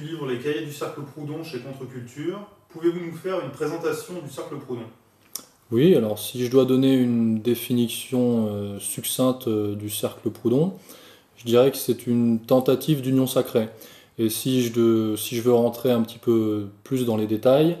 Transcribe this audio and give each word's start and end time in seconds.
livre 0.00 0.26
Les 0.26 0.38
cahiers 0.38 0.64
du 0.64 0.72
Cercle 0.72 1.02
Proudhon 1.02 1.42
chez 1.42 1.60
Contre-Culture, 1.60 2.40
pouvez-vous 2.68 3.00
nous 3.00 3.16
faire 3.16 3.40
une 3.44 3.50
présentation 3.50 4.14
du 4.24 4.30
Cercle 4.30 4.56
Proudhon? 4.56 4.84
Oui, 5.70 5.94
alors 5.94 6.18
si 6.18 6.44
je 6.44 6.50
dois 6.50 6.64
donner 6.64 6.94
une 6.94 7.40
définition 7.40 8.46
euh, 8.48 8.78
succincte 8.78 9.48
euh, 9.48 9.74
du 9.74 9.90
Cercle 9.90 10.30
Proudhon, 10.30 10.74
je 11.36 11.44
dirais 11.44 11.70
que 11.70 11.76
c'est 11.76 12.06
une 12.06 12.40
tentative 12.40 13.02
d'union 13.02 13.26
sacrée. 13.26 13.68
Et 14.18 14.30
si 14.30 14.62
je, 14.62 15.14
si 15.16 15.36
je 15.36 15.42
veux 15.42 15.52
rentrer 15.52 15.92
un 15.92 16.02
petit 16.02 16.18
peu 16.18 16.68
plus 16.84 17.04
dans 17.04 17.16
les 17.16 17.26
détails, 17.26 17.76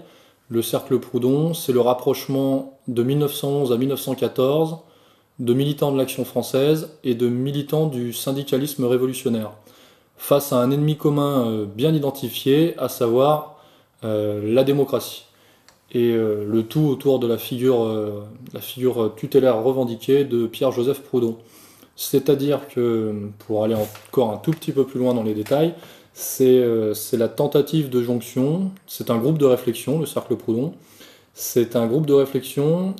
le 0.48 0.62
Cercle 0.62 0.98
Proudhon, 0.98 1.54
c'est 1.54 1.72
le 1.72 1.80
rapprochement 1.80 2.78
de 2.88 3.02
1911 3.02 3.72
à 3.72 3.76
1914 3.76 4.78
de 5.38 5.54
militants 5.54 5.92
de 5.92 5.98
l'action 5.98 6.24
française 6.24 6.90
et 7.04 7.14
de 7.14 7.28
militants 7.28 7.86
du 7.86 8.12
syndicalisme 8.12 8.84
révolutionnaire, 8.84 9.52
face 10.18 10.52
à 10.52 10.56
un 10.56 10.70
ennemi 10.70 10.96
commun 10.96 11.48
euh, 11.48 11.64
bien 11.64 11.94
identifié, 11.94 12.74
à 12.76 12.88
savoir 12.88 13.62
euh, 14.04 14.42
la 14.44 14.64
démocratie. 14.64 15.24
Et 15.92 16.10
euh, 16.10 16.44
le 16.46 16.64
tout 16.64 16.82
autour 16.82 17.18
de 17.18 17.26
la 17.26 17.38
figure, 17.38 18.26
la 18.52 18.60
figure 18.60 19.14
tutélaire 19.16 19.62
revendiquée 19.62 20.24
de 20.24 20.46
Pierre-Joseph 20.46 21.00
Proudhon. 21.00 21.38
C'est-à-dire 21.96 22.68
que, 22.68 23.14
pour 23.38 23.64
aller 23.64 23.74
encore 23.74 24.32
un 24.32 24.36
tout 24.36 24.50
petit 24.50 24.72
peu 24.72 24.84
plus 24.84 25.00
loin 25.00 25.14
dans 25.14 25.22
les 25.22 25.34
détails, 25.34 25.74
c'est 26.12 26.62
la 27.12 27.28
tentative 27.28 27.88
de 27.90 28.02
jonction, 28.02 28.70
c'est 28.86 29.10
un 29.10 29.18
groupe 29.18 29.38
de 29.38 29.46
réflexion, 29.46 29.98
le 29.98 30.06
Cercle 30.06 30.36
Proudhon, 30.36 30.74
c'est 31.32 31.74
un 31.74 31.86
groupe 31.86 32.06
de 32.06 32.12
réflexion, 32.12 32.94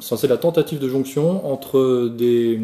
c'est 0.00 0.28
la 0.28 0.36
tentative 0.36 0.78
de 0.78 0.88
jonction 0.88 1.50
entre 1.52 2.08
des, 2.08 2.60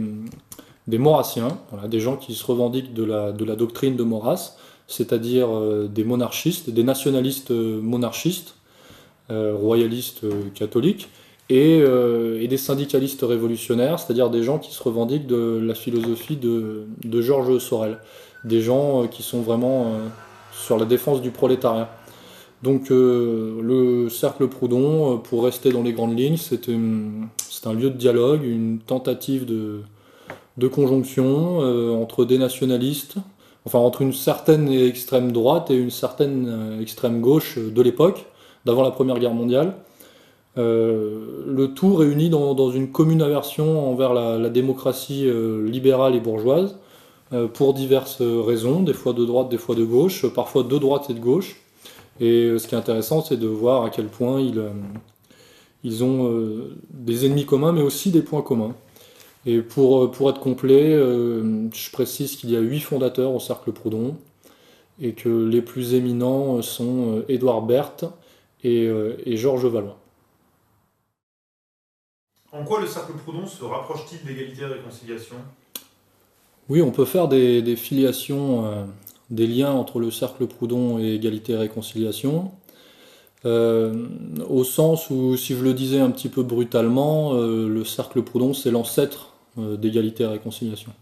des 0.88 0.98
maurassiens, 0.98 1.58
des 1.88 2.00
gens 2.00 2.16
qui 2.16 2.34
se 2.34 2.44
revendiquent 2.44 2.92
de 2.92 3.04
la, 3.04 3.32
doctrine 3.32 3.94
de 3.94 4.02
Maurras, 4.02 4.56
c'est-à-dire 4.88 5.48
euh, 5.54 5.86
des 5.86 6.02
monarchistes, 6.02 6.70
des 6.70 6.82
nationalistes 6.82 7.50
euh, 7.50 7.80
monarchistes, 7.80 8.54
royalistes 9.30 10.24
catholiques, 10.54 11.10
et, 11.50 11.82
des 12.48 12.56
syndicalistes 12.56 13.20
révolutionnaires, 13.22 13.98
c'est-à-dire 13.98 14.30
des 14.30 14.42
gens 14.42 14.58
qui 14.58 14.72
se 14.72 14.82
revendiquent 14.82 15.26
de 15.26 15.60
la 15.62 15.74
philosophie 15.74 16.36
de, 16.36 16.86
Georges 17.20 17.58
Sorel, 17.58 17.98
des 18.44 18.62
gens 18.62 19.06
qui 19.06 19.22
sont 19.22 19.42
vraiment 19.42 19.98
sur 20.50 20.78
la 20.78 20.86
défense 20.86 21.20
du 21.20 21.30
prolétariat. 21.30 21.90
Donc 22.62 22.90
euh, 22.90 23.60
le 23.62 24.08
cercle 24.08 24.48
Proudhon, 24.48 25.14
euh, 25.14 25.16
pour 25.18 25.44
rester 25.44 25.70
dans 25.70 25.82
les 25.82 25.92
grandes 25.92 26.18
lignes, 26.18 26.36
c'est 26.36 26.68
un 26.68 27.72
lieu 27.72 27.90
de 27.90 27.96
dialogue, 27.96 28.44
une 28.44 28.80
tentative 28.80 29.44
de, 29.44 29.80
conjonction 30.66 31.62
euh, 31.62 31.92
entre 31.92 32.24
des 32.24 32.38
nationalistes, 32.38 33.16
enfin 33.64 33.78
entre 33.78 34.02
une 34.02 34.12
certaine 34.12 34.70
extrême 34.72 35.32
droite 35.32 35.70
et 35.70 35.76
une 35.76 35.90
certaine 35.90 36.78
extrême 36.80 37.20
gauche 37.20 37.58
de 37.58 37.82
l'époque, 37.82 38.26
d'avant 38.64 38.82
la 38.82 38.90
Première 38.90 39.18
Guerre 39.18 39.34
mondiale. 39.34 39.74
le 40.56 41.66
tout 41.66 41.94
réuni 41.94 42.30
dans, 42.30 42.70
une 42.70 42.90
commune 42.90 43.22
aversion 43.22 43.88
envers 43.90 44.12
la 44.14 44.48
démocratie 44.48 45.30
libérale 45.66 46.16
et 46.16 46.20
bourgeoise, 46.20 46.76
pour 47.54 47.74
diverses 47.74 48.22
raisons, 48.22 48.82
des 48.82 48.94
fois 48.94 49.12
de 49.12 49.24
droite, 49.24 49.48
des 49.48 49.58
fois 49.58 49.74
de 49.76 49.84
gauche, 49.84 50.26
parfois 50.26 50.64
de 50.64 50.78
droite 50.78 51.10
et 51.10 51.14
de 51.14 51.20
gauche. 51.20 51.60
Et 52.20 52.44
euh, 52.44 52.58
ce 52.58 52.66
qui 52.66 52.74
est 52.74 52.78
intéressant, 52.78 53.22
c'est 53.22 53.36
de 53.36 53.46
voir 53.46 53.84
à 53.84 53.90
quel 53.90 54.06
point 54.06 54.40
ils, 54.40 54.58
euh, 54.58 56.04
ont 56.04 56.28
euh, 56.28 56.76
des 56.90 57.26
ennemis 57.26 57.46
communs, 57.46 57.72
mais 57.72 57.82
aussi 57.82 58.10
des 58.10 58.22
points 58.22 58.42
communs. 58.42 58.74
Et 59.50 59.62
pour, 59.62 60.10
pour 60.10 60.28
être 60.28 60.40
complet, 60.40 60.92
je 60.92 61.90
précise 61.90 62.36
qu'il 62.36 62.50
y 62.50 62.56
a 62.56 62.60
huit 62.60 62.80
fondateurs 62.80 63.32
au 63.32 63.40
Cercle 63.40 63.72
Proudhon, 63.72 64.16
et 65.00 65.12
que 65.12 65.30
les 65.46 65.62
plus 65.62 65.94
éminents 65.94 66.60
sont 66.60 67.22
Édouard 67.28 67.62
Berthe 67.62 68.04
et, 68.62 68.90
et 69.24 69.36
Georges 69.38 69.64
Valois. 69.66 69.96
En 72.52 72.62
quoi 72.64 72.80
le 72.80 72.86
Cercle 72.86 73.12
Proudhon 73.24 73.46
se 73.46 73.64
rapproche-t-il 73.64 74.26
d'égalité 74.26 74.62
et 74.62 74.66
réconciliation? 74.66 75.36
Oui, 76.68 76.82
on 76.82 76.90
peut 76.90 77.06
faire 77.06 77.28
des, 77.28 77.62
des 77.62 77.76
filiations 77.76 78.86
des 79.30 79.46
liens 79.46 79.72
entre 79.72 79.98
le 79.98 80.10
cercle 80.10 80.46
Proudhon 80.46 80.98
et 80.98 81.14
égalité 81.14 81.52
et 81.52 81.56
réconciliation, 81.56 82.50
euh, 83.44 84.08
au 84.48 84.64
sens 84.64 85.10
où, 85.10 85.36
si 85.36 85.54
je 85.54 85.62
le 85.62 85.72
disais 85.72 86.00
un 86.00 86.10
petit 86.10 86.28
peu 86.28 86.42
brutalement, 86.42 87.34
euh, 87.34 87.68
le 87.68 87.84
cercle 87.84 88.22
Proudhon, 88.22 88.52
c'est 88.52 88.70
l'ancêtre 88.70 89.20
euh, 89.20 89.27
d'égalité 89.58 90.24
et 90.24 90.26
réconciliation. 90.26 90.92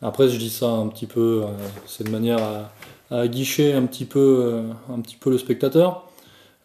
Après, 0.00 0.28
je 0.28 0.36
dis 0.36 0.50
ça 0.50 0.68
un 0.68 0.88
petit 0.88 1.06
peu, 1.06 1.42
c'est 1.86 2.04
de 2.04 2.10
manière 2.10 2.38
à, 2.42 2.72
à, 3.10 3.28
guicher 3.28 3.72
un 3.72 3.86
petit 3.86 4.04
peu, 4.04 4.62
un 4.92 5.00
petit 5.00 5.16
peu 5.16 5.30
le 5.30 5.38
spectateur. 5.38 6.08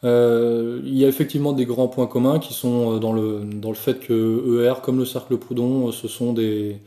il 0.03 0.97
y 0.97 1.05
a 1.05 1.07
effectivement 1.07 1.53
des 1.53 1.65
grands 1.65 1.87
points 1.87 2.07
communs 2.07 2.39
qui 2.39 2.53
sont 2.53 2.97
dans 2.97 3.13
le, 3.13 3.41
dans 3.45 3.69
le 3.69 3.75
fait 3.75 3.99
que 3.99 4.63
ER, 4.63 4.81
comme 4.81 4.97
le 4.97 5.05
cercle 5.05 5.37
Proudhon, 5.37 5.91
ce 5.91 6.07
sont 6.07 6.33
des, 6.33 6.79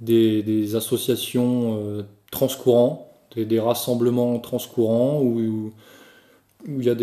des, 0.00 0.74
associations 0.76 2.04
transcourants 2.30 3.08
des, 3.44 3.60
rassemblements 3.60 4.38
transcourants 4.38 5.20
où, 5.22 5.72
il 6.66 6.84
y 6.84 6.90
a 6.90 6.94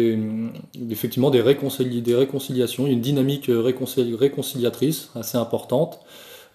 effectivement 0.92 1.30
des, 1.32 1.42
des 1.42 2.16
réconciliations, 2.16 2.88
une 2.88 3.00
dynamique 3.00 3.50
réconciliatrice 3.50 5.10
assez 5.16 5.38
importante. 5.38 6.02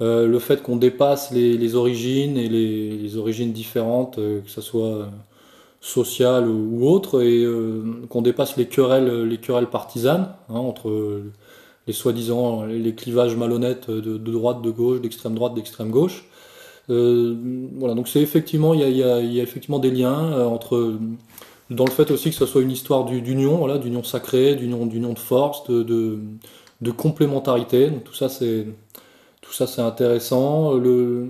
Euh, 0.00 0.26
le 0.26 0.38
fait 0.38 0.62
qu'on 0.62 0.76
dépasse 0.76 1.30
les, 1.30 1.74
origines 1.74 2.36
et 2.38 2.48
les, 2.48 3.16
origines 3.16 3.52
différentes, 3.52 4.18
euh, 4.18 4.40
que 4.40 4.50
ce 4.50 4.60
soit 4.60 5.08
sociales 5.80 6.48
ou, 6.48 6.86
autres, 6.86 7.22
et 7.22 7.44
euh, 7.44 7.82
qu'on 8.08 8.22
dépasse 8.22 8.56
les 8.56 8.66
querelles, 8.66 9.24
les 9.24 9.38
querelles 9.38 9.68
partisanes 9.68 10.34
hein, 10.48 10.54
entre 10.54 11.22
les 11.86 11.92
soi-disant 11.92 12.64
les 12.64 12.94
clivages 12.94 13.36
malhonnêtes 13.36 13.90
de, 13.90 14.18
de 14.18 14.32
droite, 14.32 14.62
de 14.62 14.70
gauche, 14.70 15.00
d'extrême 15.00 15.34
droite, 15.34 15.54
d'extrême 15.54 15.90
gauche. 15.90 16.24
Euh, 16.90 17.36
voilà, 17.76 17.94
donc 17.94 18.08
c'est 18.08 18.20
effectivement, 18.20 18.74
il 18.74 18.80
y 18.80 19.02
a, 19.02 19.20
effectivement 19.42 19.78
des 19.78 19.90
liens 19.90 20.32
euh, 20.32 20.46
entre, 20.46 20.98
dans 21.70 21.84
le 21.84 21.90
fait 21.90 22.10
aussi 22.10 22.30
que 22.30 22.36
ce 22.36 22.46
soit 22.46 22.62
une 22.62 22.70
histoire 22.70 23.04
d'union, 23.04 23.58
voilà, 23.58 23.78
d'union 23.78 24.02
sacrée, 24.02 24.56
d'union, 24.56 24.86
de 24.86 25.18
force, 25.18 25.64
de, 25.68 26.18
de, 26.80 26.90
complémentarité. 26.90 27.90
Donc 27.90 28.04
tout 28.04 28.14
ça, 28.14 28.28
c'est, 28.28 28.66
tout 29.50 29.56
ça, 29.56 29.66
c'est 29.66 29.82
intéressant. 29.82 30.74
Le, 30.74 31.28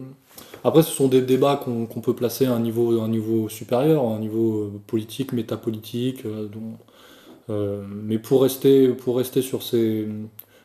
après, 0.63 0.83
ce 0.83 0.91
sont 0.91 1.09
des 1.09 1.23
débats 1.23 1.57
qu'on, 1.57 1.87
peut 2.01 2.15
placer 2.15 2.47
à 2.47 2.53
un 2.53 2.61
niveau, 2.61 3.01
un 3.01 3.09
niveau 3.09 3.49
supérieur, 3.49 4.05
à 4.05 4.09
un 4.09 4.19
niveau 4.19 4.65
euh, 4.65 4.81
politique, 4.87 5.33
métapolitique. 5.33 6.25
mais 7.49 8.19
pour 8.19 8.43
rester, 8.43 8.89
pour 8.89 9.17
rester 9.17 9.43
sur 9.43 9.63
ces, 9.63 10.07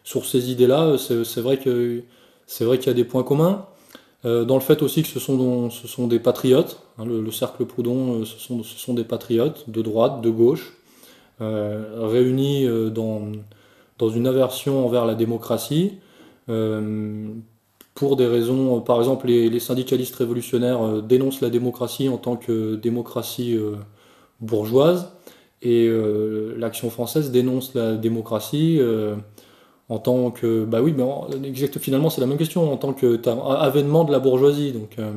sur 0.03 0.25
ces 0.25 0.51
idées-là, 0.51 0.97
c'est, 0.97 1.41
vrai 1.41 1.57
qu'il 1.57 2.03
y 2.87 2.89
a 2.89 2.93
des 2.93 3.05
points 3.05 3.23
communs. 3.23 3.65
Euh, 4.25 4.43
dans 4.43 4.55
le 4.55 4.61
fait 4.61 4.81
aussi 4.81 5.03
que 5.03 5.07
ce 5.07 5.19
sont, 5.19 5.69
ce 5.69 5.87
sont 5.87 6.07
des 6.07 6.19
patriotes, 6.19 6.81
hein, 6.97 7.05
le, 7.05 7.31
cercle 7.31 7.65
Proudhon, 7.65 8.21
euh, 8.21 8.25
ce, 8.25 8.39
sont, 8.39 8.63
ce 8.63 8.77
sont 8.77 8.95
des 8.95 9.03
patriotes 9.03 9.69
de 9.69 9.81
droite, 9.83 10.21
de 10.21 10.29
gauche, 10.31 10.73
euh, 11.41 12.07
réunis 12.07 12.67
dans, 12.91 13.21
dans 13.99 14.09
une 14.09 14.25
aversion 14.25 14.83
envers 14.83 15.05
la 15.05 15.13
démocratie, 15.13 15.97
pour 16.47 18.15
des 18.15 18.27
raisons, 18.27 18.81
par 18.81 18.99
exemple, 18.99 19.27
les, 19.27 19.59
syndicalistes 19.59 20.15
révolutionnaires 20.15 21.01
dénoncent 21.01 21.41
la 21.41 21.49
démocratie 21.49 22.09
en 22.09 22.17
tant 22.17 22.35
que 22.35 22.75
démocratie 22.75 23.57
bourgeoise, 24.41 25.11
et 25.61 25.89
l'action 26.57 26.89
française 26.89 27.31
dénonce 27.31 27.73
la 27.73 27.95
démocratie 27.95 28.79
en 29.89 29.99
tant 29.99 30.31
que 30.31 30.65
bah 30.65 30.81
oui 30.81 30.93
mais 30.97 31.47
exact, 31.47 31.77
finalement 31.79 32.09
c'est 32.09 32.21
la 32.21 32.27
même 32.27 32.37
question 32.37 32.71
en 32.71 32.77
tant 32.77 32.93
que 32.93 33.19
avènement 33.49 34.03
de 34.03 34.11
la 34.11 34.19
bourgeoisie 34.19 34.71
donc 34.71 34.95
euh, 34.97 35.11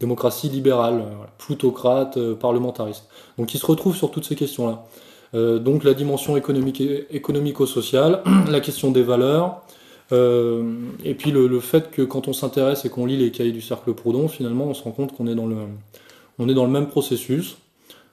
démocratie 0.00 0.48
libérale 0.48 1.00
euh, 1.00 1.24
plutocrate 1.38 2.16
euh, 2.16 2.34
parlementariste. 2.34 3.08
Donc 3.38 3.54
il 3.54 3.58
se 3.58 3.66
retrouve 3.66 3.94
sur 3.94 4.10
toutes 4.10 4.24
ces 4.24 4.36
questions 4.36 4.68
là 4.68 4.84
donc 5.32 5.84
la 5.84 5.94
dimension 5.94 6.36
économique 6.36 6.82
économico-sociale 7.10 8.20
la 8.48 8.58
question 8.58 8.90
des 8.90 9.04
valeurs 9.04 9.62
et 10.12 11.14
puis 11.14 11.30
le, 11.30 11.60
fait 11.60 11.90
que 11.90 12.02
quand 12.02 12.26
on 12.28 12.32
s'intéresse 12.32 12.84
et 12.84 12.88
qu'on 12.88 13.06
lit 13.06 13.16
les 13.16 13.30
cahiers 13.30 13.52
du 13.52 13.62
cercle 13.62 13.94
Proudhon 13.94 14.28
finalement 14.28 14.64
on 14.64 14.74
se 14.74 14.82
rend 14.82 14.90
compte 14.90 15.16
qu'on 15.16 15.26
est 15.26 15.36
dans 15.36 15.46
le 15.46 15.56
est 16.48 16.54
dans 16.54 16.64
le 16.64 16.72
même 16.72 16.88
processus 16.88 17.58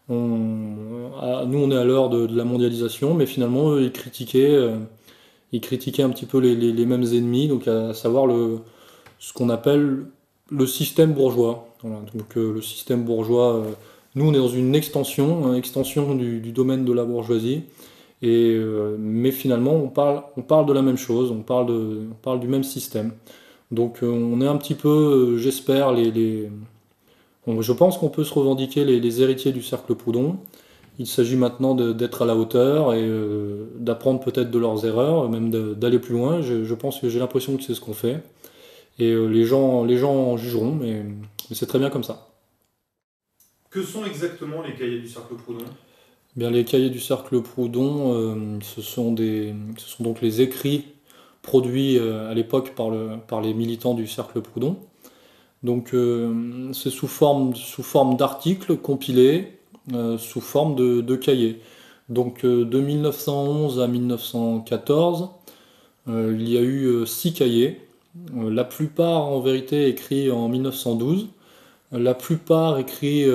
nous 0.10 0.16
on 0.16 1.72
est 1.72 1.78
à 1.78 1.84
l'heure 1.84 2.10
de, 2.10 2.28
la 2.36 2.44
mondialisation 2.44 3.14
mais 3.14 3.26
finalement 3.26 3.72
eux 3.72 3.82
ils 3.82 3.92
critiquaient 3.92 4.70
critiquait 5.62 6.04
un 6.04 6.10
petit 6.10 6.26
peu 6.26 6.40
les, 6.40 6.86
mêmes 6.86 7.04
ennemis, 7.04 7.48
donc 7.48 7.68
à 7.68 7.94
savoir 7.94 8.26
le, 8.28 8.60
ce 9.20 9.34
qu'on 9.34 9.50
appelle 9.50 10.06
le 10.50 10.68
système 10.68 11.14
bourgeois. 11.14 11.68
donc 11.84 12.38
euh, 12.38 12.54
le 12.54 12.62
système 12.62 13.04
bourgeois, 13.04 13.56
euh, 13.56 13.72
nous 14.16 14.26
on 14.26 14.34
est 14.34 14.38
dans 14.38 14.48
une 14.48 14.76
extension, 14.76 15.52
une 15.52 15.58
extension 15.58 16.16
du, 16.16 16.40
domaine 16.52 16.86
de 16.86 16.94
la 16.94 17.06
bourgeoisie, 17.06 17.64
euh, 18.24 18.98
mais 19.00 19.32
finalement 19.32 19.74
on 19.74 19.90
parle, 19.90 20.24
on 20.38 20.42
parle 20.42 20.66
de 20.66 20.74
la 20.74 20.82
même 20.82 20.98
chose, 20.98 21.32
on 21.32 21.42
parle, 21.42 21.68
de, 21.68 22.08
on 22.12 22.16
parle 22.16 22.40
du 22.40 22.48
même 22.48 22.64
système. 22.64 23.14
Donc 23.72 24.00
on 24.02 24.42
est 24.42 24.48
un 24.48 24.58
petit 24.58 24.76
peu, 24.76 25.38
j'espère, 25.38 25.92
les, 25.92 26.10
les, 26.12 26.50
je 27.60 27.72
pense 27.74 27.98
qu'on 27.98 28.10
peut 28.10 28.24
se 28.24 28.34
revendiquer 28.34 28.86
les, 28.86 29.22
héritiers 29.22 29.52
du 29.52 29.62
cercle 29.62 29.96
Proudhon. 29.96 30.38
Il 31.00 31.08
s'agit 31.08 31.36
maintenant 31.36 31.76
d'être 31.76 32.24
à 32.24 32.26
la 32.26 32.36
hauteur 32.36 32.94
et 32.94 33.08
d'apprendre 33.76 34.20
peut-être 34.20 34.50
de 34.50 34.60
leurs 34.60 34.86
erreurs, 34.86 35.30
même 35.30 35.52
d'aller 35.76 36.00
plus 36.00 36.14
loin. 36.14 36.42
Je, 36.42 36.74
pense 36.74 37.00
que 37.00 37.10
j'ai 37.10 37.20
l'impression 37.20 37.56
que 37.56 37.64
c'est 37.64 37.74
ce 37.74 37.82
qu'on 37.82 37.94
fait. 37.94 38.24
Et 39.00 39.14
les, 39.14 39.44
gens, 39.44 39.84
les 39.86 39.98
gens 39.98 40.14
en 40.14 40.38
jugeront, 40.38 40.74
mais 40.74 41.06
c'est 41.52 41.68
très 41.68 41.80
bien 41.80 41.90
comme 41.90 42.04
ça. 42.04 42.30
Que 43.70 43.84
sont 43.84 44.06
exactement 44.06 44.64
les 44.64 44.74
cahiers 44.74 45.00
du 45.00 45.08
cercle 45.08 45.36
Proudhon? 45.36 45.66
Les 46.38 46.66
cahiers 46.66 46.92
du 46.92 47.00
cercle 47.00 47.42
Proudhon, 47.42 48.14
euh, 48.14 48.60
ce, 48.62 48.84
sont 48.84 49.16
donc 50.00 50.22
les 50.22 50.42
écrits 50.42 50.86
produits 51.42 51.98
euh, 51.98 52.30
à 52.30 52.36
l'époque 52.36 52.76
par, 52.76 52.92
le, 52.92 53.18
par 53.28 53.42
les 53.42 53.56
militants 53.56 53.96
du 53.96 54.06
cercle 54.06 54.42
Proudhon. 54.42 54.78
Donc 55.64 55.96
euh, 55.96 56.72
c'est 56.74 56.92
sous 56.92 57.08
forme, 57.08 57.54
d'articles 58.18 58.78
compilés, 58.78 59.58
sous 60.20 60.42
forme 60.42 60.76
de, 60.76 61.16
cahiers. 61.16 61.60
Donc 62.10 62.46
de 62.46 62.80
1911 62.80 63.80
à 63.80 63.88
1914, 63.88 65.30
il 66.08 66.48
y 66.48 66.56
a 66.58 66.62
eu 66.62 67.08
six 67.08 67.34
cahiers, 67.34 67.82
la 68.36 68.64
plupart 68.64 69.24
en 69.24 69.40
vérité 69.40 69.88
écrits 69.88 70.30
en 70.30 70.48
1912 70.50 71.30
la 71.94 72.14
plupart 72.14 72.78
écrits, 72.78 73.26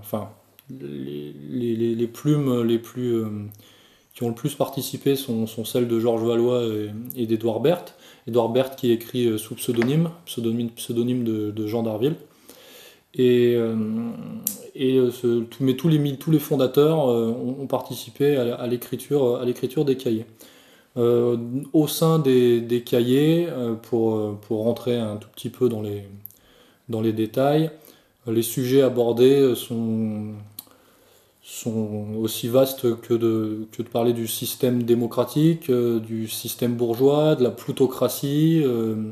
enfin, 0.00 0.28
les, 0.70 2.06
plumes 2.06 2.62
les 2.62 2.78
plus, 2.78 3.14
euh, 3.14 3.26
qui 4.14 4.22
ont 4.22 4.28
le 4.28 4.34
plus 4.34 4.54
participé 4.54 5.16
sont, 5.16 5.46
celles 5.64 5.88
de 5.88 5.98
Georges 5.98 6.24
Valois 6.24 6.62
et, 7.16 7.26
d'Edouard 7.26 7.60
Berthe. 7.60 7.94
Edouard 8.26 8.50
Berthe 8.50 8.76
qui 8.76 8.92
écrit 8.92 9.26
euh, 9.26 9.38
sous 9.38 9.54
pseudonyme, 9.54 10.10
pseudonyme, 10.26 11.24
de, 11.24 11.66
Jean 11.66 11.82
d'Arville. 11.82 12.16
Et, 13.14 13.58
mais 15.60 15.74
tous 15.74 15.88
les, 15.88 16.38
fondateurs 16.38 17.04
ont, 17.04 17.66
participé 17.66 18.36
à, 18.36 18.66
l'écriture, 18.66 19.44
des 19.84 19.96
cahiers. 19.96 20.24
au 20.96 21.86
sein 21.88 22.18
des, 22.18 22.82
cahiers, 22.86 23.48
pour, 23.82 24.38
pour 24.38 24.64
rentrer 24.64 24.96
un 24.96 25.16
tout 25.16 25.28
petit 25.28 25.50
peu 25.50 25.68
dans 25.68 25.82
les 25.82 27.12
détails, 27.12 27.70
les 28.26 28.42
sujets 28.42 28.80
abordés 28.80 29.54
sont, 29.56 30.32
sont 31.42 32.14
aussi 32.20 32.48
vastes 32.48 33.00
que 33.00 33.14
de, 33.14 33.66
que 33.72 33.82
de 33.82 33.88
parler 33.88 34.12
du 34.12 34.28
système 34.28 34.84
démocratique, 34.84 35.70
euh, 35.70 35.98
du 35.98 36.28
système 36.28 36.74
bourgeois, 36.74 37.34
de 37.34 37.42
la 37.42 37.50
plutocratie, 37.50 38.62
euh, 38.64 39.10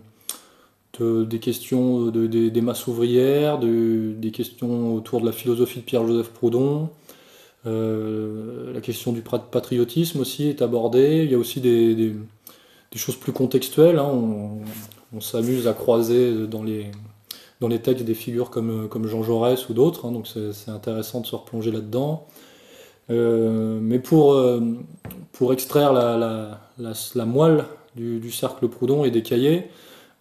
des 1.01 1.39
questions 1.39 2.07
de, 2.11 2.27
des, 2.27 2.61
masses 2.61 2.87
ouvrières, 2.87 3.59
des 3.59 4.31
questions 4.33 4.95
autour 4.95 5.23
de 5.23 5.27
la 5.27 5.33
philosophie 5.33 5.79
de 5.79 5.85
Pierre-Joseph 5.85 6.29
Proudhon. 6.29 6.91
Euh, 7.65 8.71
la 8.75 8.83
question 8.83 9.13
du 9.13 9.23
patriotisme 9.23 10.21
aussi 10.21 10.49
est 10.49 10.61
abordée. 10.61 11.23
Il 11.25 11.31
y 11.31 11.35
a 11.35 11.39
aussi 11.39 11.63
des, 11.63 12.15
choses 12.97 13.17
plus 13.17 13.33
contextuelles. 13.33 13.99
Hein. 13.99 14.13
on 15.15 15.21
s'amuse 15.23 15.67
à 15.67 15.73
croiser 15.73 16.47
dans 16.47 16.63
les, 16.63 16.91
dans 17.61 17.69
les 17.69 17.81
textes 17.81 18.05
des 18.05 18.15
figures 18.15 18.51
comme, 18.51 18.89
comme 18.89 19.07
Jean 19.07 19.23
Jaurès 19.23 19.69
ou 19.69 19.75
d'autres, 19.75 20.07
hein, 20.07 20.13
donc 20.13 20.27
c'est 20.27 20.71
intéressant 20.71 21.21
de 21.21 21.27
se 21.27 21.37
replonger 21.37 21.71
là-dedans. 21.71 22.27
Euh, 23.11 23.79
mais 23.83 23.99
pour, 23.99 24.33
euh, 24.33 24.61
pour 25.33 25.53
extraire 25.53 25.93
la, 25.93 26.17
la, 26.79 26.93
la, 27.15 27.25
moelle 27.25 27.65
du, 27.97 28.31
cercle 28.31 28.69
Proudhon 28.69 29.05
et 29.05 29.11
des 29.11 29.23
cahiers, 29.23 29.69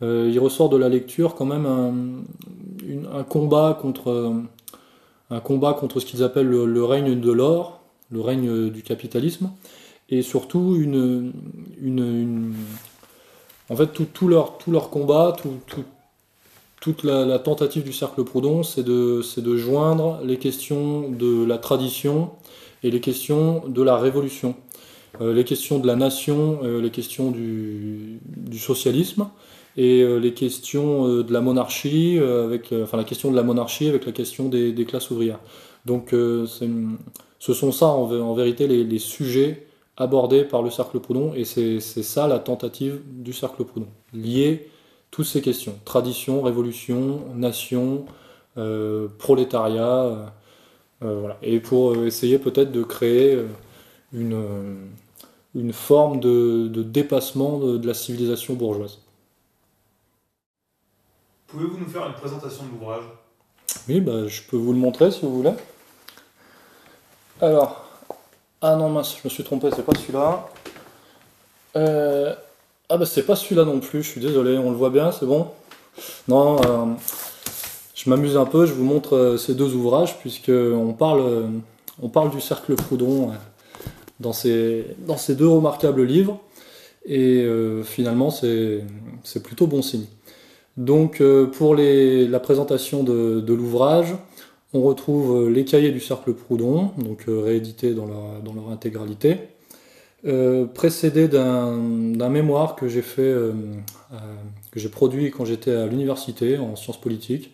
euh, 0.02 0.30
il 0.32 0.40
ressort 0.40 0.70
de 0.70 0.78
la 0.78 0.90
lecture 0.90 1.36
quand 1.36 1.46
même 1.46 1.66
un, 1.66 3.18
un 3.18 3.24
combat 3.24 3.78
contre 3.80 4.34
un 5.32 5.40
combat 5.42 5.74
contre 5.74 6.00
ce 6.00 6.08
qu'ils 6.08 6.24
appellent 6.24 6.48
le, 6.48 6.84
règne 6.84 7.20
de 7.20 7.32
l'or, 7.32 7.82
le 8.10 8.22
règne 8.22 8.72
du 8.72 8.82
capitalisme, 8.82 9.52
et 10.10 10.24
surtout 10.24 10.76
une, 10.76 11.32
une, 11.80 12.56
en 13.70 13.76
fait 13.76 13.88
tout, 13.88 14.28
leur, 14.28 14.58
tout 14.58 14.72
leur 14.72 14.90
combat, 14.90 15.36
tout, 15.40 15.84
toute 16.80 17.04
la, 17.04 17.40
tentative 17.40 17.84
du 17.84 17.94
cercle 17.94 18.24
Proudhon, 18.24 18.64
c'est 18.64 18.84
de, 18.84 19.22
de, 19.38 19.58
joindre 19.58 20.20
les 20.24 20.38
questions 20.38 21.10
de 21.10 21.44
la 21.46 21.58
tradition 21.58 22.32
et 22.84 22.92
les 22.92 23.02
questions 23.02 23.64
de 23.68 23.84
la 23.84 23.98
révolution, 23.98 24.56
euh, 25.20 25.34
les 25.34 25.44
questions 25.44 25.80
de 25.80 25.88
la 25.88 25.96
nation, 25.96 26.60
euh, 26.64 26.82
les 26.82 26.90
questions 26.90 27.32
du, 27.32 28.20
socialisme 28.58 29.30
et 29.76 30.02
euh, 30.02 30.18
les 30.18 30.34
questions 30.34 31.08
de 31.08 31.34
la 31.34 31.42
monarchie, 31.42 32.18
avec, 32.18 32.74
enfin 32.74 32.98
la 32.98 33.04
question 33.04 33.30
de 33.30 33.36
la 33.36 33.44
monarchie 33.44 33.90
avec 33.90 34.06
la 34.06 34.12
question 34.14 34.48
des, 34.48 34.86
classes 34.86 35.12
ouvrières. 35.12 35.40
Donc 35.86 36.12
ce 36.12 37.54
sont 37.54 37.72
ça 37.72 37.88
en, 37.88 38.34
vérité 38.34 38.68
les, 38.68 38.84
les, 38.84 39.00
sujets 39.00 39.66
abordés 39.98 40.44
par 40.44 40.62
le 40.62 40.70
cercle 40.70 41.00
Proudhon 41.00 41.34
et 41.36 41.44
c'est 41.44 41.80
ça 41.80 42.28
la 42.28 42.40
tentative 42.40 43.02
du 43.06 43.34
cercle 43.34 43.66
Proudhon, 43.66 43.88
lié 44.14 44.70
toutes 45.12 45.26
ces 45.26 45.42
questions. 45.42 45.78
Tradition, 45.86 46.42
révolution, 46.42 47.22
nation, 47.36 48.06
euh, 48.58 49.08
prolétariat. 49.18 50.04
Euh, 50.04 50.26
euh, 51.04 51.20
voilà. 51.20 51.38
Et 51.42 51.60
pour 51.60 51.96
essayer 52.06 52.40
peut-être 52.40 52.72
de 52.72 52.84
créer 52.84 53.40
une, 54.14 54.90
une 55.56 55.74
forme 55.74 56.20
de, 56.20 56.84
dépassement 56.84 57.60
de, 57.60 57.88
la 57.88 57.94
civilisation 57.94 58.54
bourgeoise. 58.54 59.00
Pouvez-vous 61.48 61.78
nous 61.78 61.88
faire 61.88 62.06
une 62.06 62.14
présentation 62.14 62.66
de 62.66 62.72
l'ouvrage? 62.72 63.04
Oui, 63.88 64.02
bah, 64.02 64.28
je 64.28 64.42
peux 64.44 64.58
vous 64.58 64.74
le 64.74 64.80
montrer 64.80 65.10
si 65.12 65.22
vous 65.22 65.36
voulez. 65.36 65.54
Alors, 67.42 67.86
ah 68.62 68.76
non 68.76 68.90
mince, 68.90 69.16
je 69.18 69.22
me 69.24 69.30
suis 69.30 69.44
trompé, 69.44 69.70
c'est 69.74 69.86
pas 69.86 69.96
celui-là. 69.96 70.50
Euh, 71.76 72.36
ah 72.90 72.98
bah 72.98 73.06
c'est 73.06 73.24
pas 73.24 73.36
celui-là 73.36 73.66
non 73.66 73.80
plus, 73.80 74.02
je 74.02 74.10
suis 74.10 74.22
désolé, 74.22 74.58
on 74.58 74.72
le 74.72 74.76
voit 74.76 74.90
bien, 74.90 75.12
c'est 75.12 75.28
bon 75.28 75.48
Non, 76.28 76.60
euh, 76.66 76.86
je 77.94 78.10
m'amuse 78.10 78.36
un 78.36 78.46
peu, 78.46 78.66
je 78.66 78.74
vous 78.74 78.84
montre 78.84 79.16
euh, 79.16 79.38
ces 79.38 79.54
deux 79.54 79.76
ouvrages, 79.76 80.18
puisque 80.20 80.50
on 80.50 80.94
parle, 80.94 81.22
euh, 81.22 81.48
on 82.02 82.10
parle 82.10 82.32
du 82.32 82.42
cercle 82.42 82.74
Proudhon 82.74 83.30
dans 84.20 84.34
ces, 84.34 84.88
dans 85.06 85.18
ces 85.18 85.36
deux 85.36 85.48
remarquables 85.48 86.04
livres, 86.04 86.40
et 87.06 87.48
finalement 87.86 88.30
c'est 88.30 88.84
plutôt 89.44 89.68
bon 89.68 89.82
signe. 89.82 90.06
Donc 90.76 91.24
pour 91.54 91.76
la 91.76 92.40
présentation 92.40 93.04
de, 93.04 93.40
de 93.40 93.54
l'ouvrage, 93.54 94.16
on 94.74 94.82
retrouve 94.82 95.50
les 95.50 95.64
cahiers 95.64 95.92
du 95.92 96.02
cercle 96.02 96.34
Proudhon, 96.34 96.92
donc 96.98 97.24
réédités 97.28 97.94
dans 97.94 98.06
leur, 98.06 98.42
dans 98.44 98.54
leur 98.54 98.70
intégralité. 98.70 99.38
Euh, 100.26 100.66
précédé 100.66 101.30
d'un 101.30 102.30
mémoire 102.30 102.76
que 102.76 102.90
j'ai 102.90 103.02
fait, 103.02 103.22
euh, 103.22 103.54
euh, 104.12 104.18
que 104.70 104.78
j'ai 104.80 104.90
produit 104.90 105.32
quand 105.32 105.46
j'étais 105.46 105.72
à 105.72 105.88
l'université 105.88 106.58
en 106.58 106.76
sciences 106.76 107.00
politiques, 107.00 107.52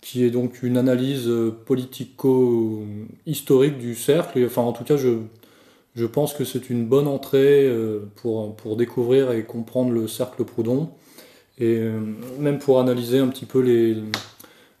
qui 0.00 0.24
est 0.24 0.30
donc 0.30 0.62
une 0.62 0.78
analyse 0.78 1.30
politico-historique 1.66 3.76
du 3.78 3.94
cercle. 3.94 4.38
Et, 4.38 4.46
enfin, 4.46 4.62
en 4.62 4.72
tout 4.72 4.84
cas, 4.84 4.96
je, 4.96 5.18
je 5.94 6.06
pense 6.06 6.32
que 6.32 6.44
c'est 6.44 6.70
une 6.70 6.86
bonne 6.86 7.06
entrée 7.06 7.70
pour, 8.16 8.56
pour 8.56 8.76
découvrir 8.76 9.32
et 9.32 9.44
comprendre 9.44 9.92
le 9.92 10.08
cercle 10.08 10.44
Proudhon, 10.44 10.88
et 11.58 11.78
même 12.38 12.58
pour 12.58 12.80
analyser 12.80 13.18
un 13.18 13.28
petit 13.28 13.44
peu 13.44 13.60
les, 13.60 13.96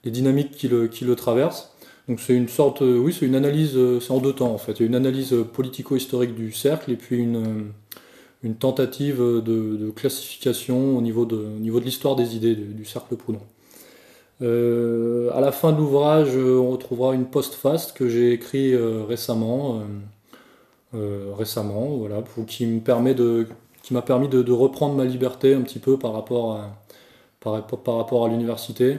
les 0.04 0.10
dynamiques 0.10 0.52
qui 0.52 0.68
le, 0.68 0.88
qui 0.88 1.04
le 1.04 1.14
traversent. 1.14 1.71
Donc 2.08 2.20
c'est 2.20 2.34
une 2.34 2.48
sorte, 2.48 2.82
euh, 2.82 2.98
oui, 2.98 3.14
c'est 3.16 3.26
une 3.26 3.36
analyse, 3.36 3.76
euh, 3.76 4.00
c'est 4.00 4.10
en 4.10 4.18
deux 4.18 4.32
temps 4.32 4.52
en 4.52 4.58
fait. 4.58 4.72
Il 4.72 4.80
y 4.80 4.82
a 4.84 4.86
une 4.86 4.94
analyse 4.94 5.34
politico-historique 5.52 6.34
du 6.34 6.52
cercle 6.52 6.90
et 6.90 6.96
puis 6.96 7.18
une, 7.18 7.72
euh, 8.44 8.52
tentative 8.58 9.18
de, 9.20 9.90
classification 9.94 10.96
au 10.96 11.00
niveau 11.00 11.24
de, 11.24 11.46
l'histoire 11.78 12.16
des 12.16 12.34
idées 12.34 12.56
du, 12.56 12.84
cercle 12.84 13.16
Proudhon. 13.16 13.40
à 14.40 15.40
la 15.40 15.52
fin 15.52 15.70
de 15.72 15.78
l'ouvrage, 15.78 16.36
on 16.36 16.72
retrouvera 16.72 17.14
une 17.14 17.26
post-fast 17.26 17.96
que 17.96 18.08
j'ai 18.08 18.32
écrit 18.32 18.74
récemment, 18.76 19.82
récemment, 20.92 21.86
voilà, 21.98 22.24
qui 22.48 22.66
me 22.66 22.80
permet 22.80 23.14
de, 23.14 23.46
qui 23.84 23.94
m'a 23.94 24.02
permis 24.02 24.26
de, 24.28 24.50
reprendre 24.50 24.96
ma 24.96 25.04
liberté 25.04 25.54
un 25.54 25.62
petit 25.62 25.78
peu 25.78 25.96
par 25.96 26.12
rapport 26.12 26.56
à, 27.44 28.28
l'université 28.28 28.98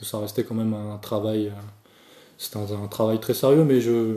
que 0.00 0.06
ça 0.06 0.18
restait 0.18 0.44
quand 0.44 0.54
même 0.54 0.74
un 0.74 0.96
travail, 0.96 1.48
euh, 1.48 1.60
c'était 2.38 2.56
un, 2.56 2.88
travail 2.88 3.20
très 3.20 3.34
sérieux, 3.34 3.64
mais 3.64 3.80
je, 3.80 4.16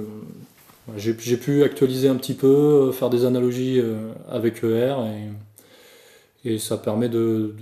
j'ai, 0.95 1.13
pu 1.13 1.63
actualiser 1.63 2.07
un 2.07 2.15
petit 2.15 2.33
peu, 2.33 2.47
euh, 2.47 2.91
faire 2.91 3.09
des 3.09 3.25
analogies 3.25 3.79
euh, 3.79 4.13
avec 4.29 4.63
ER, 4.63 4.95
et, 6.45 6.53
et 6.53 6.57
ça 6.57 6.77
permet 6.77 7.09
de, 7.09 7.53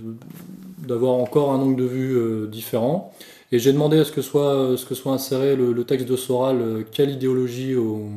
d'avoir 0.78 1.14
encore 1.14 1.52
un 1.52 1.58
angle 1.58 1.76
de 1.76 1.84
vue 1.84 2.48
différent. 2.48 3.12
Et 3.50 3.58
j'ai 3.58 3.72
demandé 3.72 3.98
à 3.98 4.04
ce 4.04 4.12
que 4.12 4.22
soit, 4.22 4.76
ce 4.76 4.86
que 4.86 4.94
soit 4.94 5.12
inséré 5.12 5.56
le, 5.56 5.84
texte 5.84 6.08
de 6.08 6.16
Soral, 6.16 6.84
quelle 6.90 7.10
idéologie, 7.10 7.76
au, 7.76 8.08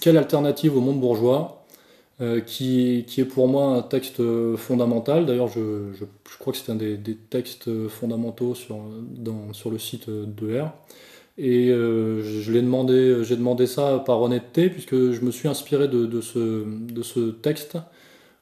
quelle 0.00 0.16
alternative 0.16 0.76
au 0.76 0.80
monde 0.80 1.00
bourgeois 1.00 1.57
qui, 2.46 3.04
qui, 3.06 3.20
est 3.20 3.24
pour 3.24 3.46
moi 3.46 3.76
un 3.76 3.82
texte 3.82 4.20
fondamental. 4.56 5.26
D'ailleurs, 5.26 5.48
je, 5.48 6.04
crois 6.38 6.52
que 6.52 6.58
c'est 6.58 6.72
un 6.72 6.74
des, 6.74 6.98
textes 7.30 7.88
fondamentaux 7.88 8.54
sur, 8.54 8.80
sur 9.52 9.70
le 9.70 9.78
site 9.78 10.10
de 10.10 10.60
R. 10.60 10.72
Et 11.38 11.68
je 11.68 12.52
l'ai 12.52 12.62
demandé, 12.62 13.22
j'ai 13.22 13.36
demandé 13.36 13.66
ça 13.66 14.02
par 14.04 14.20
honnêteté, 14.20 14.68
puisque 14.68 15.12
je 15.12 15.20
me 15.24 15.30
suis 15.30 15.48
inspiré 15.48 15.86
de, 15.86 16.20
ce, 16.20 17.30
texte 17.30 17.78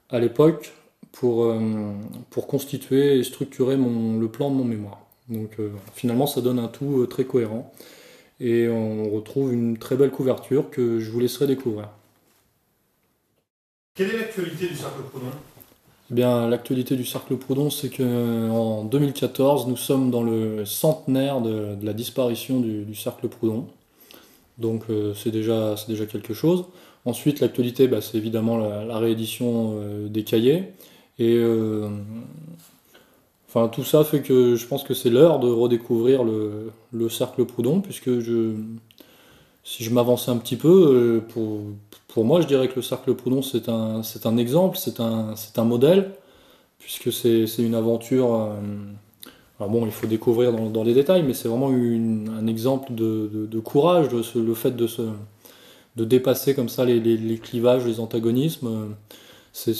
à 0.08 0.20
l'époque 0.20 0.72
pour, 1.12 1.52
pour 2.30 2.46
constituer 2.46 3.18
et 3.18 3.24
structurer 3.24 3.76
le 3.76 4.26
plan 4.28 4.50
de 4.50 4.56
mon 4.56 4.64
mémoire. 4.64 5.06
Donc 5.28 5.58
finalement, 5.94 6.26
ça 6.26 6.40
donne 6.40 6.58
un 6.58 6.68
tout 6.68 7.06
très 7.06 7.24
cohérent 7.24 7.72
et 8.40 8.68
on 8.68 9.10
retrouve 9.10 9.52
une 9.52 9.78
très 9.78 9.96
belle 9.96 10.10
couverture 10.10 10.70
que 10.70 10.98
je 10.98 11.10
vous 11.10 11.20
laisserai 11.20 11.46
découvrir. 11.46 11.88
Quelle 13.96 14.10
est 14.10 14.18
l'actualité 14.18 14.68
du 14.68 14.76
Cercle 14.76 15.00
Proudhon? 15.10 15.30
Eh 16.10 16.14
bien, 16.14 16.48
l'actualité 16.48 16.96
du 16.96 17.06
Cercle 17.06 17.36
Proudhon, 17.36 17.70
c'est 17.70 17.88
qu'en 17.88 18.84
2014, 18.84 19.66
nous 19.68 19.76
sommes 19.78 20.10
dans 20.10 20.22
le 20.22 20.66
centenaire 20.66 21.40
de, 21.40 21.78
la 21.82 21.94
disparition 21.94 22.60
du, 22.60 22.94
Cercle 22.94 23.28
Proudhon. 23.28 23.66
Donc, 24.58 24.84
euh, 24.90 25.14
c'est 25.14 25.30
déjà, 25.30 25.76
déjà 25.88 26.04
quelque 26.04 26.34
chose. 26.34 26.66
Ensuite, 27.06 27.40
l'actualité, 27.40 27.88
bah, 27.88 28.02
c'est 28.02 28.18
évidemment 28.18 28.58
la, 28.58 28.98
réédition 28.98 29.78
euh, 29.78 30.08
des 30.08 30.24
cahiers. 30.24 30.64
Et 31.18 31.34
euh, 31.34 31.88
Enfin, 33.48 33.68
tout 33.68 33.84
ça 33.84 34.04
fait 34.04 34.20
que 34.20 34.56
je 34.56 34.66
pense 34.66 34.84
que 34.84 34.92
c'est 34.92 35.08
l'heure 35.08 35.38
de 35.38 35.48
redécouvrir 35.48 36.22
le, 36.24 37.08
cercle 37.08 37.46
Proudhon, 37.46 37.80
puisque 37.80 38.18
je, 38.18 38.52
si 39.64 39.82
je 39.82 39.90
m'avançais 39.90 40.30
un 40.30 40.36
petit 40.36 40.56
peu, 40.56 41.22
pour, 41.30 41.62
pour, 42.16 42.24
moi, 42.24 42.40
je 42.40 42.46
dirais 42.46 42.66
que 42.68 42.76
le 42.76 42.80
cercle 42.80 43.14
Proudhon, 43.14 43.42
c'est 43.42 43.68
un, 43.68 44.02
c'est 44.02 44.24
un 44.24 44.38
exemple, 44.38 44.78
c'est 44.78 45.00
un, 45.00 45.36
c'est 45.36 45.58
un 45.58 45.64
modèle, 45.64 46.12
puisque 46.78 47.12
c'est, 47.12 47.46
c'est 47.46 47.62
une 47.62 47.74
aventure. 47.74 48.34
Euh, 48.34 48.54
alors 49.60 49.70
bon, 49.70 49.84
il 49.84 49.92
faut 49.92 50.06
découvrir 50.06 50.50
dans, 50.50 50.82
les 50.82 50.94
détails, 50.94 51.24
mais 51.24 51.34
c'est 51.34 51.46
vraiment 51.46 51.68
une, 51.68 52.30
un 52.40 52.46
exemple 52.46 52.94
de, 52.94 53.46
de, 53.50 53.60
courage, 53.60 54.08
de 54.08 54.22
le 54.38 54.54
fait 54.54 54.70
de, 54.70 54.86
se, 54.86 55.02
de 55.96 56.04
dépasser 56.06 56.54
comme 56.54 56.70
ça 56.70 56.86
les, 56.86 57.00
les, 57.00 57.36
clivages, 57.36 57.84
les 57.84 58.00
antagonismes 58.00 58.94
c'est 59.52 59.74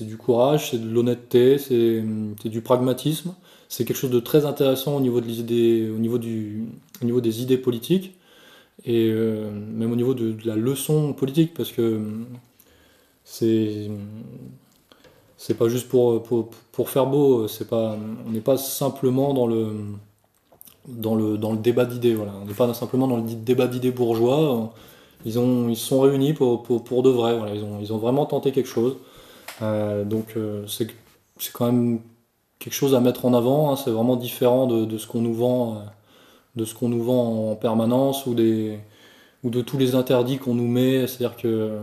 du 0.00 0.16
courage, 0.16 0.72
c'est 0.72 0.78
de 0.78 0.88
l'honnêteté, 0.88 1.58
c'est 1.58 2.48
du 2.48 2.60
pragmatisme. 2.62 3.34
C'est 3.68 3.84
quelque 3.84 3.96
chose 3.96 4.10
de 4.10 4.20
très 4.20 4.44
intéressant 4.44 4.96
au 4.96 5.00
niveau, 5.00 5.20
au 5.20 5.98
niveau, 6.00 6.18
du, 6.18 6.64
au 7.00 7.04
niveau 7.04 7.20
des 7.20 7.42
idées 7.42 7.58
politiques 7.58 8.17
et 8.88 9.08
euh, 9.10 9.52
même 9.52 9.92
au 9.92 9.96
niveau 9.96 10.14
de, 10.14 10.36
la 10.44 10.56
leçon 10.56 11.12
politique 11.12 11.54
parce 11.54 11.70
que 11.70 12.00
c'est 13.22 13.88
c'est 15.36 15.54
pas 15.54 15.68
juste 15.68 15.88
pour, 15.88 16.20
pour, 16.72 16.90
faire 16.90 17.06
beau, 17.06 17.46
c'est 17.46 17.68
pas 17.68 17.96
on 18.26 18.30
n'est 18.30 18.40
pas 18.40 18.56
simplement 18.56 19.34
dans 19.34 19.46
le 19.46 19.72
dans 20.88 21.14
le, 21.14 21.38
dans 21.38 21.52
le 21.52 21.58
débat 21.58 21.84
d'idées 21.84 22.14
voilà. 22.14 22.32
on 22.42 22.46
n'est 22.46 22.54
pas 22.54 22.72
simplement 22.74 23.06
dans 23.06 23.18
le 23.18 23.22
débat 23.22 23.68
d'idées 23.68 23.92
bourgeois 23.92 24.72
ils, 25.24 25.38
ont, 25.38 25.68
ils 25.68 25.76
sont 25.76 26.00
réunis 26.00 26.32
pour, 26.32 26.62
pour, 26.62 26.84
pour 26.84 27.02
de 27.02 27.10
vrai. 27.10 27.36
Voilà. 27.36 27.54
Ils, 27.54 27.64
ont, 27.64 27.78
ils 27.80 27.92
ont 27.92 27.98
vraiment 27.98 28.26
tenté 28.26 28.52
quelque 28.52 28.68
chose. 28.68 28.96
Euh, 29.62 30.04
donc 30.04 30.34
euh, 30.36 30.64
c'est 30.66 30.88
quand 31.52 31.66
même 31.66 32.00
quelque 32.58 32.74
chose 32.74 32.94
à 32.94 33.00
mettre 33.00 33.24
en 33.24 33.34
avant. 33.34 33.72
Hein. 33.72 33.76
C'est 33.76 33.90
vraiment 33.90 34.16
différent 34.16 34.66
de, 34.66 34.84
de 34.84 34.98
ce 34.98 35.06
qu'on 35.06 35.20
nous 35.20 35.34
vend, 35.34 35.74
euh, 35.74 35.78
de 36.56 36.64
ce 36.64 36.74
qu'on 36.74 36.88
nous 36.88 37.02
vend 37.02 37.50
en 37.52 37.56
permanence 37.56 38.26
ou 38.26 38.34
des 38.34 38.78
ou 39.44 39.50
de 39.50 39.60
tous 39.60 39.78
les 39.78 39.94
interdits 39.94 40.38
qu'on 40.38 40.54
nous 40.54 40.66
met. 40.66 41.06
C'est-à-dire 41.06 41.36
que 41.36 41.78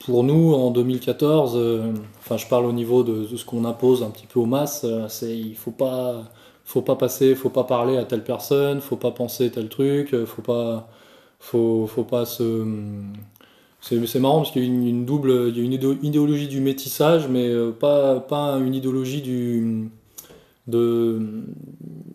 pour 0.00 0.24
nous 0.24 0.54
en 0.54 0.70
2014, 0.70 1.54
euh, 1.56 1.92
enfin 2.20 2.36
je 2.36 2.46
parle 2.46 2.66
au 2.66 2.72
niveau 2.72 3.02
de, 3.02 3.26
ce 3.36 3.44
qu'on 3.44 3.64
impose 3.64 4.02
un 4.02 4.10
petit 4.10 4.26
peu 4.26 4.40
aux 4.40 4.46
masses, 4.46 4.86
c'est 5.08 5.36
il 5.36 5.56
faut 5.56 5.70
pas 5.72 6.24
faut 6.64 6.82
pas 6.82 6.96
passer, 6.96 7.34
faut 7.34 7.50
pas 7.50 7.64
parler 7.64 7.96
à 7.96 8.04
telle 8.04 8.24
personne, 8.24 8.80
faut 8.80 8.96
pas 8.96 9.10
penser 9.10 9.50
tel 9.50 9.68
truc, 9.68 10.14
faut 10.26 10.42
pas 10.42 10.88
faut, 11.40 11.86
faut 11.86 12.04
pas 12.04 12.26
se. 12.26 12.64
C'est 13.80 14.18
marrant 14.18 14.38
parce 14.38 14.50
qu'il 14.50 14.62
y 14.62 14.66
a 14.66 14.68
une, 14.68 15.04
double, 15.04 15.46
il 15.48 15.56
y 15.56 15.60
a 15.60 15.64
une 15.64 16.04
idéologie 16.04 16.48
du 16.48 16.60
métissage, 16.60 17.28
mais 17.28 17.48
euh, 17.48 17.70
pas, 17.70 18.18
pas 18.20 18.58
une 18.58 18.74
idéologie 18.74 19.22
du, 19.22 19.88
de, 20.68 21.18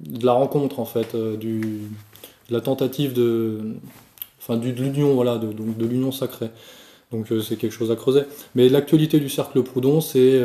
de 0.07 0.25
la 0.25 0.31
rencontre 0.31 0.79
en 0.79 0.86
fait, 0.86 1.15
euh, 1.15 1.36
du, 1.36 1.60
de 2.50 2.53
la 2.53 2.62
tentative 2.62 3.13
de, 3.13 3.60
enfin, 4.39 4.57
de 4.57 4.69
l'union, 4.69 5.13
voilà, 5.15 5.38
de, 5.38 5.51
donc 5.51 5.77
de 5.77 5.86
l'union 5.86 6.12
sacrée. 6.12 6.50
Donc 7.12 7.31
euh, 7.31 7.41
c'est 7.41 7.57
quelque 7.57 7.74
chose 7.74 7.91
à 7.91 7.95
creuser. 7.95 8.22
Mais 8.55 8.69
l'actualité 8.69 9.19
du 9.19 9.29
cercle 9.29 9.62
Proudhon, 9.62 10.00
c'est 10.00 10.41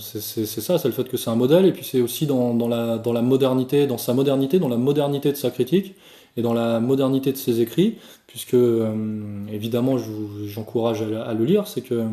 c'est 0.00 0.46
ça, 0.46 0.78
c'est 0.78 0.88
le 0.88 0.94
fait 0.94 1.08
que 1.08 1.16
c'est 1.16 1.30
un 1.30 1.36
modèle, 1.36 1.66
et 1.66 1.72
puis 1.72 1.84
c'est 1.84 2.00
aussi 2.00 2.26
dans, 2.26 2.52
dans, 2.54 2.68
la, 2.68 2.98
dans 2.98 3.12
la 3.12 3.22
modernité, 3.22 3.86
dans 3.86 3.98
sa 3.98 4.12
modernité, 4.12 4.58
dans 4.58 4.68
la 4.68 4.76
modernité 4.76 5.30
de 5.30 5.36
sa 5.36 5.50
critique, 5.50 5.94
et 6.36 6.42
dans 6.42 6.54
la 6.54 6.80
modernité 6.80 7.32
de 7.32 7.36
ses 7.36 7.60
écrits, 7.60 7.96
puisque 8.26 8.54
euh, 8.54 8.92
évidemment 9.50 9.96
j'encourage 10.46 11.02
à, 11.02 11.34
le 11.34 11.44
lire, 11.44 11.66
c'est 11.66 11.80
que 11.80 12.04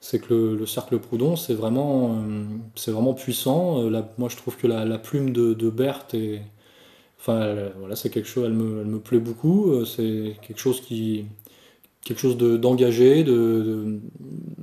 c'est 0.00 0.18
que 0.20 0.34
le, 0.34 0.66
cercle 0.66 0.98
Proudhon 0.98 1.36
c'est 1.36 1.54
vraiment 1.54 2.14
euh, 2.14 2.44
c'est 2.74 2.90
vraiment 2.90 3.14
puissant. 3.14 3.82
Euh, 3.82 4.02
moi 4.18 4.28
je 4.28 4.36
trouve 4.36 4.56
que 4.56 4.66
la, 4.66 4.98
plume 4.98 5.32
de, 5.32 5.70
Berthe 5.70 6.16
enfin 7.18 7.54
voilà 7.78 7.96
c'est 7.96 8.10
quelque 8.10 8.28
chose 8.28 8.44
elle 8.46 8.54
me, 8.54 8.80
elle 8.80 8.86
me 8.86 8.98
plaît 9.00 9.18
beaucoup. 9.18 9.84
C'est 9.84 10.36
quelque 10.42 10.60
chose 10.60 10.80
qui 10.80 11.26
quelque 12.04 12.18
chose 12.18 12.38
d'engagé, 12.38 13.24
de, 13.24 14.00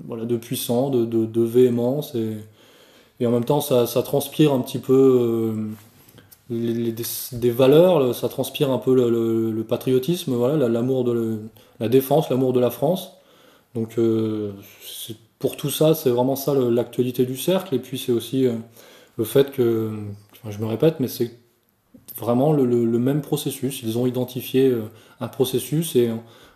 voilà, 0.06 0.26
de 0.26 0.38
puissant, 0.38 0.90
de, 0.90 1.06
de, 1.06 1.42
véhémence 1.42 2.16
et, 2.16 3.26
en 3.28 3.32
même 3.32 3.46
temps 3.46 3.62
ça, 3.62 3.86
ça 3.86 4.02
transpire 4.02 4.54
un 4.54 4.60
petit 4.62 4.80
peu 4.80 5.54
des, 6.50 7.52
valeurs, 7.52 8.16
ça 8.16 8.30
transpire 8.30 8.72
un 8.72 8.78
peu 8.78 8.96
le, 8.96 9.64
patriotisme, 9.64 10.34
voilà, 10.34 10.68
l'amour 10.68 11.04
de 11.04 11.40
la 11.80 11.90
défense, 11.90 12.30
l'amour 12.30 12.54
de 12.54 12.60
la 12.60 12.70
France. 12.70 13.14
Donc 13.76 13.98
euh, 13.98 14.54
pour 15.40 15.56
tout 15.56 15.70
ça, 15.70 15.94
c'est 15.94 16.10
vraiment 16.10 16.36
ça 16.36 16.54
l'actualité 16.56 17.26
du 17.26 17.38
cercle. 17.38 17.76
Et 17.76 17.80
puis 17.80 17.98
c'est 17.98 18.12
aussi 18.12 18.46
euh, 18.46 18.54
le 19.18 19.24
fait 19.24 19.52
que, 19.52 19.92
je 20.50 20.60
me 20.60 20.66
répète, 20.66 21.00
mais 21.00 21.08
c'est 21.08 21.32
vraiment 22.18 22.54
le, 22.54 22.66
même 22.66 23.22
processus. 23.22 23.82
Ils 23.84 23.98
ont 23.98 24.08
identifié 24.08 24.70
euh, 24.70 24.84
un 25.20 25.28
processus 25.28 25.96
et 25.96 26.10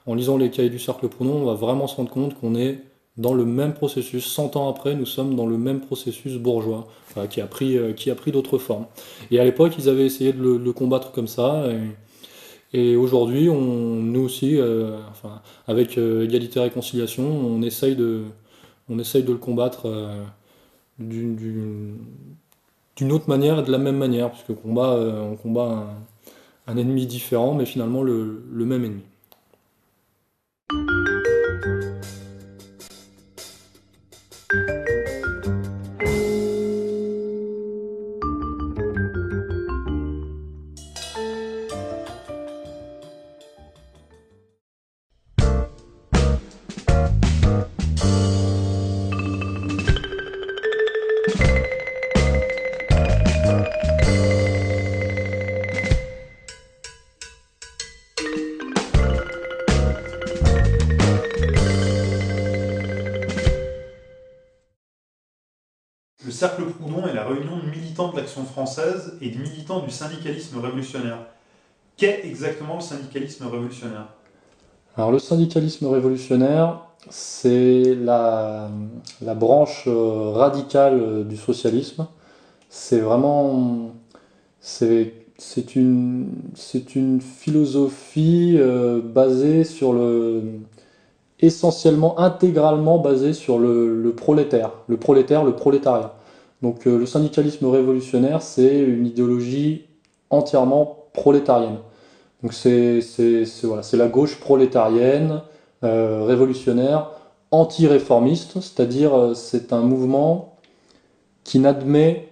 en, 0.08 0.16
lisant 0.16 0.38
les 0.38 0.50
cahiers 0.50 0.70
du 0.70 0.80
cercle 0.80 1.08
pronom, 1.08 1.34
on 1.36 1.46
va 1.46 1.54
vraiment 1.54 1.88
se 1.88 1.96
rendre 1.96 2.10
compte 2.10 2.40
qu'on 2.40 2.56
est 2.56 2.80
dans 3.18 3.34
le 3.34 3.46
même 3.46 3.74
processus. 3.74 4.26
100 4.26 4.56
ans 4.56 4.70
après, 4.70 4.96
nous 4.96 5.06
sommes 5.06 5.36
dans 5.36 5.46
le 5.46 5.58
même 5.58 5.82
processus 5.82 6.38
bourgeois, 6.38 6.88
qui 7.30 7.42
a 7.42 7.46
pris, 7.46 7.78
euh, 7.78 7.94
pris 8.16 8.32
d'autres 8.32 8.58
formes. 8.58 8.86
Et 9.30 9.40
à 9.40 9.44
l'époque, 9.44 9.74
ils 9.78 9.90
avaient 9.90 10.06
essayé 10.06 10.34
de 10.34 10.42
le, 10.42 10.74
combattre 10.74 11.12
comme 11.12 11.28
ça. 11.28 11.66
Et, 12.74 12.96
aujourd'hui, 12.96 13.48
nous 13.48 14.22
aussi, 14.22 14.58
enfin, 15.12 15.42
avec 15.68 15.98
égalité 15.98 16.60
et 16.60 16.64
réconciliation, 16.64 17.26
on 17.26 17.62
essaye 17.62 17.98
de, 17.98 18.24
on 18.90 19.00
essaye 19.00 19.24
de 19.24 19.32
le 19.32 19.38
combattre 19.38 19.90
d'une 21.00 21.98
autre 23.10 23.28
manière 23.28 23.60
et 23.60 23.64
de 23.64 23.72
la 23.72 23.78
même 23.78 23.98
manière, 23.98 24.32
puisque 24.32 24.54
combat, 24.62 24.96
on 24.96 25.36
combat 25.36 25.88
un, 26.68 26.78
ennemi 26.78 27.06
différent, 27.08 27.54
mais 27.54 27.66
finalement 27.66 28.04
le, 28.04 28.44
le 28.52 28.66
même 28.66 28.84
ennemi. 28.84 29.04
Française 68.46 69.18
et 69.22 69.30
de 69.30 69.38
militants 69.38 69.80
du 69.80 69.92
syndicalisme 69.92 70.60
révolutionnaire. 70.60 71.20
Qu'est 71.98 72.22
exactement 72.26 72.76
le 72.76 72.82
syndicalisme 72.82 73.46
révolutionnaire? 73.48 74.08
Alors 74.98 75.12
le 75.12 75.20
syndicalisme 75.20 75.88
révolutionnaire, 75.88 76.82
c'est 77.10 77.96
la, 77.96 78.70
branche 79.22 79.86
euh, 79.88 80.32
radicale 80.32 81.00
euh, 81.00 81.24
du 81.24 81.38
socialisme. 81.38 82.08
C'est 82.70 83.00
vraiment... 83.00 83.92
C'est 84.60 85.76
une, 85.76 86.30
une 86.96 87.20
philosophie 87.20 88.58
euh, 88.60 89.02
basée 89.04 89.64
sur 89.64 89.92
le 89.92 90.44
essentiellement, 91.42 92.20
intégralement 92.20 93.00
basé 93.00 93.34
sur 93.34 93.60
le, 93.60 94.14
prolétaire, 94.16 94.72
le 94.88 94.98
prolétaire, 94.98 95.44
le 95.44 95.54
prolétariat. 95.54 96.14
Donc 96.62 96.86
le 96.86 97.06
syndicalisme 97.06 97.66
révolutionnaire, 97.68 98.42
c'est 98.42 98.80
une 98.80 99.08
idéologie 99.08 99.86
entièrement 100.30 101.06
prolétarienne. 101.14 101.78
Donc 102.44 102.54
c'est 102.54 103.00
voilà, 103.64 103.82
la 103.94 104.08
gauche 104.08 104.40
prolétarienne, 104.40 105.42
révolutionnaire, 105.82 107.10
anti-réformiste, 107.50 108.62
c'est-à-dire 108.62 109.32
c'est 109.36 109.74
un 109.74 109.82
mouvement 109.82 110.58
qui 111.44 111.60
n'admet 111.60 112.30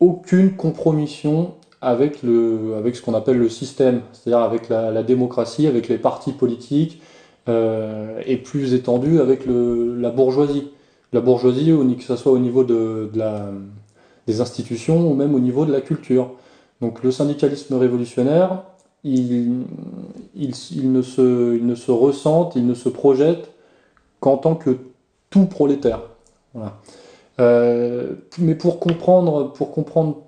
aucune 0.00 0.52
compromission 0.52 1.54
avec, 1.80 2.22
le, 2.22 2.74
avec 2.78 2.96
ce 2.96 3.02
qu'on 3.02 3.14
appelle 3.14 3.38
le 3.38 3.48
système, 3.48 4.02
c'est-à-dire 4.12 4.44
avec 4.44 4.68
la, 4.68 5.02
démocratie, 5.02 5.66
avec 5.66 5.88
les 5.88 5.98
partis 5.98 6.32
politiques, 6.32 7.00
euh, 7.48 8.20
et 8.26 8.38
plus 8.38 8.74
étendu 8.74 9.20
avec 9.20 9.46
le, 9.46 9.94
la 10.00 10.10
bourgeoisie. 10.10 10.70
La 11.16 11.22
bourgeoisie, 11.22 11.72
que 11.96 12.04
ce 12.04 12.14
soit 12.14 12.30
au 12.30 12.38
niveau 12.38 12.62
de, 12.62 13.10
des 14.26 14.40
institutions 14.42 15.10
ou 15.10 15.14
même 15.14 15.34
au 15.34 15.40
niveau 15.40 15.64
de 15.64 15.72
la 15.72 15.80
culture. 15.80 16.32
Donc 16.82 17.02
le 17.02 17.10
syndicalisme 17.10 17.74
révolutionnaire, 17.76 18.64
il, 19.02 19.64
ne, 20.34 21.00
se, 21.00 21.56
il 21.56 21.66
ne 21.66 21.74
se 21.74 21.90
ressente, 21.90 22.54
il 22.54 22.66
ne 22.66 22.74
se 22.74 22.90
projette 22.90 23.50
qu'en 24.20 24.36
tant 24.36 24.56
que 24.56 24.76
tout 25.30 25.46
prolétaire. 25.46 26.02
Euh, 27.40 28.12
mais 28.36 28.54
pour 28.54 28.78
comprendre, 28.78 29.52
pour 29.54 29.72
comprendre, 29.72 30.18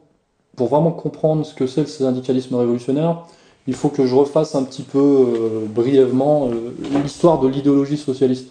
pour 0.56 0.68
vraiment 0.68 0.92
comprendre 0.92 1.44
ce 1.44 1.52
que 1.52 1.66
c'est 1.66 1.82
le 1.82 1.86
syndicalisme 1.86 2.54
révolutionnaire, 2.54 3.26
il 3.66 3.74
faut 3.74 3.90
que 3.90 4.06
je 4.06 4.14
refasse 4.14 4.54
un 4.54 4.62
petit 4.62 4.84
peu 4.84 4.98
euh, 4.98 5.66
brièvement 5.68 6.48
euh, 6.48 6.74
l'histoire 7.02 7.40
de 7.40 7.48
l'idéologie 7.48 7.98
socialiste. 7.98 8.48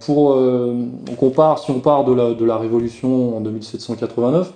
Pour, 0.00 0.36
on 0.36 1.30
part, 1.30 1.58
si 1.58 1.70
on 1.70 1.80
part 1.80 2.04
de 2.04 2.12
la, 2.12 2.34
de 2.34 2.44
la 2.44 2.56
révolution 2.56 3.36
en 3.36 3.40
1789, 3.40 4.52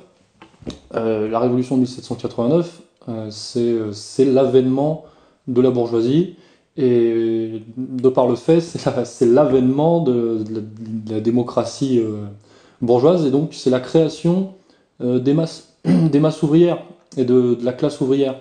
la 0.92 1.38
révolution 1.38 1.76
de 1.76 1.80
1789, 1.82 2.82
c'est 3.30 4.24
l'avènement 4.24 5.04
de 5.46 5.60
la 5.60 5.70
bourgeoisie 5.70 6.34
et 6.76 7.62
de 7.76 8.08
par 8.08 8.26
le 8.26 8.34
fait, 8.34 8.60
c'est 8.60 9.26
l'avènement 9.26 10.00
de, 10.00 10.44
la 11.08 11.20
démocratie 11.20 12.02
bourgeoise, 12.80 13.26
et 13.26 13.30
donc 13.30 13.54
c'est 13.54 13.70
la 13.70 13.80
création 13.80 14.54
euh, 15.00 15.18
des, 15.18 15.34
masses, 15.34 15.74
des 15.84 16.20
masses 16.20 16.42
ouvrières 16.42 16.82
et 17.16 17.24
de, 17.24 17.56
la 17.62 17.72
classe 17.72 18.00
ouvrière. 18.00 18.38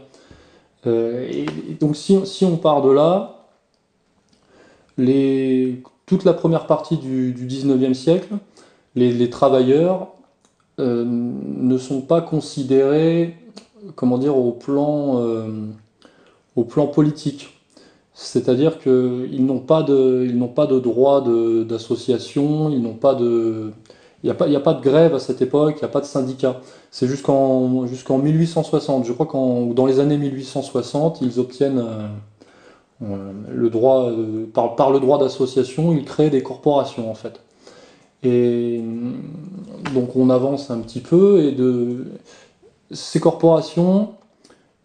Euh, 0.86 1.28
et, 1.30 1.46
donc 1.80 1.96
si, 1.96 2.18
si, 2.26 2.46
on 2.46 2.58
part 2.58 2.82
de 2.82 2.92
là, 2.92 3.46
les, 4.98 5.82
toute 6.08 6.24
la 6.24 6.34
première 6.34 6.66
partie 6.66 6.98
du, 6.98 7.34
du 7.34 7.46
19e 7.46 7.94
siècle, 7.94 8.34
les, 8.96 9.30
travailleurs 9.30 10.08
euh, 10.80 11.06
ne 11.06 11.78
sont 11.78 12.02
pas 12.02 12.22
considérés, 12.22 13.36
comment 13.96 14.18
dire, 14.18 14.36
au 14.36 14.52
plan, 14.52 15.24
au 16.56 16.64
plan 16.64 16.88
politique. 16.88 17.54
C'est-à-dire 18.16 18.80
qu'ils 18.80 19.46
n'ont 19.46 19.60
pas 19.60 19.84
de, 19.84 20.28
pas 20.48 20.66
de 20.66 20.80
droit 20.80 21.24
d'association, 21.24 22.72
ils 22.72 22.82
n'ont 22.82 22.96
pas 22.96 23.14
de, 23.14 23.72
il 24.24 24.28
n'y 24.50 24.56
a, 24.56 24.60
pas, 24.60 24.74
de 24.74 24.82
grève 24.82 25.14
à 25.14 25.20
cette 25.20 25.42
époque, 25.42 25.76
il 25.78 25.84
n'y 25.84 25.86
a 25.86 25.92
pas 25.92 26.02
de 26.02 26.06
syndicat. 26.06 26.60
C'est 26.90 27.08
jusqu'en 27.08 27.70
1860. 28.18 29.06
Je 29.06 29.14
crois 29.14 29.28
qu'en 29.28 29.68
dans 29.68 29.86
les 29.86 30.00
années 30.00 30.18
1860, 30.18 31.20
ils 31.22 31.40
obtiennent 31.40 31.78
euh, 31.78 31.84
euh, 31.84 32.08
le 33.02 33.70
droit, 33.70 34.10
euh, 34.10 34.46
par, 34.52 34.92
le 34.92 35.00
droit 35.00 35.20
d'association, 35.20 35.94
ils 35.94 36.06
créent 36.06 36.30
des 36.30 36.44
corporations 36.44 37.10
en 37.10 37.14
fait. 37.14 37.42
Et 38.24 38.82
donc 39.94 40.16
on 40.16 40.30
avance 40.30 40.72
un 40.72 40.80
petit 40.80 41.02
peu 41.02 41.44
et 41.44 41.52
de 41.52 42.06
ces 42.92 43.20
corporations, 43.20 44.10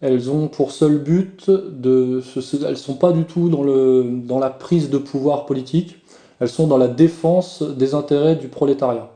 elles 0.03 0.31
ont 0.31 0.48
pour 0.48 0.72
seul 0.72 0.98
but 0.98 1.48
de, 1.48 2.22
elles 2.66 2.77
sont 2.77 2.96
pas 2.96 3.12
du 3.12 3.25
tout 3.25 3.48
dans 3.48 3.62
le 3.62 4.20
dans 4.25 4.38
la 4.38 4.51
prise 4.51 4.90
de 4.90 4.98
pouvoir 4.98 5.46
politique, 5.46 5.96
elles 6.40 6.51
sont 6.51 6.66
dans 6.66 6.77
la 6.77 6.88
défense 6.88 7.62
des 7.62 7.94
intérêts 7.94 8.37
du 8.37 8.48
prolétariat 8.48 9.09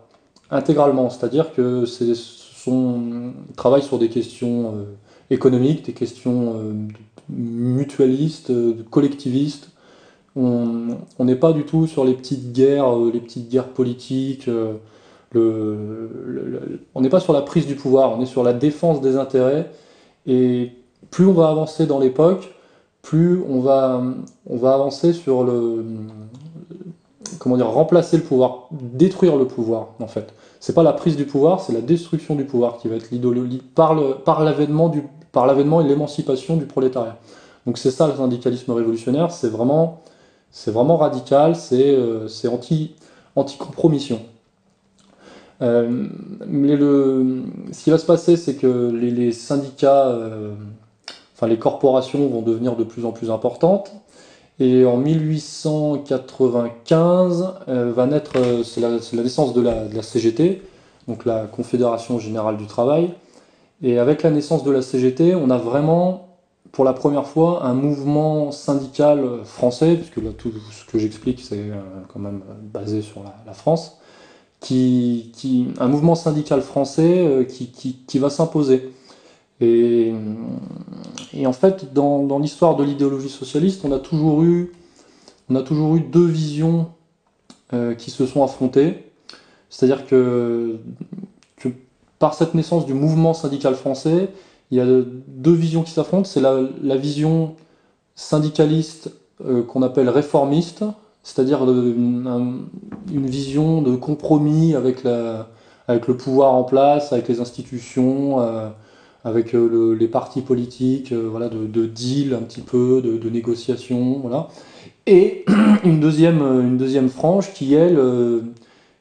intégralement, 0.51 1.11
c'est-à-dire 1.11 1.53
que 1.53 1.87
c'est 1.87 2.15
son 2.15 3.33
travail 3.57 3.83
sur 3.83 3.99
des 3.99 4.09
questions 4.09 4.75
euh, 4.75 4.85
économiques, 5.31 5.85
des 5.85 5.93
questions 5.93 6.55
euh, 6.57 6.73
mutualistes, 7.29 8.51
euh, 8.51 8.75
collectivistes. 8.91 9.71
On 10.37 10.99
n'est 11.21 11.37
pas 11.37 11.53
du 11.55 11.65
tout 11.65 11.87
sur 11.87 12.05
les 12.05 12.13
petites 12.13 12.53
guerres, 12.53 12.95
les 12.95 13.21
petites 13.21 13.49
guerres 13.49 13.69
politiques. 13.69 14.51
Le, 15.33 16.81
on 16.95 17.01
n'est 17.01 17.09
pas 17.09 17.21
sur 17.21 17.33
la 17.33 17.41
prise 17.41 17.67
du 17.67 17.75
pouvoir, 17.75 18.19
on 18.19 18.21
est 18.21 18.27
sur 18.27 18.43
la 18.43 18.53
défense 18.53 19.01
des 19.01 19.17
intérêts. 19.17 19.71
Et 20.27 20.73
plus 21.11 21.25
on 21.25 21.33
va 21.33 21.49
avancer 21.49 21.87
dans 21.87 21.99
l'époque, 21.99 22.55
plus 23.01 23.41
on 23.49 23.61
va, 23.61 24.03
on 24.47 24.57
va 24.59 24.75
avancer 24.75 25.15
sur 25.15 25.43
le, 25.43 25.85
comment 27.39 27.57
dire, 27.57 27.69
remplacer 27.69 28.17
le 28.17 28.23
pouvoir, 28.23 28.69
détruire 28.73 29.37
le 29.37 29.47
pouvoir, 29.47 29.91
en 30.01 30.07
fait. 30.07 30.35
C'est 30.61 30.75
pas 30.75 30.83
la 30.83 30.93
prise 30.93 31.17
du 31.17 31.25
pouvoir, 31.25 31.61
c'est 31.61 31.73
la 31.73 31.81
destruction 31.81 32.35
du 32.35 32.45
pouvoir 32.45 32.79
qui 32.79 32.89
va 32.89 32.97
être 32.97 33.11
l'idéologie 33.11 33.63
par 33.75 33.95
l'avènement 34.45 34.89
du 34.89 35.03
par 35.37 35.47
l'avènement 35.47 35.83
et 35.83 35.85
l'émancipation 35.85 36.57
du 36.57 36.65
prolétariat. 36.65 37.19
Donc 37.67 37.77
c'est 37.77 37.91
ça 37.91 38.07
le 38.07 38.15
syndicalisme 38.15 38.73
révolutionnaire, 38.73 39.31
c'est 39.31 39.51
vraiment 39.51 40.01
c'est 40.51 40.71
vraiment 40.71 40.97
radical, 40.97 41.57
c'est 41.57 41.95
euh, 41.95 42.27
anti 42.51 42.95
anti 43.35 43.59
compromission. 43.59 44.23
Euh, 45.61 46.07
mais 46.47 46.75
le, 46.75 47.43
ce 47.71 47.85
qui 47.85 47.91
va 47.91 47.99
se 47.99 48.07
passer, 48.07 48.39
c'est 48.39 48.55
que 48.55 48.91
les, 48.91 49.31
syndicats, 49.33 50.07
euh, 50.07 50.55
enfin 51.35 51.49
les 51.49 51.59
corporations 51.59 52.27
vont 52.29 52.41
devenir 52.41 52.75
de 52.75 52.85
plus 52.85 53.05
en 53.05 53.13
plus 53.13 53.31
importantes. 53.31 53.93
Et 54.59 54.87
en 54.87 54.97
1895 54.97 57.57
euh, 57.69 57.93
va 57.95 58.07
naître, 58.07 58.33
c'est 58.65 58.81
la, 58.81 58.89
naissance 59.23 59.53
de 59.53 59.61
la, 59.61 60.03
CGT, 60.03 60.63
donc 61.09 61.27
la 61.27 61.45
Confédération 61.45 62.19
Générale 62.19 62.57
du 62.57 62.67
Travail. 62.67 63.13
Et 63.83 63.99
avec 63.99 64.23
la 64.23 64.31
naissance 64.31 64.65
de 64.65 64.71
la 64.71 64.83
CGT, 64.83 65.35
on 65.35 65.51
a 65.51 65.59
vraiment, 65.59 66.39
pour 66.73 66.85
la 66.85 66.93
première 66.93 67.27
fois, 67.27 67.65
un 67.65 67.75
mouvement 67.75 68.51
syndical 68.53 69.41
français, 69.45 69.97
puisque 69.97 70.17
là 70.17 70.31
tout 70.37 70.53
ce 70.71 70.85
que 70.91 70.99
j'explique 70.99 71.41
c'est 71.41 71.59
euh, 71.59 71.81
quand 72.09 72.21
même 72.21 72.43
basé 72.73 73.03
sur 73.03 73.23
la, 73.23 73.53
France, 73.53 73.99
qui, 74.61 75.33
un 75.79 75.89
mouvement 75.89 76.15
syndical 76.15 76.63
français 76.63 77.47
qui, 77.49 77.69
qui 77.69 78.19
va 78.19 78.31
s'imposer. 78.31 78.91
Et, 79.61 80.13
en 81.45 81.53
fait, 81.53 81.93
dans, 81.93 82.39
l'histoire 82.39 82.77
de 82.77 82.85
l'idéologie 82.85 83.29
socialiste, 83.29 83.85
on 83.85 83.93
a 83.93 83.99
toujours 83.99 84.43
eu, 84.43 84.73
on 85.49 85.57
a 85.57 85.63
toujours 85.63 85.97
eu 85.97 86.01
deux 86.01 86.27
visions 86.27 86.91
euh, 87.73 87.95
qui 87.95 88.11
se 88.11 88.27
sont 88.27 88.45
affrontées. 88.45 89.05
C'est-à-dire 89.71 90.07
que, 90.07 90.79
par 92.19 92.35
cette 92.35 92.55
naissance 92.55 92.87
du 92.87 92.95
mouvement 92.95 93.35
syndical 93.35 93.75
français, 93.75 94.31
il 94.71 94.79
y 94.79 94.81
a 94.81 94.87
deux 95.29 95.53
visions 95.53 95.83
qui 95.83 95.93
s'affrontent. 95.93 96.25
C'est 96.25 96.41
la, 96.41 96.97
vision 96.97 97.55
syndicaliste 98.15 99.11
euh, 99.45 99.63
qu'on 99.63 99.83
appelle 99.83 100.09
réformiste, 100.09 100.85
c'est-à-dire 101.23 101.63
une, 101.65 102.69
vision 103.09 103.83
de 103.83 103.97
compromis 103.97 104.75
avec, 104.75 105.05
le 105.05 106.15
pouvoir 106.17 106.55
en 106.55 106.65
place, 106.65 107.13
avec 107.13 107.29
les 107.29 107.41
institutions. 107.41 108.41
Euh, 108.41 108.69
avec 109.25 109.57
euh, 109.57 109.97
les 109.99 110.07
partis 110.07 110.41
politiques, 110.41 111.13
voilà, 111.13 111.49
de, 111.49 111.87
deal 111.87 112.33
un 112.33 112.43
petit 112.43 112.61
peu, 112.61 113.03
de, 113.03 113.19
de 113.19 113.29
négociations, 113.29 114.21
voilà. 114.21 114.47
Et 115.09 115.45
une 115.85 115.99
deuxième, 115.99 117.09
frange 117.09 117.53
qui, 117.53 117.75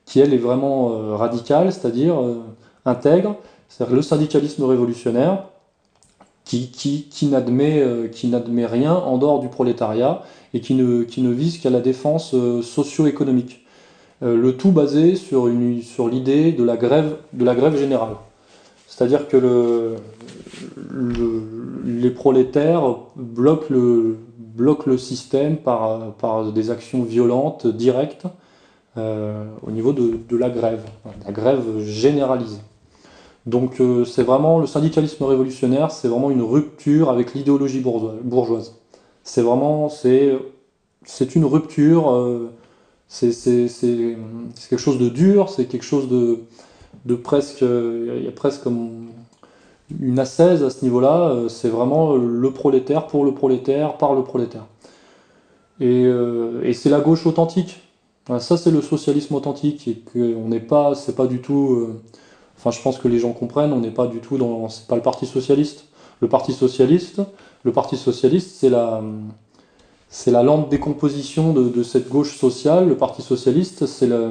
qui, 0.06 0.19
elle 0.19 0.34
est 0.34 0.38
vraiment 0.38 1.15
radicale, 1.15 1.71
c'est-à-dire 1.71 2.15
intègre, 2.86 3.36
c'est-à-dire 3.69 3.95
le 3.95 4.02
syndicalisme 4.02 4.63
révolutionnaire, 4.63 5.45
qui, 6.43 6.69
qui, 6.69 7.08
qui 7.10 7.28
n'admet 7.28 8.65
rien 8.65 8.93
en 8.93 9.17
dehors 9.17 9.39
du 9.39 9.48
prolétariat 9.50 10.21
et 10.54 10.62
qui 10.62 10.76
ne, 10.76 11.04
qui 11.04 11.21
ne 11.21 11.32
vise 11.32 11.58
qu'à 11.58 11.71
la 11.71 11.82
défense 11.82 12.36
socio-économique. 12.62 13.65
le 14.21 14.52
tout 14.52 14.71
basé 14.71 15.15
sur, 15.15 15.48
une, 15.48 15.82
sur 15.82 16.08
l'idée 16.08 16.52
de, 16.52 16.63
la 16.63 16.78
grève, 16.78 17.15
de 17.34 17.43
la 17.43 17.56
grève 17.56 17.76
générale. 17.80 18.15
C'est-à-dire 18.88 19.28
que 19.28 19.38
le, 19.38 19.95
les 21.86 22.10
prolétaires 22.12 22.95
bloquent 23.15 23.67
le, 23.69 24.17
le 24.58 24.98
système 24.98 25.58
par, 25.58 26.13
par, 26.13 26.52
des 26.52 26.71
actions 26.71 27.04
violentes, 27.04 27.67
directes, 27.67 28.26
euh, 28.98 29.45
au 29.65 29.71
niveau 29.71 29.93
de, 29.93 30.38
la 30.38 30.50
grève, 30.50 30.84
la 31.26 31.32
grève 31.32 31.80
généralisée. 31.80 32.62
Donc 33.45 33.79
euh, 33.79 34.05
c'est 34.05 34.23
vraiment 34.23 34.60
le 34.60 34.67
syndicalisme 34.67 35.23
révolutionnaire, 35.23 35.91
c'est 35.91 36.08
vraiment 36.08 36.31
une 36.31 36.41
rupture 36.41 37.10
avec 37.10 37.34
l'idéologie 37.36 37.81
bourgeoise. 37.81 38.75
C'est 39.23 39.41
vraiment, 39.41 39.89
c'est 39.89 40.38
c'est 41.05 41.36
une 41.36 41.45
rupture, 41.45 42.49
c'est 43.08 43.31
quelque 44.69 44.77
chose 44.79 44.97
de 44.99 45.10
dur, 45.10 45.49
c'est 45.49 45.65
quelque 45.65 45.84
chose 45.84 46.08
de, 46.10 46.39
de 47.05 47.15
presque, 47.15 47.62
il 47.62 48.23
y 48.23 48.27
a 48.27 48.31
presque 48.31 48.63
comme 48.63 49.10
une 50.01 50.19
assaise 50.19 50.63
à 50.63 50.69
ce 50.71 50.84
niveau-là, 50.84 51.47
c'est 51.49 51.69
vraiment 51.69 52.15
le 52.15 52.51
prolétaire 52.51 53.08
pour 53.08 53.25
le 53.25 53.34
prolétaire, 53.34 53.97
par 53.97 54.15
le 54.15 54.23
prolétaire. 54.23 54.65
Et, 55.79 56.05
et 56.63 56.73
c'est 56.73 56.89
la 56.89 56.99
gauche 57.01 57.25
authentique. 57.25 57.81
Ça, 58.39 58.58
c'est 58.58 58.71
le 58.71 58.81
socialisme 58.81 59.36
authentique 59.36 59.88
et 59.88 59.95
qu'on 59.95 60.47
n'est 60.47 60.60
pas, 60.60 60.95
c'est 60.95 61.15
pas 61.15 61.27
du 61.27 61.39
tout. 61.41 61.89
Enfin, 62.65 62.75
je 62.75 62.82
pense 62.82 62.97
que 62.97 63.08
les 63.08 63.19
gens 63.19 63.32
comprennent, 63.32 63.73
on 63.73 63.80
n'est 63.80 63.91
pas 63.91 64.08
du 64.08 64.19
tout 64.19 64.38
dans. 64.38 64.69
C'est 64.69 64.88
pas 64.88 64.95
le 64.95 65.01
Parti 65.01 65.28
socialiste. 65.28 65.86
Le 66.21 66.28
Parti 66.28 66.54
socialiste, 66.54 67.21
le 67.63 67.71
Parti 67.71 67.97
socialiste, 67.97 68.56
c'est 68.56 68.69
la, 68.69 69.04
c'est 70.08 70.32
la 70.32 70.43
lente 70.43 70.69
décomposition 70.69 71.54
de, 71.54 71.84
cette 71.84 72.10
gauche 72.10 72.38
sociale. 72.38 72.88
Le 72.88 72.95
Parti 72.95 73.21
socialiste, 73.21 73.86
c'est 73.86 74.08
la, 74.08 74.30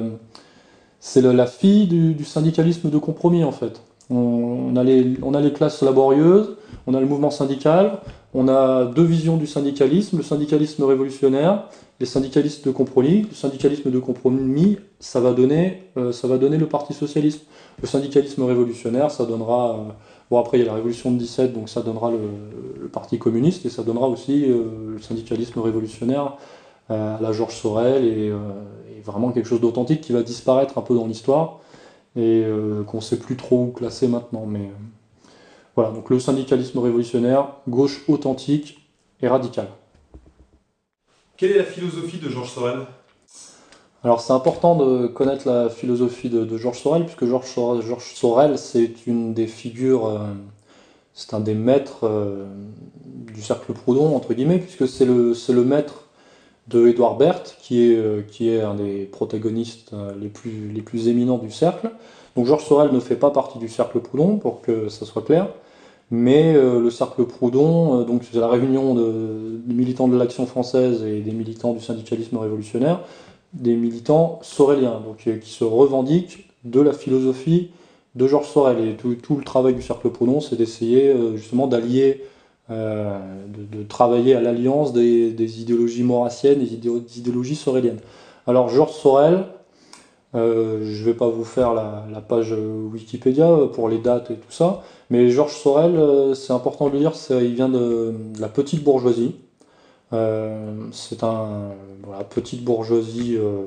c'est 0.99 1.21
la, 1.21 1.45
fille 1.45 1.87
du, 1.87 2.25
syndicalisme 2.25 2.89
de 2.89 2.97
compromis 2.97 3.43
en 3.43 3.51
fait. 3.51 3.81
On, 4.09 4.75
a 4.75 4.83
les, 4.83 5.13
on 5.21 5.33
a 5.33 5.41
les 5.41 5.53
classes 5.53 5.81
laborieuses, 5.81 6.57
on 6.87 6.93
a 6.93 6.99
le 6.99 7.05
mouvement 7.05 7.31
syndical, 7.31 7.99
on 8.33 8.47
a 8.47 8.85
deux 8.85 9.03
visions 9.03 9.37
du 9.37 9.47
syndicalisme, 9.47 10.17
le 10.17 10.23
syndicalisme 10.23 10.83
révolutionnaire, 10.83 11.69
les 11.99 12.05
syndicalistes 12.05 12.65
de 12.65 12.71
compromis. 12.71 13.23
Le 13.23 13.33
syndicalisme 13.33 13.89
de 13.89 13.99
compromis, 13.99 14.77
ça 14.99 15.19
va 15.19 15.33
donner, 15.33 15.83
euh, 15.97 16.11
ça 16.11 16.27
va 16.27 16.37
donner 16.37 16.57
le 16.57 16.67
Parti 16.67 16.93
socialiste. 16.93 17.45
Le 17.81 17.87
syndicalisme 17.87 18.43
révolutionnaire, 18.43 19.11
ça 19.11 19.25
donnera 19.25 19.75
euh, 19.75 19.83
Bon, 20.31 20.39
après, 20.39 20.57
il 20.57 20.61
y 20.61 20.63
a 20.63 20.67
la 20.67 20.73
révolution 20.73 21.11
de 21.11 21.17
17, 21.19 21.53
donc 21.53 21.69
ça 21.69 21.83
donnera 21.83 22.09
le, 22.09 22.87
Parti 22.87 23.19
communiste 23.19 23.65
et 23.65 23.69
ça 23.69 23.83
donnera 23.83 24.07
aussi 24.07 24.45
euh, 24.49 24.93
le 24.93 25.01
syndicalisme 25.01 25.59
révolutionnaire 25.59 26.37
à 26.89 27.17
la 27.19 27.31
Georges 27.31 27.55
Sorel 27.55 28.05
et, 28.05 28.31
vraiment 29.03 29.31
quelque 29.31 29.47
chose 29.47 29.61
d'authentique 29.61 30.01
qui 30.01 30.13
va 30.13 30.23
disparaître 30.23 30.79
un 30.79 30.81
peu 30.81 30.95
dans 30.95 31.05
l'histoire 31.05 31.59
et 32.15 32.43
qu'on 32.87 32.97
ne 32.97 33.01
sait 33.01 33.19
plus 33.19 33.35
trop 33.35 33.65
où 33.65 33.71
classer 33.71 34.07
maintenant. 34.07 34.47
Mais 34.47 34.71
voilà, 35.75 35.91
donc 35.91 36.09
le 36.09 36.19
syndicalisme 36.19 36.79
révolutionnaire, 36.79 37.49
gauche 37.67 38.03
authentique 38.07 38.89
et 39.21 39.27
radicale. 39.27 39.67
Quelle 41.37 41.51
est 41.51 41.57
la 41.57 41.65
philosophie 41.65 42.17
de 42.17 42.29
Georges 42.29 42.51
Sorel? 42.51 42.79
Alors 44.05 44.21
c'est 44.21 44.31
important 44.31 44.77
de 44.77 45.07
connaître 45.07 45.49
la 45.49 45.69
philosophie 45.69 46.29
de, 46.29 46.57
Georges 46.57 46.79
Sorel, 46.79 47.03
puisque 47.03 47.25
Georges 47.25 48.13
Sorel, 48.13 48.57
c'est 48.57 49.05
une 49.05 49.33
des 49.33 49.47
figures, 49.47 50.07
euh, 50.07 50.19
c'est 51.13 51.33
un 51.33 51.41
des 51.41 51.53
maîtres 51.53 52.07
euh, 52.07 52.45
du 53.03 53.41
cercle 53.41 53.73
Proudhon, 53.73 54.15
entre 54.15 54.33
guillemets, 54.33 54.59
puisque 54.59 54.87
c'est 54.87 55.03
le, 55.03 55.63
maître 55.65 56.07
de 56.69 56.87
Édouard 56.87 57.17
Berthe, 57.17 57.57
qui 57.59 57.81
est, 57.91 57.97
euh, 57.97 58.69
un 58.69 58.75
des 58.75 59.03
protagonistes 59.03 59.91
les 60.17 60.29
plus, 60.29 60.71
les 60.73 60.81
plus 60.81 61.09
éminents 61.09 61.37
du 61.37 61.51
cercle. 61.51 61.89
Donc 62.37 62.45
Georges 62.45 62.63
Sorel 62.65 62.93
ne 62.93 62.99
fait 63.01 63.17
pas 63.17 63.31
partie 63.31 63.59
du 63.59 63.67
cercle 63.67 63.99
Proudhon, 63.99 64.37
pour 64.37 64.61
que 64.61 64.87
ça 64.87 65.05
soit 65.05 65.23
clair. 65.23 65.49
Mais 66.11 66.53
le 66.53 66.89
cercle 66.91 67.25
Proudhon, 67.25 68.03
donc 68.03 68.21
c'est 68.31 68.39
la 68.39 68.47
réunion 68.47 68.93
de, 68.93 69.59
des 69.65 69.73
militants 69.73 70.07
de 70.07 70.15
l'Action 70.15 70.45
française 70.45 71.03
et 71.03 71.21
des 71.21 71.31
militants 71.31 71.73
du 71.73 71.81
syndicalisme 71.81 72.37
révolutionnaire, 72.37 72.99
des 73.55 73.75
militants 73.75 74.39
soréliens, 74.41 75.01
donc 75.05 75.27
euh, 75.27 75.37
qui 75.37 75.49
se 75.49 75.63
revendiquent 75.63 76.49
de 76.63 76.81
la 76.81 76.93
philosophie 76.93 77.69
de 78.15 78.27
Georges 78.27 78.49
Sorel. 78.49 78.87
Et 78.87 78.95
tout, 78.95 79.35
le 79.35 79.43
travail 79.43 79.73
du 79.73 79.81
Cercle 79.81 80.09
Proudhon, 80.09 80.41
c'est 80.41 80.55
d'essayer 80.55 81.09
euh, 81.09 81.37
justement 81.37 81.67
d'allier, 81.67 82.23
euh, 82.69 83.19
de, 83.47 83.83
travailler 83.83 84.35
à 84.35 84.41
l'alliance 84.41 84.93
des, 84.93 85.61
idéologies 85.61 86.03
maurassiennes 86.03 86.59
des 86.59 86.73
idéologies 86.73 87.55
soréliennes. 87.55 87.99
Alors 88.47 88.69
Georges 88.69 88.93
Sorel, 88.93 89.45
je 90.35 90.99
ne 90.99 91.05
vais 91.05 91.13
pas 91.13 91.29
vous 91.29 91.45
faire 91.45 91.73
la, 91.73 92.21
page 92.27 92.53
Wikipédia 92.53 93.49
pour 93.73 93.89
les 93.89 93.97
dates 93.97 94.31
et 94.31 94.35
tout 94.35 94.51
ça, 94.51 94.83
mais 95.09 95.29
Georges 95.29 95.55
Sorel, 95.55 96.35
c'est 96.35 96.53
important 96.53 96.89
de 96.89 96.93
le 96.93 96.99
dire, 96.99 97.13
il 97.29 97.55
vient 97.55 97.69
de 97.69 98.13
la 98.39 98.49
petite 98.49 98.83
bourgeoisie. 98.83 99.35
Euh, 100.13 100.87
c'est 100.91 101.23
un 101.23 101.71
petite 102.29 102.63
bourgeoisie 102.63 103.37
euh, 103.37 103.63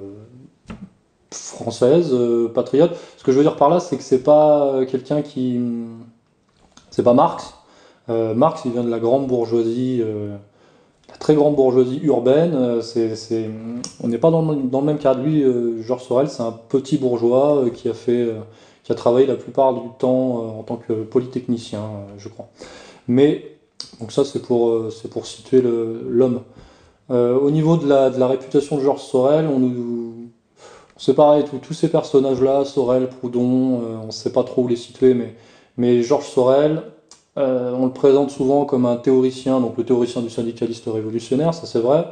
française, 1.31 2.11
euh, 2.13 2.49
patriote. 2.49 2.97
Ce 3.17 3.25
que 3.25 3.33
je 3.33 3.37
veux 3.37 3.43
dire 3.43 3.57
par 3.57 3.69
là, 3.69 3.81
c'est 3.81 3.97
que 3.97 4.03
c'est 4.03 4.23
pas 4.23 4.85
quelqu'un 4.87 5.23
qui. 5.23 5.61
C'est 6.91 7.03
pas 7.03 7.15
Marx. 7.15 7.55
Marx, 8.09 8.63
il 8.65 8.73
vient 8.73 8.85
de 8.85 8.91
la 8.91 9.01
grande 9.01 9.27
bourgeoisie, 9.27 10.03
la 11.09 11.17
très 11.17 11.35
grande 11.35 11.57
bourgeoisie 11.57 12.01
urbaine. 12.03 12.81
c'est 12.83 13.51
on 14.03 14.09
n'est 14.09 14.19
pas 14.19 14.31
dans 14.31 14.43
le, 14.43 14.63
dans 14.63 14.81
le, 14.81 14.87
même 14.87 14.99
cas 14.99 15.15
de 15.15 15.23
lui. 15.23 15.45
Georges 15.83 16.05
Sorel, 16.05 16.29
c'est 16.29 16.43
un 16.43 16.53
petit 16.53 16.99
bourgeois 16.99 17.65
qui 17.73 17.89
a 17.89 17.95
fait, 17.95 18.29
qui 18.85 18.93
a 18.93 18.95
travaillé 18.95 19.27
la 19.27 19.37
plupart 19.37 19.75
du 19.75 19.81
temps 19.99 20.59
en 20.59 20.63
tant 20.63 20.77
que 20.77 20.93
polytechnicien, 20.93 21.83
je 22.19 22.29
crois. 22.29 22.49
Mais 23.09 23.59
donc 24.01 24.13
ça, 24.13 24.25
c'est 24.25 24.43
pour, 24.43 24.71
euh, 24.71 24.91
pour 25.11 25.27
situer 25.27 25.63
l'homme. 25.63 26.43
Euh, 27.11 27.39
au 27.39 27.51
niveau 27.51 27.77
de 27.77 27.89
la, 27.89 28.27
réputation 28.27 28.77
de 28.77 28.83
Georges 28.83 29.03
Sorel, 29.03 29.47
on 29.47 29.59
nous... 29.59 30.15
C'est 31.01 31.15
pareil, 31.15 31.45
tous 31.63 31.75
ces 31.75 31.89
personnages-là, 31.89 32.65
Sorel, 32.65 33.09
Proudhon, 33.09 33.83
euh, 33.83 33.97
on 34.03 34.07
ne 34.07 34.11
sait 34.11 34.33
pas 34.33 34.43
trop 34.43 34.65
où 34.65 34.69
les 34.69 34.77
situer, 34.77 35.15
mais, 35.15 35.37
mais 35.77 36.03
Georges 36.03 36.27
Sorel, 36.29 36.83
on 37.39 37.85
le 37.85 37.93
présente 37.93 38.31
souvent 38.31 38.65
comme 38.65 38.85
un 38.87 38.97
théoricien, 38.97 39.61
donc 39.61 39.77
le 39.77 39.85
théoricien 39.85 40.23
du 40.23 40.31
syndicaliste 40.31 40.85
révolutionnaire, 40.87 41.55
ça 41.55 41.67
c'est 41.67 41.81
vrai. 41.81 42.07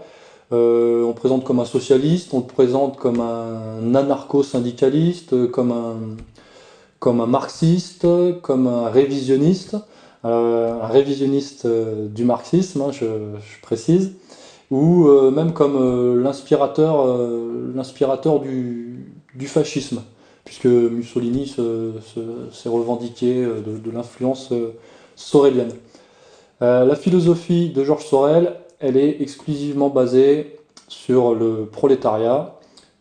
on 0.51 1.09
le 1.09 1.15
présente 1.15 1.45
comme 1.45 1.59
un 1.59 1.65
socialiste, 1.65 2.33
on 2.33 2.39
le 2.39 2.45
présente 2.47 2.97
comme 2.97 3.21
un 3.21 3.95
anarcho-syndicaliste, 3.95 5.51
comme 5.51 5.73
un, 5.73 7.27
marxiste, 7.27 8.07
comme 8.43 8.67
un 8.67 8.89
révisionniste. 8.89 9.77
Euh, 10.27 10.81
un 10.83 10.89
révisionniste 10.89 11.67
euh, 11.67 12.09
du 12.09 12.25
marxisme, 12.25 12.81
hein, 12.81 12.91
je, 12.91 13.07
précise, 13.63 14.13
ou 14.73 15.07
euh, 15.07 15.31
même 15.31 15.53
comme 15.53 16.21
l'inspirateur 16.21 17.07
l'inspirateur 17.75 18.41
du, 18.41 19.07
fascisme, 19.47 20.03
puisque 20.45 20.67
Mussolini 20.67 21.47
s'est 21.47 22.69
revendiqué 22.69 23.45
de, 23.45 23.91
l'influence 23.93 24.53
sorélienne. 25.17 25.73
la 26.61 26.95
philosophie 26.95 27.71
de 27.71 27.83
Georges 27.83 28.07
Sorel, 28.07 28.55
elle 28.79 28.97
est 28.97 29.21
exclusivement 29.21 29.89
basée 29.89 30.59
sur 30.89 31.35
le 31.35 31.67
prolétariat 31.67 32.55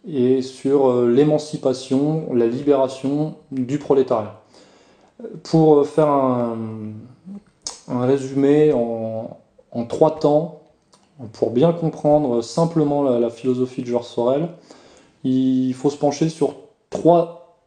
et 0.08 0.42
sur 0.42 1.04
l'émancipation, 1.04 2.34
la 2.34 2.48
libération 2.48 3.36
du 3.52 3.78
prolétariat. 3.78 4.42
Pour 5.44 5.86
faire 5.86 6.08
un, 6.08 6.58
un 7.88 8.06
résumé 8.06 8.74
en, 8.74 9.40
trois 9.88 10.20
temps 10.20 10.62
pour 11.34 11.52
bien 11.52 11.72
comprendre 11.72 12.42
simplement 12.42 13.04
la, 13.04 13.30
philosophie 13.30 13.82
de 13.82 13.88
Georges 13.88 14.08
Sorel. 14.08 14.50
Il 15.24 15.74
faut 15.74 15.90
se 15.90 15.98
pencher 15.98 16.30
sur 16.30 16.56
trois, 16.90 17.60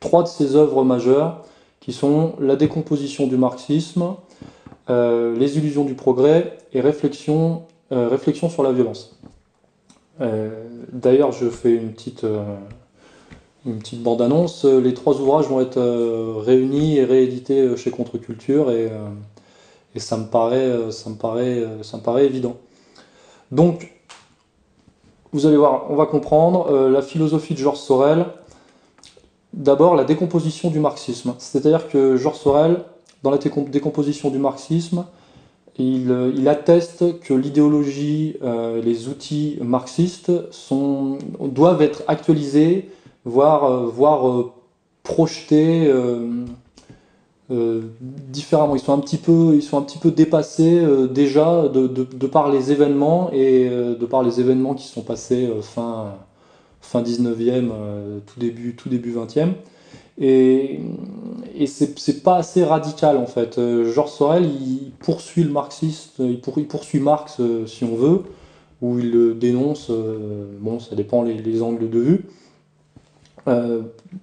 trois 0.00 0.22
de 0.22 0.28
ses 0.28 0.56
œuvres 0.56 0.84
majeures 0.84 1.44
qui 1.82 1.92
sont 1.92 2.36
la 2.38 2.54
décomposition 2.54 3.26
du 3.26 3.36
marxisme, 3.36 4.14
euh, 4.88 5.36
les 5.36 5.58
illusions 5.58 5.84
du 5.84 5.94
progrès 5.94 6.56
et 6.72 6.80
réflexion, 6.80 7.64
euh, 7.90 8.06
réflexion 8.06 8.48
sur 8.48 8.62
la 8.62 8.70
violence. 8.70 9.18
Euh, 10.20 10.68
d'ailleurs, 10.92 11.32
je 11.32 11.50
fais 11.50 11.74
une 11.74 11.90
petite, 11.90 12.24
petite 13.64 14.00
bande-annonce. 14.00 14.64
Les 14.64 14.94
trois 14.94 15.20
ouvrages 15.20 15.48
vont 15.48 15.60
être 15.60 15.80
réunis 16.44 16.98
et 16.98 17.04
réédités 17.04 17.76
chez 17.76 17.90
Contre-Culture 17.90 18.70
et 18.70 18.88
et 19.94 20.00
ça 20.00 20.16
me 20.16 20.24
paraît, 20.24 20.90
ça 20.90 21.10
me 21.10 21.16
paraît, 21.16 21.66
ça 21.82 21.98
me 21.98 22.02
paraît 22.02 22.24
évident. 22.24 22.56
Donc, 23.50 23.92
vous 25.32 25.44
allez 25.44 25.58
voir, 25.58 25.90
on 25.90 25.96
va 25.96 26.06
comprendre 26.06 26.88
la 26.88 27.02
philosophie 27.02 27.52
de 27.52 27.58
Georges 27.58 27.80
Sorel. 27.80 28.24
D'abord, 29.54 29.94
la 29.94 30.04
décomposition 30.04 30.70
du 30.70 30.80
marxisme. 30.80 31.34
C'est-à-dire 31.38 31.88
que 31.88 32.16
Georges 32.16 32.38
Sorel, 32.38 32.84
dans 33.22 33.30
la 33.30 33.38
décomposition 33.38 34.30
du 34.30 34.38
marxisme, 34.38 35.04
il, 35.78 36.48
atteste 36.48 37.20
que 37.20 37.32
l'idéologie, 37.32 38.36
les 38.42 39.08
outils 39.08 39.58
marxistes 39.62 40.32
doivent 41.40 41.82
être 41.82 42.02
actualisés, 42.08 42.90
voire, 43.24 43.84
voire 43.86 44.52
projetés 45.02 45.90
euh, 47.52 47.82
différemment. 48.00 48.76
Ils 48.76 48.80
sont 48.80 48.94
un 48.94 49.00
petit 49.00 49.18
peu, 49.18 49.54
ils 49.54 49.62
sont 49.62 49.76
un 49.76 49.82
petit 49.82 49.98
peu 49.98 50.10
dépassés 50.10 50.78
euh, 50.78 51.06
déjà 51.06 51.68
de, 51.68 52.26
par 52.26 52.50
les 52.50 52.72
événements 52.72 53.30
et 53.30 53.68
euh, 53.68 53.94
de 53.94 54.06
par 54.06 54.22
les 54.22 54.40
événements 54.40 54.74
qui 54.74 54.86
sont 54.86 55.02
passés 55.02 55.50
fin, 55.60 56.14
fin 56.82 57.02
19e, 57.02 57.70
tout 58.26 58.38
début, 58.38 58.74
tout 58.74 58.88
début 58.88 59.12
20e. 59.12 59.52
Et, 60.20 60.80
c'est 61.66 62.22
pas 62.22 62.36
assez 62.36 62.64
radical 62.64 63.16
en 63.16 63.26
fait. 63.26 63.58
Georges 63.92 64.10
Sorel, 64.10 64.44
il 64.44 64.92
poursuit 64.98 65.44
le 65.44 65.50
marxiste, 65.50 66.16
il, 66.18 66.40
poursuit 66.40 67.00
Marx 67.00 67.40
si 67.66 67.84
on 67.84 67.94
veut, 67.94 68.22
où 68.82 68.98
il 68.98 69.10
le 69.10 69.34
dénonce, 69.34 69.90
bon, 70.60 70.80
ça 70.80 70.96
dépend 70.96 71.22
les, 71.22 71.62
angles 71.62 71.88
de 71.88 71.98
vue. 71.98 72.24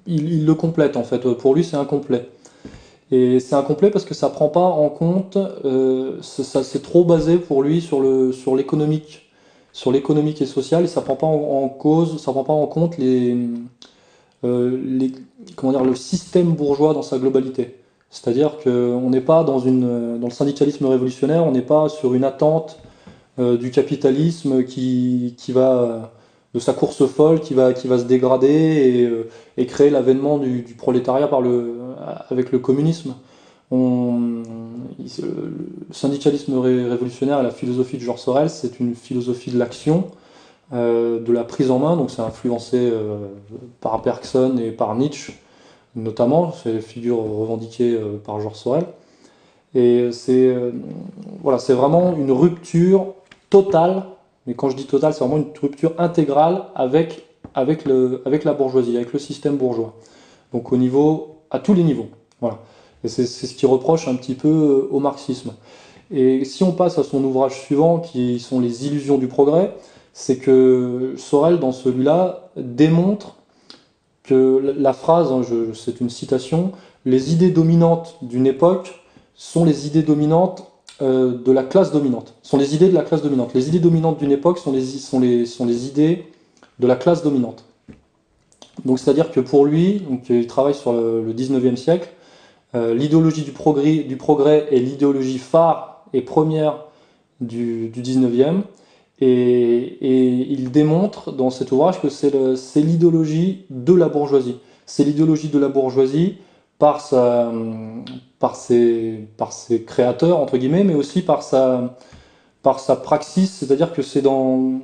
il, 0.06 0.46
le 0.46 0.54
complète 0.54 0.96
en 0.98 1.04
fait. 1.04 1.20
Pour 1.34 1.56
lui, 1.56 1.64
c'est 1.64 1.78
incomplet. 1.78 2.30
Et 3.12 3.40
c'est 3.40 3.56
incomplet 3.56 3.90
parce 3.90 4.06
que 4.06 4.14
ça 4.14 4.30
prend 4.30 4.50
pas 4.50 4.60
en 4.60 4.90
compte, 4.90 5.38
ça 6.22 6.64
c'est 6.64 6.84
trop 6.84 7.04
basé 7.04 7.38
pour 7.38 7.64
lui 7.64 7.82
sur 7.82 8.04
sur 8.34 8.56
l'économique 8.56 9.29
sur 9.74 9.92
l'économique 9.92 10.42
et 10.42 10.46
social 10.46 10.84
et 10.84 10.88
ça 10.88 11.02
prend 11.02 11.16
pas 11.16 11.28
en, 11.28 11.70
cause, 11.70 12.22
ça 12.22 12.32
prend 12.32 12.44
pas 12.44 12.54
en 12.54 12.68
compte 12.68 12.96
euh, 13.00 14.80
les, 14.84 15.12
comment 15.56 15.74
dire, 15.74 15.84
le 15.84 15.96
système 15.96 16.54
bourgeois 16.54 16.94
dans 16.94 17.02
sa 17.02 17.18
globalité. 17.18 17.76
C'est-à-dire 18.10 18.58
qu'on 18.64 19.10
n'est 19.10 19.22
pas 19.22 19.44
dans, 19.44 19.60
une, 19.60 20.18
dans 20.20 20.28
le 20.28 20.34
syndicalisme 20.34 20.86
révolutionnaire, 20.86 21.46
on 21.46 21.52
n'est 21.52 21.62
pas 21.62 21.90
sur 21.90 22.16
une 22.16 22.24
attente 22.24 22.80
euh, 23.38 23.58
du 23.58 23.70
capitalisme 23.70 24.64
qui, 24.64 25.36
qui, 25.38 25.52
va 25.52 26.12
de 26.56 26.60
sa 26.60 26.74
course 26.74 27.06
folle 27.06 27.40
qui 27.40 27.54
va, 27.54 27.74
qui 27.74 27.88
va 27.88 28.00
se 28.00 28.06
dégrader 28.06 28.48
et, 28.48 29.06
euh, 29.06 29.66
créer 29.66 29.92
l'avènement 29.92 30.40
du, 30.40 30.62
du, 30.62 30.74
prolétariat 30.74 31.28
par 31.28 31.42
le, 31.42 31.76
avec 32.30 32.52
le 32.52 32.60
communisme. 32.60 33.14
Le 33.72 34.44
syndicalisme 35.92 36.58
révolutionnaire 36.60 37.40
et 37.40 37.44
la 37.44 37.52
philosophie 37.52 37.98
de 37.98 38.04
Georges 38.04 38.22
Sorel, 38.22 38.50
c'est 38.50 38.80
une 38.80 38.96
philosophie 38.96 39.52
de 39.52 39.60
l'action, 39.60 40.06
euh, 40.74 41.20
de 41.20 41.32
la 41.32 41.44
prise 41.44 41.72
en 41.72 41.80
main, 41.80 41.96
donc 41.96 42.12
c'est 42.12 42.22
influencé 42.22 42.78
euh, 42.78 43.28
par 43.82 44.02
Bergson 44.02 44.58
et 44.58 44.72
par 44.72 44.96
Nietzsche 44.96 45.34
notamment, 45.96 46.52
c'est 46.52 46.72
les 46.72 46.82
figures 46.82 47.18
revendiquées 47.18 47.96
euh, 47.96 48.18
par 48.24 48.40
Georges 48.40 48.58
Sorel. 48.58 48.86
Et 49.76 50.12
c'est 50.12 50.56
voilà, 51.44 51.58
vraiment 51.58 52.16
une 52.16 52.32
rupture 52.32 53.14
totale, 53.52 54.04
mais 54.48 54.56
quand 54.56 54.70
je 54.70 54.76
dis 54.76 54.86
totale, 54.86 55.14
c'est 55.14 55.20
vraiment 55.20 55.38
une 55.38 55.52
rupture 55.62 55.94
intégrale 56.00 56.64
avec, 56.74 57.28
avec, 57.54 57.86
le, 57.86 58.24
avec 58.26 58.46
la 58.46 58.54
bourgeoisie, 58.54 58.96
avec 58.96 59.14
le 59.14 59.20
système 59.20 59.58
bourgeois. 59.58 59.94
Donc 60.54 60.72
au 60.72 60.78
niveau, 60.78 61.38
à 61.52 61.60
tous 61.60 61.76
les 61.76 61.84
niveaux. 61.84 62.08
Voilà. 62.42 62.58
C'est 63.06 63.26
ce 63.26 63.54
qui 63.54 63.66
reproche 63.66 64.08
un 64.08 64.16
petit 64.16 64.36
peu 64.36 64.50
euh, 64.50 64.88
au 64.92 65.00
marxisme. 65.00 65.54
Et 66.12 66.44
si 66.44 66.64
on 66.64 66.72
passe 66.72 66.98
à 66.98 67.04
son 67.04 67.24
ouvrage 67.24 67.62
suivant, 67.62 68.00
qui 68.00 68.40
sont 68.40 68.60
les 68.60 68.88
illusions 68.88 69.18
du 69.18 69.28
progrès, 69.28 69.76
c'est 70.14 70.38
que 70.38 71.14
Sorel, 71.18 71.60
dans 71.60 71.72
celui-là, 71.72 72.50
démontre 72.58 73.36
que 74.24 74.76
la 74.78 74.94
phrase, 74.94 75.32
hein, 75.32 75.42
c'est 75.74 76.02
une 76.02 76.10
citation, 76.10 76.72
les 77.06 77.32
idées 77.32 77.52
dominantes 77.52 78.18
d'une 78.22 78.48
époque 78.48 79.02
sont 79.36 79.64
les 79.64 79.88
idées 79.88 80.04
dominantes 80.04 80.70
euh, 81.02 81.38
de 81.38 81.52
la 81.52 81.64
classe 81.64 81.92
dominante, 81.92 82.34
sont 82.44 82.58
les 82.58 82.76
idées 82.76 82.90
de 82.90 82.94
la 82.94 83.04
classe 83.04 83.22
dominante. 83.22 83.54
Les 83.54 83.70
idées 83.70 83.80
dominantes 83.80 84.20
d'une 84.20 84.32
époque 84.32 84.58
sont 84.58 84.74
les 84.74 85.88
idées 85.88 86.26
de 86.80 86.88
la 86.88 86.96
classe 86.96 87.24
dominante. 87.24 87.64
Donc 88.84 89.00
c'est-à-dire 89.00 89.32
que 89.32 89.40
pour 89.40 89.66
lui, 89.66 90.00
donc, 90.02 90.30
il 90.30 90.48
travaille 90.48 90.74
sur 90.74 90.92
le, 90.92 91.24
le 91.24 91.34
19e 91.34 91.76
siècle, 91.76 92.10
euh, 92.76 92.94
l'idéologie 92.94 93.44
du 93.44 93.52
progrès, 93.52 94.68
est 94.72 94.80
l'idéologie 94.80 95.40
phare 95.40 96.06
et 96.14 96.22
première 96.22 96.86
du, 97.42 97.90
du 97.90 98.02
19e. 98.02 98.62
Et, 99.22 99.98
il 100.52 100.72
démontre 100.72 101.32
dans 101.32 101.50
cet 101.50 101.72
ouvrage 101.72 102.02
que 102.02 102.10
c'est 102.10 102.82
l'idéologie 102.82 103.66
de 103.70 103.94
la 103.94 104.08
bourgeoisie. 104.08 104.58
C'est 104.86 105.04
l'idéologie 105.04 105.50
de 105.50 105.60
la 105.60 105.68
bourgeoisie 105.68 106.38
par, 106.78 107.02
ses, 107.02 107.16
créateurs, 109.86 110.40
entre 110.40 110.58
guillemets, 110.58 110.84
mais 110.84 110.96
aussi 110.96 111.22
par 111.22 111.44
sa, 111.44 111.98
par 112.64 112.80
sa 112.80 112.96
praxis, 112.96 113.52
c'est-à-dire 113.52 113.94
que 113.94 114.02
c'est 114.02 114.22
dans... 114.22 114.80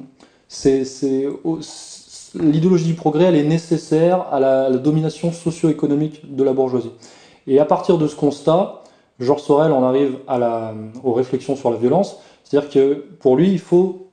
L'idéologie 2.38 2.86
du 2.86 2.96
progrès, 2.96 3.26
elle 3.26 3.38
est 3.38 3.44
nécessaire 3.44 4.28
à 4.32 4.42
la 4.42 4.70
domination 4.72 5.32
socio-économique 5.32 6.36
de 6.36 6.44
la 6.44 6.52
bourgeoisie. 6.52 6.92
Et 7.48 7.60
à 7.60 7.66
partir 7.66 7.98
de 7.98 8.08
ce 8.08 8.16
constat, 8.16 8.84
Georges 9.20 9.44
Sorel 9.44 9.72
en 9.72 9.84
arrive 9.84 10.18
aux 11.04 11.14
réflexions 11.14 11.56
sur 11.56 11.70
la 11.70 11.78
violence, 11.78 12.18
c'est-à-dire 12.44 12.70
que 12.70 12.94
pour 13.20 13.36
lui, 13.36 13.52
il 13.52 13.60
faut 13.60 14.08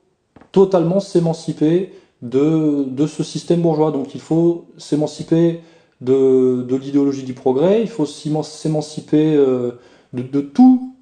totalement 0.51 0.99
s'émanciper 0.99 1.93
de, 2.21 3.05
ce 3.07 3.23
système 3.23 3.61
bourgeois. 3.61 3.91
Donc 3.91 4.15
il 4.15 4.21
faut 4.21 4.65
s'émanciper 4.77 5.61
de, 6.01 6.65
l'idéologie 6.69 7.23
du 7.23 7.33
progrès, 7.33 7.81
il 7.81 7.89
faut 7.89 8.05
s'émanciper 8.05 9.35
euh, 9.35 9.71
de, 10.13 10.21
de 10.21 10.41
tout, 10.41 10.93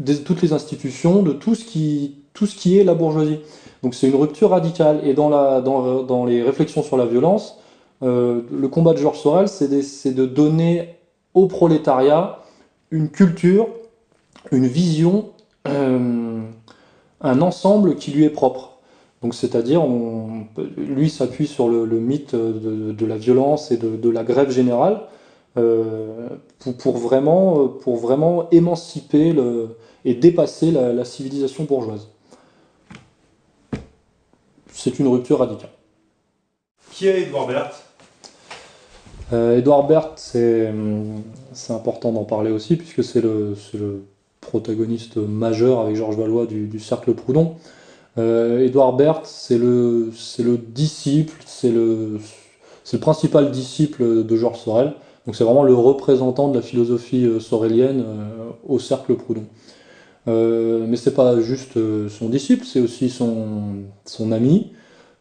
de 0.00 0.14
toutes 0.14 0.42
les 0.42 0.52
institutions, 0.52 1.22
de 1.22 1.32
tout 1.32 1.54
ce 1.54 1.64
qui, 1.64 2.78
est 2.78 2.84
la 2.84 2.94
bourgeoisie. 2.94 3.40
Donc 3.82 3.94
c'est 3.94 4.08
une 4.08 4.16
rupture 4.16 4.50
radicale. 4.50 5.00
Et 5.04 5.14
dans 5.14 6.24
les 6.26 6.42
réflexions 6.42 6.82
sur 6.82 6.96
la 6.96 7.06
violence, 7.06 7.58
euh, 8.02 8.42
le 8.52 8.68
combat 8.68 8.92
de 8.92 8.98
Georges 8.98 9.20
Sorel, 9.20 9.48
c'est 9.48 10.14
de 10.14 10.26
donner 10.26 10.97
prolétariat 11.46 12.40
une 12.90 13.10
culture, 13.10 13.68
une 14.50 14.66
vision, 14.66 15.30
euh, 15.66 16.42
un 17.20 17.40
ensemble 17.42 17.96
qui 17.96 18.10
lui 18.10 18.24
est 18.24 18.30
propre. 18.30 18.78
Donc 19.22 19.34
c'est-à-dire, 19.34 19.82
lui 20.76 21.10
s'appuie 21.10 21.48
sur 21.48 21.68
le, 21.68 21.86
mythe 21.86 22.34
de, 22.34 23.06
la 23.06 23.16
violence 23.16 23.72
et 23.72 23.76
de, 23.76 24.08
la 24.08 24.22
grève 24.22 24.50
générale 24.50 25.02
euh, 25.56 26.28
pour, 26.78 26.98
vraiment, 26.98 27.66
pour 27.66 27.96
vraiment 27.96 28.48
émanciper 28.50 29.34
et 30.04 30.14
dépasser 30.14 30.70
la, 30.70 31.04
civilisation 31.04 31.64
bourgeoise. 31.64 32.08
C'est 34.72 35.00
une 35.00 35.08
rupture 35.08 35.40
radicale. 35.40 35.70
Qui 36.92 37.08
est 37.08 37.22
Edouard 37.22 37.50
euh, 37.50 37.64
Edouard 39.32 39.86
Berthe, 39.86 40.18
c'est 40.18 41.72
important 41.72 42.12
d'en 42.12 42.24
parler 42.24 42.50
aussi, 42.50 42.76
puisque 42.76 43.04
c'est 43.04 43.20
le, 43.20 43.54
protagoniste 44.40 45.16
majeur 45.16 45.80
avec 45.80 45.96
Georges 45.96 46.16
Valois 46.16 46.46
du, 46.46 46.78
Cercle 46.80 47.12
Proudhon. 47.14 47.56
Euh, 48.16 48.64
Édouard 48.64 48.94
Berthe, 48.94 49.26
c'est 49.26 49.58
le, 49.58 50.10
le 50.38 50.56
disciple, 50.56 51.40
c'est 51.46 51.70
le, 51.70 52.18
principal 53.00 53.50
disciple 53.50 54.24
de 54.24 54.36
Georges 54.36 54.60
Sorel. 54.60 54.94
Donc 55.26 55.36
c'est 55.36 55.44
vraiment 55.44 55.62
le 55.62 55.74
représentant 55.74 56.48
de 56.48 56.56
la 56.56 56.62
philosophie 56.62 57.26
euh, 57.26 57.38
sorélienne 57.38 58.02
euh, 58.06 58.50
au 58.66 58.78
Cercle 58.78 59.14
Proudhon. 59.14 59.44
Euh, 60.26 60.86
mais 60.88 60.96
c'est 60.96 61.14
pas 61.14 61.38
juste 61.40 61.78
son 62.08 62.28
disciple, 62.30 62.64
c'est 62.64 62.80
aussi 62.80 63.10
son, 63.10 64.32
ami. 64.32 64.72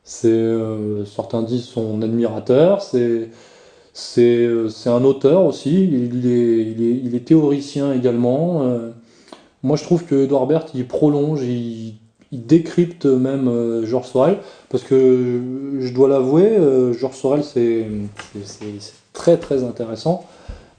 C'est 0.03 0.49
certains 1.05 1.43
disent 1.43 1.65
son 1.65 2.01
admirateur. 2.01 2.81
C'est 2.81 2.99
euh, 3.01 3.25
c'est 3.99 4.89
un 4.89 5.03
auteur 5.03 5.43
aussi, 5.43 5.83
il 5.83 7.15
est, 7.15 7.25
théoricien 7.25 7.93
également. 7.93 8.61
Euh, 8.61 8.91
moi 9.63 9.75
je 9.75 9.83
trouve 9.83 10.05
que 10.05 10.25
Edouard 10.25 10.45
Berthe 10.45 10.69
il 10.75 10.87
prolonge, 10.87 11.41
il, 11.41 11.95
décrypte 12.31 13.05
même 13.07 13.47
euh, 13.47 13.87
Georges 13.87 14.09
Sorel, 14.09 14.37
parce 14.69 14.83
que 14.83 15.41
je 15.79 15.93
dois 15.93 16.07
l'avouer, 16.07 16.59
Georges 16.93 17.15
Sorel 17.15 17.43
c'est 17.43 17.87
très 19.13 19.37
très 19.37 19.63
intéressant, 19.63 20.27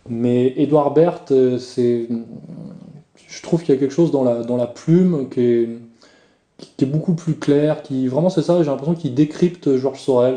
mais 0.09 0.55
Edouard 0.57 0.95
Berthe, 0.95 1.33
je 1.33 2.07
trouve 3.43 3.63
qu'il 3.63 3.75
y 3.75 3.77
a 3.77 3.81
quelque 3.81 3.95
chose 3.95 4.13
dans 4.13 4.23
la, 4.23 4.67
plume 4.69 5.29
qui 5.29 5.41
est, 5.41 6.87
beaucoup 6.87 7.15
plus 7.15 7.35
clair, 7.35 7.83
qui 7.83 8.07
vraiment 8.07 8.31
c'est 8.31 8.43
ça, 8.43 8.63
j'ai 8.63 8.71
l'impression 8.71 8.95
qu'il 8.95 9.15
décrypte 9.15 9.77
Georges 9.77 10.03
Sorel, 10.03 10.37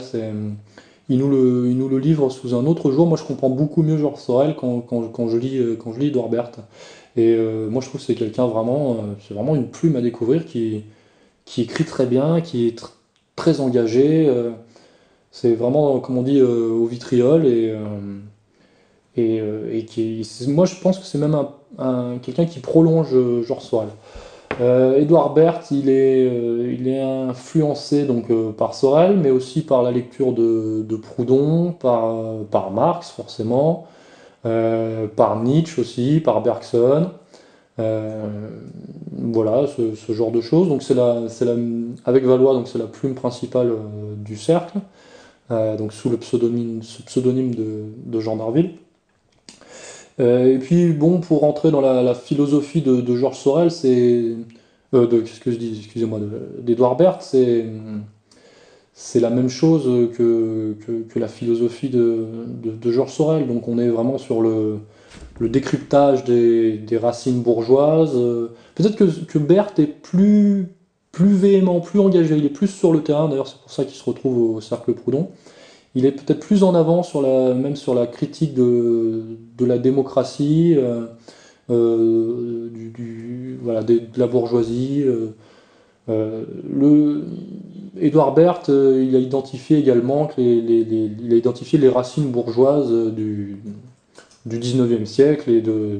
il 1.09 1.17
nous, 1.17 1.29
le, 1.29 1.67
il 1.69 1.77
nous 1.77 1.89
le 1.89 1.99
livre 1.99 2.29
sous 2.29 2.55
un 2.55 2.65
autre 2.65 2.91
jour. 2.91 3.07
Moi, 3.07 3.17
je 3.17 3.23
comprends 3.23 3.49
beaucoup 3.49 3.83
mieux 3.83 3.97
Georges 3.97 4.19
Sorel 4.21 4.55
quand, 4.55 4.81
quand, 4.81 5.27
je 5.27 5.37
lis, 5.37 5.57
euh, 5.57 5.75
quand 5.75 5.93
je 5.93 5.99
lis 5.99 6.11
Berthe. 6.29 6.59
Et 7.17 7.35
euh, 7.35 7.69
moi, 7.69 7.81
je 7.81 7.89
trouve 7.89 7.99
que 7.99 8.07
c'est 8.07 8.15
quelqu'un 8.15 8.47
vraiment, 8.47 8.93
euh, 8.93 9.13
c'est 9.27 9.33
vraiment 9.33 9.55
une 9.55 9.67
plume 9.67 9.95
à 9.97 10.01
découvrir 10.01 10.45
qui, 10.45 10.83
qui 11.45 11.63
écrit 11.63 11.85
très 11.85 12.05
bien, 12.05 12.41
qui 12.41 12.67
est 12.67 12.81
très 13.35 13.59
engagé. 13.59 14.31
c'est 15.31 15.53
vraiment, 15.55 15.99
comme 15.99 16.17
on 16.17 16.23
dit, 16.23 16.41
au 16.41 16.85
vitriol. 16.85 17.45
Et, 17.45 17.75
et, 19.17 19.41
et 19.71 19.85
qui, 19.85 20.27
moi, 20.47 20.65
je 20.65 20.75
pense 20.75 20.99
que 20.99 21.05
c'est 21.05 21.17
même 21.17 21.35
un, 21.77 22.17
quelqu'un 22.19 22.45
qui 22.45 22.59
prolonge 22.59 23.15
Georges 23.45 23.63
Sorel. 23.63 23.89
Euh, 24.61 24.99
Edouard 24.99 25.33
Berthe, 25.33 25.71
il 25.71 25.89
est, 25.89 26.27
euh, 26.27 26.75
il 26.77 26.87
est 26.87 27.01
influencé 27.01 28.05
donc, 28.05 28.29
euh, 28.29 28.51
par 28.51 28.75
Sorel, 28.75 29.17
mais 29.17 29.31
aussi 29.31 29.63
par 29.63 29.81
la 29.81 29.91
lecture 29.91 30.33
de, 30.33 30.95
Proudhon, 31.01 31.71
par, 31.71 32.71
Marx 32.71 33.09
forcément, 33.09 33.87
par 34.43 35.41
Nietzsche 35.41 35.81
aussi, 35.81 36.21
par 36.23 36.41
Bergson. 36.41 37.09
voilà, 37.77 39.65
ce, 39.67 40.13
genre 40.13 40.31
de 40.31 40.41
choses. 40.41 40.69
Avec 42.05 42.23
Valois, 42.23 42.53
donc 42.53 42.67
c'est 42.67 42.79
la 42.79 42.85
plume 42.85 43.15
principale 43.15 43.73
du 44.17 44.37
cercle, 44.37 44.79
donc 45.49 45.93
sous 45.93 46.09
le 46.09 46.17
pseudonyme, 46.17 46.81
pseudonyme 47.05 47.55
de, 47.55 47.85
de 48.05 48.19
Jean 48.19 48.35
d'Arville. 48.35 48.71
Euh, 50.21 50.53
et 50.53 50.59
puis, 50.59 50.93
bon, 50.93 51.19
pour 51.19 51.41
rentrer 51.41 51.71
dans 51.71 51.81
la, 51.81 52.13
philosophie 52.13 52.81
de, 52.81 53.15
Georges 53.15 53.39
Sorel, 53.39 53.71
c'est 53.71 54.35
de, 54.93 55.19
qu'est-ce 55.19 55.39
que 55.39 55.51
je 55.51 55.57
dis, 55.57 55.75
excusez-moi, 55.79 56.19
d'Edouard 56.59 56.95
Berthe, 56.95 57.21
c'est 57.21 57.65
c'est 58.93 59.21
la 59.21 59.31
même 59.31 59.49
chose 59.49 60.11
que, 60.15 60.75
que, 61.09 61.17
la 61.17 61.29
philosophie 61.29 61.89
de, 61.89 62.27
de, 62.63 62.91
Georges 62.91 63.13
Sorel. 63.13 63.47
Donc 63.47 63.67
on 63.67 63.79
est 63.79 63.87
vraiment 63.87 64.19
sur 64.19 64.41
le, 64.41 64.79
décryptage 65.39 66.23
des, 66.23 66.77
des, 66.77 66.97
racines 66.97 67.41
bourgeoises. 67.41 68.13
Peut-être 68.75 68.95
que, 68.95 69.05
que 69.05 69.39
Berthe 69.39 69.79
est 69.79 69.87
plus, 69.87 70.67
plus 71.11 71.33
véhément, 71.33 71.79
plus 71.79 71.99
engagé, 71.99 72.37
il 72.37 72.45
est 72.45 72.49
plus 72.49 72.67
sur 72.67 72.93
le 72.93 73.01
terrain, 73.01 73.27
d'ailleurs 73.27 73.47
c'est 73.47 73.59
pour 73.59 73.71
ça 73.71 73.85
qu'il 73.85 73.95
se 73.95 74.03
retrouve 74.03 74.55
au 74.55 74.61
Cercle 74.61 74.93
Proudhon. 74.93 75.29
Il 75.95 76.05
est 76.05 76.11
peut-être 76.11 76.39
plus 76.39 76.63
en 76.63 76.73
avant 76.73 77.03
sur 77.03 77.21
la, 77.21 77.53
même 77.53 77.75
sur 77.75 77.93
la 77.93 78.07
critique 78.07 78.53
de, 78.53 79.23
de 79.57 79.65
la 79.65 79.77
démocratie, 79.77 80.75
euh, 80.77 81.05
euh, 81.69 82.69
du, 82.69 83.59
voilà, 83.61 83.83
de, 83.83 84.01
la 84.15 84.27
bourgeoisie. 84.27 85.03
Euh, 86.09 86.43
le, 86.69 87.23
Edouard 87.99 88.33
Berthe, 88.33 88.69
il 88.69 89.15
a 89.15 89.19
identifié 89.19 89.77
également 89.77 90.27
que 90.27 90.39
les, 90.39 90.61
les, 90.61 91.11
il 91.23 91.33
a 91.33 91.35
identifié 91.35 91.77
les 91.77 91.89
racines 91.89 92.31
bourgeoises 92.31 92.91
du, 93.13 93.57
du 94.45 94.59
19e 94.59 95.05
siècle 95.05 95.49
et 95.51 95.61
de, 95.61 95.99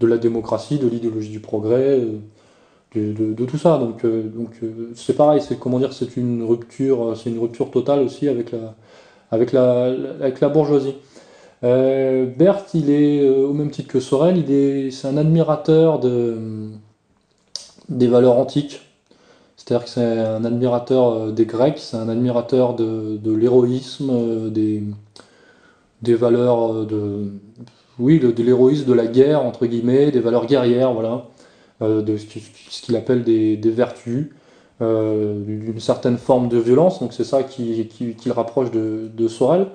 de 0.00 0.06
la 0.06 0.18
démocratie, 0.18 0.78
de 0.78 0.86
l'idéologie 0.86 1.30
du 1.30 1.40
progrès, 1.40 2.02
de, 2.94 3.44
tout 3.44 3.58
ça. 3.58 3.78
Donc, 3.78 4.04
euh, 4.04 4.22
donc 4.22 4.50
euh, 4.62 4.92
c'est 4.94 5.14
pareil, 5.14 5.40
c'est 5.40 5.58
comment 5.58 5.78
dire, 5.78 5.92
c'est 5.92 6.16
une 6.16 6.42
rupture, 6.42 7.16
c'est 7.16 7.30
une 7.30 7.38
rupture 7.38 7.70
totale 7.70 8.00
aussi 8.00 8.28
avec 8.28 8.52
la, 8.52 8.74
avec 9.30 9.52
la, 9.52 9.84
avec 10.20 10.40
la 10.40 10.48
bourgeoisie. 10.48 10.94
Euh, 11.64 12.26
Berthe, 12.26 12.74
il 12.74 12.90
est 12.90 13.28
au 13.28 13.52
même 13.52 13.70
titre 13.70 13.88
que 13.88 14.00
Sorel, 14.00 14.38
il 14.38 14.52
est, 14.52 14.90
c'est 14.90 15.08
un 15.08 15.16
admirateur 15.16 15.98
de, 15.98 16.36
des 17.88 18.06
valeurs 18.08 18.38
antiques. 18.38 18.82
C'est-à-dire 19.56 19.84
que 19.84 19.90
c'est 19.90 20.02
un 20.02 20.44
admirateur 20.44 21.32
des 21.32 21.46
Grecs, 21.46 21.78
c'est 21.78 21.96
un 21.96 22.08
admirateur 22.10 22.74
de, 22.74 23.16
de 23.16 23.32
l'héroïsme, 23.32 24.50
des, 24.50 24.82
des 26.02 26.14
valeurs 26.14 26.84
de, 26.84 27.30
oui, 27.98 28.18
de 28.18 28.42
l'héroïsme, 28.42 28.84
de 28.84 28.92
la 28.92 29.06
guerre 29.06 29.42
entre 29.42 29.66
guillemets, 29.66 30.10
des 30.10 30.20
valeurs 30.20 30.46
guerrières, 30.46 30.92
voilà. 30.92 31.24
Euh, 31.84 32.02
de 32.02 32.16
ce 32.16 32.82
qu'il 32.82 32.96
appelle 32.96 33.22
des, 33.24 33.56
vertus, 33.70 34.30
euh, 34.82 35.40
d'une 35.44 35.80
certaine 35.80 36.18
forme 36.18 36.48
de 36.48 36.58
violence, 36.58 37.00
donc 37.00 37.12
c'est 37.12 37.24
ça 37.24 37.42
qui, 37.42 37.88
le 38.26 38.32
rapproche 38.32 38.70
de, 38.70 39.28
Sorel. 39.28 39.66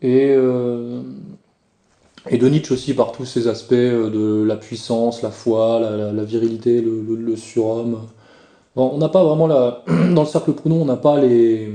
Et, 0.00 0.34
euh, 0.34 1.02
et 2.28 2.38
de 2.38 2.48
Nietzsche 2.48 2.72
aussi 2.72 2.94
par 2.94 3.12
tous 3.12 3.24
ces 3.24 3.46
aspects 3.48 3.74
de 3.74 4.42
la 4.42 4.56
puissance, 4.56 5.22
la 5.22 5.30
foi, 5.30 5.80
la, 5.80 6.24
virilité, 6.24 6.80
le, 6.80 7.36
surhomme. 7.36 8.00
on 8.76 8.98
n'a 8.98 9.08
pas 9.08 9.24
vraiment 9.24 9.46
la. 9.46 9.84
Dans 10.14 10.22
le 10.22 10.28
cercle 10.28 10.52
Proudhon, 10.52 10.82
on 10.82 10.84
n'a 10.84 10.96
pas 10.96 11.20
les, 11.20 11.70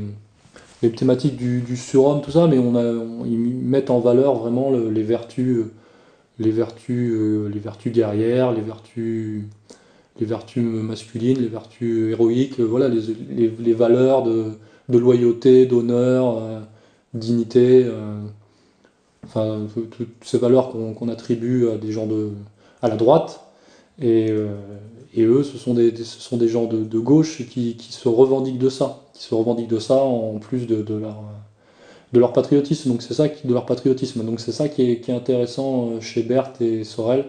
les 0.82 0.92
thématiques 0.92 1.38
du, 1.38 1.78
surhomme, 1.78 2.22
tout 2.22 2.32
ça, 2.32 2.48
mais 2.48 2.58
on 2.58 2.76
a, 2.76 2.84
ils 3.26 3.38
mettent 3.38 3.90
en 3.90 4.00
valeur 4.00 4.36
vraiment 4.36 4.72
les 4.72 5.04
vertus 5.04 5.66
les 6.40 6.52
vertus, 6.52 7.12
euh, 7.14 7.50
les 7.50 7.60
vertus 7.60 7.92
guerrières, 7.92 8.52
les 8.52 8.62
vertus, 8.62 9.44
les 10.20 10.26
vertus 10.26 10.64
masculines, 10.64 11.40
les 11.40 11.48
vertus 11.48 12.12
héroïques, 12.12 12.60
voilà, 12.60 12.88
les, 12.88 13.02
les, 13.50 13.74
valeurs 13.74 14.24
de, 14.24 14.52
de 14.90 14.98
loyauté, 14.98 15.66
d'honneur, 15.66 16.38
euh, 16.38 16.60
dignité, 17.14 17.84
euh, 17.86 18.20
enfin, 19.26 19.68
toutes 19.92 20.10
ces 20.22 20.38
valeurs 20.38 20.70
qu'on 20.70 21.10
attribue 21.10 21.70
à 21.70 21.78
des 21.78 21.92
gens 21.92 22.08
de, 22.08 22.30
à 22.82 22.88
la 22.88 22.96
droite. 22.96 23.42
Et, 24.00 24.32
et 25.16 25.24
eux, 25.24 25.42
ce 25.42 25.58
sont 25.58 25.74
des, 25.74 25.96
ce 25.96 26.22
sont 26.22 26.38
des 26.38 26.48
gens 26.48 26.66
de, 26.66 26.84
de 26.84 27.00
gauche 27.00 27.48
qui, 27.50 27.76
qui, 27.76 27.92
se 27.92 28.08
revendiquent 28.08 28.60
de 28.60 28.70
ça, 28.70 29.02
qui 29.14 29.24
se 29.24 29.34
revendiquent 29.34 29.70
de 29.70 29.80
ça 29.80 29.96
en 29.96 30.38
plus 30.38 30.68
de, 30.68 30.84
de 30.84 30.94
leur 30.94 31.24
de 32.14 32.20
leur 32.20 32.34
patriotisme. 32.34 32.90
Donc 32.90 33.02
c'est 33.02 33.14
ça 33.14 33.30
qui, 33.30 33.48
de 33.48 33.54
leur 33.54 33.66
patriotisme. 33.66 34.24
Donc 34.24 34.40
c'est 34.40 34.52
ça 34.52 34.70
qui 34.70 34.92
est, 34.92 35.10
intéressant 35.10 35.92
euh, 35.92 36.02
chez 36.02 36.24
Berthe 36.24 36.62
et 36.62 36.84
Sorel 36.84 37.26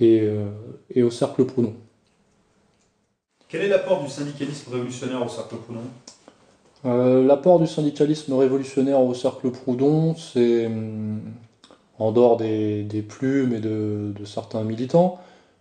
et, 0.00 0.20
euh, 0.22 0.46
et 0.94 1.02
au 1.02 1.10
Cercle 1.10 1.44
Proudhon. 1.44 1.74
Quel 3.48 3.62
est 3.62 3.68
l'apport 3.68 4.02
du 4.02 4.10
syndicalisme 4.10 4.72
révolutionnaire 4.72 5.24
au 5.24 5.28
Cercle 5.28 5.56
Proudhon? 5.56 5.82
Euh, 6.84 7.24
L'apport 7.24 7.58
du 7.58 7.66
syndicalisme 7.66 8.32
révolutionnaire 8.34 9.00
au 9.00 9.14
Cercle 9.14 9.50
Proudhon, 9.50 10.14
c'est 10.16 10.66
hum, 10.66 11.20
en 11.98 12.12
dehors 12.12 12.36
des, 12.36 13.04
plumes 13.08 13.54
et 13.54 13.60
de, 13.60 14.12
certains 14.24 14.62
militants. 14.62 15.18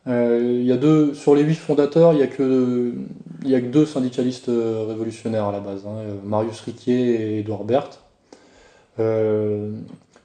il 0.08 0.64
y 0.64 0.72
a 0.72 0.78
deux, 0.78 1.14
sur 1.14 1.36
les 1.36 1.44
huit 1.44 1.56
fondateurs, 1.56 2.12
il 2.14 2.18
n'y 2.18 2.24
a, 2.24 2.28
que, 2.28 2.94
a 3.46 3.62
que 3.62 3.68
deux 3.68 3.86
syndicalistes 3.86 4.48
révolutionnaires 4.50 5.46
à 5.46 5.52
la 5.54 5.62
base, 5.62 5.86
hein, 5.88 6.04
Marius 6.26 6.60
Riquier 6.62 7.36
et 7.36 7.40
Edouard 7.40 7.64
Berthe. 7.64 8.05
Euh, 9.00 9.72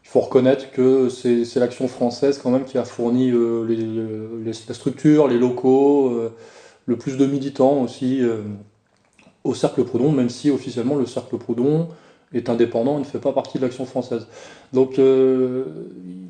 il 0.05 0.09
faut 0.09 0.21
reconnaître 0.21 0.71
que 0.73 1.09
c'est 1.09 1.57
l'action 1.57 1.87
française 1.89 2.39
quand 2.43 2.51
même 2.51 2.65
qui 2.65 2.79
a 2.79 2.85
fourni 2.85 3.31
euh, 3.31 3.65
les, 3.65 4.53
la 4.67 4.75
structure, 4.75 5.29
les 5.29 5.39
locaux, 5.39 6.11
euh, 6.11 6.35
le 6.87 6.97
plus 6.97 7.17
de 7.17 7.27
militants 7.27 7.81
aussi 7.83 8.23
au 9.45 9.55
Cercle 9.55 9.85
Proudhon, 9.85 10.11
même 10.11 10.29
si 10.29 10.51
officiellement 10.51 10.97
le 10.97 11.07
Cercle 11.07 11.39
Proudhon 11.39 11.89
est 12.33 12.49
indépendant 12.49 12.97
et 12.97 13.01
ne 13.01 13.05
fait 13.05 13.21
pas 13.21 13.33
partie 13.33 13.59
de 13.59 13.63
l'action 13.63 13.87
française. 13.87 14.27
Donc 14.73 15.01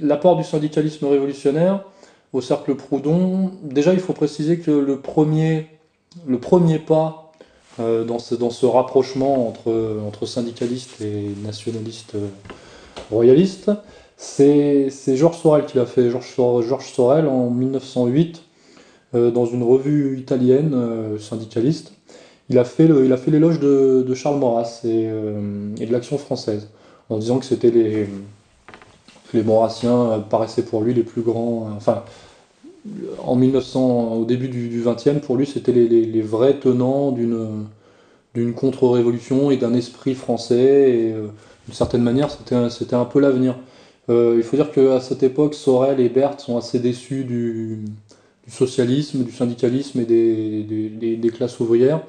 l'apport 0.01 0.37
du 0.37 0.45
syndicalisme 0.45 1.07
révolutionnaire 1.07 1.85
au 2.35 2.43
Cercle 2.43 2.75
Proudhon, 2.75 3.53
déjà 3.63 3.95
il 3.95 4.01
faut 4.01 4.13
préciser 4.13 4.59
que 4.59 4.71
le 4.71 4.99
premier, 4.99 5.69
le 6.27 6.39
premier 6.39 6.79
pas 6.79 7.30
euh, 7.30 7.30
dans, 7.79 8.19
ce, 8.19 8.35
dans 8.35 8.51
ce 8.51 8.67
rapprochement 8.67 9.49
entre, 9.49 10.01
entre 10.07 10.27
syndicalistes 10.27 11.01
et 11.01 11.31
nationalistes 11.45 12.15
euh, 12.15 12.29
royalistes. 13.11 13.71
C'est 14.17 14.91
Georges 15.09 15.39
Sorel 15.39 15.65
qui 15.65 15.79
l'a 15.79 15.87
fait, 15.87 16.11
Georges 16.11 16.93
Sorel 16.93 17.27
en 17.27 17.49
1908, 17.49 18.43
euh, 19.15 19.31
dans 19.31 19.47
une 19.47 19.63
revue 19.63 20.19
italienne 20.19 20.77
syndicaliste. 21.19 21.93
Il 22.51 22.59
a 22.59 22.65
fait 22.65 22.89
l'éloge 23.29 23.61
de, 23.61 24.13
Charles 24.15 24.39
Maurras 24.39 24.81
et, 24.85 25.05
et 25.05 25.87
de 25.87 25.93
l'Action 25.93 26.19
française, 26.19 26.69
en 27.09 27.19
disant 27.19 27.39
que 27.39 27.45
c'était 27.45 27.71
les, 27.71 28.09
les 29.33 29.43
Maurassiens 29.43 30.25
paraissaient 30.29 30.65
pour 30.65 30.83
lui 30.83 30.93
les 30.93 31.05
plus 31.05 31.23
grands. 31.23 31.69
enfin, 31.77 32.03
en 33.19 33.37
1900, 33.37 34.15
au 34.15 34.25
début 34.25 34.49
du 34.49 34.83
XXe, 34.85 35.25
pour 35.25 35.37
lui, 35.37 35.47
c'était 35.47 35.73
les, 35.73 36.23
vrais 36.23 36.59
tenants 36.59 37.13
d'une 37.13 38.55
contre-révolution 38.55 39.51
et 39.51 39.57
d'un 39.57 39.75
esprit 39.75 40.15
français. 40.15 41.13
Euh, 41.15 41.29
d'une 41.67 41.75
certaine 41.75 42.03
manière, 42.03 42.31
c'était 42.31 42.95
un, 42.95 43.05
peu 43.05 43.21
l'avenir. 43.21 43.57
Euh, 44.09 44.35
il 44.37 44.43
faut 44.43 44.57
dire 44.57 44.73
qu'à 44.73 45.01
cette 45.01 45.23
époque, 45.23 45.55
Sorel 45.55 46.01
et 46.01 46.09
Berthe 46.09 46.41
sont 46.41 46.57
assez 46.57 46.79
déçus 46.79 47.25
du, 47.25 47.85
socialisme, 48.49 49.25
du 49.25 49.33
syndicalisme 49.33 50.01
et 50.01 50.05
des, 50.05 51.31
classes 51.31 51.61
ouvrières. 51.61 52.01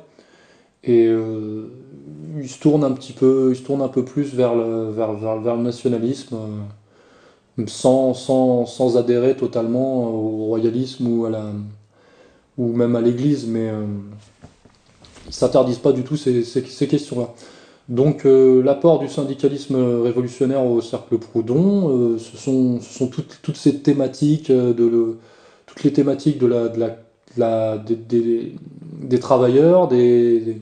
Et 0.84 1.06
euh, 1.06 1.68
ils 2.42 2.50
se 2.50 2.60
tournent 2.60 2.84
un 2.84 2.92
petit 2.92 3.14
peu, 3.14 3.50
ils 3.52 3.58
se 3.58 3.62
tournent 3.62 3.84
un 3.84 3.88
peu 3.88 4.04
plus 4.04 4.34
vers 4.34 4.56
le, 4.56 4.90
vers, 4.90 5.14
vers 5.14 5.56
le 5.56 5.62
nationalisme 5.62 6.38
sans, 7.68 8.98
adhérer 8.98 9.36
totalement 9.36 10.10
au 10.10 10.46
royalisme 10.46 11.08
ou, 11.08 11.28
même 12.58 12.96
à 12.96 13.02
l'Église, 13.02 13.48
mais 13.48 13.70
euh, 13.70 13.86
ils 15.26 15.30
ne 15.30 15.34
s'interdisent 15.34 15.80
pas 15.80 15.92
du 15.92 16.04
tout 16.04 16.18
ces, 16.18 16.44
questions-là. 16.88 17.34
Donc 17.90 18.26
euh, 18.26 18.62
l'apport 18.64 19.00
du 19.00 19.08
syndicalisme 19.10 19.76
révolutionnaire 20.02 20.64
au 20.66 20.82
cercle 20.82 21.18
Proudhon, 21.18 21.90
euh, 21.90 22.18
ce, 22.18 22.38
sont, 22.38 22.80
toutes, 23.08 23.58
ces 23.58 23.80
thématiques, 23.80 24.52
de 24.52 25.18
toutes 25.66 25.84
les 25.84 25.94
thématiques 25.94 26.40
des, 27.38 29.20
travailleurs, 29.20 29.88
des, 29.88 30.62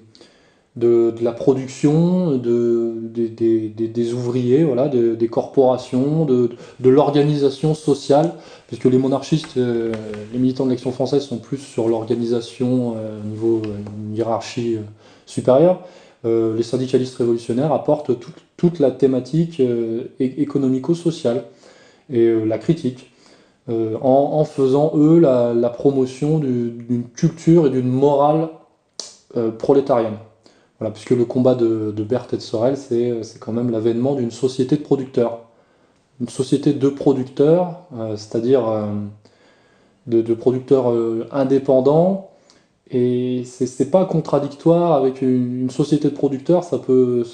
de, 0.80 1.14
la 1.22 1.32
production, 1.32 2.38
de, 2.38 2.94
des, 3.12 4.14
ouvriers, 4.14 4.64
voilà, 4.64 4.88
des 4.88 5.28
corporations, 5.28 6.26
de, 6.26 6.50
l'organisation 6.84 7.74
sociale, 7.74 8.34
puisque 8.68 8.86
les 8.86 8.98
monarchistes, 8.98 9.58
euh, 9.58 9.92
les 10.32 10.40
militants 10.40 10.66
de 10.66 10.72
l'action 10.72 10.92
française 10.92 11.24
sont 11.24 11.38
plus 11.38 11.58
sur 11.58 11.88
l'organisation 11.88 12.96
euh, 12.98 13.20
au 13.22 13.28
niveau 13.28 13.62
euh, 13.66 14.16
hiérarchie 14.16 14.78
supérieure. 15.26 15.82
les 16.24 16.64
syndicalistes 16.64 17.16
révolutionnaires 17.16 17.72
apportent 17.72 18.12
toute 18.58 18.80
la 18.80 18.92
thématique 18.92 19.62
économico-sociale 20.20 21.44
et 22.12 22.34
la 22.46 22.58
critique. 22.58 23.12
En, 23.70 24.44
faisant, 24.44 24.92
eux, 24.96 25.20
la 25.20 25.70
promotion 25.70 26.40
d'une 26.40 27.04
culture 27.16 27.68
et 27.68 27.70
d'une 27.70 27.88
morale 27.88 28.50
prolétarienne. 29.60 30.18
Voilà, 30.80 30.94
puisque 30.94 31.12
le 31.12 31.26
combat 31.26 31.56
de, 31.56 31.92
Berthe 31.92 32.34
et 32.34 32.38
de 32.38 32.42
Sorel, 32.42 32.78
c'est 32.78 33.40
quand 33.40 33.52
même 33.52 33.70
l'avènement 33.70 34.16
d'une 34.16 34.32
société 34.32 34.78
de 34.78 34.82
producteurs. 34.82 35.42
Une 36.22 36.30
société 36.30 36.74
de 36.74 36.90
producteurs, 36.90 37.82
euh, 37.98 38.16
c'est-à-dire 38.16 38.68
euh, 38.68 38.86
de, 40.08 40.34
producteurs 40.34 40.92
euh, 40.92 41.28
indépendants 41.32 42.32
Et 42.92 43.44
c'est 43.46 43.92
pas 43.92 44.06
contradictoire 44.06 44.94
avec 44.94 45.22
une, 45.22 45.70
société 45.70 46.10
de 46.10 46.16
producteurs, 46.16 46.64
ça 46.64 46.78
peut. 46.80 47.26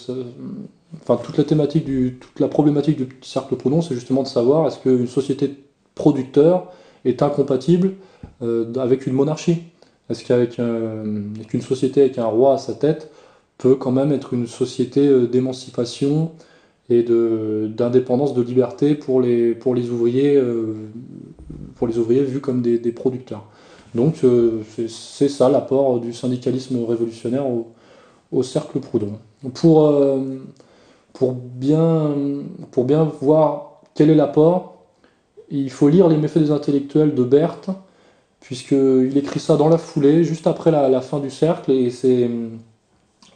enfin, 1.02 1.18
toute 1.24 1.38
la 1.38 1.44
thématique 1.44 1.86
du, 1.86 2.18
toute 2.20 2.40
la 2.40 2.48
problématique 2.48 2.98
du 2.98 3.10
cercle 3.22 3.56
Proudhon, 3.56 3.82
c'est 3.82 3.96
justement 3.96 4.24
de 4.24 4.28
savoir 4.28 4.68
est-ce 4.68 4.80
qu'une 4.80 5.08
société 5.08 5.48
de 5.50 5.56
producteurs 5.96 6.72
est 7.06 7.22
incompatible 7.22 7.94
euh, 8.42 8.74
avec 8.76 9.08
une 9.08 9.14
monarchie? 9.14 9.64
Est-ce 10.10 10.24
qu'avec 10.26 10.58
une 10.60 11.62
société 11.62 12.02
avec 12.02 12.18
un 12.20 12.26
roi 12.26 12.56
à 12.56 12.58
sa 12.58 12.74
tête 12.74 13.12
peut 13.58 13.76
quand 13.76 13.92
même 13.92 14.12
être 14.12 14.34
une 14.34 14.48
société 14.48 15.08
euh, 15.08 15.28
d'émancipation 15.28 16.32
et 16.90 17.04
d'indépendance, 17.04 18.36
de, 18.36 18.42
liberté 18.44 18.94
pour 18.94 19.20
les, 19.20 19.56
pour 19.56 19.74
les 19.74 19.90
ouvriers, 19.90 20.36
euh, 20.36 20.76
pour 21.76 21.88
les 21.88 21.98
ouvriers 21.98 22.24
vus 22.24 22.42
comme 22.42 22.62
des 22.62 22.92
producteurs 22.92 23.48
donc 23.96 24.24
euh, 24.24 24.62
c'est 24.88 25.30
ça 25.30 25.50
l'apport 25.50 26.00
du 26.00 26.14
syndicalisme 26.14 26.84
révolutionnaire 26.84 27.46
au, 27.48 28.44
cercle 28.44 28.82
Proudhon. 28.82 29.14
Pour, 29.54 29.90
pour, 31.14 31.32
bien, 31.34 32.14
pour 32.72 32.84
bien 32.84 33.06
voir 33.22 33.82
quel 33.94 34.10
est 34.10 34.16
l'apport, 34.16 34.84
il 35.50 35.72
faut 35.72 35.88
lire 35.88 36.10
Les 36.10 36.18
méfaits 36.18 36.40
des 36.40 36.52
intellectuels 36.52 37.16
de 37.16 37.24
Berthe, 37.24 37.70
puisqu'il 38.42 39.18
écrit 39.18 39.40
ça 39.40 39.56
dans 39.56 39.70
la 39.70 39.78
foulée, 39.78 40.26
juste 40.26 40.48
après 40.48 40.70
la, 40.72 41.00
fin 41.00 41.20
du 41.20 41.30
cercle, 41.30 41.72
et 41.72 41.90
c'est, 41.92 42.30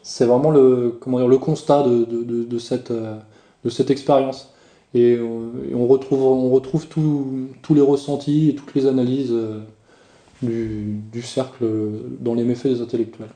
c'est 0.10 0.26
vraiment 0.26 0.50
le, 0.50 0.98
constat 1.40 1.84
de, 1.84 2.04
de, 2.04 2.58
cette, 2.58 3.92
expérience. 3.92 4.52
Et, 4.96 5.20
on 5.20 5.86
retrouve, 5.86 6.24
on 6.24 6.50
retrouve 6.50 6.88
tous 6.88 7.76
les 7.76 7.82
ressentis 7.82 8.50
et 8.50 8.56
toutes 8.56 8.74
les 8.74 8.88
analyses 8.88 9.32
euh, 9.32 9.60
du, 10.42 11.22
cercle 11.22 11.64
dans 12.20 12.34
les 12.34 12.44
méfaits 12.44 12.70
des 12.70 12.82
intellectuels. 12.82 13.30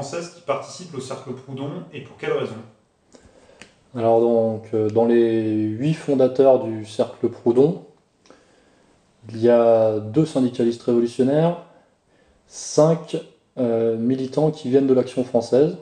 Qui 0.00 0.40
participent 0.46 0.94
au 0.94 1.00
Cercle 1.00 1.32
Proudhon 1.32 1.70
et 1.92 2.00
pour 2.00 2.16
quelles 2.16 2.32
raisons 2.32 2.54
Alors 3.96 4.20
donc, 4.20 4.68
euh, 4.72 4.88
dans 4.88 5.04
les 5.04 5.52
huit 5.52 5.94
fondateurs 5.94 6.64
du 6.64 6.84
Cercle 6.86 7.28
Proudhon, 7.28 7.82
il 9.28 9.40
y 9.40 9.50
a 9.50 9.98
deux 9.98 10.24
syndicalistes 10.24 10.82
révolutionnaires, 10.82 11.58
cinq 12.46 13.18
euh, 13.58 13.96
militants 13.96 14.50
qui 14.50 14.70
viennent 14.70 14.86
de 14.86 14.94
l'Action 14.94 15.24
française, 15.24 15.76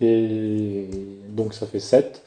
et 0.00 0.88
donc 1.30 1.54
ça 1.54 1.66
fait 1.66 1.80
sept. 1.80 2.22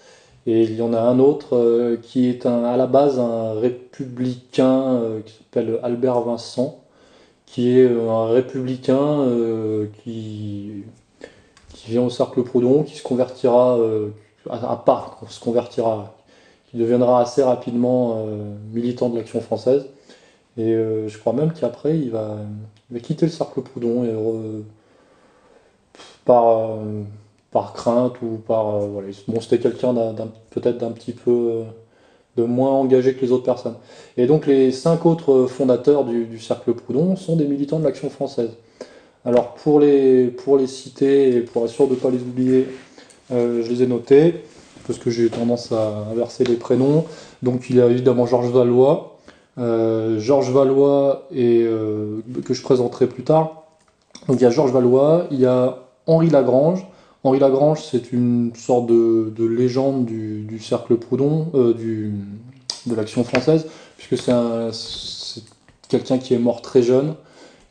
Et 0.47 0.63
il 0.63 0.75
y 0.75 0.81
en 0.81 0.93
a 0.93 0.99
un 0.99 1.19
autre 1.19 1.55
euh, 1.55 1.97
qui 2.01 2.27
est 2.27 2.45
à 2.47 2.75
la 2.75 2.87
base 2.87 3.19
un 3.19 3.53
républicain 3.53 5.01
qui 5.25 5.33
s'appelle 5.33 5.79
Albert 5.83 6.21
Vincent, 6.21 6.79
qui 7.49 7.79
est 7.79 7.85
euh, 7.85 8.09
un 8.11 8.27
républicain 8.27 9.21
euh, 9.21 9.87
qui, 10.03 10.83
qui 11.73 11.91
vient 11.91 12.03
au 12.03 12.09
cercle 12.11 12.43
Proudhon, 12.43 12.83
qui 12.83 12.95
se 12.95 13.01
convertira, 13.01 13.75
euh, 13.77 14.09
à, 14.49 14.75
part, 14.75 15.19
se 15.29 15.39
convertira, 15.39 16.15
qui 16.69 16.77
deviendra 16.77 17.21
assez 17.21 17.41
rapidement 17.41 18.23
militant 18.71 19.09
de 19.09 19.17
l'action 19.17 19.41
française. 19.41 19.87
Et 20.57 20.73
je 20.73 21.17
crois 21.17 21.33
même 21.33 21.51
qu'après, 21.51 21.97
il 21.97 22.11
va, 22.11 22.37
quitter 23.01 23.25
le 23.25 23.31
cercle 23.31 23.61
Proudhon 23.61 24.03
et 24.03 24.13
par, 26.25 26.77
par 27.51 27.73
crainte 27.73 28.21
ou 28.21 28.37
par. 28.37 28.79
voilà, 28.79 29.07
bon, 29.27 29.41
c'était 29.41 29.59
quelqu'un 29.59 29.93
peut-être 30.51 30.77
d'un 30.77 30.91
petit 30.91 31.13
peu 31.13 31.63
moins 32.45 32.71
engagés 32.71 33.13
que 33.13 33.21
les 33.21 33.31
autres 33.31 33.43
personnes. 33.43 33.75
Et 34.17 34.25
donc 34.25 34.47
les 34.47 34.71
cinq 34.71 35.05
autres 35.05 35.47
fondateurs 35.47 36.05
du, 36.05 36.39
Cercle 36.39 36.73
Proudhon 36.73 37.15
sont 37.15 37.35
des 37.35 37.45
militants 37.45 37.79
de 37.79 37.83
l'Action 37.83 38.09
française. 38.09 38.51
Alors 39.25 39.53
pour 39.55 39.79
les, 39.79 40.27
pour 40.27 40.57
les 40.57 40.67
citer 40.67 41.35
et 41.35 41.41
pour 41.41 41.65
être 41.65 41.71
sûr 41.71 41.87
de 41.87 41.93
ne 41.93 41.99
pas 41.99 42.09
les 42.09 42.21
oublier, 42.21 42.67
euh, 43.31 43.63
je 43.63 43.69
les 43.69 43.83
ai 43.83 43.87
notés, 43.87 44.35
parce 44.87 44.97
que 44.97 45.09
j'ai 45.09 45.29
tendance 45.29 45.71
à 45.71 46.05
inverser 46.11 46.43
les 46.43 46.55
prénoms. 46.55 47.05
Donc 47.43 47.69
il 47.69 47.75
y 47.75 47.81
a 47.81 47.87
évidemment 47.87 48.25
Georges 48.25 48.51
Valois, 48.51 49.17
euh, 49.57 50.19
Georges 50.19 50.51
Valois 50.51 51.27
et, 51.33 51.63
euh, 51.63 52.21
que 52.45 52.53
je 52.53 52.61
présenterai 52.61 53.07
plus 53.07 53.23
tard. 53.23 53.63
Donc 54.27 54.37
il 54.39 54.43
y 54.43 54.45
a 54.45 54.49
Georges 54.49 54.71
Valois, 54.71 55.27
il 55.31 55.39
y 55.39 55.45
a 55.45 55.79
Henri 56.07 56.29
Lagrange, 56.29 56.85
Henri 57.23 57.39
Lagrange, 57.39 57.83
c'est 57.83 58.13
une 58.13 58.55
sorte 58.55 58.87
de, 58.87 59.45
légende 59.45 60.05
du, 60.05 60.59
cercle 60.59 60.95
Proudhon, 60.97 61.47
euh, 61.53 61.73
de 62.85 62.95
l'action 62.95 63.23
française, 63.25 63.67
puisque 63.97 64.15
c'est 64.71 65.43
quelqu'un 65.89 66.17
qui 66.17 66.33
est 66.33 66.39
mort 66.39 66.61
très 66.61 66.81
jeune 66.81 67.15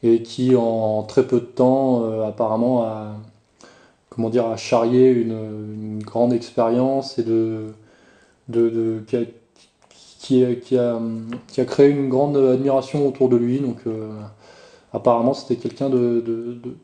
et 0.02 0.22
qui, 0.22 0.54
en 0.54 1.02
très 1.02 1.26
peu 1.26 1.40
de 1.40 1.46
temps, 1.46 2.04
euh, 2.04 2.26
apparemment, 2.26 2.82
a, 2.82 3.16
comment 4.10 4.28
dire, 4.28 4.46
a 4.46 4.56
charrié 4.56 5.10
une, 5.10 5.98
grande 6.02 6.32
expérience 6.32 7.18
et 7.18 7.24
de, 7.24 7.72
qui, 10.20 10.44
a, 10.44 11.64
créé 11.64 11.88
une 11.88 12.08
grande 12.10 12.36
admiration 12.36 13.08
autour 13.08 13.30
de 13.30 13.36
lui. 13.36 13.60
Donc, 13.60 13.78
euh, 13.86 14.10
apparemment, 14.92 15.32
c'était 15.32 15.56
quelqu'un 15.56 15.88
de 15.88 16.20
de, 16.20 16.76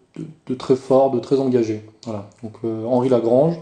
très 0.58 0.76
fort, 0.76 1.10
de 1.10 1.18
très 1.18 1.38
engagé. 1.38 1.82
Voilà. 2.04 2.28
Donc 2.42 2.54
euh, 2.64 2.84
Henri 2.84 3.08
Lagrange, 3.08 3.56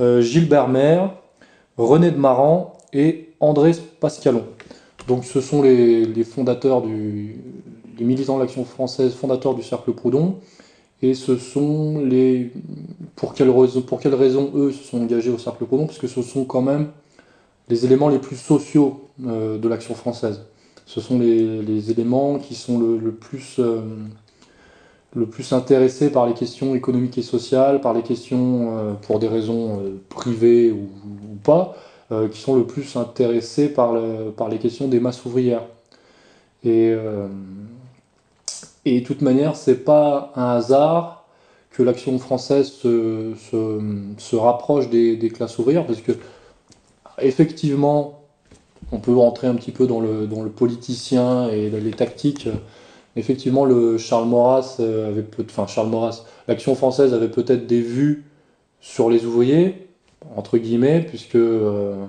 euh, 0.00 0.20
Gilbert 0.20 0.68
Maire, 0.68 1.10
René 1.76 2.10
de 2.10 2.16
Maran 2.18 2.76
et 2.92 3.30
André 3.40 3.72
Pascalon. 4.00 4.44
Donc 5.08 5.24
ce 5.24 5.40
sont 5.40 5.62
les, 5.62 6.24
fondateurs 6.24 6.82
du, 6.82 7.36
les 7.98 8.04
militants 8.04 8.36
de 8.36 8.42
l'action 8.42 8.64
française, 8.64 9.14
fondateurs 9.14 9.54
du 9.54 9.62
Cercle 9.62 9.92
Proudhon. 9.92 10.36
Et 11.02 11.14
ce 11.14 11.36
sont 11.36 11.98
les. 11.98 12.50
Pour 13.14 13.34
quelles 13.34 13.50
raisons, 13.50 13.82
pour 13.82 14.00
eux 14.02 14.72
se 14.72 14.84
sont 14.84 15.02
engagés 15.02 15.30
au 15.30 15.38
Cercle 15.38 15.66
Proudhon? 15.66 15.86
Parce 15.86 15.98
que 15.98 16.06
ce 16.06 16.22
sont 16.22 16.44
quand 16.44 16.62
même 16.62 16.88
les 17.68 17.84
éléments 17.84 18.08
les 18.08 18.18
plus 18.18 18.36
sociaux 18.36 19.08
euh, 19.26 19.58
de 19.58 19.68
l'action 19.68 19.94
française. 19.94 20.40
Ce 20.86 21.00
sont 21.00 21.18
les, 21.18 21.90
éléments 21.90 22.38
qui 22.38 22.54
sont 22.54 22.78
le, 22.78 23.12
plus 23.12 23.58
le 25.14 25.26
plus 25.26 25.52
intéressé 25.52 26.10
par 26.10 26.26
les 26.26 26.34
questions 26.34 26.74
économiques 26.74 27.18
et 27.18 27.22
sociales, 27.22 27.80
par 27.80 27.94
les 27.94 28.02
questions 28.02 28.76
euh, 28.76 28.92
pour 28.94 29.18
des 29.18 29.28
raisons 29.28 29.80
euh, 29.80 30.00
privées 30.08 30.72
ou, 30.72 30.88
pas, 31.42 31.76
euh, 32.10 32.28
qui 32.28 32.40
sont 32.40 32.56
le 32.56 32.64
plus 32.64 32.96
intéressés 32.96 33.68
par, 33.68 33.94
par 34.36 34.48
les 34.48 34.58
questions 34.58 34.88
des 34.88 35.00
masses 35.00 35.24
ouvrières. 35.24 35.62
Et, 36.64 36.94
et 38.86 39.00
de 39.00 39.04
toute 39.04 39.20
manière, 39.20 39.54
c'est 39.54 39.84
pas 39.84 40.32
un 40.34 40.56
hasard 40.56 41.26
que 41.70 41.82
l'action 41.82 42.18
française 42.18 42.72
se, 42.72 43.34
se, 44.16 44.36
rapproche 44.36 44.88
des, 44.88 45.16
des, 45.16 45.28
classes 45.28 45.58
ouvrières, 45.58 45.86
parce 45.86 46.00
que 46.00 46.12
effectivement, 47.18 48.22
on 48.92 48.98
peut 48.98 49.14
rentrer 49.14 49.46
un 49.46 49.56
petit 49.56 49.72
peu 49.72 49.86
dans 49.86 50.00
le, 50.00 50.26
dans 50.26 50.42
le 50.42 50.48
politicien 50.48 51.50
et 51.50 51.68
les 51.68 51.90
tactiques 51.90 52.48
effectivement, 53.16 53.64
le 53.64 53.98
Charles 53.98 54.28
Maurras 54.28 54.76
euh, 54.80 55.08
avait 55.08 55.22
peu, 55.22 55.44
enfin 55.48 55.66
Charles 55.66 55.88
Maurras, 55.88 56.24
l'action 56.48 56.74
française 56.74 57.14
avait 57.14 57.28
peut-être 57.28 57.66
des 57.66 57.80
vues 57.80 58.24
sur 58.80 59.10
les 59.10 59.24
ouvriers, 59.24 59.88
entre 60.36 60.58
guillemets, 60.58 61.00
puisque, 61.00 61.36
euh, 61.36 62.04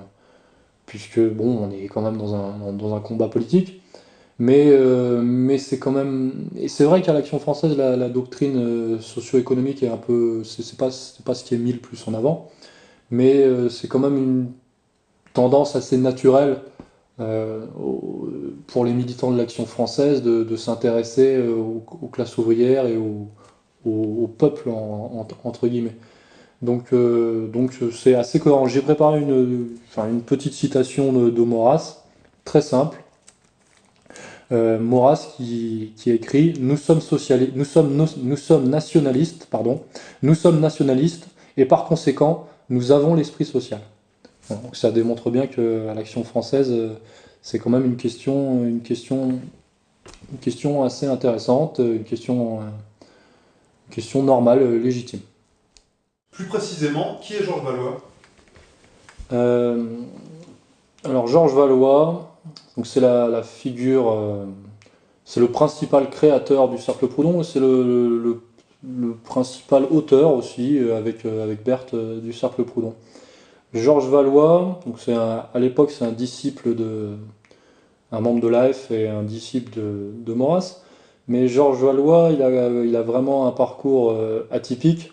puisque 0.85 1.19
bon, 1.19 1.57
on 1.63 1.71
est 1.71 1.87
quand 1.87 2.01
même 2.01 2.17
dans 2.17 2.35
un, 2.35 2.73
dans 2.73 2.95
un 2.95 2.99
combat 2.99 3.27
politique. 3.27 3.81
Mais, 4.37 4.67
euh, 4.67 5.21
mais 5.23 5.57
c'est 5.57 5.79
quand 5.79 5.91
même. 5.91 6.49
Et 6.57 6.67
c'est 6.67 6.83
vrai 6.83 7.01
qu'à 7.01 7.13
l'action 7.13 7.39
française, 7.39 7.77
la, 7.77 8.09
doctrine 8.09 8.99
socio-économique 8.99 9.81
est 9.81 9.87
un 9.87 9.95
peu. 9.95 10.43
C'est 10.43 10.77
pas, 10.77 10.89
pas 11.23 11.35
ce 11.35 11.45
qui 11.45 11.55
est 11.55 11.57
mis 11.57 11.71
le 11.71 11.79
plus 11.79 12.05
en 12.05 12.13
avant. 12.13 12.49
Mais 13.11 13.45
c'est 13.69 13.87
quand 13.87 13.99
même 13.99 14.17
une 14.17 14.47
tendance 15.33 15.77
assez 15.77 15.95
naturelle 15.95 16.57
euh, 17.19 17.65
pour 18.67 18.85
les 18.85 18.93
militants 18.93 19.31
de 19.31 19.37
l'action 19.37 19.65
française 19.65 20.21
de, 20.21 20.55
s'intéresser 20.55 21.35
euh, 21.35 21.53
aux, 21.53 22.07
classes 22.11 22.37
ouvrières 22.37 22.87
et 22.87 22.97
au, 22.97 24.27
peuple, 24.37 24.69
entre 25.43 25.67
guillemets. 25.67 25.95
Donc 26.61 26.93
donc 26.93 27.73
c'est 27.93 28.15
assez 28.15 28.39
cohérent. 28.39 28.67
J'ai 28.67 28.81
préparé 28.81 29.21
une, 29.21 29.67
une 29.97 30.21
petite 30.21 30.53
citation 30.53 31.13
de, 31.13 31.29
de 31.29 31.41
Maurras, 31.43 32.03
très 32.43 32.61
simple. 32.61 32.97
Euh, 34.51 34.77
Maurras 34.77 35.33
qui, 35.37 35.93
qui, 35.97 36.11
écrit 36.11 36.53
nous 36.59 36.77
sommes, 36.77 36.99
nous, 37.55 37.65
sommes, 37.65 38.07
nous 38.17 38.37
sommes 38.37 38.69
nationalistes, 38.69 39.47
pardon, 39.49 39.81
nous 40.21 40.35
sommes 40.35 40.59
nationalistes 40.59 41.27
et 41.57 41.65
par 41.65 41.85
conséquent 41.85 42.45
nous 42.69 42.91
avons 42.91 43.15
l'esprit 43.15 43.45
social. 43.45 43.79
Donc 44.49 44.75
ça 44.75 44.91
démontre 44.91 45.29
bien 45.29 45.47
que 45.47 45.87
l'action 45.95 46.23
française 46.23 46.71
euh, 46.71 46.93
c'est 47.41 47.59
quand 47.59 47.69
même 47.69 47.85
une 47.85 47.97
question, 47.97 48.63
une 48.65 48.81
question, 48.81 49.39
une 50.31 50.39
question 50.39 50.83
assez 50.83 51.05
intéressante, 51.05 51.79
une 51.79 52.03
question, 52.03 52.61
une 52.61 53.93
question 53.93 54.23
normale, 54.23 54.63
euh, 54.63 54.79
légitime. 54.79 55.19
Plus 56.31 56.45
précisément, 56.45 57.19
qui 57.21 57.35
est 57.35 57.43
Georges 57.43 57.63
Valois? 57.63 58.01
Alors 61.03 61.27
Georges 61.27 61.53
Valois, 61.53 62.35
donc 62.75 62.87
c'est 62.87 62.99
la, 62.99 63.43
figure, 63.43 64.11
euh, 64.11 64.45
c'est 65.23 65.39
le 65.39 65.47
principal 65.47 66.09
créateur 66.09 66.67
du 66.67 66.79
Cercle 66.79 67.07
Proudhon 67.07 67.41
et 67.41 67.43
c'est 67.43 67.59
le, 67.59 68.41
principal 69.23 69.85
auteur 69.89 70.33
aussi 70.33 70.77
euh, 70.77 70.97
avec, 70.97 71.25
euh, 71.25 71.43
avec 71.43 71.63
Berthe 71.63 71.95
du 71.95 72.33
Cercle 72.33 72.63
Proudhon. 72.63 72.95
Georges 73.75 74.09
Valois, 74.09 74.79
donc 74.85 74.99
c'est 74.99 75.13
à 75.13 75.49
l'époque 75.55 75.91
c'est 75.91 76.05
un 76.05 76.11
disciple 76.11 76.73
de 76.75 77.17
un 78.11 78.21
membre 78.21 78.41
de 78.41 78.47
l'AF 78.47 78.89
et 78.91 79.07
un 79.07 79.23
disciple 79.23 79.75
de, 79.75 80.11
de 80.17 80.33
Maurras. 80.33 80.81
Mais 81.27 81.47
Georges 81.47 81.83
Valois, 81.83 82.29
il 82.31 82.41
a, 82.41 82.69
il 82.83 82.95
a, 82.95 83.01
vraiment 83.01 83.47
un 83.47 83.51
parcours 83.51 84.15
atypique 84.51 85.11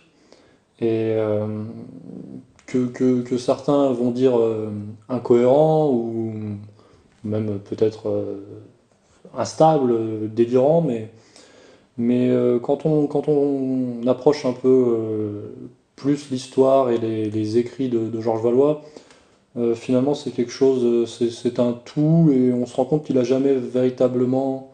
et 0.81 1.17
que, 2.67 2.87
que, 2.87 3.23
que, 3.23 3.39
certains 3.39 3.91
vont 3.93 4.11
dire 4.11 4.39
incohérent 5.09 5.91
ou 5.91 6.35
même 7.25 7.59
peut-être 7.61 8.09
euh, 8.09 8.41
instable, 9.37 10.33
délirant, 10.33 10.81
mais, 10.81 11.11
mais 11.97 12.29
euh, 12.31 12.59
quand, 12.59 12.87
on, 12.87 13.07
quand 13.07 13.29
on 13.29 14.07
approche 14.07 14.45
un 14.45 14.53
peu 14.53 14.69
euh, 14.69 15.55
plus 15.97 16.31
l'histoire 16.31 16.91
et 16.91 16.99
les, 16.99 17.59
écrits 17.59 17.89
de, 17.89 18.21
Georges 18.21 18.43
Valois, 18.43 18.83
finalement 19.75 20.15
c'est 20.15 20.31
quelque 20.31 20.51
chose, 20.51 21.09
c'est 21.09 21.59
un 21.61 21.73
tout 21.73 22.31
et 22.33 22.53
on 22.53 22.67
se 22.67 22.75
rend 22.75 22.87
compte 22.87 23.05
qu'il 23.05 23.17
n'a 23.17 23.25
jamais 23.25 23.55
véritablement 23.55 24.73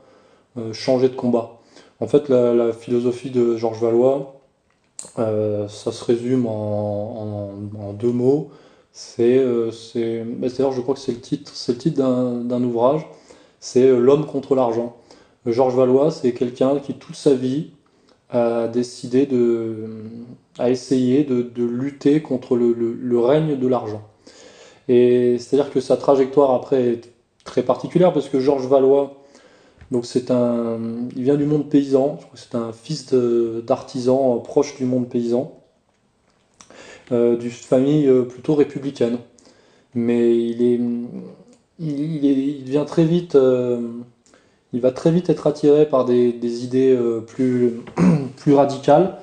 changé 0.72 1.08
de 1.08 1.14
combat. 1.14 1.58
En 2.00 2.06
fait, 2.06 2.28
la, 2.28 2.72
philosophie 2.72 3.30
de 3.30 3.56
Georges 3.56 3.80
Valois, 3.80 4.40
ça 5.16 5.92
se 5.92 6.04
résume 6.04 6.46
en 6.46 7.92
deux 7.98 8.12
mots. 8.12 8.50
C'est, 9.00 9.38
euh, 9.38 9.70
bah, 10.38 10.48
d'ailleurs, 10.48 10.72
je 10.72 10.80
crois 10.80 10.94
que 10.94 11.00
c'est 11.00 11.12
le 11.12 11.20
titre, 11.20 11.52
c'est 11.54 11.72
le 11.72 11.78
titre 11.78 11.98
d'un 11.98 12.62
ouvrage. 12.64 13.06
C'est 13.60 13.86
euh, 13.86 14.00
L'homme 14.00 14.26
contre 14.26 14.56
l'argent. 14.56 14.96
Georges 15.46 15.76
Valois, 15.76 16.10
c'est 16.10 16.32
quelqu'un 16.32 16.80
qui 16.80 16.94
toute 16.94 17.14
sa 17.14 17.32
vie 17.34 17.70
a 18.30 18.66
décidé 18.66 19.24
de, 19.26 19.76
a 20.58 20.70
essayé 20.70 21.24
de, 21.24 21.64
lutter 21.64 22.20
contre 22.22 22.56
le, 22.56 23.20
règne 23.20 23.58
de 23.58 23.66
l'argent. 23.66 24.02
Et 24.88 25.38
c'est-à-dire 25.38 25.70
que 25.70 25.80
sa 25.80 25.96
trajectoire 25.96 26.52
après 26.54 26.82
est 26.82 27.10
très 27.44 27.62
particulière 27.62 28.12
parce 28.12 28.28
que 28.28 28.40
Georges 28.40 28.66
Valois, 28.66 29.22
donc 29.90 30.06
c'est 30.06 30.30
un, 30.30 30.78
il 31.16 31.22
vient 31.22 31.36
du 31.36 31.44
monde 31.44 31.68
paysan. 31.68 32.18
C'est 32.34 32.54
un 32.54 32.72
fils 32.72 33.12
d'artisan 33.12 34.38
proche 34.38 34.76
du 34.76 34.84
monde 34.84 35.08
paysan. 35.08 35.58
Euh, 37.10 37.36
d'une 37.36 37.50
famille 37.50 38.06
euh, 38.06 38.24
plutôt 38.24 38.54
républicaine. 38.54 39.18
Mais 39.94 40.36
il 40.36 40.62
est, 40.62 40.78
il, 41.78 42.68
il 42.68 42.84
très 42.84 43.04
vite, 43.04 43.34
euh, 43.34 43.80
il 44.74 44.80
va 44.82 44.90
très 44.90 45.10
vite 45.10 45.30
être 45.30 45.46
attiré 45.46 45.86
par 45.88 46.04
des, 46.04 46.32
des 46.34 46.64
idées 46.64 46.98
plus, 47.26 47.80
plus 48.36 48.52
radicales. 48.52 49.16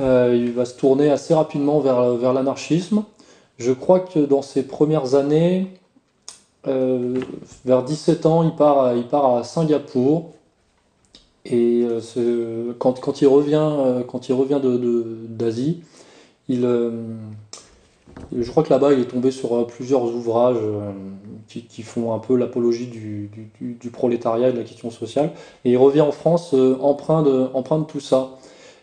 Il 0.00 0.52
va 0.52 0.64
se 0.64 0.74
tourner 0.74 1.10
assez 1.10 1.34
rapidement 1.34 1.80
vers, 1.80 2.32
l'anarchisme. 2.32 3.04
Je 3.58 3.72
crois 3.72 4.00
que 4.00 4.18
dans 4.18 4.42
ses 4.42 4.62
premières 4.62 5.14
années, 5.14 5.68
vers 6.64 7.82
17 7.84 8.26
ans, 8.26 8.42
il 8.42 8.54
part 8.56 8.80
à, 8.80 8.94
il 8.94 9.06
part 9.06 9.36
à 9.36 9.44
Singapour. 9.44 10.30
Et 11.44 11.86
quand, 12.78 13.00
quand, 13.00 13.20
il 13.20 13.26
revient, 13.26 14.02
quand 14.08 14.28
il 14.28 14.32
revient 14.32 14.60
d'Asie, 15.28 15.82
euh, 16.58 16.90
je 18.36 18.50
crois 18.50 18.62
que 18.62 18.70
là-bas, 18.70 18.92
il 18.92 19.00
est 19.00 19.10
tombé 19.10 19.30
sur 19.30 19.54
euh, 19.54 19.66
plusieurs 19.66 20.02
ouvrages 20.02 20.56
euh, 20.60 20.92
qui, 21.48 21.82
font 21.82 22.14
un 22.14 22.18
peu 22.18 22.36
l'apologie 22.36 22.86
du, 22.86 23.90
prolétariat 23.90 24.48
et 24.48 24.52
de 24.52 24.58
la 24.58 24.64
question 24.64 24.90
sociale. 24.90 25.32
Et 25.64 25.72
il 25.72 25.76
revient 25.76 26.00
en 26.00 26.12
France 26.12 26.54
empreint, 26.80 27.22
de, 27.22 27.48
empreint 27.54 27.78
de 27.78 27.84
tout 27.84 28.00
ça. 28.00 28.30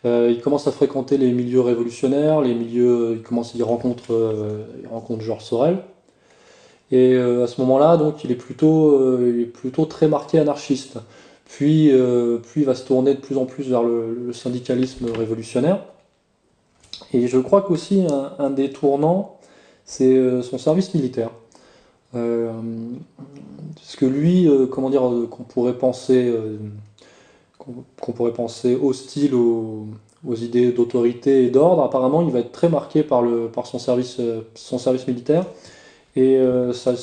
Il 0.06 0.40
commence 0.42 0.68
à 0.68 0.72
fréquenter 0.72 1.18
les 1.18 1.32
milieux 1.32 1.62
révolutionnaires, 1.62 2.42
les 2.42 2.54
milieux, 2.54 3.14
il 3.18 3.22
commence, 3.22 3.54
il 3.56 3.64
rencontre, 3.64 4.14
rencontre 4.90 5.22
Georges 5.22 5.44
Sorel. 5.44 5.80
Et 6.92 7.18
à 7.18 7.48
ce 7.48 7.60
moment-là, 7.62 7.98
donc, 7.98 8.24
il 8.24 8.32
est 8.32 8.36
plutôt, 8.36 9.86
très 9.90 10.08
marqué 10.08 10.40
anarchiste. 10.40 11.00
Puis, 11.46 11.88
il 11.88 12.66
va 12.66 12.76
se 12.76 12.86
tourner 12.86 13.16
de 13.16 13.20
plus 13.20 13.38
en 13.38 13.46
plus 13.46 13.70
vers 13.70 13.84
le 13.84 14.32
syndicalisme 14.32 15.12
révolutionnaire. 15.12 15.80
Et 17.14 17.28
je 17.28 17.38
crois 17.40 17.62
qu'aussi 17.62 18.06
un, 18.40 18.50
des 18.50 18.72
tournants, 18.72 19.38
c'est 19.86 20.16
euh, 20.16 20.42
son 20.42 20.58
service 20.58 20.94
militaire. 20.94 21.32
Euh, 22.16 22.52
parce 23.76 23.96
que 23.96 24.06
lui, 24.06 24.48
euh, 24.48 24.66
comment 24.66 24.90
dire, 24.90 25.04
qu'on 25.30 25.44
pourrait 25.44 25.78
penser, 25.78 26.34
qu'on 27.58 28.12
pourrait 28.12 28.34
penser 28.34 28.76
hostile 28.76 29.34
aux, 29.36 29.88
idées 30.36 30.72
d'autorité 30.72 31.46
et 31.46 31.50
d'ordre, 31.50 31.84
apparemment, 31.84 32.22
il 32.22 32.32
va 32.32 32.40
être 32.40 32.52
très 32.52 32.70
marqué 32.70 33.04
par, 33.04 33.24
par 33.54 33.66
son, 33.66 33.80
service, 33.80 34.20
militaire. 35.08 35.46
Et 36.16 36.38
ça, 36.74 36.94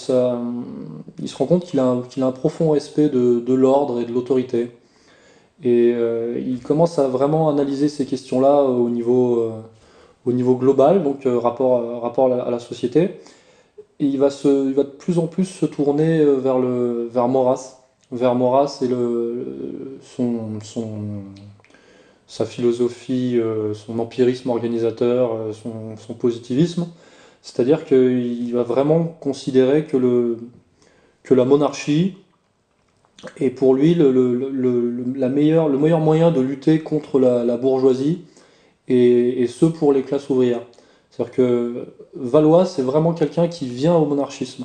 il 1.21 1.29
se 1.29 1.37
rend 1.37 1.47
compte 1.47 1.65
qu'il 1.65 1.81
a, 1.81 1.85
un 2.19 2.33
profond 2.33 2.71
respect 2.71 3.09
de, 3.09 3.55
l'ordre 3.55 4.01
et 4.01 4.05
de 4.05 4.13
l'autorité. 4.13 4.71
Et 5.63 5.95
il 6.37 6.61
commence 6.63 6.99
à 6.99 7.09
vraiment 7.09 7.49
analyser 7.49 7.89
ces 7.89 8.05
questions-là 8.05 8.63
au 8.63 8.91
niveau 8.91 9.53
au 10.27 10.33
niveau 10.33 10.57
global, 10.57 11.03
donc 11.03 11.27
euh, 11.27 11.39
rapport, 11.39 11.83
euh, 11.83 12.47
à 12.47 12.51
la, 12.51 12.59
société. 12.59 13.21
Et 14.01 14.07
il 14.07 14.19
va, 14.19 14.29
de 14.29 14.83
plus 14.83 15.19
en 15.19 15.27
plus 15.27 15.45
se 15.45 15.67
tourner 15.67 16.21
euh, 16.21 16.37
vers, 16.37 16.59
le, 16.59 17.09
vers 17.13 17.29
Maurras. 17.29 17.84
Vers 18.13 18.35
Maurras 18.35 18.79
et 18.83 18.87
le, 18.87 19.99
son, 20.03 20.61
son, 20.63 21.23
sa 22.27 22.45
philosophie, 22.45 23.41
son 23.75 23.99
empirisme 23.99 24.51
organisateur, 24.51 25.55
son, 25.55 25.97
son 25.97 26.15
positivisme. 26.15 26.87
C'est-à-dire 27.43 27.85
qu'il 27.85 28.53
va 28.55 28.63
vraiment 28.63 29.05
considérer 29.21 29.85
que, 29.85 29.97
le, 29.97 30.39
que 31.23 31.35
la 31.35 31.45
monarchie 31.45 32.15
est 33.39 33.51
pour 33.51 33.75
lui 33.75 33.95
le, 33.95 34.13
le, 34.13 35.05
la 35.17 35.29
meilleure, 35.29 35.69
le 35.69 35.79
meilleur 35.79 36.01
moyen 36.01 36.31
de 36.31 36.41
lutter 36.41 36.81
contre 36.81 37.19
la, 37.19 37.45
la 37.45 37.57
bourgeoisie 37.57 38.23
et, 38.89 39.47
ce 39.47 39.67
pour 39.67 39.93
les 39.93 40.03
classes 40.03 40.29
ouvrières. 40.31 40.63
C'est-à-dire 41.11 41.35
que 41.35 41.87
Valois, 42.15 42.67
c'est 42.67 42.83
vraiment 42.83 43.13
quelqu'un 43.13 43.49
qui 43.49 43.67
vient 43.67 43.95
au 43.95 44.05
monarchisme. 44.05 44.65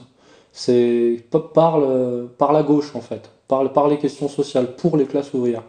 C'est 0.52 1.24
parle 1.54 2.28
par 2.38 2.54
la 2.54 2.64
gauche 2.64 2.96
en 2.96 3.02
fait, 3.02 3.30
parle 3.48 3.72
par 3.72 3.88
les 3.88 3.98
questions 3.98 4.28
sociales 4.28 4.76
pour 4.76 4.98
les 4.98 5.06
classes 5.06 5.34
ouvrières. 5.34 5.64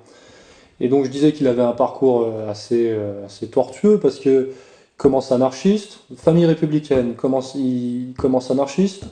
Et 0.81 0.89
donc 0.89 1.05
je 1.05 1.11
disais 1.11 1.33
qu'il 1.33 1.47
avait 1.47 1.62
un 1.62 1.72
parcours 1.72 2.22
euh, 2.22 2.51
assez, 2.51 2.89
euh, 2.91 3.26
assez 3.26 3.49
tortueux 3.49 3.99
parce 4.01 4.18
que 4.18 4.51
commence 4.97 5.33
anarchiste, 5.33 6.01
famille 6.16 6.47
républicaine, 6.47 7.14
commence, 7.14 7.55
il 7.55 8.14
commence 8.16 8.51
anarchiste, 8.51 9.05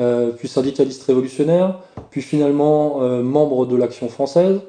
euh, 0.00 0.32
puis 0.32 0.48
syndicaliste 0.48 1.04
révolutionnaire, 1.04 1.80
puis 2.10 2.22
finalement 2.22 2.98
membre 3.22 3.66
de 3.66 3.76
l'Action 3.76 4.08
française, 4.08 4.60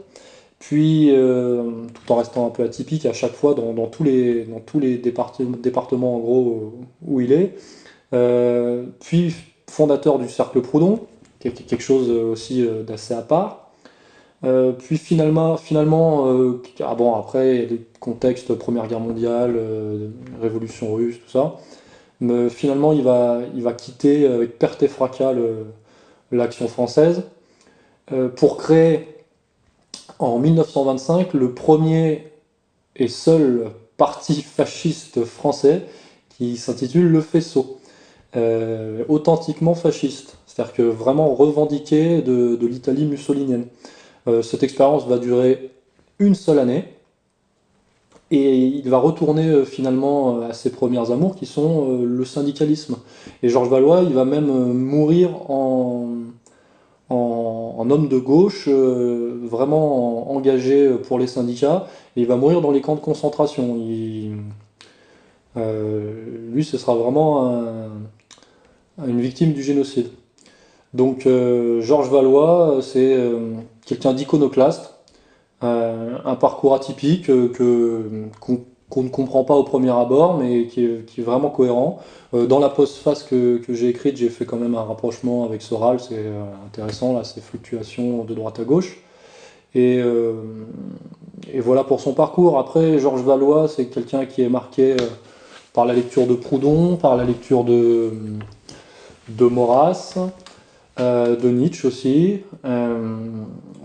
puis, 0.59 1.11
euh, 1.11 1.85
tout 1.93 2.11
en 2.11 2.15
restant 2.15 2.47
un 2.47 2.49
peu 2.49 2.63
atypique 2.63 3.05
à 3.05 3.13
chaque 3.13 3.33
fois 3.33 3.53
dans, 3.53 3.87
tous, 3.87 4.03
les, 4.03 4.45
dans 4.45 4.59
tous 4.59 4.79
les 4.79 4.97
départements, 4.97 6.15
en 6.15 6.19
gros 6.19 6.73
où 7.05 7.21
il 7.21 7.31
est. 7.31 7.55
Euh, 8.13 8.85
puis 8.99 9.35
fondateur 9.69 10.19
du 10.19 10.29
Cercle 10.29 10.61
Proudhon, 10.61 11.01
quelque 11.39 11.81
chose 11.81 12.09
aussi 12.09 12.65
euh, 12.65 12.83
d'assez 12.83 13.13
à 13.13 13.21
part. 13.21 13.71
puis 14.79 14.97
finalement, 14.97 15.57
finalement 15.57 16.27
ah 16.83 16.95
bon, 16.95 17.15
après, 17.15 17.65
des 17.65 17.81
contextes 17.99 18.53
Première 18.53 18.87
Guerre 18.87 18.99
mondiale, 18.99 19.59
Révolution 20.41 20.93
russe, 20.93 21.17
tout 21.23 21.31
ça. 21.31 21.55
Mais 22.21 22.49
finalement, 22.49 22.93
il 22.93 23.03
va, 23.03 23.41
il 23.55 23.63
va 23.63 23.73
quitter 23.73 24.27
avec 24.27 24.59
perte 24.59 24.83
et 24.83 24.87
fracas 24.87 25.33
l'action 26.31 26.67
française 26.67 27.23
pour 28.35 28.57
créer 28.57 29.07
en 30.19 30.39
1925 30.39 31.33
le 31.33 31.53
premier 31.53 32.31
et 32.95 33.07
seul 33.07 33.71
parti 33.97 34.41
fasciste 34.41 35.23
français 35.25 35.83
qui 36.37 36.57
s'intitule 36.57 37.07
Le 37.07 37.21
Faisceau, 37.21 37.79
authentiquement 39.07 39.75
fasciste, 39.75 40.37
c'est-à-dire 40.45 40.73
que 40.73 40.81
vraiment 40.83 41.33
revendiqué 41.33 42.21
de, 42.21 42.65
l'Italie 42.65 43.05
mussolinienne. 43.05 43.67
cette 44.41 44.63
expérience 44.63 45.07
va 45.07 45.17
durer 45.17 45.71
une 46.19 46.35
seule 46.35 46.59
année, 46.59 46.85
et 48.31 48.55
il 48.57 48.89
va 48.89 48.97
retourner 48.97 49.47
euh, 49.47 49.65
finalement 49.65 50.37
euh, 50.37 50.49
à 50.49 50.53
ses 50.53 50.71
premières 50.71 51.11
amours 51.11 51.35
qui 51.35 51.45
sont 51.45 51.89
euh, 51.89 52.05
le 52.05 52.25
syndicalisme. 52.25 52.97
Et 53.43 53.49
Georges 53.49 53.69
Valois, 53.69 54.01
il 54.01 54.13
va 54.13 54.25
même 54.25 54.73
mourir 54.73 55.51
en, 55.51 56.07
en, 57.09 57.89
homme 57.91 58.07
de 58.07 58.17
gauche, 58.17 58.67
vraiment 58.67 60.31
engagé 60.31 60.89
pour 61.07 61.19
les 61.19 61.27
syndicats, 61.27 61.85
et 62.15 62.21
il 62.21 62.27
va 62.27 62.35
mourir 62.35 62.61
dans 62.61 62.71
les 62.71 62.81
camps 62.81 62.95
de 62.95 62.99
concentration. 62.99 63.75
lui, 65.55 66.63
ce 66.63 66.79
sera 66.79 66.95
vraiment 66.95 67.71
une 68.99 69.21
victime 69.21 69.53
du 69.53 69.63
génocide. 69.63 70.07
Donc 70.93 71.27
Georges 71.27 72.09
Valois, 72.09 72.79
c'est 72.81 73.17
quelqu'un 73.85 74.13
d'iconoclaste, 74.13 74.95
euh, 75.63 76.17
un 76.25 76.35
parcours 76.35 76.75
atypique 76.75 77.29
euh, 77.29 77.47
que 77.47 78.03
qu'on 78.87 79.01
ne 79.01 79.09
comprend 79.09 79.43
pas 79.43 79.55
au 79.55 79.63
premier 79.63 79.89
abord, 79.89 80.37
mais 80.37 80.67
qui 80.67 80.85
est, 80.85 81.21
vraiment 81.21 81.49
cohérent. 81.49 81.99
Euh, 82.35 82.45
dans 82.45 82.59
la 82.59 82.69
postface 82.69 83.23
que, 83.23 83.57
que 83.57 83.73
j'ai 83.73 83.87
écrite, 83.89 84.15
j'ai 84.15 84.29
fait 84.29 84.45
quand 84.45 84.57
même 84.57 84.75
un 84.75 84.83
rapprochement 84.83 85.43
avec 85.43 85.63
Soral, 85.63 85.99
c'est 85.99 86.23
intéressant, 86.67 87.13
là, 87.13 87.23
ces 87.23 87.41
fluctuations 87.41 88.23
de 88.23 88.33
droite 88.35 88.59
à 88.59 88.63
gauche. 88.63 88.99
Et, 89.73 90.01
voilà 91.59 91.83
pour 91.83 91.99
son 91.99 92.13
parcours. 92.13 92.59
Après, 92.59 92.99
Georges 92.99 93.23
Valois, 93.23 93.67
c'est 93.67 93.85
quelqu'un 93.85 94.25
qui 94.25 94.43
est 94.43 94.49
marqué 94.49 94.95
par 95.73 95.85
la 95.85 95.93
lecture 95.93 96.27
de 96.27 96.35
Proudhon, 96.35 96.95
par 96.95 97.17
la 97.17 97.23
lecture 97.23 97.63
de, 97.63 98.11
de 99.29 99.45
Maurras, 99.45 100.17
de 100.97 101.49
Nietzsche 101.49 101.87
aussi 101.87 102.41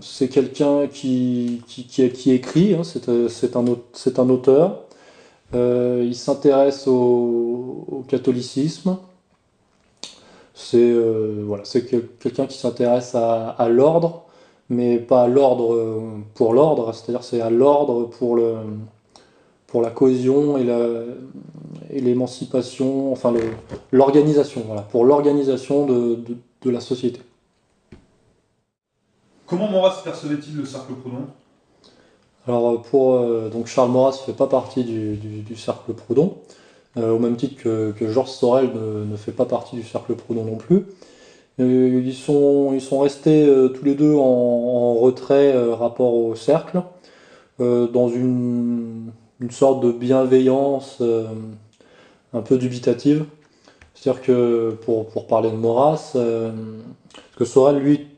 c'est 0.01 0.29
quelqu'un 0.29 0.87
qui, 0.87 1.61
qui, 1.67 2.31
écrit, 2.31 2.73
hein, 2.73 2.81
euh, 3.07 3.29
c'est 3.29 3.55
un, 4.19 4.29
auteur. 4.29 4.81
Euh, 5.53 6.03
il 6.05 6.15
s'intéresse 6.15 6.87
au, 6.87 8.03
catholicisme. 8.07 8.97
C'est 10.53 10.77
euh, 10.77 11.43
voilà, 11.45 11.63
quelqu'un 12.19 12.45
qui 12.47 12.57
s'intéresse 12.57 13.15
à, 13.15 13.67
l'ordre, 13.69 14.23
mais 14.69 14.97
pas 14.97 15.23
à 15.23 15.27
l'ordre 15.27 15.77
pour 16.33 16.53
l'ordre, 16.53 16.93
c'est-à-dire 16.93 17.23
c'est 17.23 17.41
à 17.41 17.49
l'ordre 17.49 18.05
pour, 18.05 18.35
le, 18.35 18.55
pour 19.71 19.81
la 19.81 19.89
cohésion 19.89 20.57
et 20.57 22.01
l'émancipation, 22.01 23.13
enfin 23.13 23.33
l'organisation, 23.93 24.63
voilà, 24.67 24.81
pour 24.81 25.05
l'organisation 25.05 25.85
de, 25.85 26.19
de 26.61 26.69
la 26.69 26.81
société. 26.81 27.21
Comment 29.45 29.69
Maurras 29.69 30.01
percevait-il 30.03 30.57
le 30.57 30.65
cercle 30.65 30.93
Proudhon? 30.93 31.25
Alors 32.47 32.81
pour 32.81 33.13
euh, 33.13 33.49
donc 33.49 33.67
Charles 33.67 33.91
Maurras 33.91 34.11
ne 34.11 34.25
fait 34.25 34.37
pas 34.37 34.47
partie 34.47 34.83
du, 34.83 35.55
cercle 35.55 35.93
Proudhon, 35.93 36.35
euh, 36.97 37.11
au 37.11 37.19
même 37.19 37.37
titre 37.37 37.61
que, 37.61 37.93
Georges 38.09 38.31
Sorel 38.31 38.71
ne, 38.73 39.15
fait 39.15 39.31
pas 39.31 39.45
partie 39.45 39.77
du 39.77 39.83
cercle 39.83 40.15
Proudhon 40.15 40.43
non 40.43 40.57
plus. 40.57 40.83
Euh, 41.61 42.01
ils, 42.03 42.13
sont, 42.13 42.71
ils 42.73 42.81
sont 42.81 42.99
restés 42.99 43.49
tous 43.73 43.85
les 43.85 43.95
deux 43.95 44.15
en, 44.15 44.95
retrait 44.95 45.53
rapport 45.73 46.13
au 46.13 46.35
cercle, 46.35 46.81
dans 47.59 48.09
une, 48.09 49.11
sorte 49.49 49.83
de 49.83 49.91
bienveillance 49.91 51.01
un 52.33 52.41
peu 52.41 52.57
dubitative. 52.57 53.25
C'est-à-dire 53.95 54.21
que 54.21 54.77
pour, 54.81 55.07
pour, 55.07 55.25
parler 55.25 55.49
de 55.49 55.55
Maurras, 55.55 56.11
parce 56.13 57.35
que 57.37 57.45
Sorel 57.45 57.79
lui 57.79 58.11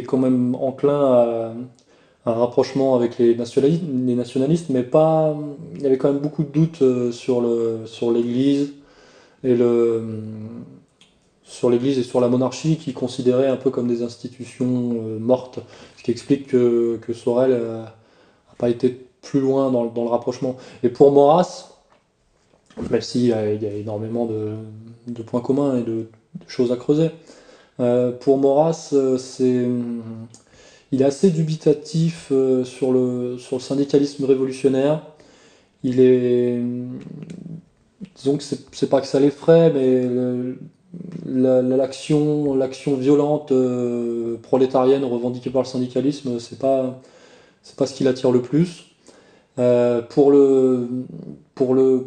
quand 0.00 0.18
même 0.18 0.54
enclin 0.54 1.04
à, 1.04 1.52
un 2.24 2.32
rapprochement 2.34 2.94
avec 2.94 3.18
les 3.18 3.34
nationalistes, 3.34 3.82
mais 4.70 4.82
pas. 4.84 5.36
Il 5.74 5.82
y 5.82 5.86
avait 5.86 5.98
quand 5.98 6.12
même 6.12 6.22
beaucoup 6.22 6.44
de 6.44 6.48
doutes 6.48 6.82
euh, 6.82 7.10
sur 7.10 7.42
sur 7.86 8.12
l'Église 8.12 8.74
et 9.42 9.56
le 9.56 10.22
sur 11.42 11.68
l'Église 11.68 11.98
et 11.98 12.04
sur 12.04 12.20
la 12.20 12.28
monarchie 12.28 12.76
qui 12.76 12.92
considérait 12.92 13.48
un 13.48 13.56
peu 13.56 13.70
comme 13.70 13.88
des 13.88 14.02
institutions 14.02 14.92
euh, 14.94 15.18
mortes, 15.18 15.58
ce 15.98 16.04
qui 16.04 16.12
explique 16.12 16.46
que, 16.46 16.98
que 17.02 17.12
Sorel 17.12 17.50
n'a 17.50 17.94
pas 18.56 18.70
été 18.70 19.06
plus 19.32 19.40
loin 19.40 19.70
dans, 19.70 19.86
dans, 19.86 20.04
le 20.04 20.10
rapprochement. 20.10 20.56
Et 20.82 20.90
pour 20.90 21.10
Maurras, 21.10 21.70
même 22.90 23.00
s'il 23.00 23.24
y, 23.24 23.32
a 23.32 23.54
énormément 23.54 24.26
de, 24.26 24.50
de, 25.06 25.22
points 25.22 25.40
communs 25.40 25.78
et 25.78 25.82
de, 25.82 26.08
choses 26.46 26.70
à 26.70 26.76
creuser, 26.76 27.08
euh, 27.80 28.12
pour 28.12 28.36
Maurras, 28.36 28.90
euh, 28.92 29.16
c'est, 29.16 29.66
il 30.92 31.00
est 31.00 31.04
assez 31.06 31.30
dubitatif 31.30 32.28
euh, 32.30 32.62
sur 32.64 32.92
le, 32.92 33.38
sur 33.38 33.56
le 33.56 33.62
syndicalisme 33.62 34.26
révolutionnaire. 34.26 35.00
Il 35.82 35.98
est. 35.98 36.60
Disons 38.14 38.36
que 38.36 38.42
c'est, 38.42 38.90
pas 38.90 39.00
que 39.00 39.06
ça 39.06 39.18
l'effraie, 39.18 39.72
mais 39.72 40.06
l'action, 41.24 42.54
l'action 42.54 42.96
violente 42.96 43.50
prolétarienne 44.42 45.04
revendiquée 45.04 45.48
par 45.48 45.62
le 45.62 45.68
syndicalisme, 45.68 46.38
c'est 46.38 46.58
pas, 46.58 47.00
c'est 47.62 47.76
pas 47.76 47.86
ce 47.86 47.94
qui 47.94 48.04
l'attire 48.04 48.30
le 48.30 48.42
plus. 48.42 48.91
Pour 49.56 50.30
le, 50.30 50.88
pour 51.54 51.74
le, 51.74 52.06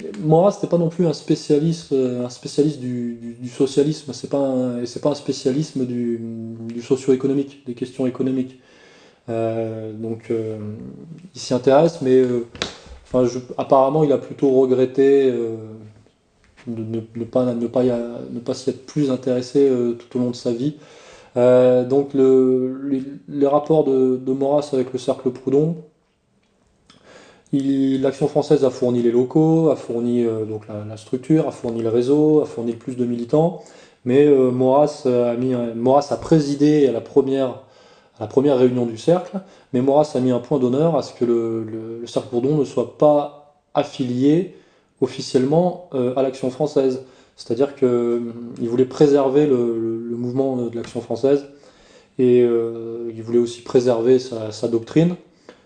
n'était 0.00 0.66
pas 0.68 0.78
non 0.78 0.88
plus 0.88 1.06
un 1.06 1.12
spécialiste, 1.12 1.92
euh, 1.92 2.24
un 2.24 2.30
spécialiste 2.30 2.80
du, 2.80 3.48
socialisme, 3.48 4.12
c'est 4.12 4.30
pas 4.30 4.80
et 4.82 4.86
c'est 4.86 5.00
pas 5.00 5.10
un 5.10 5.14
spécialisme 5.14 5.84
du, 5.84 6.20
socio-économique, 6.82 7.64
des 7.66 7.74
questions 7.74 8.06
économiques. 8.06 8.58
Euh, 9.28 9.92
donc 9.92 10.30
euh, 10.30 10.58
il 11.34 11.40
s'y 11.40 11.54
intéresse, 11.54 12.00
mais 12.02 12.22
apparemment 13.58 14.04
il 14.04 14.12
a 14.12 14.18
plutôt 14.18 14.50
regretté 14.50 15.30
de 15.30 15.56
ne, 16.66 17.24
pas, 17.24 17.52
ne, 17.52 17.66
pas, 17.66 17.82
ne 17.82 18.40
pas 18.40 18.54
s'y 18.54 18.70
être 18.70 18.86
plus 18.86 19.10
intéressé 19.10 19.70
tout 19.98 20.18
au 20.18 20.22
long 20.22 20.30
de 20.30 20.36
sa 20.36 20.52
vie. 20.52 20.76
donc 21.36 22.14
le, 22.14 22.80
les, 23.28 23.46
rapports 23.46 23.84
de, 23.84 24.16
de 24.16 24.32
Maurras 24.32 24.70
avec 24.72 24.92
le 24.92 24.98
cercle 24.98 25.30
Proudhon, 25.30 25.76
L'action 27.52 28.28
française 28.28 28.64
a 28.64 28.70
fourni 28.70 29.02
les 29.02 29.10
locaux, 29.10 29.68
a 29.68 29.76
fourni 29.76 30.24
euh, 30.24 30.46
donc 30.46 30.62
la, 30.68 30.96
structure, 30.96 31.46
a 31.46 31.50
fourni 31.50 31.82
le 31.82 31.90
réseau, 31.90 32.40
a 32.40 32.46
fourni 32.46 32.72
plus 32.72 32.96
de 32.96 33.04
militants, 33.04 33.62
mais 34.06 34.24
euh, 34.26 34.50
Maurras, 34.50 35.02
a 35.04 35.36
mis, 35.36 35.52
a 35.52 36.16
présidé 36.16 36.88
à 36.88 36.92
la, 36.92 37.02
première, 37.02 37.60
la 38.20 38.26
première 38.26 38.56
réunion 38.56 38.86
du 38.86 38.96
cercle, 38.96 39.38
mais 39.74 39.82
Maurras 39.82 40.12
a 40.14 40.20
mis 40.20 40.30
un 40.30 40.38
point 40.38 40.58
d'honneur 40.58 40.96
à 40.96 41.02
ce 41.02 41.12
que 41.12 41.26
le, 41.26 42.02
cercle 42.06 42.28
Bourdon 42.32 42.56
ne 42.56 42.64
soit 42.64 42.96
pas 42.96 43.54
affilié 43.74 44.54
officiellement 45.02 45.90
euh, 45.92 46.14
à 46.16 46.22
l'action 46.22 46.48
française. 46.48 47.02
C'est-à-dire 47.36 47.74
qu'il 47.74 48.68
voulait 48.68 48.86
préserver 48.86 49.46
le, 49.46 50.16
mouvement 50.16 50.56
de 50.56 50.76
l'action 50.76 51.00
française 51.00 51.46
et 52.18 52.40
il 52.40 53.22
voulait 53.22 53.40
aussi 53.40 53.62
préserver 53.62 54.20
sa 54.20 54.68
doctrine 54.68 55.16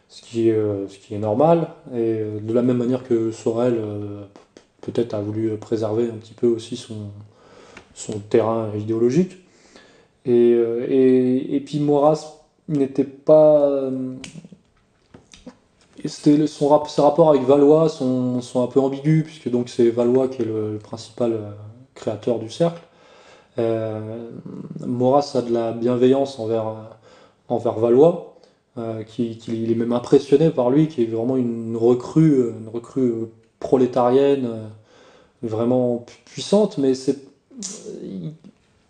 ce 0.09 0.23
qui 0.23 0.49
est, 0.49 0.53
euh, 0.53 0.89
ce 0.89 0.99
qui 0.99 1.15
est 1.15 1.19
normal. 1.19 1.69
Et 1.93 2.21
euh, 2.21 2.41
de 2.41 2.53
la 2.53 2.63
même 2.63 2.79
manière 2.79 3.05
que 3.05 3.31
Sorel 3.31 3.75
euh, 3.77 4.23
peut-être 4.81 5.15
a 5.15 5.21
voulu 5.21 5.57
préserver 5.57 6.05
un 6.09 6.17
petit 6.17 6.35
peu 6.35 6.47
aussi 6.47 6.77
son, 6.77 7.11
son 7.95 8.19
terrain 8.19 8.71
idéologique. 8.77 9.37
Et, 10.25 10.51
et, 10.51 11.55
et 11.55 11.61
puis 11.61 11.79
Maurras 11.79 12.43
n'était 12.69 13.05
pas. 13.05 13.91
C'était 16.05 16.47
son, 16.49 16.85
ses 16.87 17.01
rapports 17.01 17.31
avec 17.31 17.43
Valois 17.43 17.89
sont, 17.89 18.41
sont, 18.41 18.63
un 18.63 18.67
peu 18.67 18.81
ambigus, 18.81 19.23
puisque 19.25 19.49
donc 19.49 19.69
c'est 19.69 19.89
Valois 19.91 20.27
qui 20.27 20.43
est 20.43 20.45
le, 20.45 20.79
principal 20.83 21.39
créateur 21.95 22.41
du 22.41 22.51
cercle. 22.51 22.83
Euh, 23.59 24.31
Maurras 24.85 25.33
a 25.35 25.43
de 25.43 25.53
la 25.53 25.73
bienveillance 25.73 26.39
envers, 26.39 26.75
envers 27.49 27.75
Valois, 27.75 28.36
euh, 28.79 29.05
qui, 29.05 29.39
est 29.49 29.75
même 29.75 29.93
impressionné 29.93 30.51
par 30.51 30.69
lui, 30.69 30.89
qui 30.89 31.03
est 31.03 31.07
vraiment 31.07 31.39
une 31.39 31.79
recrue, 31.79 32.51
une 32.61 32.69
recrue 32.69 33.09
euh, 33.09 33.31
prolétarienne, 33.59 34.45
euh, 34.45 34.67
vraiment 35.43 36.05
puissante, 36.27 36.77
mais 36.77 36.95
c'est 36.95 37.17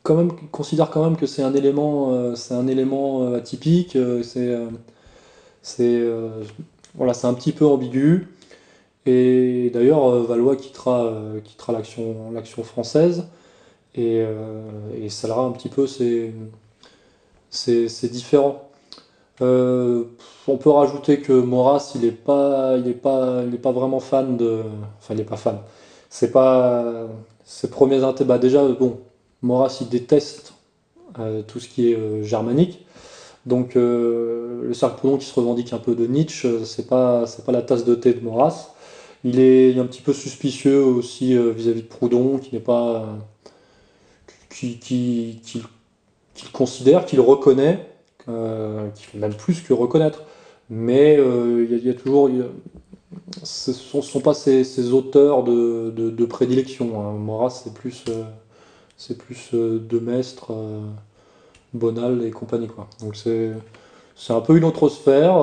quand 0.03 0.17
même 0.17 0.33
considère 0.51 0.91
quand 0.91 1.05
même 1.05 1.17
que 1.17 1.27
c'est 1.27 1.43
un 1.43 1.55
élément, 1.55 2.35
c'est 2.37 2.55
un 2.55 2.67
élément 2.67 3.35
atypique, 3.35 3.99
c'est 4.23 4.57
c'est 5.63 6.03
voilà, 6.95 7.15
c'est 7.15 7.27
un 7.27 7.35
petit 7.35 7.53
peu 7.53 7.67
ambigu. 7.67 8.29
Et 9.07 9.71
d'ailleurs, 9.75 10.23
Valois 10.23 10.57
quittera, 10.57 11.13
quittera 11.45 11.73
l'action, 11.73 12.65
française 12.65 13.27
et, 13.95 14.25
et 15.01 15.09
ça 15.11 15.29
un 15.37 15.53
petit 15.53 15.69
peu 15.69 15.87
c'est 15.87 16.33
c'est 17.51 18.11
différent. 18.11 18.66
Euh, 19.43 20.05
on 20.49 20.57
peut 20.57 20.71
rajouter 20.71 21.21
que 21.21 21.33
Maurras, 21.33 21.93
il 21.95 22.03
n'est 22.03 22.11
pas, 22.11 22.77
il 22.79 22.97
pas, 22.97 23.43
il 23.51 23.59
pas 23.59 23.73
vraiment 23.73 24.01
fan 24.01 24.37
de. 24.37 24.63
Enfin, 24.99 25.15
il 25.15 25.19
n'est 25.19 25.25
pas 25.25 25.37
fan. 25.37 25.59
c'est 26.11 26.33
pas 26.33 27.07
ses 27.45 27.69
premiers 27.71 28.03
intérêts. 28.05 28.29
Bah 28.29 28.39
déjà, 28.39 28.67
bon, 28.69 29.01
Maurras 29.43 29.79
il 29.81 29.89
déteste 29.89 30.55
tout 31.49 31.61
ce 31.61 31.69
qui 31.69 31.93
est 31.93 32.23
germanique. 32.23 32.87
Donc 33.47 33.75
le 33.77 34.73
cercle 34.75 34.97
Proudhon 34.99 35.19
qui 35.19 35.27
se 35.27 35.35
revendique 35.35 35.73
un 35.73 35.79
peu 35.79 35.95
de 35.95 36.07
Nietzsche, 36.07 36.65
c'est 36.65 36.89
pas 36.89 37.25
pas 37.47 37.53
la 37.53 37.63
tasse 37.63 37.85
de 37.85 37.95
thé 37.95 38.13
de 38.15 38.21
Maurras. 38.21 38.75
Il 39.25 39.41
est 39.41 39.79
un 39.79 39.87
petit 39.87 40.03
peu 40.03 40.13
suspicieux 40.13 40.83
aussi 40.85 41.37
vis-à-vis 41.37 41.83
de 41.83 41.87
Proudhon, 41.89 42.39
qui 42.39 42.55
n'est 42.55 42.61
pas 42.61 43.07
qui, 44.51 44.79
qui, 44.79 45.41
qu'il 46.35 46.51
considère, 46.53 47.05
qu'il 47.07 47.21
reconnaît, 47.21 47.87
euh, 48.29 48.89
qu'il 48.91 49.07
fait 49.07 49.19
même 49.19 49.35
plus 49.35 49.61
que 49.63 49.73
reconnaître. 49.73 50.23
Mais 50.69 51.17
euh, 51.17 51.65
il 51.71 51.87
y, 51.87 51.91
a 51.91 51.95
toujours. 51.95 52.29
ce 53.45 53.71
ne 53.71 54.03
sont, 54.03 54.21
pas 54.21 54.35
ses, 54.35 54.93
auteurs 54.93 55.45
de, 55.45 56.25
prédilection. 56.25 57.01
Hein. 57.01 57.13
Maurras, 57.13 57.51
c'est 57.51 57.73
plus, 57.73 58.05
euh, 58.09 58.25
c'est 58.97 59.17
plus 59.17 59.51
de 59.53 59.99
Mestre, 60.01 60.53
Bonal 61.73 62.25
et 62.25 62.31
compagnie. 62.33 62.67
Quoi. 62.67 62.89
Donc 63.01 63.15
c'est, 63.15 63.53
un 64.29 64.41
peu 64.41 64.57
une 64.57 64.65
autre 64.65 64.89
sphère. 64.89 65.39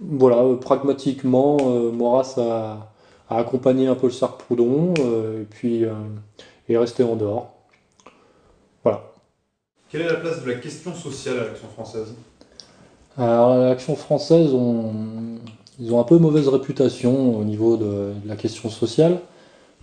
voilà, 0.00 0.54
pragmatiquement, 0.60 1.56
Maurras 1.92 2.34
a, 2.36 2.92
accompagné 3.30 3.86
un 3.86 3.94
peu 3.94 4.08
le 4.08 4.12
Sartre 4.12 4.36
Proudhon 4.36 4.92
et 4.94 5.44
puis 5.48 5.84
est 6.68 6.76
resté 6.76 7.04
en 7.04 7.16
dehors. 7.16 7.57
Quelle 9.90 10.02
est 10.02 10.06
la 10.08 10.16
place 10.16 10.42
de 10.44 10.50
la 10.50 10.56
question 10.56 10.94
sociale 10.94 11.38
à 11.38 11.44
l'Action 11.44 11.68
française 11.68 12.08
Alors, 13.16 13.56
l'Action 13.56 13.96
française, 13.96 14.50
ils 15.80 15.94
ont 15.94 16.00
un 16.00 16.04
peu 16.04 16.18
mauvaise 16.18 16.46
réputation 16.48 17.38
au 17.38 17.42
niveau 17.42 17.78
de, 17.78 18.12
la 18.26 18.36
question 18.36 18.68
sociale. 18.68 19.18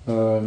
Euh, 0.07 0.39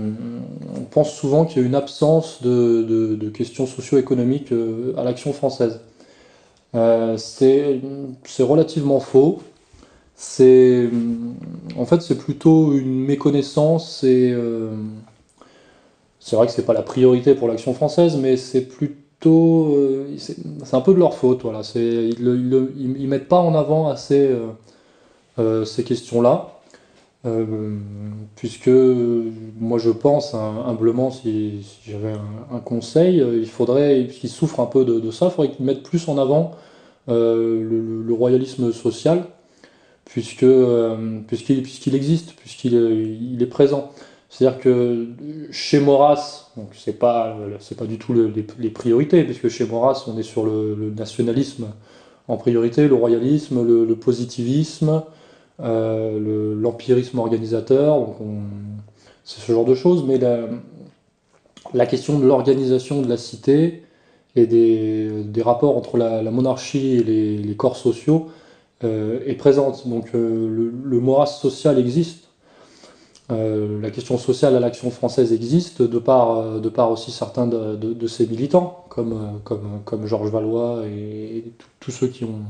on 0.76 0.82
pense 0.82 1.12
souvent 1.12 1.44
qu'il 1.44 1.60
y 1.60 1.64
a 1.64 1.66
une 1.66 1.74
absence 1.74 2.40
de, 2.40 3.30
questions 3.34 3.66
socio-économiques 3.66 4.52
euh, 4.52 4.94
à 4.96 5.02
l'action 5.02 5.32
française. 5.32 5.80
Euh, 6.76 7.16
c'est 7.16 7.80
relativement 8.38 9.00
faux. 9.00 9.42
C'est 10.14 10.88
en 11.76 11.84
fait 11.84 12.02
c'est 12.02 12.18
plutôt 12.18 12.72
une 12.72 13.04
méconnaissance 13.04 13.98
c'est 16.20 16.36
vrai 16.36 16.46
que 16.46 16.52
c'est 16.52 16.66
pas 16.66 16.72
la 16.72 16.82
priorité 16.82 17.34
pour 17.34 17.46
l'action 17.48 17.72
française, 17.72 18.16
mais 18.16 18.36
c'est 18.36 18.62
plutôt 18.62 19.07
c'est 19.22 20.74
un 20.74 20.80
peu 20.80 20.94
de 20.94 20.98
leur 20.98 21.14
faute. 21.14 21.42
Voilà. 21.42 21.62
Ils 21.74 22.16
ne 22.22 23.06
mettent 23.06 23.28
pas 23.28 23.40
en 23.40 23.54
avant 23.54 23.88
assez 23.88 24.28
euh, 24.28 24.46
euh, 25.38 25.64
ces 25.64 25.84
questions-là. 25.84 26.54
puisque 28.36 28.70
moi 29.60 29.78
je 29.78 29.90
pense 29.90 30.34
humblement, 30.34 31.10
si, 31.10 31.66
j'avais 31.86 32.14
un, 32.52 32.60
conseil, 32.60 33.18
il 33.18 33.48
faudrait 33.48 34.08
qu'ils 34.10 34.30
souffrent 34.30 34.60
un 34.60 34.66
peu 34.66 34.84
de, 34.84 35.10
ça, 35.10 35.26
il 35.26 35.30
faudrait 35.32 35.50
qu'ils 35.54 35.66
mettent 35.66 35.82
plus 35.82 36.08
en 36.08 36.16
avant 36.16 36.52
le, 37.08 38.12
royalisme 38.12 38.72
social, 38.72 39.24
puisqu'il 40.04 41.94
existe, 41.94 42.34
puisqu'il 42.34 43.38
est 43.40 43.46
présent. 43.46 43.92
C'est-à-dire 44.28 44.60
que 44.60 45.06
chez 45.50 45.80
Maurras, 45.80 46.50
donc 46.56 46.68
c'est 46.74 46.98
pas 46.98 47.34
du 47.88 47.98
tout 47.98 48.14
les, 48.14 48.70
priorités, 48.70 49.24
puisque 49.24 49.48
chez 49.48 49.66
Maurras 49.66 50.04
on 50.06 50.18
est 50.18 50.22
sur 50.22 50.44
le, 50.44 50.92
nationalisme 50.96 51.68
en 52.28 52.36
priorité, 52.36 52.88
le 52.88 52.94
royalisme, 52.94 53.66
le, 53.66 53.94
positivisme, 53.96 55.02
euh, 55.60 56.54
l'empirisme 56.60 57.18
organisateur, 57.18 58.06
c'est 59.24 59.40
ce 59.40 59.50
genre 59.50 59.64
de 59.64 59.74
choses, 59.74 60.04
mais 60.06 60.18
la, 61.72 61.86
question 61.86 62.18
de 62.18 62.26
l'organisation 62.26 63.00
de 63.00 63.08
la 63.08 63.16
cité 63.16 63.82
et 64.36 64.46
des, 64.46 65.42
rapports 65.42 65.74
entre 65.76 65.96
la, 65.96 66.22
monarchie 66.30 66.96
et 66.96 67.02
les, 67.02 67.56
corps 67.56 67.76
sociaux 67.76 68.28
euh, 68.84 69.20
est 69.26 69.34
présente. 69.34 69.88
Donc 69.88 70.10
euh, 70.14 70.70
le, 70.84 70.98
le 70.98 71.26
social 71.26 71.78
existe 71.78 72.27
euh, 73.30 73.78
la 73.82 73.90
question 73.90 74.16
sociale 74.16 74.56
à 74.56 74.60
l'action 74.60 74.90
française 74.90 75.34
existe 75.34 75.82
de 75.82 75.98
par, 75.98 76.38
euh, 76.38 76.60
de 76.60 76.70
par 76.70 76.90
aussi 76.90 77.10
certains 77.10 77.46
de, 77.46 78.06
ses 78.06 78.26
militants, 78.26 78.84
comme, 78.88 79.12
euh, 79.12 79.38
comme, 79.44 79.80
comme 79.84 80.06
Georges 80.06 80.30
Valois 80.30 80.84
et, 80.86 81.44
tous 81.78 81.90
ceux 81.90 82.08
qui, 82.08 82.24
ont, 82.24 82.40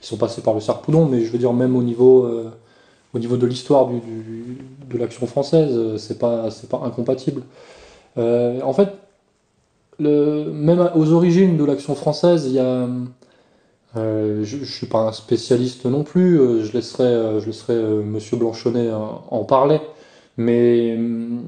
qui 0.00 0.06
sont 0.06 0.16
passés 0.16 0.40
par 0.40 0.54
le 0.54 0.60
Sarpoudon, 0.60 1.06
mais 1.06 1.24
je 1.24 1.32
veux 1.32 1.38
dire 1.38 1.52
même 1.52 1.74
au 1.76 1.82
niveau, 1.82 2.28
au 3.12 3.18
niveau 3.18 3.36
de 3.36 3.46
l'histoire 3.46 3.88
du, 3.88 4.00
de 4.88 4.98
l'action 4.98 5.26
française, 5.26 5.96
c'est 5.98 6.18
pas, 6.18 6.48
pas 6.68 6.80
incompatible. 6.84 7.42
en 8.16 8.72
fait, 8.72 8.88
même 9.98 10.90
aux 10.94 11.12
origines 11.12 11.56
de 11.56 11.64
l'action 11.64 11.94
française, 11.94 12.46
il 12.46 12.52
y 12.52 12.58
a... 12.58 12.88
je 13.94 14.56
ne 14.56 14.64
suis 14.64 14.86
pas 14.86 15.00
un 15.00 15.12
spécialiste 15.12 15.84
non 15.84 16.02
plus, 16.02 16.64
je 16.64 16.72
laisserai, 16.72 17.40
je 17.40 17.46
laisserai 17.46 17.74
Monsieur 18.02 18.38
Blanchonnet 18.38 18.90
en 18.92 19.44
parler. 19.44 19.80
Mais 20.40 20.94
hum, 20.96 21.42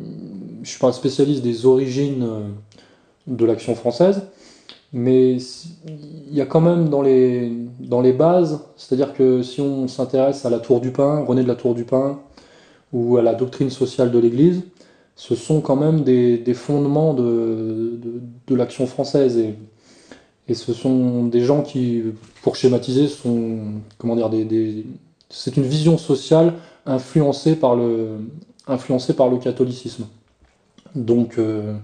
je 0.57 0.61
ne 0.61 0.65
suis 0.67 0.79
pas 0.79 0.89
un 0.89 0.93
spécialiste 0.93 1.43
des 1.43 1.65
origines 1.65 2.23
euh, 2.23 2.41
de 3.27 3.47
l'action 3.47 3.75
française, 3.75 4.21
mais 4.93 5.39
il 5.87 6.35
y 6.35 6.43
a 6.43 6.47
quand 6.47 6.61
même 6.61 6.91
dans 6.91 7.01
les, 7.01 7.51
dans 7.81 8.03
les 8.03 8.13
bases, 8.13 8.61
c'est-à-dire 8.77 9.15
que 9.15 9.43
si 9.43 9.63
on 9.63 9.89
s'intéresse 9.89 10.45
à 10.45 10.51
la 10.51 10.59
Tour 10.59 10.83
du 10.83 10.91
Pin, 10.91 11.25
René 11.25 11.43
de 11.43 11.49
la 11.49 11.55
Tour 11.55 11.75
du 11.75 11.85
Pin, 11.85 12.21
ou 12.93 13.17
à 13.17 13.23
la 13.23 13.35
doctrine 13.35 13.71
sociale 13.71 14.11
de 14.11 14.19
l'Église, 14.19 14.61
ce 15.17 15.35
sont 15.37 15.63
quand 15.63 15.77
même 15.77 16.03
des, 16.03 16.55
fondements 16.55 17.15
de, 17.15 17.99
de, 18.47 18.55
l'action 18.55 18.87
française. 18.87 19.39
Et, 19.39 19.55
et, 20.49 20.55
ce 20.55 20.75
sont 20.75 21.25
des 21.25 21.41
gens 21.41 21.63
qui, 21.63 22.03
pour 22.43 22.57
schématiser, 22.57 23.09
sont, 23.09 23.59
comment 23.97 24.17
dire, 24.17 24.29
des 24.29 24.85
c'est 25.31 25.57
une 25.57 25.65
vision 25.65 25.97
sociale 25.97 26.53
influencée 26.85 27.57
par 27.57 27.75
le, 27.75 28.19
influencé 28.67 29.15
par 29.15 29.29
le 29.29 29.39
catholicisme. 29.39 30.07
Donc, 30.95 31.39
euh, 31.39 31.75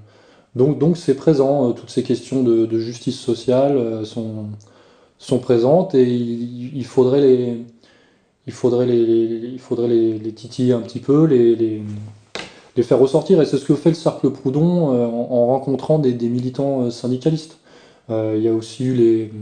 donc, 0.54 0.78
donc 0.78 0.96
c'est 0.96 1.14
présent, 1.14 1.70
euh, 1.70 1.72
toutes 1.72 1.90
ces 1.90 2.02
questions 2.02 2.42
de, 2.42 2.78
justice 2.78 3.18
sociale 3.18 3.76
euh, 3.76 4.04
sont, 4.04 4.46
sont 5.18 5.38
présentes 5.38 5.94
et 5.94 6.04
il, 6.04 6.84
faudrait 6.84 7.20
les, 7.20 7.64
il 8.46 8.52
faudrait 8.52 8.86
les, 8.86 9.50
il 9.52 9.58
faudrait 9.58 9.88
les, 9.88 10.32
titiller 10.32 10.72
un 10.72 10.80
petit 10.80 11.00
peu, 11.00 11.24
les, 11.24 11.56
les, 11.56 11.82
les 12.76 12.82
faire 12.82 12.98
ressortir. 12.98 13.40
Et 13.40 13.46
c'est 13.46 13.58
ce 13.58 13.64
que 13.64 13.74
fait 13.74 13.90
le 13.90 13.94
Cercle 13.94 14.30
Proudhon 14.30 14.88
en, 14.88 15.46
rencontrant 15.46 15.98
des, 15.98 16.12
des, 16.12 16.28
militants 16.28 16.90
syndicalistes. 16.90 17.58
il 18.10 18.40
y 18.40 18.48
a 18.48 18.52
aussi 18.52 18.84
eu 18.84 18.94
les. 18.94 19.32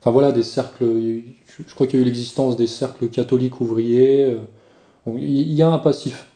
Enfin 0.00 0.10
voilà, 0.10 0.32
des 0.32 0.42
cercles. 0.42 0.84
Je 0.84 1.74
crois 1.74 1.86
qu'il 1.86 2.00
y 2.00 2.02
a 2.02 2.04
eu 2.04 2.08
l'existence 2.08 2.56
des 2.56 2.66
cercles 2.66 3.08
catholiques 3.08 3.60
ouvriers. 3.60 4.36
il 5.06 5.52
y 5.52 5.62
a 5.62 5.68
un 5.68 5.78
passif. 5.78 6.26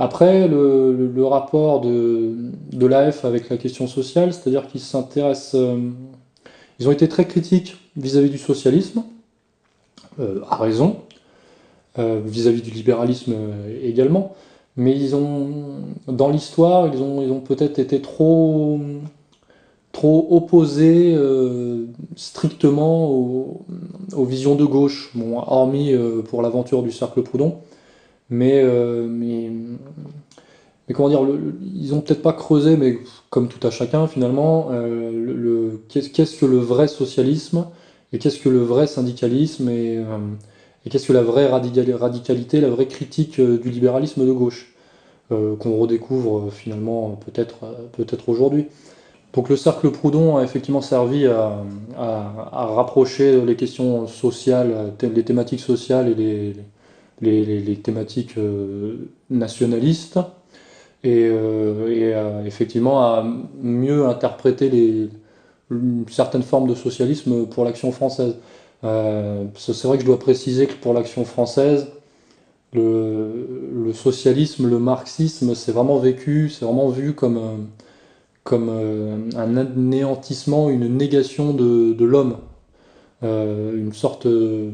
Après, 0.00 0.46
le, 0.46 1.24
rapport 1.24 1.80
de, 1.80 2.52
l'AF 2.80 3.24
avec 3.24 3.48
la 3.48 3.56
question 3.56 3.88
sociale, 3.88 4.32
c'est-à-dire 4.32 4.68
qu'ils 4.68 4.80
s'intéressent. 4.80 5.56
Euh, 5.60 5.90
ils 6.78 6.88
ont 6.88 6.92
été 6.92 7.08
très 7.08 7.26
critiques 7.26 7.76
vis-à-vis 7.96 8.30
du 8.30 8.38
socialisme, 8.38 9.02
euh, 10.20 10.40
à 10.48 10.54
raison, 10.54 10.98
euh, 11.98 12.20
vis-à-vis 12.24 12.62
du 12.62 12.70
libéralisme 12.70 13.34
également, 13.82 14.36
mais 14.76 14.96
ils 14.96 15.16
ont, 15.16 15.50
dans 16.06 16.28
l'histoire, 16.28 16.86
ils 16.94 17.02
ont, 17.02 17.20
ils 17.20 17.32
ont 17.32 17.40
peut-être 17.40 17.80
été 17.80 18.00
trop, 18.00 18.78
trop 19.90 20.28
opposés 20.30 21.18
strictement 22.14 23.10
aux, 23.10 23.62
aux, 24.14 24.24
visions 24.24 24.54
de 24.54 24.64
gauche, 24.64 25.10
bon, 25.16 25.38
hormis 25.38 25.92
pour 26.28 26.42
l'aventure 26.42 26.84
du 26.84 26.92
cercle 26.92 27.24
Proudhon. 27.24 27.56
Mais, 28.30 28.60
euh, 28.62 29.06
mais, 29.08 29.50
mais, 30.88 30.94
comment 30.94 31.08
dire, 31.08 31.20
ils 31.74 31.94
ont 31.94 32.00
peut-être 32.00 32.22
pas 32.22 32.32
creusé, 32.32 32.76
mais 32.76 32.98
comme 33.30 33.48
tout 33.48 33.64
à 33.66 33.70
chacun 33.70 34.06
finalement, 34.06 34.68
euh, 34.72 35.76
qu'est-ce 35.88 36.38
que 36.38 36.46
le 36.46 36.58
vrai 36.58 36.88
socialisme 36.88 37.66
et 38.12 38.18
qu'est-ce 38.18 38.38
que 38.38 38.48
le 38.48 38.60
vrai 38.60 38.86
syndicalisme 38.86 39.68
et, 39.70 39.98
euh, 39.98 40.18
qu'est-ce 40.90 41.06
que 41.08 41.12
la 41.12 41.22
vraie 41.22 41.46
radicalité, 41.46 42.60
la 42.60 42.70
vraie 42.70 42.86
critique 42.86 43.40
du 43.40 43.70
libéralisme 43.70 44.26
de 44.26 44.32
gauche 44.32 44.74
qu'on 45.30 45.76
redécouvre 45.76 46.50
finalement 46.50 47.10
peut-être 47.26 47.56
peut-être 47.92 48.30
aujourd'hui. 48.30 48.66
Donc 49.34 49.50
le 49.50 49.56
cercle 49.56 49.90
Proudhon 49.90 50.38
a 50.38 50.42
effectivement 50.42 50.80
servi 50.80 51.26
à, 51.26 51.64
rapprocher 52.74 53.40
les 53.44 53.56
questions 53.56 54.06
sociales, 54.06 54.94
les 55.02 55.24
thématiques 55.24 55.60
sociales 55.60 56.08
et 56.08 56.14
les, 56.14 56.56
les, 57.20 57.76
thématiques 57.76 58.38
euh, 58.38 58.96
nationalistes 59.30 60.18
et, 61.04 61.28
euh, 61.30 62.44
effectivement 62.44 63.02
à 63.02 63.24
mieux 63.60 64.06
interpréter 64.06 64.68
les, 64.68 65.08
certaines 66.08 66.42
formes 66.42 66.68
de 66.68 66.74
socialisme 66.74 67.46
pour 67.46 67.64
l'action 67.64 67.92
française. 67.92 68.36
Euh, 68.84 69.44
c'est 69.56 69.84
vrai 69.84 69.96
que 69.96 70.02
je 70.02 70.06
dois 70.06 70.18
préciser 70.18 70.66
que 70.66 70.74
pour 70.74 70.94
l'action 70.94 71.24
française, 71.24 71.88
le, 72.72 73.92
socialisme, 73.94 74.68
le 74.68 74.78
marxisme, 74.78 75.54
c'est 75.54 75.72
vraiment 75.72 75.98
vécu, 75.98 76.50
c'est 76.50 76.64
vraiment 76.64 76.88
vu 76.88 77.14
comme, 77.14 77.66
comme 78.44 78.68
un 79.36 79.56
anéantissement, 79.56 80.68
une 80.68 80.96
négation 80.96 81.54
de, 81.54 82.04
l'homme. 82.04 82.36
Une 83.22 83.92
sorte 83.92 84.26
de, 84.26 84.70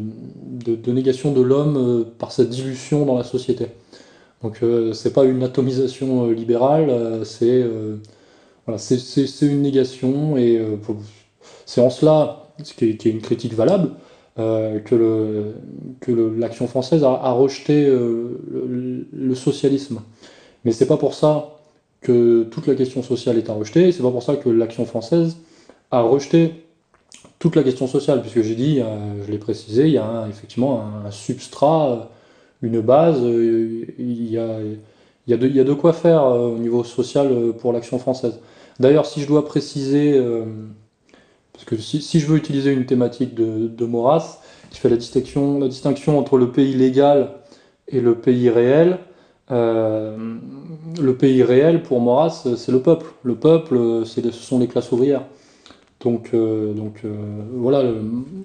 négation 0.92 1.32
de 1.32 1.40
l'homme 1.40 2.06
par 2.18 2.30
sa 2.32 2.44
dilution 2.44 3.06
dans 3.06 3.16
la 3.16 3.24
société. 3.24 3.68
Donc 4.42 4.60
c'est 4.92 5.12
pas 5.12 5.24
une 5.24 5.42
atomisation 5.42 6.30
libérale, 6.30 7.22
c'est 7.24 7.64
voilà, 8.66 8.80
une 9.42 9.62
négation 9.62 10.36
et 10.36 10.56
euh, 10.58 10.76
c'est 11.66 11.80
en 11.80 11.90
cela, 11.90 12.46
ce 12.62 12.72
qui 12.72 12.86
est, 12.86 13.04
une 13.04 13.20
critique 13.20 13.54
valable, 13.54 13.90
euh, 14.38 14.80
que 14.80 16.12
l'action 16.38 16.66
française 16.66 17.04
a, 17.04 17.32
rejeté 17.32 17.86
euh, 17.86 18.40
le, 19.12 19.34
socialisme. 19.34 20.00
Mais 20.64 20.72
c'est 20.72 20.86
pas 20.86 20.96
pour 20.96 21.14
ça 21.14 21.58
que 22.00 22.44
toute 22.44 22.66
la 22.66 22.74
question 22.74 23.02
sociale 23.02 23.38
est 23.38 23.50
à 23.50 23.52
rejeter, 23.52 23.92
c'est 23.92 24.02
pas 24.02 24.10
pour 24.10 24.22
ça 24.22 24.36
que 24.36 24.48
l'action 24.48 24.86
française 24.86 25.36
a 25.90 26.00
rejeté 26.00 26.63
toute 27.44 27.56
la 27.56 27.62
question 27.62 27.86
sociale, 27.86 28.22
puisque 28.22 28.40
j'ai 28.40 28.54
dit, 28.54 28.80
je 29.26 29.30
l'ai 29.30 29.36
précisé, 29.36 29.84
il 29.84 29.92
y 29.92 29.98
a 29.98 30.26
effectivement 30.30 30.82
un, 31.04 31.10
substrat, 31.10 32.08
une 32.62 32.80
base, 32.80 33.20
il 33.20 34.30
y 34.30 34.38
a, 34.38 34.60
y, 35.26 35.34
a 35.34 35.36
de, 35.36 35.46
il 35.46 35.54
y 35.54 35.60
a 35.60 35.64
de 35.64 35.74
quoi 35.74 35.92
faire 35.92 36.24
au 36.24 36.56
niveau 36.56 36.84
social 36.84 37.52
pour 37.58 37.74
l'action 37.74 37.98
française. 37.98 38.40
D'ailleurs, 38.80 39.04
si 39.04 39.20
je 39.20 39.26
dois 39.26 39.44
préciser, 39.44 40.14
euh, 40.16 40.46
parce 41.52 41.66
que 41.66 41.76
si, 41.76 42.18
je 42.18 42.26
veux 42.26 42.38
utiliser 42.38 42.72
une 42.72 42.86
thématique 42.86 43.34
de, 43.34 43.68
de 43.68 43.84
Maurras, 43.84 44.40
je 44.72 44.78
fais 44.78 44.88
la 44.88 44.96
distinction, 44.96 45.60
la 45.60 45.68
distinction 45.68 46.18
entre 46.18 46.38
le 46.38 46.50
pays 46.50 46.72
légal 46.72 47.34
et 47.88 48.00
le 48.00 48.14
pays 48.14 48.48
réel. 48.48 49.00
Euh, 49.50 50.16
le 50.98 51.14
pays 51.14 51.42
réel, 51.42 51.82
pour 51.82 52.00
Maurras, 52.00 52.46
c'est 52.56 52.72
le 52.72 52.80
peuple. 52.80 53.04
Le 53.22 53.34
peuple, 53.34 54.04
ce 54.06 54.30
sont 54.30 54.58
les 54.58 54.66
classes 54.66 54.90
ouvrières. 54.92 55.24
Donc, 56.04 56.30
euh, 56.34 56.72
donc 56.72 57.02
voilà, 57.54 57.82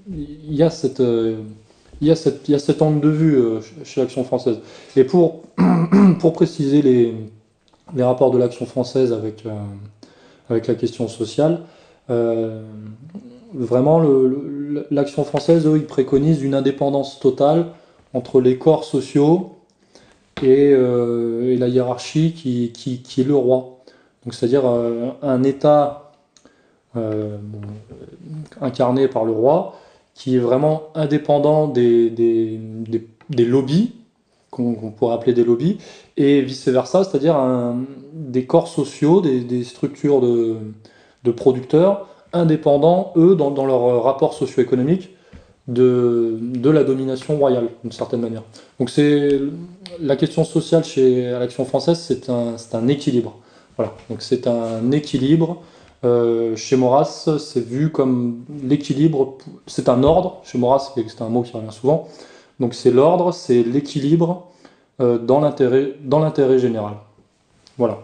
il 0.10 0.56
y 0.56 0.64
a 0.64 0.70
y, 0.70 1.00
il 2.02 2.08
y 2.08 2.56
a 2.56 2.60
cet 2.60 2.82
angle 2.82 3.02
de 3.02 3.10
vue 3.10 3.44
chez 3.84 4.02
l'Action 4.02 4.24
française. 4.24 4.60
Et 4.96 5.04
pour, 5.04 5.42
pour 6.20 6.34
préciser 6.34 6.82
les, 6.82 7.14
les 7.96 8.04
rapports 8.04 8.32
de 8.32 8.38
l'Action 8.38 8.66
française 8.66 9.14
avec, 9.14 9.44
avec 10.50 10.68
la 10.68 10.76
question 10.76 11.08
sociale. 11.08 11.62
Euh, 12.10 12.62
vraiment, 13.54 14.02
l'action 14.92 15.24
française, 15.24 15.66
eux, 15.68 15.78
ils 15.78 15.86
préconisent 15.86 16.42
une 16.42 16.56
indépendance 16.56 17.20
totale 17.20 17.68
entre 18.14 18.42
les 18.42 18.58
corps 18.58 18.84
sociaux 18.84 19.56
et, 20.42 20.72
euh, 20.74 21.56
la 21.58 21.68
hiérarchie 21.68 22.34
qui, 22.34 22.72
qui, 22.72 23.22
est 23.22 23.24
le 23.24 23.36
roi. 23.36 23.80
Donc, 24.26 24.34
c'est-à-dire 24.34 24.64
euh, 24.66 25.10
un 25.22 25.44
État 25.44 26.09
incarné 28.62 29.08
par 29.08 29.26
le 29.26 29.32
roi 29.32 29.76
qui 30.16 30.36
est 30.36 30.40
vraiment 30.40 30.90
indépendant 30.96 31.68
des, 31.68 32.10
des, 32.10 32.60
des 33.30 33.46
lobbies 33.46 33.94
qu'on 34.52 34.92
pourrait 34.92 35.14
appeler 35.14 35.34
des 35.34 35.44
lobbies, 35.44 35.78
et 36.18 36.42
vice-versa, 36.42 37.04
c'est-à-dire 37.04 37.38
des 38.14 38.46
corps 38.46 38.68
sociaux, 38.68 39.22
des, 39.22 39.64
structures 39.64 40.22
de, 40.22 41.32
producteurs 41.32 42.08
indépendants, 42.34 43.14
eux, 43.16 43.36
dans, 43.36 43.66
leur 43.66 44.04
rapport 44.04 44.34
socio-économique, 44.34 45.12
de, 45.68 46.38
de, 46.42 46.70
la 46.70 46.84
domination 46.84 47.38
royale, 47.38 47.70
d'une 47.84 47.92
certaine 47.92 48.22
manière. 48.22 48.42
Donc 48.80 48.90
c'est 48.90 49.40
la 50.02 50.16
question 50.16 50.44
sociale 50.44 50.84
chez 50.84 51.30
l'Action 51.30 51.64
française, 51.64 52.00
c'est 52.00 52.30
un, 52.30 52.56
un, 52.74 52.88
équilibre. 52.88 53.38
Voilà, 53.78 53.94
donc 54.10 54.22
c'est 54.22 54.48
un 54.48 54.92
équilibre. 54.92 55.62
Euh, 56.06 56.56
chez 56.56 56.78
Maurras, 56.78 57.30
c'est 57.40 57.66
vu 57.66 57.92
comme 57.92 58.46
l'équilibre, 58.64 59.38
c'est 59.68 59.90
un 59.90 60.04
ordre. 60.04 60.42
Chez 60.44 60.58
Maurras, 60.58 60.94
c'est 60.96 61.22
un 61.22 61.30
mot 61.30 61.42
qui 61.42 61.52
revient 61.54 61.72
souvent. 61.72 62.08
Donc 62.60 62.74
c'est 62.74 62.92
l'ordre, 62.92 63.34
c'est 63.34 63.64
l'équilibre 63.64 64.48
euh, 65.02 65.18
dans 65.18 65.40
l'intérêt 65.40 66.60
général. 66.60 66.96
Voilà. 67.78 68.00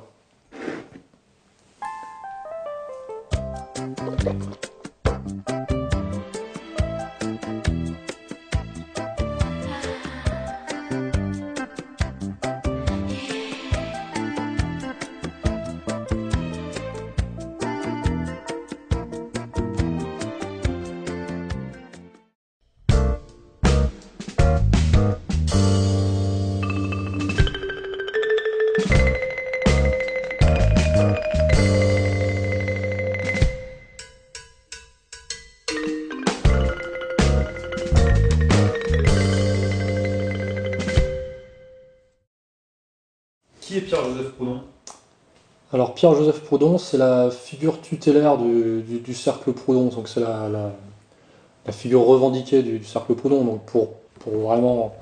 Pierre-Joseph 45.95 46.41
Proudhon, 46.41 46.77
c'est 46.77 46.97
la 46.97 47.31
figure 47.31 47.81
tutélaire 47.81 48.37
du, 48.37 49.13
cercle 49.13 49.53
Proudhon, 49.53 49.85
donc 49.85 50.09
c'est 50.09 50.19
la, 50.19 50.49
la, 50.49 51.71
figure 51.71 52.05
revendiquée 52.05 52.61
du, 52.61 52.83
cercle 52.83 53.15
Proudhon. 53.15 53.43
Donc 53.43 53.61
pour, 53.65 53.89
vraiment 54.25 54.95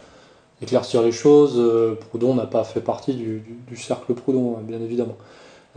éclaircir 0.61 1.01
les 1.01 1.11
choses, 1.11 1.55
euh, 1.57 1.95
Proudhon 1.95 2.35
n'a 2.35 2.45
pas 2.45 2.63
fait 2.63 2.81
partie 2.81 3.13
du, 3.13 3.43
cercle 3.75 4.13
Proudhon, 4.13 4.57
bien 4.61 4.79
évidemment. 4.79 5.17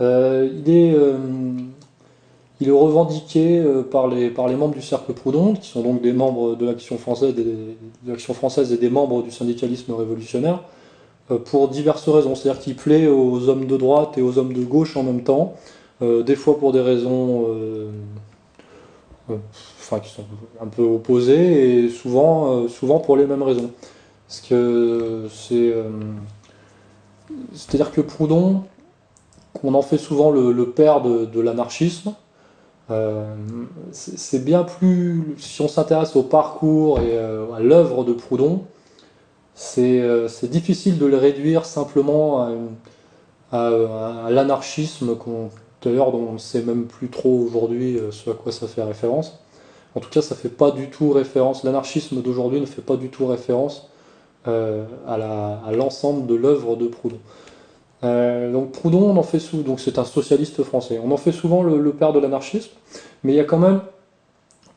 Euh, 0.01 0.49
il, 0.53 0.69
est, 0.69 0.93
euh, 0.93 1.17
il 2.61 2.67
est 2.67 2.71
revendiqué 2.71 3.63
par 3.91 4.07
les, 4.07 4.29
membres 4.29 4.75
du 4.75 4.81
cercle 4.81 5.13
Proudhon, 5.13 5.55
qui 5.55 5.67
sont 5.67 5.81
donc 5.81 6.01
des 6.01 6.13
membres 6.13 6.55
de 6.55 6.65
l'Action 6.65 6.97
française 6.97 8.71
et 8.71 8.77
des 8.77 8.89
membres 8.89 9.23
du 9.23 9.31
syndicalisme 9.31 9.93
révolutionnaire. 9.93 10.61
Euh, 11.29 11.37
pour 11.39 11.67
diverses 11.67 12.07
raisons. 12.07 12.35
C'est-à-dire 12.35 12.61
qu'il 12.61 12.75
plaît 12.75 13.07
aux 13.07 13.49
hommes 13.49 13.65
de 13.65 13.75
droite 13.75 14.17
et 14.17 14.21
aux 14.21 14.37
hommes 14.37 14.53
de 14.53 14.63
gauche 14.63 14.95
en 14.95 15.03
même 15.03 15.23
temps, 15.23 15.55
euh, 16.01 16.23
des 16.23 16.35
fois 16.35 16.57
pour 16.57 16.71
des 16.71 16.79
raisons 16.79 17.47
euh, 17.49 17.89
qui 20.01 20.09
sont 20.09 20.23
un 20.61 20.67
peu 20.67 20.83
opposées 20.83 21.85
et 21.85 21.89
souvent, 21.89 22.69
souvent 22.69 22.99
pour 22.99 23.17
les 23.17 23.25
mêmes 23.25 23.43
raisons. 23.43 23.71
Parce 24.27 24.41
que 24.41 25.27
c'est. 25.29 25.73
C'est-à-dire 27.53 27.91
que 27.91 27.99
Proudhon, 27.99 28.63
on 29.63 29.73
en 29.73 29.81
fait 29.81 29.97
souvent 29.97 30.31
le, 30.31 30.69
père 30.69 31.01
de, 31.01 31.41
l'anarchisme. 31.41 32.13
c'est 33.91 34.45
bien 34.45 34.63
plus. 34.63 35.35
Si 35.37 35.61
on 35.61 35.67
s'intéresse 35.67 36.15
au 36.15 36.23
parcours 36.23 37.01
et 37.01 37.17
à 37.17 37.59
l'œuvre 37.59 38.05
de 38.05 38.13
Proudhon, 38.13 38.63
c'est 39.57 40.49
difficile 40.49 40.99
de 40.99 41.07
le 41.07 41.17
réduire 41.17 41.65
simplement 41.65 42.47
à, 43.51 44.29
l'anarchisme, 44.29 45.17
d'ailleurs 45.81 46.11
dont 46.11 46.27
on 46.29 46.33
ne 46.33 46.37
sait 46.37 46.61
même 46.61 46.85
plus 46.85 47.07
trop 47.07 47.39
aujourd'hui 47.39 47.97
euh, 47.97 48.11
ce 48.11 48.29
à 48.29 48.33
quoi 48.33 48.51
ça 48.51 48.67
fait 48.67 48.83
référence. 48.83 49.39
En 49.95 49.99
tout 49.99 50.09
cas, 50.09 50.21
ça 50.21 50.35
fait 50.35 50.49
pas 50.49 50.71
du 50.71 50.89
tout 50.89 51.11
référence, 51.11 51.63
l'anarchisme 51.63 52.21
d'aujourd'hui 52.21 52.61
ne 52.61 52.65
fait 52.65 52.81
pas 52.81 52.97
du 52.97 53.09
tout 53.09 53.25
référence 53.25 53.89
euh, 54.47 54.85
à 55.07 55.71
l'ensemble 55.71 56.27
de 56.27 56.35
l'œuvre 56.35 56.75
de 56.75 56.87
Proudhon. 56.87 57.19
donc 58.03 58.73
Proudhon, 58.73 59.09
on 59.09 59.17
en 59.17 59.23
fait 59.23 59.39
souvent, 59.39 59.63
donc 59.63 59.79
c'est 59.79 59.97
un 59.97 60.05
socialiste 60.05 60.61
français. 60.63 60.99
On 61.03 61.11
en 61.11 61.17
fait 61.17 61.31
souvent 61.31 61.63
le 61.63 61.91
père 61.93 62.13
de 62.13 62.19
l'anarchisme, 62.19 62.71
mais 63.23 63.33
il 63.33 63.35
y 63.35 63.39
a 63.39 63.43
quand 63.43 63.59
même 63.59 63.81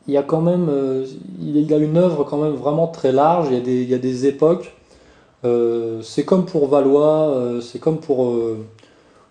il 0.07 0.13
y 0.13 0.17
a 0.17 0.23
quand 0.23 0.41
même, 0.41 0.67
euh, 0.69 1.05
il 1.39 1.73
a 1.73 1.77
une 1.77 1.97
œuvre 1.97 2.23
quand 2.23 2.37
même 2.37 2.53
vraiment 2.53 2.87
très 2.87 3.11
large. 3.11 3.47
Il 3.49 3.53
y 3.53 3.57
a 3.57 3.61
des, 3.61 3.81
il 3.83 3.89
y 3.89 3.93
a 3.93 3.99
des 3.99 4.25
époques. 4.25 4.73
Euh, 5.45 6.01
c'est 6.01 6.25
comme 6.25 6.45
pour 6.45 6.67
Valois, 6.67 7.29
euh, 7.29 7.61
c'est 7.61 7.79
comme 7.79 7.99
pour, 7.99 8.35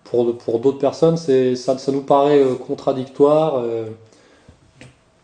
pour, 0.03 0.37
pour 0.37 0.59
d'autres 0.59 0.79
personnes. 0.79 1.17
C'est, 1.17 1.55
ça, 1.55 1.77
ça 1.77 1.91
nous 1.91 2.01
paraît 2.01 2.43
contradictoire 2.65 3.63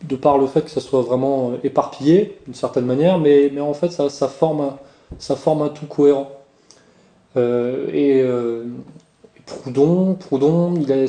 de 0.07 0.15
par 0.15 0.37
le 0.37 0.47
fait 0.47 0.61
que 0.61 0.69
ça 0.69 0.81
soit 0.81 1.01
vraiment 1.01 1.53
éparpillé 1.63 2.37
d'une 2.45 2.53
certaine 2.53 2.85
manière, 2.85 3.17
mais, 3.17 3.49
mais 3.51 3.61
en 3.61 3.73
fait 3.73 3.91
ça, 3.91 4.09
forme 4.27 4.61
un, 4.61 4.77
ça 5.17 5.35
forme 5.35 5.63
un 5.63 5.69
tout 5.69 5.87
cohérent. 5.87 6.29
et 7.35 8.23
Proudhon, 9.45 10.15
Proudhon, 10.15 10.75
il 10.75 10.91
a, 10.91 11.05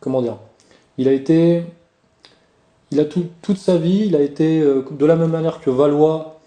comment 0.00 0.22
dire, 0.22 0.38
il 0.96 1.08
a 1.08 1.12
été 1.12 1.62
il 2.90 3.00
a 3.00 3.04
toute 3.04 3.58
sa 3.58 3.76
vie, 3.76 4.04
il 4.06 4.16
a 4.16 4.22
été, 4.22 4.60
euh, 4.60 4.82
de 4.90 5.06
la 5.06 5.16
même 5.16 5.30
manière 5.30 5.60
que 5.60 5.70
Valois, 5.70 6.40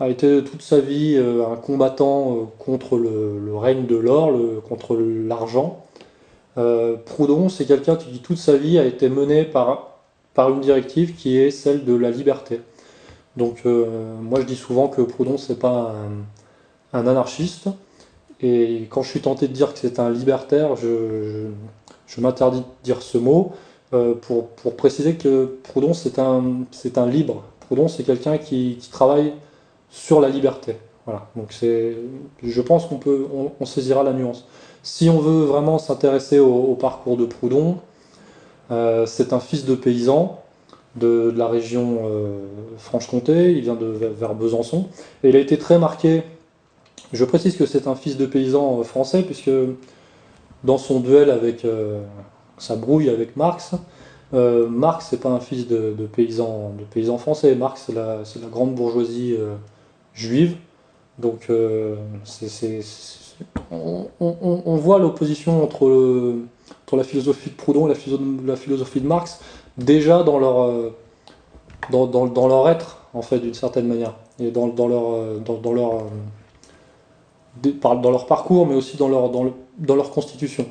a 0.00 0.08
été 0.08 0.44
toute 0.44 0.62
sa 0.62 0.78
vie 0.78 1.18
un 1.18 1.56
combattant 1.56 2.52
contre 2.60 2.96
le, 2.96 3.56
règne 3.56 3.84
de 3.86 3.96
l'or, 3.96 4.32
contre 4.68 4.96
l'argent. 4.96 5.84
Proudhon, 7.04 7.48
c'est 7.48 7.64
quelqu'un 7.64 7.96
qui 7.96 8.20
toute 8.20 8.38
sa 8.38 8.56
vie 8.56 8.78
a 8.78 8.84
été 8.84 9.08
mené 9.08 9.42
par, 9.44 9.98
par 10.34 10.50
une 10.50 10.60
directive 10.60 11.16
qui 11.16 11.36
est 11.36 11.50
celle 11.50 11.84
de 11.84 11.94
la 11.94 12.12
liberté. 12.12 12.60
Donc 13.36 13.64
moi 13.64 14.40
je 14.40 14.46
dis 14.46 14.54
souvent 14.54 14.86
que 14.86 15.02
Proudhon 15.02 15.36
c'est 15.36 15.58
pas 15.58 15.96
un, 16.92 17.06
anarchiste, 17.08 17.68
et 18.40 18.86
quand 18.90 19.02
je 19.02 19.10
suis 19.10 19.20
tenté 19.20 19.48
de 19.48 19.52
dire 19.52 19.72
que 19.72 19.80
c'est 19.80 19.98
un 19.98 20.10
libertaire, 20.10 20.76
je, 20.76 21.48
m'interdis 22.18 22.60
de 22.60 22.64
dire 22.84 23.02
ce 23.02 23.18
mot 23.18 23.52
euh, 23.92 24.14
pour, 24.14 24.48
préciser 24.76 25.14
que 25.14 25.58
Proudhon, 25.64 25.94
c'est 25.94 26.18
un, 26.18 26.64
un 26.96 27.06
libre. 27.06 27.42
Proudhon, 27.60 27.88
c'est 27.88 28.02
quelqu'un 28.02 28.38
qui, 28.38 28.78
travaille 28.90 29.32
sur 29.90 30.20
la 30.20 30.28
liberté. 30.28 30.76
Voilà. 31.06 31.26
Donc 31.36 31.54
je 32.42 32.60
pense 32.60 32.86
qu'on 32.86 32.98
peut, 32.98 33.26
on, 33.60 33.64
saisira 33.64 34.02
la 34.02 34.12
nuance. 34.12 34.46
Si 34.82 35.08
on 35.08 35.18
veut 35.18 35.44
vraiment 35.44 35.78
s'intéresser 35.78 36.38
au, 36.38 36.74
parcours 36.74 37.16
de 37.16 37.24
Proudhon, 37.24 37.78
euh, 38.70 39.06
c'est 39.06 39.32
un 39.32 39.40
fils 39.40 39.64
de 39.64 39.74
paysan 39.74 40.42
de, 40.96 41.32
la 41.34 41.46
région 41.46 42.00
euh, 42.04 42.40
Franche-Comté, 42.76 43.52
il 43.52 43.60
vient 43.60 43.74
de 43.74 43.86
vers 43.86 44.34
Besançon, 44.34 44.88
et 45.22 45.30
il 45.30 45.36
a 45.36 45.38
été 45.38 45.56
très 45.56 45.78
marqué 45.78 46.22
je 47.12 47.24
précise 47.24 47.56
que 47.56 47.66
c'est 47.66 47.86
un 47.86 47.94
fils 47.94 48.16
de 48.16 48.26
paysan 48.26 48.82
français, 48.82 49.22
puisque 49.22 49.50
dans 50.64 50.78
son 50.78 51.00
duel 51.00 51.30
avec 51.30 51.64
euh, 52.58 52.60
sa 52.60 52.76
brouille 52.76 53.08
avec 53.08 53.36
Marx, 53.36 53.72
euh, 54.34 54.68
Marx 54.68 55.12
n'est 55.12 55.18
pas 55.18 55.30
un 55.30 55.40
fils 55.40 55.66
de, 55.66 55.94
paysan, 56.12 56.72
de 56.78 56.84
paysan 56.84 57.18
français. 57.18 57.54
Marx, 57.54 57.84
c'est 57.86 57.94
la, 57.94 58.22
grande 58.50 58.74
bourgeoisie 58.74 59.36
juive. 60.14 60.56
Donc, 61.18 61.48
on, 63.70 64.76
voit 64.76 64.98
l'opposition 64.98 65.62
entre, 65.62 66.34
la 66.92 67.04
philosophie 67.04 67.50
de 67.50 67.54
Proudhon 67.54 67.86
et 67.86 67.94
la, 68.44 68.56
philosophie 68.56 69.00
de 69.00 69.06
Marx 69.06 69.40
déjà 69.78 70.22
dans 70.22 70.38
leur, 70.38 70.92
être, 72.68 72.98
en 73.14 73.22
fait, 73.22 73.38
d'une 73.38 73.54
certaine 73.54 73.88
manière, 73.88 74.14
et 74.38 74.50
dans, 74.50 74.66
leur, 74.66 75.06
parcours, 78.26 78.66
mais 78.66 78.74
aussi 78.74 78.98
dans 78.98 79.08
leur 79.08 80.10
constitution. 80.10 80.66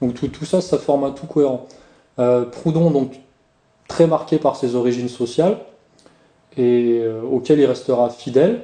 Donc 0.00 0.14
tout, 0.14 0.44
ça, 0.44 0.60
ça 0.60 0.78
forme 0.78 1.04
un 1.04 1.10
tout 1.10 1.26
cohérent. 1.26 1.66
Euh, 2.18 2.44
Proudhon, 2.44 2.90
donc, 2.90 3.20
très 3.88 4.06
marqué 4.06 4.38
par 4.38 4.56
ses 4.56 4.74
origines 4.74 5.08
sociales, 5.08 5.58
et 6.56 7.00
euh, 7.02 7.22
auquel 7.22 7.60
il 7.60 7.66
restera 7.66 8.10
fidèle. 8.10 8.62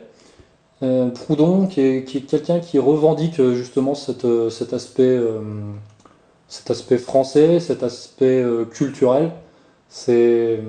Euh, 0.82 1.10
Proudhon, 1.10 1.66
qui 1.66 1.80
est, 1.80 2.04
quelqu'un 2.04 2.60
qui 2.60 2.78
revendique 2.78 3.42
justement 3.52 3.94
cet, 3.94 4.24
aspect, 4.72 5.18
français, 6.98 7.60
cet 7.60 7.82
aspect 7.82 8.44
culturel, 8.70 9.32
c'est 9.88 10.60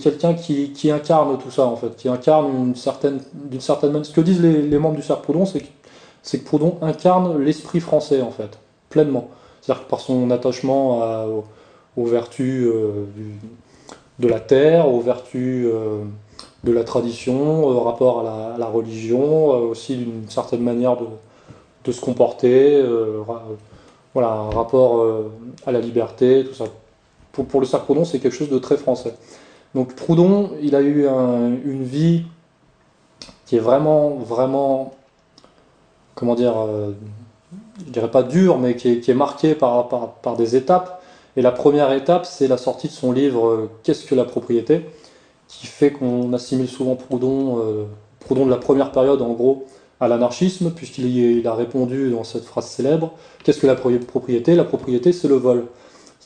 quelqu'un 0.00 0.34
qui, 0.34 0.90
incarne 0.90 1.38
tout 1.38 1.50
ça, 1.50 1.66
en 1.66 1.76
fait, 1.76 1.96
qui 1.96 2.08
incarne 2.08 2.72
d'une 2.72 2.76
certaine 2.76 3.20
manière. 3.92 4.06
Ce 4.06 4.12
que 4.12 4.20
disent 4.20 4.40
les, 4.40 4.78
membres 4.78 4.96
du 4.96 5.02
cercle 5.02 5.22
Proudhon, 5.22 5.46
c'est 5.46 6.38
que 6.38 6.44
Proudhon 6.44 6.78
incarne 6.80 7.40
l'esprit 7.40 7.80
français, 7.80 8.20
en 8.22 8.30
fait, 8.30 8.58
pleinement. 8.88 9.28
C'est-à-dire 9.60 9.84
que 9.84 9.90
par 9.90 10.00
son 10.00 10.30
attachement 10.30 11.02
aux, 11.96 12.04
vertus 12.04 12.66
euh, 12.66 13.06
de 14.18 14.28
la 14.28 14.40
terre, 14.40 14.88
aux 14.88 15.00
vertus 15.00 15.66
euh, 15.66 16.04
de 16.64 16.72
la 16.72 16.84
tradition, 16.84 17.64
au 17.64 17.80
rapport 17.80 18.20
à 18.20 18.56
la, 18.58 18.66
religion, 18.66 19.52
euh, 19.52 19.70
aussi 19.70 19.96
d'une 19.96 20.28
certaine 20.28 20.62
manière 20.62 20.96
de, 20.96 21.92
se 21.92 22.00
comporter, 22.00 22.84
voilà, 24.12 24.30
un 24.30 24.50
rapport 24.50 25.06
à 25.66 25.70
la 25.70 25.78
liberté, 25.78 26.44
tout 26.44 26.54
ça 26.54 26.64
pour, 27.30 27.60
le 27.60 27.66
cercle 27.66 27.84
Proudhon, 27.84 28.04
c'est 28.04 28.18
quelque 28.18 28.34
chose 28.34 28.50
de 28.50 28.58
très 28.58 28.76
français. 28.76 29.14
Donc 29.72 29.94
Proudhon, 29.94 30.50
il 30.60 30.74
a 30.74 30.80
eu 30.80 31.06
une 31.06 31.84
vie 31.84 32.24
qui 33.44 33.54
est 33.54 33.60
vraiment, 33.60 34.16
vraiment, 34.16 34.94
comment 36.16 36.34
dire, 36.34 36.54
je 37.84 37.90
dirais 37.90 38.10
pas 38.10 38.22
dure, 38.22 38.58
mais 38.58 38.76
qui 38.76 38.88
est, 38.88 39.14
marquée 39.14 39.54
par, 39.54 39.88
par, 39.88 40.36
des 40.36 40.56
étapes. 40.56 41.02
Et 41.36 41.42
la 41.42 41.52
première 41.52 41.92
étape, 41.92 42.24
c'est 42.24 42.48
la 42.48 42.56
sortie 42.56 42.88
de 42.88 42.92
son 42.92 43.12
livre 43.12 43.46
euh, 43.46 43.70
Qu'est-ce 43.82 44.06
que 44.06 44.14
la 44.14 44.24
propriété? 44.24 44.82
Qui 45.48 45.66
fait 45.66 45.90
qu'on 45.90 46.32
assimile 46.32 46.68
souvent 46.68 46.96
Proudhon, 46.96 47.58
euh, 47.58 47.84
Proudhon 48.20 48.46
de 48.46 48.50
la 48.50 48.56
première 48.56 48.90
période, 48.90 49.20
en 49.20 49.32
gros, 49.32 49.66
à 50.00 50.08
l'anarchisme, 50.08 50.70
puisqu'il 50.70 51.46
a 51.46 51.54
répondu 51.54 52.10
dans 52.10 52.24
cette 52.24 52.44
phrase 52.44 52.66
célèbre 52.66 53.12
Qu'est-ce 53.44 53.60
que 53.60 53.66
la 53.66 53.76
propriété? 53.76 54.54
La 54.54 54.64
propriété, 54.64 55.12
c'est 55.12 55.28
le 55.28 55.36
vol. 55.36 55.66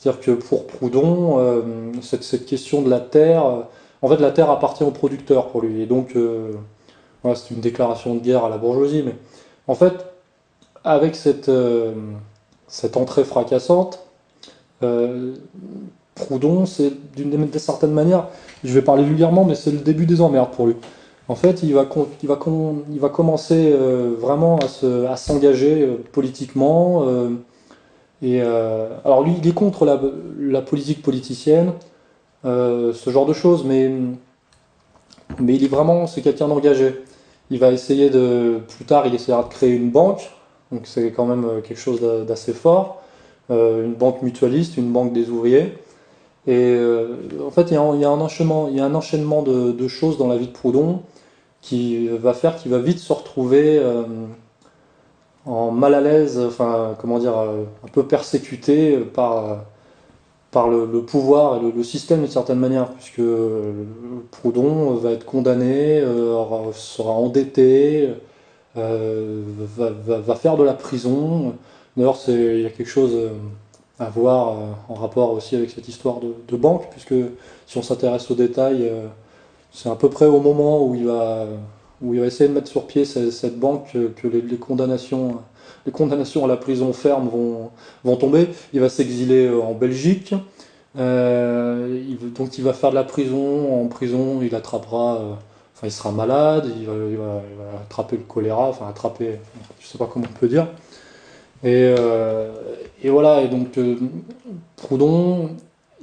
C'est-à-dire 0.01 0.21
que 0.21 0.31
pour 0.31 0.65
Proudhon, 0.65 1.37
euh, 1.37 1.61
cette, 2.01 2.45
question 2.47 2.81
de 2.81 2.89
la 2.89 2.99
terre, 2.99 3.45
euh, 3.45 3.61
en 4.01 4.07
fait 4.07 4.17
la 4.17 4.31
terre 4.31 4.49
appartient 4.49 4.83
au 4.83 4.89
producteur 4.89 5.49
pour 5.49 5.61
lui. 5.61 5.83
Et 5.83 5.85
donc, 5.85 6.15
euh, 6.15 6.53
c'est 7.35 7.51
une 7.51 7.61
déclaration 7.61 8.15
de 8.15 8.19
guerre 8.19 8.43
à 8.43 8.49
la 8.49 8.57
bourgeoisie. 8.57 9.03
Mais 9.05 9.15
en 9.67 9.75
fait, 9.75 9.93
avec 10.83 11.15
cette, 11.15 11.51
cette 12.67 12.97
entrée 12.97 13.23
fracassante, 13.23 13.99
Proudhon, 16.15 16.65
c'est 16.65 16.91
d'une 17.15 17.51
certaine 17.59 17.91
manière, 17.91 18.27
je 18.63 18.73
vais 18.73 18.81
parler 18.81 19.03
vulgairement, 19.03 19.45
mais 19.45 19.55
c'est 19.55 19.71
le 19.71 19.79
début 19.79 20.05
des 20.05 20.21
emmerdes 20.21 20.51
pour 20.51 20.67
lui. 20.67 20.75
En 21.27 21.35
fait, 21.35 21.63
il 21.63 21.73
va, 21.73 21.87
il 22.21 22.27
va, 22.27 22.39
il 22.91 22.99
va 22.99 23.09
commencer 23.09 23.75
vraiment 24.19 24.59
à 25.07 25.15
s'engager 25.17 25.87
politiquement. 26.11 27.05
Et 28.21 28.41
euh, 28.41 28.87
alors 29.03 29.23
lui, 29.23 29.33
il 29.37 29.47
est 29.47 29.53
contre 29.53 29.85
la, 29.85 30.61
politique 30.61 31.01
politicienne, 31.01 31.73
euh, 32.45 32.93
ce 32.93 33.09
genre 33.09 33.25
de 33.25 33.33
choses, 33.33 33.63
mais, 33.65 33.91
mais 35.39 35.55
il 35.55 35.63
est 35.63 35.67
vraiment, 35.67 36.05
c'est 36.05 36.21
quelqu'un 36.21 36.47
d'engagé. 36.47 37.01
Il 37.49 37.59
va 37.59 37.71
essayer 37.71 38.09
de, 38.09 38.59
plus 38.75 38.85
tard, 38.85 39.07
il 39.07 39.15
essaiera 39.15 39.43
de 39.43 39.49
créer 39.49 39.71
une 39.71 39.89
banque, 39.89 40.29
donc 40.71 40.81
c'est 40.85 41.11
quand 41.11 41.25
même 41.25 41.45
euh, 41.45 41.61
quelque 41.61 41.79
chose 41.79 42.01
d'assez 42.27 42.53
fort, 42.53 43.01
une 43.49 43.95
banque 43.95 44.21
mutualiste, 44.21 44.77
une 44.77 44.93
banque 44.93 45.11
des 45.11 45.29
ouvriers. 45.29 45.77
Et 46.47 46.79
en 47.45 47.51
fait, 47.51 47.63
il 47.63 47.73
y, 47.73 47.75
a, 47.75 47.81
un 47.81 48.21
enchaînement, 48.21 48.69
il 48.69 48.77
y 48.77 48.79
a 48.79 48.85
un 48.85 48.95
enchaînement 48.95 49.41
de, 49.41 49.87
choses 49.89 50.17
dans 50.17 50.29
la 50.29 50.37
vie 50.37 50.47
de 50.47 50.53
Proudhon 50.53 51.01
qui 51.61 52.07
va 52.07 52.33
faire 52.33 52.55
qu'il 52.55 52.71
va 52.71 52.79
vite 52.79 52.99
se 52.99 53.11
retrouver 53.11 53.77
en 55.45 55.71
mal 55.71 55.93
à 55.93 56.01
l'aise, 56.01 56.39
enfin, 56.39 56.95
comment 56.99 57.19
dire, 57.19 57.37
euh, 57.37 57.63
un 57.83 57.87
peu 57.87 58.03
persécuté 58.03 58.97
par, 58.97 59.65
par 60.51 60.69
le, 60.69 60.87
pouvoir 61.01 61.57
et 61.57 61.71
le, 61.71 61.83
système 61.83 62.19
d'une 62.19 62.29
certaine 62.29 62.59
manière, 62.59 62.89
puisque 62.91 63.21
Proudhon 64.31 64.93
va 64.95 65.11
être 65.11 65.25
condamné, 65.25 65.99
euh, 65.99 66.71
sera 66.73 67.11
endetté, 67.11 68.09
euh, 68.77 69.43
va, 69.77 70.35
faire 70.35 70.57
de 70.57 70.63
la 70.63 70.73
prison. 70.73 71.55
D'ailleurs, 71.97 72.17
il 72.27 72.61
y 72.61 72.65
a 72.65 72.69
quelque 72.69 72.89
chose 72.89 73.17
à 73.99 74.09
voir 74.09 74.55
en 74.89 74.93
rapport 74.93 75.33
aussi 75.33 75.55
avec 75.55 75.69
cette 75.69 75.87
histoire 75.87 76.19
de, 76.19 76.57
banque, 76.57 76.89
puisque 76.91 77.13
si 77.67 77.77
on 77.77 77.81
s'intéresse 77.81 78.31
aux 78.31 78.35
détails, 78.35 78.89
c'est 79.71 79.89
à 79.89 79.95
peu 79.95 80.09
près 80.09 80.25
au 80.25 80.39
moment 80.39 80.85
où 80.85 80.95
il 80.95 81.05
va 81.05 81.47
où 82.01 82.13
il 82.13 82.19
va 82.19 82.25
essayer 82.25 82.49
de 82.49 82.53
mettre 82.53 82.67
sur 82.67 82.87
pied 82.87 83.05
cette, 83.05 83.59
banque 83.59 83.95
que 84.15 84.27
les, 84.27 84.57
condamnations, 84.57 85.37
les 85.85 85.91
condamnations 85.91 86.43
à 86.43 86.47
la 86.47 86.57
prison 86.57 86.93
ferme 86.93 87.29
vont, 87.29 88.15
tomber. 88.15 88.49
Il 88.73 88.79
va 88.79 88.89
s'exiler 88.89 89.47
euh, 89.47 89.61
en 89.61 89.73
Belgique. 89.73 90.33
Euh, 90.97 92.01
donc 92.35 92.57
il 92.57 92.63
va 92.63 92.73
faire 92.73 92.89
de 92.89 92.95
la 92.95 93.03
prison. 93.03 93.83
En 93.83 93.87
prison, 93.87 94.41
il 94.41 94.55
attrapera, 94.55 95.17
euh, 95.17 95.33
il 95.83 95.91
sera 95.91 96.11
malade, 96.11 96.69
il 96.79 96.85
va, 96.85 97.41
attraper 97.81 98.17
le 98.17 98.23
choléra, 98.23 98.69
enfin 98.69 98.87
attraper, 98.87 99.39
je 99.79 99.87
sais 99.87 99.97
pas 99.97 100.09
comment 100.11 100.25
on 100.29 100.39
peut 100.39 100.47
dire. 100.47 100.67
Et, 101.63 101.93
et 103.03 103.09
voilà, 103.09 103.41
et 103.41 103.47
donc 103.47 103.79
Proudhon, 104.77 105.51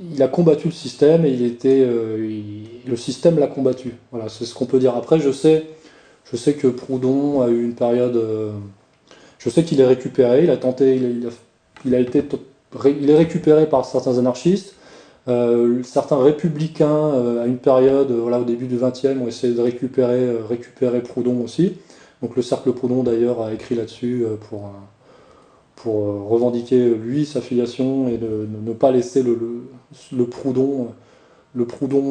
il 0.01 0.22
a 0.22 0.29
combattu 0.29 0.68
le 0.68 0.72
système 0.72 1.24
et 1.24 1.31
il 1.31 1.45
était, 1.45 1.85
le 1.85 2.97
système 2.97 3.39
l'a 3.39 3.47
combattu. 3.47 3.95
Voilà, 4.12 4.29
c'est 4.29 4.45
ce 4.45 4.55
qu'on 4.55 4.66
peut 4.66 4.79
dire. 4.79 4.97
Après, 4.97 5.20
je 5.20 5.33
sais 5.33 5.66
je 6.31 6.37
sais 6.37 6.55
que 6.55 6.68
Proudhon 6.68 7.43
a 7.43 7.49
eu 7.49 7.64
une 7.64 7.74
période. 7.74 8.16
Euh, 8.16 8.53
je 9.39 9.51
sais 9.51 9.64
qu'il 9.64 9.81
est 9.81 9.87
récupéré, 9.87 10.45
il 10.45 10.51
a 10.51 10.57
tenté, 10.57 10.97
il, 10.97 11.29
il 11.85 11.95
est 13.11 13.16
récupéré 13.16 13.66
par 13.68 13.85
certains 13.85 14.18
anarchistes. 14.18 14.74
Euh, 15.29 15.83
certains 15.83 16.22
républicains, 16.22 16.89
euh, 16.89 17.43
à 17.43 17.47
une 17.47 17.59
période, 17.59 18.11
voilà, 18.12 18.41
au 18.41 18.45
début 18.45 18.66
du 18.66 18.76
XXe, 18.76 19.20
ont 19.20 19.29
essayé 19.29 19.53
de 19.53 19.61
récupérer, 19.61 21.03
Proudhon 21.03 21.43
aussi. 21.43 21.74
Donc 22.22 22.35
le 22.35 22.43
cercle 22.43 22.72
Proudhon 22.72 23.03
d'ailleurs 23.03 23.43
a 23.43 23.53
écrit 23.53 23.74
là-dessus 23.74 24.24
pour, 24.49 24.72
pour 25.76 26.29
revendiquer 26.29 26.89
lui 26.95 27.24
sa 27.26 27.41
filiation 27.41 28.09
et 28.09 28.16
de, 28.16 28.49
ne 28.51 28.72
pas 28.72 28.91
laisser 28.91 29.22
le, 29.22 30.24
Proudhon, 30.24 30.89
le 31.55 31.64
Proudhon 31.64 32.03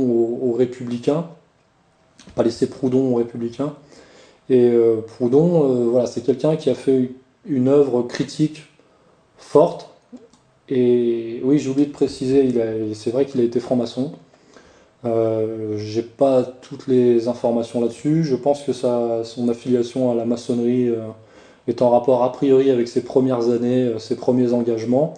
aux 0.41 0.53
républicains. 0.53 1.25
pas 2.35 2.43
laisser 2.43 2.69
Proudhon. 2.69 3.21
Et 4.49 4.71
Proudhon, 5.07 5.89
voilà, 5.89 6.07
c'est 6.07 6.21
quelqu'un 6.21 6.55
qui 6.55 6.69
a 6.69 6.75
fait 6.75 7.11
une 7.45 7.67
œuvre 7.67 8.03
critique 8.03 8.63
forte. 9.37 9.89
Et 10.69 11.39
oui, 11.43 11.59
j'ai 11.59 11.69
oublié 11.69 11.87
de 11.87 11.93
préciser, 11.93 12.53
c'est 12.93 13.11
vrai 13.11 13.25
qu'il 13.25 13.39
a 13.39 13.43
été 13.43 13.59
franc-maçon. 13.59 14.13
Euh, 15.05 15.77
j'ai 15.77 16.01
pas 16.01 16.43
toutes 16.43 16.87
les 16.87 17.27
informations 17.27 17.81
là-dessus. 17.81 18.23
Je 18.23 18.35
pense 18.35 18.63
que 18.63 18.73
son 18.73 19.49
affiliation 19.49 20.11
à 20.11 20.15
la 20.15 20.25
maçonnerie 20.25 20.89
euh, 20.89 21.07
est 21.67 21.81
en 21.81 21.89
rapport 21.91 22.23
a 22.23 22.31
priori 22.31 22.71
avec 22.71 22.87
ses 22.87 23.03
premières 23.03 23.49
années, 23.49 23.83
euh, 23.83 23.99
ses 23.99 24.15
premiers 24.15 24.53
engagements, 24.53 25.13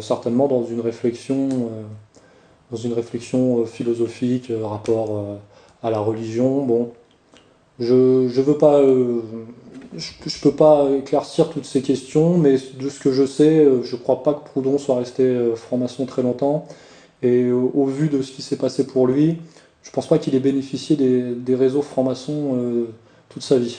certainement 0.00 0.46
dans 0.46 0.64
une 0.64 0.80
réflexion, 0.80 1.48
dans 2.70 2.76
une 2.76 2.92
réflexion 2.92 3.66
philosophique, 3.66 4.52
rapport 4.62 5.40
à 5.82 5.90
la 5.90 5.98
religion. 5.98 6.64
Bon, 6.64 6.92
je 7.80 8.28
je 8.28 8.40
veux 8.40 8.56
pas, 8.56 8.80
je, 9.96 10.10
je, 10.26 10.40
peux 10.40 10.52
pas 10.52 10.88
éclaircir 10.98 11.50
toutes 11.50 11.64
ces 11.64 11.82
questions, 11.82 12.38
mais 12.38 12.56
de 12.78 12.88
ce 12.88 13.00
que 13.00 13.12
je 13.12 13.26
sais, 13.26 13.66
je 13.82 13.96
crois 13.96 14.22
pas 14.22 14.34
que 14.34 14.44
Proudhon 14.44 14.78
soit 14.78 14.96
resté 14.96 15.52
franc-maçon 15.56 16.06
très 16.06 16.22
longtemps. 16.22 16.66
Et 17.22 17.50
au, 17.52 17.86
vu 17.86 18.08
de 18.08 18.20
ce 18.20 18.32
qui 18.32 18.42
s'est 18.42 18.56
passé 18.56 18.84
pour 18.84 19.06
lui, 19.06 19.38
je 19.82 19.90
pense 19.90 20.08
pas 20.08 20.18
qu'il 20.18 20.34
ait 20.34 20.40
bénéficié 20.40 20.96
des, 20.96 21.54
réseaux 21.54 21.82
francs-maçons 21.82 22.56
euh, 22.56 22.86
toute 23.28 23.42
sa 23.42 23.58
vie. 23.58 23.78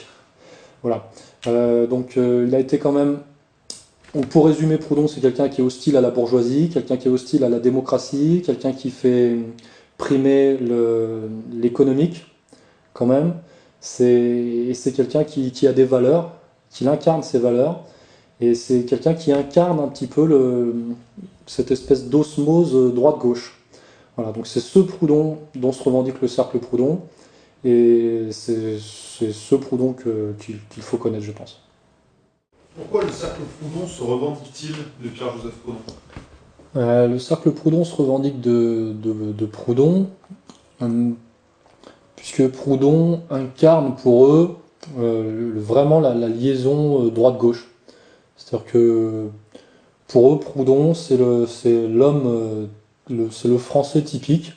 Voilà. 0.82 1.10
Euh, 1.46 1.86
donc 1.86 2.16
euh, 2.16 2.46
il 2.48 2.54
a 2.54 2.58
été 2.58 2.78
quand 2.78 2.92
même. 2.92 3.18
pour 4.30 4.46
résumer, 4.46 4.78
Proudhon, 4.78 5.08
c'est 5.08 5.20
quelqu'un 5.20 5.50
qui 5.50 5.60
est 5.60 5.64
hostile 5.64 5.96
à 5.98 6.00
la 6.00 6.10
bourgeoisie, 6.10 6.70
quelqu'un 6.72 6.96
qui 6.96 7.08
est 7.08 7.10
hostile 7.10 7.44
à 7.44 7.50
la 7.50 7.58
démocratie, 7.58 8.42
quelqu'un 8.44 8.72
qui 8.72 8.90
fait 8.90 9.36
primer 9.98 10.58
l'économique, 11.52 12.26
quand 12.94 13.06
même. 13.06 13.34
C'est 13.86 14.92
quelqu'un 14.96 15.24
qui, 15.24 15.52
qui, 15.52 15.66
a 15.66 15.72
des 15.74 15.84
valeurs, 15.84 16.32
qui 16.70 16.88
incarne 16.88 17.22
ces 17.22 17.38
valeurs. 17.38 17.82
Et 18.40 18.54
c'est 18.54 18.84
quelqu'un 18.84 19.14
qui 19.14 19.30
incarne 19.30 19.78
un 19.78 19.88
petit 19.88 20.06
peu 20.06 20.26
le, 20.26 20.74
cette 21.46 21.70
espèce 21.70 22.06
d'osmose 22.06 22.94
droite-gauche. 22.94 23.60
Voilà, 24.16 24.32
donc 24.32 24.46
c'est 24.46 24.60
ce 24.60 24.78
Proudhon 24.78 25.38
dont 25.54 25.72
se 25.72 25.82
revendique 25.82 26.20
le 26.22 26.28
cercle 26.28 26.58
Proudhon, 26.58 27.00
et 27.64 28.28
c'est 28.30 28.78
ce 28.78 29.54
Proudhon 29.54 29.94
qu'il 30.38 30.82
faut 30.82 30.96
connaître, 30.96 31.24
je 31.24 31.32
pense. 31.32 31.60
Pourquoi 32.76 33.02
le 33.04 33.10
cercle 33.10 33.42
Proudhon 33.60 33.86
se 33.86 34.02
revendique-t-il 34.02 35.04
de 35.04 35.08
Pierre-Joseph 35.10 35.54
Proudhon? 35.62 35.78
Euh, 36.76 37.06
Le 37.08 37.18
cercle 37.18 37.50
Proudhon 37.50 37.84
se 37.84 37.94
revendique 37.94 38.40
de, 38.40 38.94
de, 39.02 39.46
Proudhon, 39.46 40.08
euh, 40.82 41.10
puisque 42.24 42.50
Proudhon 42.52 43.20
incarne 43.28 43.96
pour 43.96 44.24
eux 44.24 44.56
euh, 44.98 45.52
vraiment 45.56 46.00
la, 46.00 46.14
liaison 46.14 47.04
droite-gauche. 47.10 47.68
C'est-à-dire 48.38 48.66
que 48.72 49.26
pour 50.08 50.32
eux, 50.32 50.40
Proudhon, 50.40 50.94
c'est 50.94 51.18
l'homme, 51.18 52.22
euh, 53.10 53.26
c'est 53.30 53.48
le 53.48 53.58
français 53.58 54.00
typique. 54.00 54.52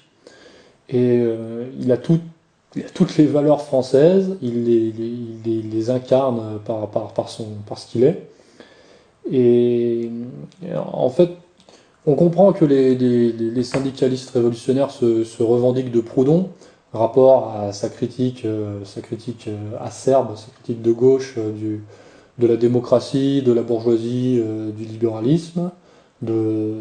Et 0.88 1.20
euh, 1.20 1.65
il, 1.78 1.91
a 1.91 1.97
toutes 1.97 3.18
les 3.18 3.26
valeurs 3.26 3.61
françaises, 3.61 4.38
il 4.41 4.63
les, 4.63 5.89
incarne 5.89 6.59
par 6.63 7.30
ce 7.30 7.91
qu'il 7.91 8.05
est. 8.05 8.30
Et 9.30 10.09
en 10.74 11.09
fait, 11.09 11.32
on 12.05 12.15
comprend 12.15 12.53
que 12.53 12.63
les, 12.63 13.63
syndicalistes 13.63 14.30
révolutionnaires 14.30 14.91
se, 14.91 15.43
revendiquent 15.43 15.91
de 15.91 15.99
Proudhon, 15.99 16.47
rapport 16.94 17.56
à 17.56 17.74
sa 17.74 17.90
critique, 17.90 18.46
euh, 18.46 18.84
sa 18.86 19.02
critique 19.02 19.50
acerbe, 19.80 20.36
sa 20.36 20.48
critique 20.52 20.82
de 20.82 20.92
gauche 20.92 21.38
du, 21.38 21.82
de 22.38 22.48
la 22.48 22.56
démocratie, 22.56 23.42
de 23.42 23.52
la 23.52 23.64
bourgeoisie, 23.64 24.40
euh, 24.44 24.72
du 24.72 24.86
libéralisme, 24.86 25.72
de, 26.22 26.74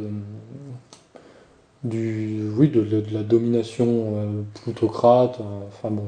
oui, 1.85 2.69
de, 2.69 3.05
la 3.13 3.23
domination 3.23 3.87
euh, 3.87 4.43
plutocrate, 4.63 5.39
enfin 5.69 5.91
bon, 5.91 6.05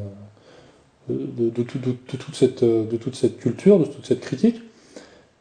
de, 1.09 1.63
toute 1.63 2.35
cette, 2.35 2.65
de 2.65 2.97
toute 2.97 3.15
cette 3.15 3.39
culture, 3.39 3.79
de 3.79 3.85
toute 3.85 4.07
cette 4.07 4.21
critique. 4.21 4.61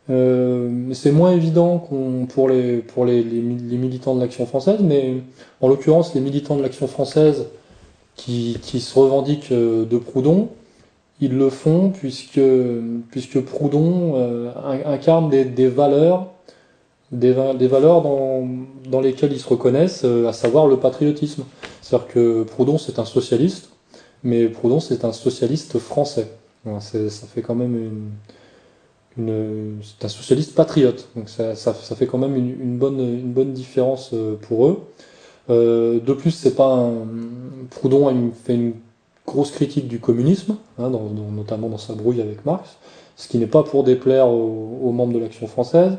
Euh, 0.10 0.94
c'est 0.94 1.12
moins 1.12 1.34
évident 1.34 1.86
pour, 2.30 2.48
les, 2.48 2.78
pour 2.78 3.06
les, 3.06 3.24
militants 3.24 4.16
de 4.16 4.22
l'action 4.22 4.46
française, 4.46 4.80
mais 4.82 5.16
en 5.60 5.68
l'occurrence, 5.68 6.16
les 6.16 6.22
militants 6.22 6.56
de 6.56 6.62
l'action 6.62 6.88
française 6.88 7.48
qui, 8.18 8.82
se 8.82 9.00
revendiquent 9.00 9.54
de 9.54 9.98
Proudhon, 9.98 10.50
ils 11.20 11.36
le 11.36 11.50
font 11.50 11.90
puisque, 11.90 12.42
puisque 13.10 13.42
Proudhon 13.42 14.14
euh, 14.16 14.52
incarne 14.86 15.30
des, 15.30 15.68
valeurs, 15.68 16.28
des, 17.12 17.32
valeurs 17.32 18.02
dans, 18.02 18.48
dans, 18.88 19.02
lesquelles 19.02 19.34
ils 19.34 19.40
se 19.40 19.48
reconnaissent, 19.48 20.04
euh, 20.04 20.28
à 20.28 20.34
savoir 20.34 20.68
le 20.68 20.78
patriotisme. 20.78 21.44
C'est-à-dire 21.82 22.08
que 22.08 22.44
Proudhon 22.44 22.78
c'est 22.78 23.00
un 23.00 23.06
socialiste, 23.06 23.70
mais 24.24 24.48
Proudhon 24.48 24.80
c'est 24.80 25.06
un 25.06 25.14
socialiste 25.14 25.80
français. 25.80 26.30
ça 26.80 27.28
fait 27.34 27.42
quand 27.42 27.56
même 27.56 27.76
une, 27.76 28.12
c'est 29.82 30.06
un 30.06 30.10
socialiste 30.10 30.54
patriote. 30.54 31.08
Donc 31.16 31.30
ça, 31.30 31.56
ça, 31.56 31.74
fait 31.74 32.06
quand 32.06 32.20
même 32.20 32.36
une, 32.36 32.78
bonne, 32.78 33.00
une 33.00 33.34
bonne 33.34 33.54
différence 33.54 34.12
euh, 34.14 34.36
pour 34.36 34.68
eux. 34.68 34.82
De 35.50 36.14
plus, 36.14 36.32
c'est 36.32 36.56
pas 36.56 36.74
un, 36.74 37.06
Proudhon 37.70 38.08
a 38.08 38.14
fait 38.44 38.56
une 38.56 38.74
grosse 39.26 39.52
critique 39.52 39.88
du 39.88 40.00
communisme, 40.00 40.56
hein, 40.80 40.90
notamment 41.36 41.70
dans 41.70 41.78
sa 41.78 41.94
brouille 41.94 42.22
avec 42.22 42.46
Marx, 42.46 42.78
ce 43.16 43.28
qui 43.28 43.38
n'est 43.38 43.48
pas 43.48 43.64
pour 43.64 43.84
déplaire 43.84 44.30
aux, 44.30 44.92
membres 44.92 45.14
de 45.14 45.20
l'Action 45.20 45.48
française. 45.48 45.94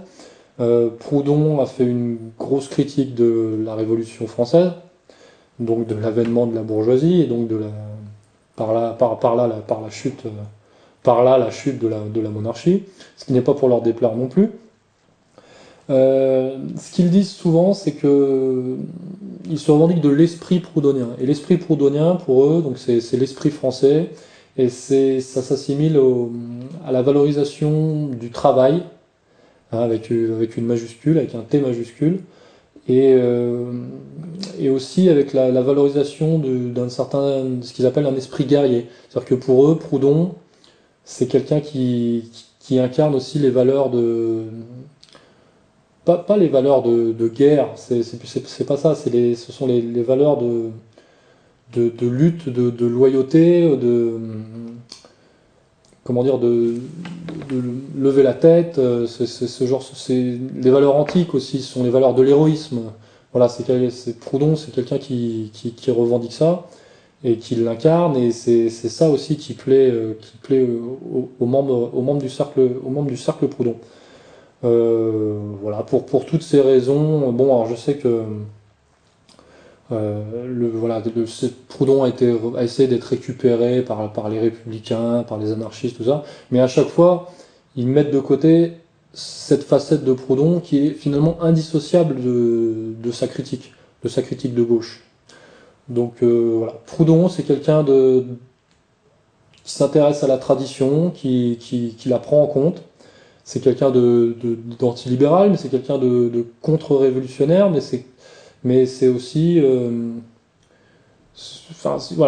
Euh, 0.60 0.88
Proudhon 0.98 1.60
a 1.60 1.66
fait 1.66 1.84
une 1.84 2.18
grosse 2.38 2.68
critique 2.68 3.14
de 3.14 3.58
la 3.64 3.74
Révolution 3.74 4.26
française, 4.26 4.72
donc 5.60 5.86
de 5.86 5.94
l'avènement 5.94 6.46
de 6.46 6.54
la 6.54 6.62
bourgeoisie, 6.62 7.20
et 7.20 7.26
donc 7.26 7.48
de 7.48 7.56
la, 7.56 7.66
par, 8.56 8.72
là, 8.72 8.90
par, 8.92 9.36
là, 9.36 9.46
la, 9.46 9.90
chute, 9.90 10.26
euh, 10.26 10.30
par 11.02 11.22
là 11.22 11.38
la 11.38 11.50
chute 11.50 11.78
de 11.78 12.20
la 12.20 12.30
monarchie, 12.30 12.84
ce 13.16 13.24
qui 13.24 13.32
n'est 13.32 13.42
pas 13.42 13.54
pour 13.54 13.68
leur 13.68 13.82
déplaire 13.82 14.16
non 14.16 14.26
plus. 14.26 14.50
Euh, 15.90 16.58
ce 16.78 16.92
qu'ils 16.92 17.10
disent 17.10 17.30
souvent, 17.30 17.72
c'est 17.72 17.92
que 17.92 18.76
ils 19.48 19.58
se 19.58 19.70
revendiquent 19.70 20.02
de 20.02 20.10
l'esprit 20.10 20.60
proudhonien. 20.60 21.08
Et 21.20 21.26
l'esprit 21.26 21.56
proudhonien, 21.56 22.16
pour 22.16 22.44
eux, 22.44 22.62
donc 22.62 22.78
c'est 22.78 23.16
l'esprit 23.16 23.50
français, 23.50 24.10
et 24.58 24.68
ça 24.68 25.42
s'assimile 25.42 25.98
à 26.86 26.92
la 26.92 27.02
valorisation 27.02 28.08
du 28.08 28.30
travail, 28.30 28.82
hein, 29.72 29.78
avec, 29.78 30.10
avec 30.10 30.56
une 30.56 30.66
majuscule, 30.66 31.16
avec 31.18 31.34
un 31.34 31.40
T 31.40 31.60
majuscule, 31.60 32.20
et, 32.88 33.14
euh, 33.14 33.64
et 34.58 34.68
aussi 34.70 35.08
avec 35.08 35.32
la, 35.32 35.50
valorisation 35.62 36.38
d'un 36.38 36.88
certain, 36.88 37.44
ce 37.62 37.72
qu'ils 37.72 37.86
appellent 37.86 38.06
un 38.06 38.16
esprit 38.16 38.44
guerrier. 38.44 38.86
C'est-à-dire 39.08 39.28
que 39.28 39.34
pour 39.34 39.68
eux, 39.68 39.78
Proudhon, 39.78 40.34
c'est 41.04 41.26
quelqu'un 41.26 41.60
qui, 41.60 42.30
qui 42.60 42.78
incarne 42.78 43.14
aussi 43.14 43.38
les 43.38 43.50
valeurs 43.50 43.90
de, 43.90 44.44
pas, 46.16 46.36
les 46.36 46.48
valeurs 46.48 46.82
de, 46.82 47.28
guerre, 47.28 47.68
c'est 47.76 48.66
pas 48.66 48.76
ça, 48.76 48.94
les, 49.12 49.34
ce 49.34 49.52
sont 49.52 49.66
les, 49.66 50.02
valeurs 50.02 50.38
de, 50.38 50.70
de, 51.74 52.06
lutte, 52.06 52.48
de, 52.48 52.86
loyauté, 52.86 53.76
de 53.76 54.18
comment 56.04 56.22
dire, 56.22 56.38
de, 56.38 56.76
lever 57.96 58.22
la 58.22 58.32
tête, 58.32 58.78
euh, 58.78 59.06
c'est 59.06 59.26
ce 59.26 59.66
genre, 59.66 59.84
les 60.08 60.70
valeurs 60.70 60.96
antiques 60.96 61.34
aussi, 61.34 61.60
ce 61.60 61.74
sont 61.74 61.84
les 61.84 61.90
valeurs 61.90 62.14
de 62.14 62.22
l'héroïsme. 62.22 62.80
Voilà, 63.32 63.50
c'est 63.50 64.18
Proudhon, 64.18 64.56
c'est 64.56 64.72
quelqu'un 64.72 64.96
qui, 64.96 65.50
qui, 65.52 65.90
revendique 65.90 66.32
ça 66.32 66.66
et 67.24 67.36
qui 67.36 67.56
l'incarne, 67.56 68.16
et 68.16 68.30
c'est 68.32 68.70
ça 68.70 69.10
aussi 69.10 69.36
qui 69.36 69.52
plaît, 69.52 69.90
euh, 69.90 70.14
qui 70.20 70.36
plaît 70.38 70.66
aux, 71.40 71.46
membres, 71.46 71.90
aux 71.92 72.00
membres 72.00 72.22
du 72.22 72.30
cercle, 72.30 72.60
aux 72.82 72.90
membres 72.90 73.10
du 73.10 73.16
cercle 73.16 73.48
Proudhon. 73.48 73.76
Euh, 74.64 75.38
voilà, 75.60 75.82
pour, 75.82 76.04
pour 76.06 76.26
toutes 76.26 76.42
ces 76.42 76.60
raisons, 76.60 77.30
bon, 77.32 77.44
alors 77.44 77.68
je 77.68 77.76
sais 77.76 77.96
que 77.96 78.24
euh, 79.92 80.46
le, 80.46 80.68
voilà, 80.68 81.00
le, 81.14 81.24
Proudhon 81.68 82.02
a, 82.02 82.08
été, 82.08 82.34
a 82.56 82.62
essayé 82.64 82.88
d'être 82.88 83.04
récupéré 83.04 83.82
par, 83.82 84.12
par 84.12 84.28
les 84.28 84.40
républicains, 84.40 85.22
par 85.22 85.38
les 85.38 85.52
anarchistes, 85.52 85.96
tout 85.96 86.04
ça, 86.04 86.24
mais 86.50 86.60
à 86.60 86.66
chaque 86.66 86.88
fois, 86.88 87.30
ils 87.76 87.86
mettent 87.86 88.10
de 88.10 88.20
côté 88.20 88.72
cette 89.14 89.62
facette 89.62 90.04
de 90.04 90.12
Proudhon 90.12 90.60
qui 90.60 90.86
est 90.86 90.90
finalement 90.90 91.40
indissociable 91.42 92.20
de, 92.20 92.94
de 93.02 93.12
sa 93.12 93.28
critique, 93.28 93.72
de 94.02 94.08
sa 94.08 94.22
critique 94.22 94.54
de 94.54 94.62
gauche. 94.62 95.04
Donc 95.88 96.22
euh, 96.22 96.56
voilà, 96.58 96.74
Proudhon, 96.86 97.28
c'est 97.28 97.44
quelqu'un 97.44 97.82
de 97.82 98.26
qui 99.64 99.72
s'intéresse 99.72 100.24
à 100.24 100.26
la 100.26 100.38
tradition, 100.38 101.10
qui, 101.10 101.58
qui, 101.60 101.94
qui 101.98 102.08
la 102.08 102.18
prend 102.18 102.42
en 102.42 102.46
compte, 102.46 102.82
c'est 103.48 103.60
quelqu'un 103.60 103.90
d'antilibéral, 104.78 105.50
mais 105.50 105.56
c'est 105.56 105.70
quelqu'un 105.70 105.96
de, 105.96 106.44
contre-révolutionnaire, 106.60 107.70
mais 108.62 108.84
c'est 108.84 109.08
aussi 109.08 109.58
euh, 109.58 110.10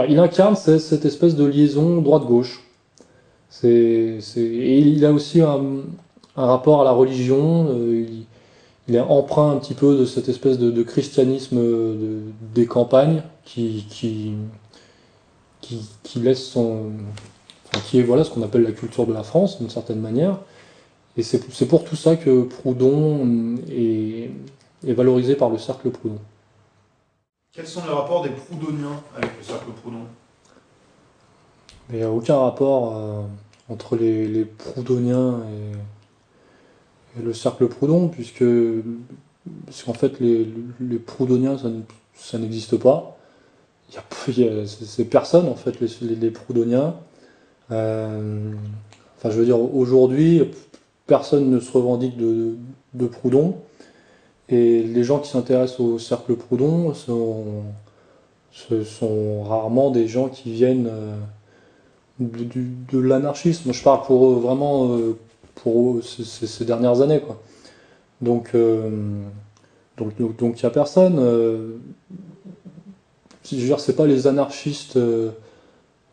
il 0.09 0.19
incarne 0.19 0.57
cette 0.57 1.05
espèce 1.05 1.37
de 1.37 1.45
liaison 1.45 2.01
droite-gauche. 2.01 2.67
Il 3.63 5.05
a 5.05 5.13
aussi 5.13 5.43
un, 5.43 5.61
rapport 6.37 6.81
à 6.81 6.85
la 6.85 6.93
religion. 6.93 7.67
Euh, 7.69 8.07
il, 8.89 8.95
est 8.95 9.01
emprunt 9.01 9.51
un 9.51 9.57
petit 9.59 9.75
peu 9.75 9.99
de 9.99 10.07
cette 10.07 10.31
espèce 10.31 10.59
de, 10.59 10.83
christianisme 10.83 11.61
des 12.55 12.65
campagnes 12.65 13.23
qui, 13.45 13.85
laisse 16.17 16.47
son. 16.47 16.93
qui 17.85 17.99
est 17.99 18.03
voilà, 18.05 18.25
ce 18.25 18.31
qu'on 18.31 18.43
appelle 18.43 18.63
la 18.63 18.73
culture 18.73 19.07
de 19.07 19.13
la 19.13 19.23
France, 19.23 19.59
d'une 19.59 19.69
certaine 19.69 20.01
manière. 20.01 20.39
Et 21.17 21.23
c'est 21.23 21.67
pour 21.67 21.85
tout 21.85 21.97
ça 21.97 22.17
que 22.17 22.45
Proudhon 22.45 23.57
est, 23.69 24.31
est 24.87 24.93
valorisé 24.93 25.35
par 25.35 25.51
le 25.51 25.59
cercle 25.59 25.91
Proudhon. 25.91 26.19
Quels 27.53 27.67
sont 27.67 27.83
les 27.85 27.93
rapports 27.93 28.23
des 28.23 28.31
Proudhoniens 28.31 29.03
avec 29.17 29.31
le 29.37 29.43
cercle 29.43 29.71
Proudhon? 29.83 30.05
Il 31.91 31.97
n'y 31.97 32.03
a 32.03 32.11
aucun 32.11 32.39
rapport 32.39 32.97
euh, 32.97 33.23
entre 33.69 33.97
les, 33.97 34.45
Proudhoniens 34.45 35.41
et, 37.19 37.23
le 37.23 37.35
cercle 37.35 37.67
Proudhon, 37.67 38.07
puisque 38.09 38.45
parce 39.67 39.83
qu'en 39.83 39.95
fait 39.95 40.21
les, 40.21 40.47
Proudhoniens 41.05 41.57
ça, 42.15 42.39
n'existe 42.39 42.77
pas. 42.77 43.17
Il 43.93 43.99
c'est 44.69 45.07
personne 45.07 45.49
en 45.49 45.57
fait 45.57 45.81
les, 45.81 46.31
Proudhoniens. 46.31 46.95
Euh, 47.73 48.53
enfin 49.19 49.31
je 49.31 49.39
veux 49.39 49.45
dire 49.45 49.59
aujourd'hui 49.59 50.43
personne 51.11 51.51
ne 51.51 51.59
se 51.59 51.73
revendique 51.73 52.17
de, 52.17 53.07
Proudhon. 53.09 53.57
Et 54.49 54.85
les 54.85 55.03
gens 55.03 55.19
qui 55.19 55.29
s'intéressent 55.29 55.81
au 55.81 55.99
cercle 55.99 56.37
Proudhon 56.37 56.95
sont, 56.95 57.65
ce 58.53 58.85
sont 58.85 59.43
rarement 59.43 59.91
des 59.91 60.07
gens 60.07 60.29
qui 60.29 60.53
viennent 60.53 60.89
euh, 60.89 61.17
de, 62.21 62.99
l'anarchisme. 63.01 63.73
Je 63.73 63.83
parle 63.83 64.03
pour 64.07 64.39
vraiment 64.39 64.93
euh, 64.93 65.19
pour 65.57 66.01
ces, 66.05 66.65
dernières 66.65 67.01
années. 67.01 67.21
Quoi. 67.21 67.43
Donc, 68.21 68.51
euh, 68.55 68.89
donc, 69.97 70.17
donc 70.17 70.61
il 70.61 70.65
n'y 70.65 70.67
a 70.67 70.71
personne. 70.71 71.17
je 73.51 73.57
veux 73.57 73.79
c'est 73.79 73.97
pas 73.97 74.07
les 74.07 74.29
anarchistes, 74.29 74.97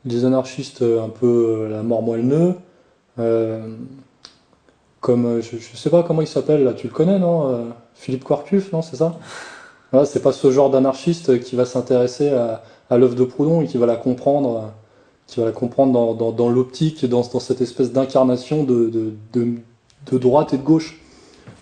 les 0.05 0.25
anarchistes 0.25 0.81
un 0.81 1.09
peu 1.09 1.67
la 1.69 1.83
mort 1.83 2.01
moelle 2.01 2.55
comme 5.01 5.41
je, 5.41 5.55
ne 5.55 5.61
sais 5.61 5.89
pas 5.89 6.03
comment 6.03 6.21
il 6.21 6.27
s'appelle 6.27 6.63
là, 6.63 6.73
tu 6.73 6.87
le 6.87 6.93
connais 6.93 7.19
non 7.19 7.67
Philippe 7.97 8.23
Quarcuf, 8.23 8.71
non, 8.71 8.81
c'est 8.81 8.95
ça? 8.95 9.17
C'est 10.05 10.21
pas 10.21 10.31
ce 10.31 10.51
genre 10.51 10.69
d'anarchiste 10.69 11.39
qui 11.39 11.55
va 11.55 11.65
s'intéresser 11.65 12.29
à, 12.29 12.97
l'œuvre 12.97 13.15
de 13.15 13.23
Proudhon 13.23 13.61
et 13.61 13.67
qui 13.67 13.77
va 13.77 13.85
la 13.85 13.95
comprendre, 13.95 14.71
qui 15.27 15.39
va 15.39 15.45
la 15.45 15.51
comprendre 15.51 16.15
dans, 16.33 16.49
l'optique, 16.49 17.05
dans, 17.05 17.23
cette 17.23 17.61
espèce 17.61 17.91
d'incarnation 17.91 18.63
de, 18.63 19.13
droite 20.11 20.53
et 20.53 20.57
de 20.57 20.63
gauche. 20.63 21.01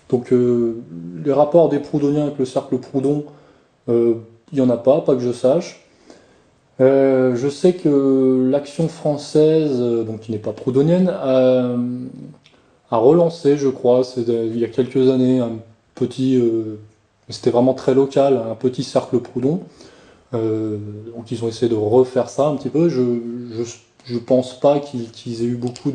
Donc 0.09 0.33
euh, 0.33 0.83
les 1.23 1.33
rapports 1.33 1.69
des 1.69 1.79
Proudhoniens 1.79 2.27
avec 2.27 2.37
le 2.37 2.45
cercle 2.45 2.77
Proudhon, 2.77 3.25
euh, 3.89 4.15
il 4.51 4.59
n'y 4.59 4.65
en 4.65 4.69
a 4.69 4.77
pas, 4.77 5.01
pas 5.01 5.15
que 5.15 5.21
je 5.21 5.31
sache. 5.31 5.81
Euh, 6.81 7.35
je 7.35 7.47
sais 7.47 7.73
que 7.73 8.47
l'action 8.51 8.87
française, 8.87 9.79
donc 9.79 10.21
qui 10.21 10.31
n'est 10.31 10.37
pas 10.37 10.51
proudhonienne, 10.51 11.07
a, 12.91 12.95
a, 12.95 12.99
relancé, 12.99 13.57
je 13.57 13.69
crois, 13.69 14.01
il 14.17 14.57
y 14.57 14.65
a 14.65 14.67
quelques 14.67 15.09
années, 15.09 15.39
un 15.39 15.53
petit, 15.95 16.37
euh, 16.37 16.77
c'était 17.29 17.49
vraiment 17.49 17.73
très 17.73 17.93
local, 17.93 18.39
un 18.51 18.55
petit 18.55 18.83
cercle 18.83 19.19
Proudhon. 19.19 19.61
Euh, 20.33 20.77
donc 21.15 21.31
ils 21.31 21.43
ont 21.43 21.47
essayé 21.47 21.69
de 21.69 21.75
refaire 21.75 22.29
ça 22.29 22.47
un 22.47 22.55
petit 22.55 22.69
peu. 22.69 22.89
Je 22.89 23.01
je, 24.05 24.19
pense 24.19 24.59
pas 24.59 24.79
qu'ils 24.79 25.41
aient 25.41 25.47
eu 25.47 25.55
beaucoup 25.55 25.91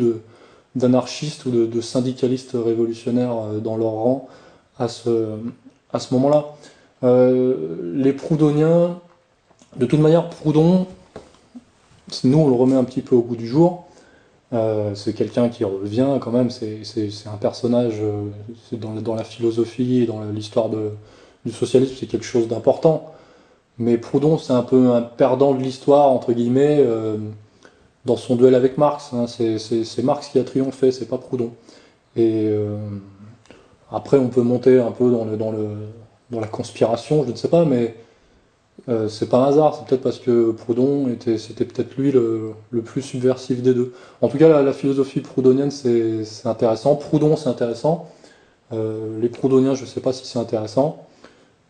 d'anarchistes 0.75 1.47
ou 1.47 1.51
de, 1.51 1.81
syndicalistes 1.81 2.55
révolutionnaires 2.55 3.37
euh, 3.37 3.61
dans 3.61 3.77
leur 3.77 3.91
rang 3.91 4.29
à 4.79 4.89
ce, 4.89 5.37
à 5.93 6.01
ce 6.01 6.15
moment-là. 6.15 6.47
les 7.03 8.13
Proudhoniens, 8.15 8.99
de 9.77 9.87
toute 9.87 10.01
manière, 10.01 10.31
Proudhon, 10.31 10.87
nous 12.25 12.39
on 12.39 12.49
le 12.49 12.55
remet 12.55 12.77
un 12.77 12.85
petit 12.85 13.03
peu 13.03 13.15
au 13.15 13.21
goût 13.21 13.37
du 13.37 13.47
jour. 13.47 13.85
Euh, 14.53 14.95
c'est 14.97 15.13
quelqu'un 15.13 15.49
qui 15.49 15.63
revient 15.65 16.19
quand 16.21 16.33
même, 16.33 16.51
c'est 16.51 16.83
un 17.27 17.37
personnage 17.37 17.99
euh, 18.01 18.25
dans, 18.73 18.95
dans, 18.95 19.15
la 19.15 19.23
philosophie 19.23 20.03
et 20.03 20.07
dans 20.07 20.25
l'histoire 20.25 20.69
du 21.45 21.53
socialisme, 21.53 21.95
c'est 21.99 22.07
quelque 22.07 22.25
chose 22.25 22.49
d'important. 22.49 23.13
Mais 23.79 23.97
Proudhon, 23.97 24.39
c'est 24.39 24.53
un 24.53 24.63
peu 24.63 24.91
un 24.91 25.03
perdant 25.03 25.55
de 25.55 25.63
l'histoire, 25.63 26.09
entre 26.09 26.33
guillemets, 26.33 26.79
euh, 26.81 27.17
dans 28.05 28.17
son 28.17 28.35
duel 28.35 28.55
avec 28.55 28.77
Marx. 28.77 29.13
Hein. 29.13 29.27
C'est 29.29 30.03
Marx 30.03 30.29
qui 30.29 30.39
a 30.39 30.45
triomphé, 30.45 30.91
c'est 30.91 31.07
pas 31.07 31.19
Proudhon. 31.19 31.53
Et 32.17 32.51
après, 33.93 34.19
on 34.19 34.29
peut 34.29 34.43
monter 34.43 34.81
un 34.81 34.91
peu 34.91 35.11
dans, 35.11 35.25
le, 35.25 35.37
dans, 35.37 35.53
le, 35.53 35.69
dans 36.31 36.41
la 36.41 36.49
conspiration, 36.49 37.25
je 37.25 37.31
ne 37.31 37.37
sais 37.37 37.49
pas, 37.49 37.65
mais 37.65 37.95
euh, 38.89 39.09
c'est 39.09 39.29
pas 39.29 39.39
un 39.39 39.49
hasard, 39.49 39.75
c'est 39.75 39.87
peut-être 39.87 40.03
parce 40.03 40.19
que 40.19 40.53
Proudhon 40.53 41.09
était, 41.09 41.39
c'était 41.39 41.65
peut-être 41.65 41.97
lui 41.97 42.11
le, 42.13 42.55
plus 42.85 43.03
subversif 43.03 43.63
des 43.63 43.75
deux. 43.75 43.93
En 44.23 44.29
tout 44.29 44.39
cas, 44.39 44.63
la, 44.63 44.73
philosophie 44.73 45.21
proudhonienne, 45.21 45.71
c'est, 45.71 46.25
intéressant. 46.45 46.97
Proudhon, 46.97 47.37
c'est 47.37 47.49
intéressant. 47.49 48.09
Euh, 48.73 49.21
les 49.21 49.29
proudhoniens, 49.29 49.75
je 49.75 49.83
ne 49.83 49.87
sais 49.87 50.01
pas 50.01 50.13
si 50.13 50.27
c'est 50.27 50.39
intéressant, 50.39 51.05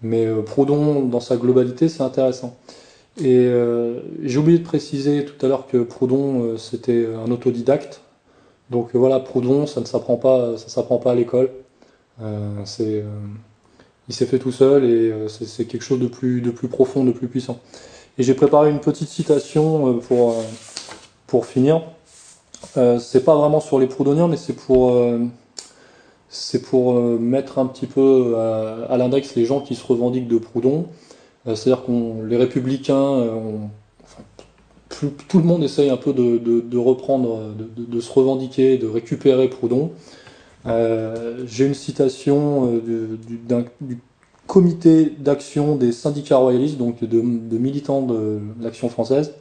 mais 0.02 0.26
euh, 0.26 0.42
Proudhon, 0.42 1.02
dans 1.02 1.20
sa 1.20 1.36
globalité, 1.36 1.88
c'est 1.88 2.02
intéressant. 2.02 2.56
Et 3.22 3.50
j'ai 4.22 4.38
oublié 4.38 4.58
de 4.58 4.64
préciser 4.64 5.26
tout 5.26 5.44
à 5.44 5.48
l'heure 5.48 5.66
que 5.66 5.78
Proudhon, 5.78 6.56
c'était 6.56 7.06
un 7.06 7.30
autodidacte. 7.30 8.00
Donc 8.70 8.94
voilà, 8.94 9.18
Proudhon, 9.20 9.66
ça 9.66 9.80
ne 9.80 9.84
s'apprend 9.84 10.16
pas, 10.16 10.56
ça 10.56 10.68
s'apprend 10.68 10.98
pas 10.98 11.10
à 11.10 11.14
l'école. 11.16 11.50
c'est 12.64 13.04
il 14.10 14.12
s'est 14.12 14.26
fait 14.26 14.40
tout 14.40 14.50
seul 14.50 14.84
et 14.84 15.12
euh, 15.12 15.28
c'est 15.28 15.66
quelque 15.66 15.84
chose 15.84 16.00
de 16.00 16.08
plus, 16.08 16.42
profond, 16.68 17.04
de 17.04 17.12
plus 17.12 17.28
puissant. 17.28 17.60
Et 18.18 18.24
j'ai 18.24 18.34
préparé 18.34 18.68
une 18.68 18.80
petite 18.80 19.08
citation 19.08 19.86
euh, 19.86 19.92
pour, 20.00 20.32
euh, 20.32 20.42
pour 21.28 21.46
finir. 21.46 21.82
c'est 22.74 23.24
pas 23.24 23.36
vraiment 23.36 23.60
sur 23.60 23.78
les 23.78 23.86
proudhoniens, 23.86 24.26
mais 24.26 24.36
c'est 24.36 24.52
pour, 24.52 24.92
mettre 27.20 27.58
un 27.60 27.66
petit 27.66 27.86
peu 27.86 28.36
à, 28.36 28.96
l'index 28.96 29.36
les 29.36 29.44
gens 29.44 29.60
qui 29.60 29.76
se 29.76 29.86
revendiquent 29.86 30.28
de 30.28 30.38
Proudhon. 30.38 30.86
C'est-à-dire 31.44 31.84
qu'on 31.84 32.24
les 32.24 32.36
républicains, 32.36 33.26
tout 34.88 35.38
le 35.38 35.44
monde 35.44 35.62
essaye 35.62 35.88
un 35.88 35.96
peu 35.96 36.12
de, 36.12 36.78
reprendre, 36.78 37.54
de, 37.76 38.00
se 38.00 38.12
revendiquer, 38.12 38.76
de 38.76 38.88
récupérer 38.88 39.48
Proudhon. 39.48 39.92
Euh, 40.66 41.44
j'ai 41.46 41.66
une 41.66 41.74
citation 41.74 42.80
euh, 42.86 43.18
du, 43.80 43.98
comité 44.46 45.12
d'action 45.18 45.76
des 45.76 45.92
syndicats 45.92 46.36
royalistes, 46.36 46.76
donc 46.76 47.04
de, 47.04 47.20
militants 47.20 48.02
de 48.02 48.40
l'action 48.60 48.88
française, 48.88 49.32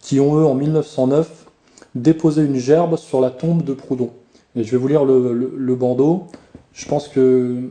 qui 0.00 0.20
ont, 0.20 0.36
eux, 0.36 0.44
en 0.44 0.54
1909, 0.54 1.46
déposé 1.94 2.42
une 2.42 2.56
gerbe 2.56 2.96
sur 2.96 3.20
la 3.20 3.30
tombe 3.30 3.62
de 3.62 3.74
Proudhon. 3.74 4.10
Et 4.56 4.64
je 4.64 4.70
vais 4.70 4.78
vous 4.78 4.88
lire 4.88 5.04
le, 5.04 5.74
bandeau. 5.74 6.24
Je 6.72 6.86
pense 6.86 7.08
que 7.08 7.68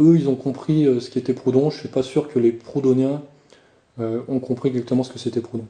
eux, 0.00 0.16
ils 0.16 0.28
ont 0.28 0.36
compris 0.36 0.86
euh, 0.86 1.00
ce 1.00 1.10
qu'était 1.10 1.32
Proudhon. 1.32 1.70
Je 1.70 1.78
suis 1.78 1.88
pas 1.88 2.02
sûr 2.02 2.28
que 2.28 2.38
les 2.38 2.52
Proudhoniens 2.52 3.22
ont 4.28 4.38
compris 4.38 4.68
exactement 4.68 5.02
ce 5.02 5.10
que 5.10 5.18
c'était 5.18 5.40
Proudhon. 5.40 5.64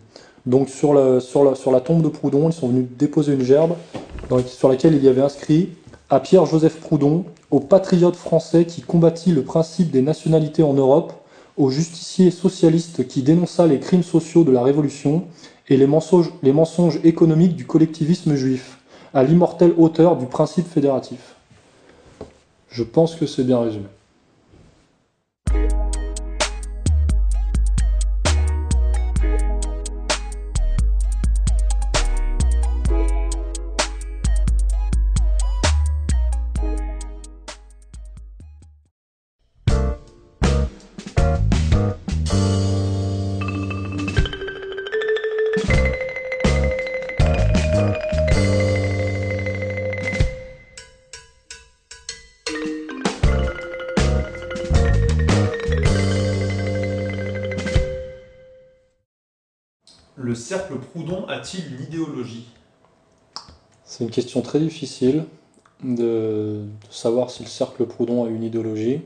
Donc 0.45 0.69
sur 0.69 0.93
la 0.93 1.81
tombe 1.81 2.03
de 2.03 2.09
Proudhon, 2.09 2.51
ils 2.51 2.53
sont 2.53 2.69
venus 2.69 2.85
déposer 2.99 3.33
une 3.33 3.41
gerbe 3.41 3.75
sur 4.47 4.69
laquelle 4.69 4.95
il 4.95 5.03
y 5.03 5.09
avait 5.09 5.23
inscrit 5.23 5.71
à 6.11 6.21
Pierre-Joseph 6.21 6.81
Proudhon, 6.81 7.25
au 7.51 7.61
patriote 7.61 8.17
français 8.17 8.65
qui 8.65 8.81
combattit 8.81 9.33
le 9.33 9.43
principe 9.43 9.91
des 9.91 10.03
nationalités 10.03 10.63
en 10.63 10.75
Europe, 10.75 11.13
au 11.57 11.71
justicier 11.71 12.31
socialiste 12.31 13.07
qui 13.09 13.23
dénonça 13.23 13.67
les 13.67 13.81
crimes 13.81 14.03
sociaux 14.03 14.45
de 14.45 14.53
la 14.53 14.63
Révolution 14.63 15.25
et 15.69 15.77
les 15.77 15.87
mensonges, 15.87 16.33
les 16.43 16.53
mensonges 16.53 17.01
économiques 17.05 17.57
du 17.57 17.67
collectivisme 17.67 18.35
juif, 18.37 18.79
à 19.13 19.23
l'immortel 19.23 19.75
auteur 19.77 20.17
du 20.17 20.27
principe 20.27 20.69
fédératif. 20.69 21.35
Je 22.71 22.83
pense 22.83 23.15
que 23.15 23.27
c'est 23.27 23.45
bien 23.45 23.61
résumé. 23.61 23.87
A-t-il 61.39 61.75
une 61.75 61.83
idéologie? 61.83 62.47
C'est 63.85 64.05
une 64.05 64.11
question 64.11 64.43
très 64.43 64.59
difficile 64.59 65.25
de, 65.83 66.63
savoir 66.91 67.31
si 67.31 67.43
le 67.45 67.49
cercle 67.49 67.87
Proudhon 67.87 68.25
a 68.25 68.29
une 68.29 68.43
idéologie, 68.43 69.01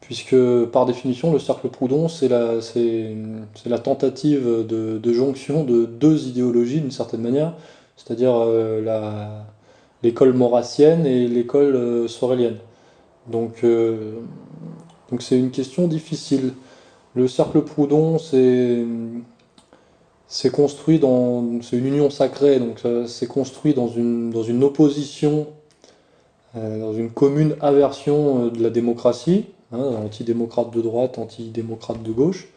puisque 0.00 0.36
par 0.66 0.84
définition, 0.86 1.32
le 1.32 1.38
cercle 1.38 1.68
Proudhon, 1.68 2.08
c'est 2.08 2.28
la, 2.28 3.78
tentative 3.78 4.66
de, 4.66 5.12
jonction 5.12 5.64
de 5.64 5.86
deux 5.86 6.26
idéologies 6.26 6.80
d'une 6.80 6.90
certaine 6.90 7.22
manière, 7.22 7.54
c'est-à-dire 7.96 8.34
euh, 8.34 9.42
l'école 10.02 10.32
maurassienne 10.32 11.06
et 11.06 11.28
l'école 11.28 11.76
euh, 11.76 12.08
sorélienne. 12.08 12.56
Donc, 13.28 13.62
euh, 13.62 14.16
donc 15.10 15.22
c'est 15.22 15.38
une 15.38 15.52
question 15.52 15.86
difficile. 15.86 16.52
Le 17.14 17.28
cercle 17.28 17.62
Proudhon, 17.62 18.18
c'est 18.18 18.84
c'est 20.34 20.50
construit 20.50 20.98
dans. 20.98 21.62
C'est 21.62 21.76
une 21.76 21.86
union 21.86 22.10
sacrée, 22.10 22.58
donc 22.58 22.80
c'est 23.06 23.28
construit 23.28 23.72
dans 23.72 23.86
une, 23.86 24.32
dans 24.32 24.42
une 24.42 24.64
opposition, 24.64 25.46
euh, 26.56 26.80
dans 26.80 26.92
une 26.92 27.10
commune 27.10 27.54
aversion 27.60 28.46
euh, 28.46 28.50
de 28.50 28.60
la 28.60 28.70
démocratie, 28.70 29.44
hein, 29.70 29.78
antidémocrate 29.78 30.72
de 30.72 30.82
droite, 30.82 31.18
antidémocrate 31.18 32.02
de 32.02 32.10
gauche, 32.10 32.48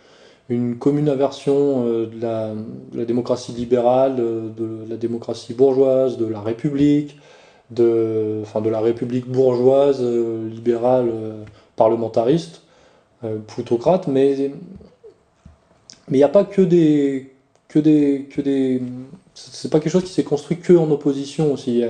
une 0.49 0.79
commune 0.79 1.07
aversion 1.07 1.85
euh, 1.85 2.07
de, 2.07 2.19
la, 2.19 2.55
la, 2.95 3.05
démocratie 3.05 3.51
libérale, 3.51 4.15
de 4.15 4.79
la 4.89 4.97
démocratie 4.97 5.53
bourgeoise, 5.53 6.17
de 6.17 6.25
la 6.25 6.41
République, 6.41 7.19
de, 7.69 8.39
enfin, 8.41 8.61
de 8.61 8.71
la 8.71 8.79
République 8.79 9.27
bourgeoise, 9.27 10.01
libérale, 10.01 11.11
parlementariste, 11.75 12.63
plutocrate, 13.45 14.07
mais 14.07 14.49
mais 16.09 16.19
il 16.19 16.21
n'y 16.21 16.23
a 16.23 16.29
pas 16.29 16.45
que 16.45 16.61
des, 16.61 17.33
que 17.67 17.79
des. 17.79 18.27
Que 18.29 18.41
des 18.41 18.81
c'est 19.33 19.71
pas 19.71 19.79
quelque 19.79 19.91
chose 19.91 20.03
qui 20.03 20.13
s'est 20.13 20.23
construit 20.23 20.57
que 20.57 20.73
en 20.73 20.89
opposition 20.91 21.53
aussi. 21.53 21.73
Il 21.73 21.79
y 21.79 21.83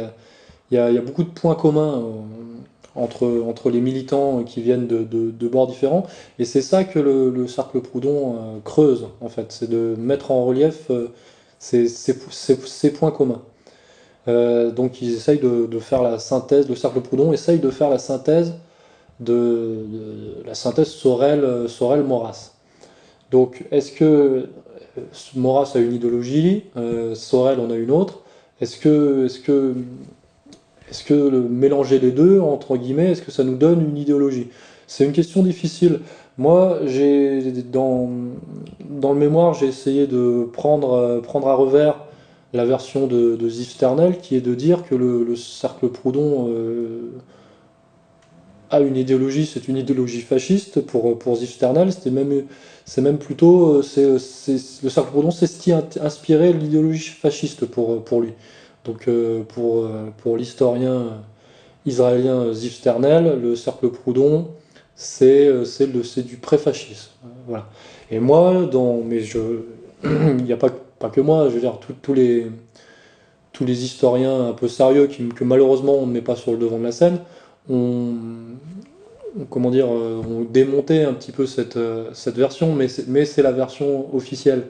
a, 0.77 0.89
il 0.89 0.95
y 0.95 0.97
a, 0.97 1.01
beaucoup 1.01 1.23
de 1.23 1.29
points 1.29 1.55
communs 1.55 1.99
euh, 1.99 2.11
entre, 2.95 3.43
entre 3.47 3.69
les 3.69 3.79
militants 3.79 4.43
qui 4.43 4.61
viennent 4.61 4.87
de, 4.87 5.03
de, 5.03 5.47
bords 5.47 5.67
différents. 5.67 6.05
Et 6.39 6.45
c'est 6.45 6.61
ça 6.61 6.83
que 6.83 6.99
le, 6.99 7.47
cercle 7.47 7.79
Proudhon 7.81 8.35
euh, 8.35 8.59
creuse, 8.63 9.07
en 9.21 9.29
fait. 9.29 9.51
C'est 9.51 9.69
de 9.69 9.95
mettre 9.97 10.31
en 10.31 10.45
relief 10.45 10.89
euh, 10.89 11.07
ces, 11.59 11.87
ces, 11.87 12.93
points 12.93 13.11
communs. 13.11 13.41
donc 14.27 15.01
ils 15.01 15.13
essayent 15.13 15.39
de, 15.39 15.65
de, 15.67 15.79
faire 15.79 16.03
la 16.03 16.19
synthèse, 16.19 16.67
le 16.67 16.75
cercle 16.75 17.01
Proudhon 17.01 17.33
essaye 17.33 17.59
de 17.59 17.69
faire 17.69 17.89
la 17.89 17.97
synthèse 17.97 18.53
de, 19.19 19.85
la 20.45 20.53
synthèse 20.53 20.89
Sorel-Maurras. 20.89 22.51
Donc 23.31 23.65
est-ce 23.71 23.91
que 23.91 24.49
Maurras 25.35 25.71
a 25.75 25.79
une 25.79 25.93
idéologie, 25.93 26.63
euh, 26.77 27.15
Sorel 27.15 27.59
en 27.59 27.69
a 27.69 27.75
une 27.75 27.91
autre. 27.91 28.21
Est-ce 28.61 28.77
que, 28.77 29.25
est 29.25 29.43
que, 29.43 29.75
est 30.89 31.05
que 31.05 31.13
le, 31.13 31.41
mélanger 31.41 31.99
les 31.99 32.11
deux, 32.11 32.39
entre 32.39 32.77
guillemets, 32.77 33.11
est-ce 33.11 33.21
que 33.21 33.31
ça 33.31 33.43
nous 33.43 33.55
donne 33.55 33.81
une 33.81 33.97
idéologie? 33.97 34.47
C'est 34.87 35.05
une 35.05 35.11
question 35.11 35.43
difficile. 35.43 35.99
Moi, 36.37 36.79
j'ai 36.85 37.41
dans, 37.71 38.09
dans 38.89 39.13
le 39.13 39.19
mémoire, 39.19 39.53
j'ai 39.53 39.67
essayé 39.67 40.07
de 40.07 40.47
prendre, 40.53 41.19
prendre 41.21 41.47
à 41.47 41.55
revers 41.55 41.99
la 42.53 42.65
version 42.65 43.07
de, 43.07 43.35
de 43.35 43.49
Sternel, 43.49 44.19
qui 44.19 44.35
est 44.35 44.41
de 44.41 44.55
dire 44.55 44.83
que 44.83 44.95
le, 44.95 45.35
cercle 45.35 45.89
Proudhon 45.89 46.49
a 48.69 48.79
une 48.79 48.97
idéologie, 48.97 49.45
c'est 49.45 49.67
une 49.67 49.77
idéologie 49.77 50.21
fasciste 50.21 50.81
pour, 50.81 51.17
pour 51.17 51.37
Sternel. 51.37 51.91
C'était 51.91 52.11
même 52.11 52.43
c'est 52.87 53.01
même 53.01 53.17
plutôt 53.17 53.75
euh, 53.75 53.81
c'est, 53.83 54.53
le 54.81 54.89
cercle 54.89 55.11
Proudhon, 55.11 55.29
c'est 55.29 55.45
ce 55.45 55.59
qui 55.59 55.73
a 55.73 55.83
inspiré 56.01 56.53
l'idéologie 56.53 57.09
fasciste 57.09 57.65
pour, 57.65 58.01
pour 58.03 58.21
lui. 58.21 58.31
Donc 58.85 59.09
euh, 59.09 59.43
pour, 59.43 59.83
euh, 59.83 60.05
pour 60.17 60.37
l'historien 60.37 61.21
israélien 61.85 62.53
Ziv 62.53 62.71
Sternel, 62.71 63.39
le 63.41 63.57
cercle 63.57 63.89
Proudhon, 63.89 64.47
c'est, 64.95 65.65
c'est, 65.65 66.03
c'est 66.03 66.23
du 66.23 66.37
pré-fascisme. 66.37 67.11
Voilà. 67.45 67.67
Et 68.09 68.19
moi, 68.19 68.65
dans, 68.71 69.01
mais 69.03 69.19
je, 69.19 69.39
il 70.03 70.43
n'y 70.43 70.53
a 70.53 70.57
pas, 70.57 70.69
pas 70.69 71.09
que 71.09 71.19
moi, 71.19 71.49
je 71.49 71.55
veux 71.55 71.59
dire, 71.59 71.79
tous 72.01 72.13
les, 72.13 72.47
tous 73.51 73.65
les 73.65 73.83
historiens 73.83 74.47
un 74.47 74.53
peu 74.53 74.69
sérieux 74.69 75.07
qui, 75.07 75.27
que 75.27 75.43
malheureusement 75.43 75.95
on 75.95 76.05
ne 76.07 76.13
met 76.13 76.21
pas 76.21 76.37
sur 76.37 76.53
le 76.53 76.57
devant 76.57 76.77
de 76.77 76.83
la 76.83 76.93
scène, 76.93 77.19
ont, 77.69 78.15
comment 79.49 79.69
dire, 79.69 79.87
euh, 79.87 80.21
ont 80.27 80.43
démonté 80.43 81.03
un 81.03 81.13
petit 81.13 81.31
peu 81.31 81.45
cette, 81.45 81.77
euh, 81.77 82.09
cette 82.13 82.35
version, 82.35 82.73
mais 82.73 83.25
c'est 83.25 83.41
la 83.41 83.51
version 83.51 84.13
officielle. 84.15 84.63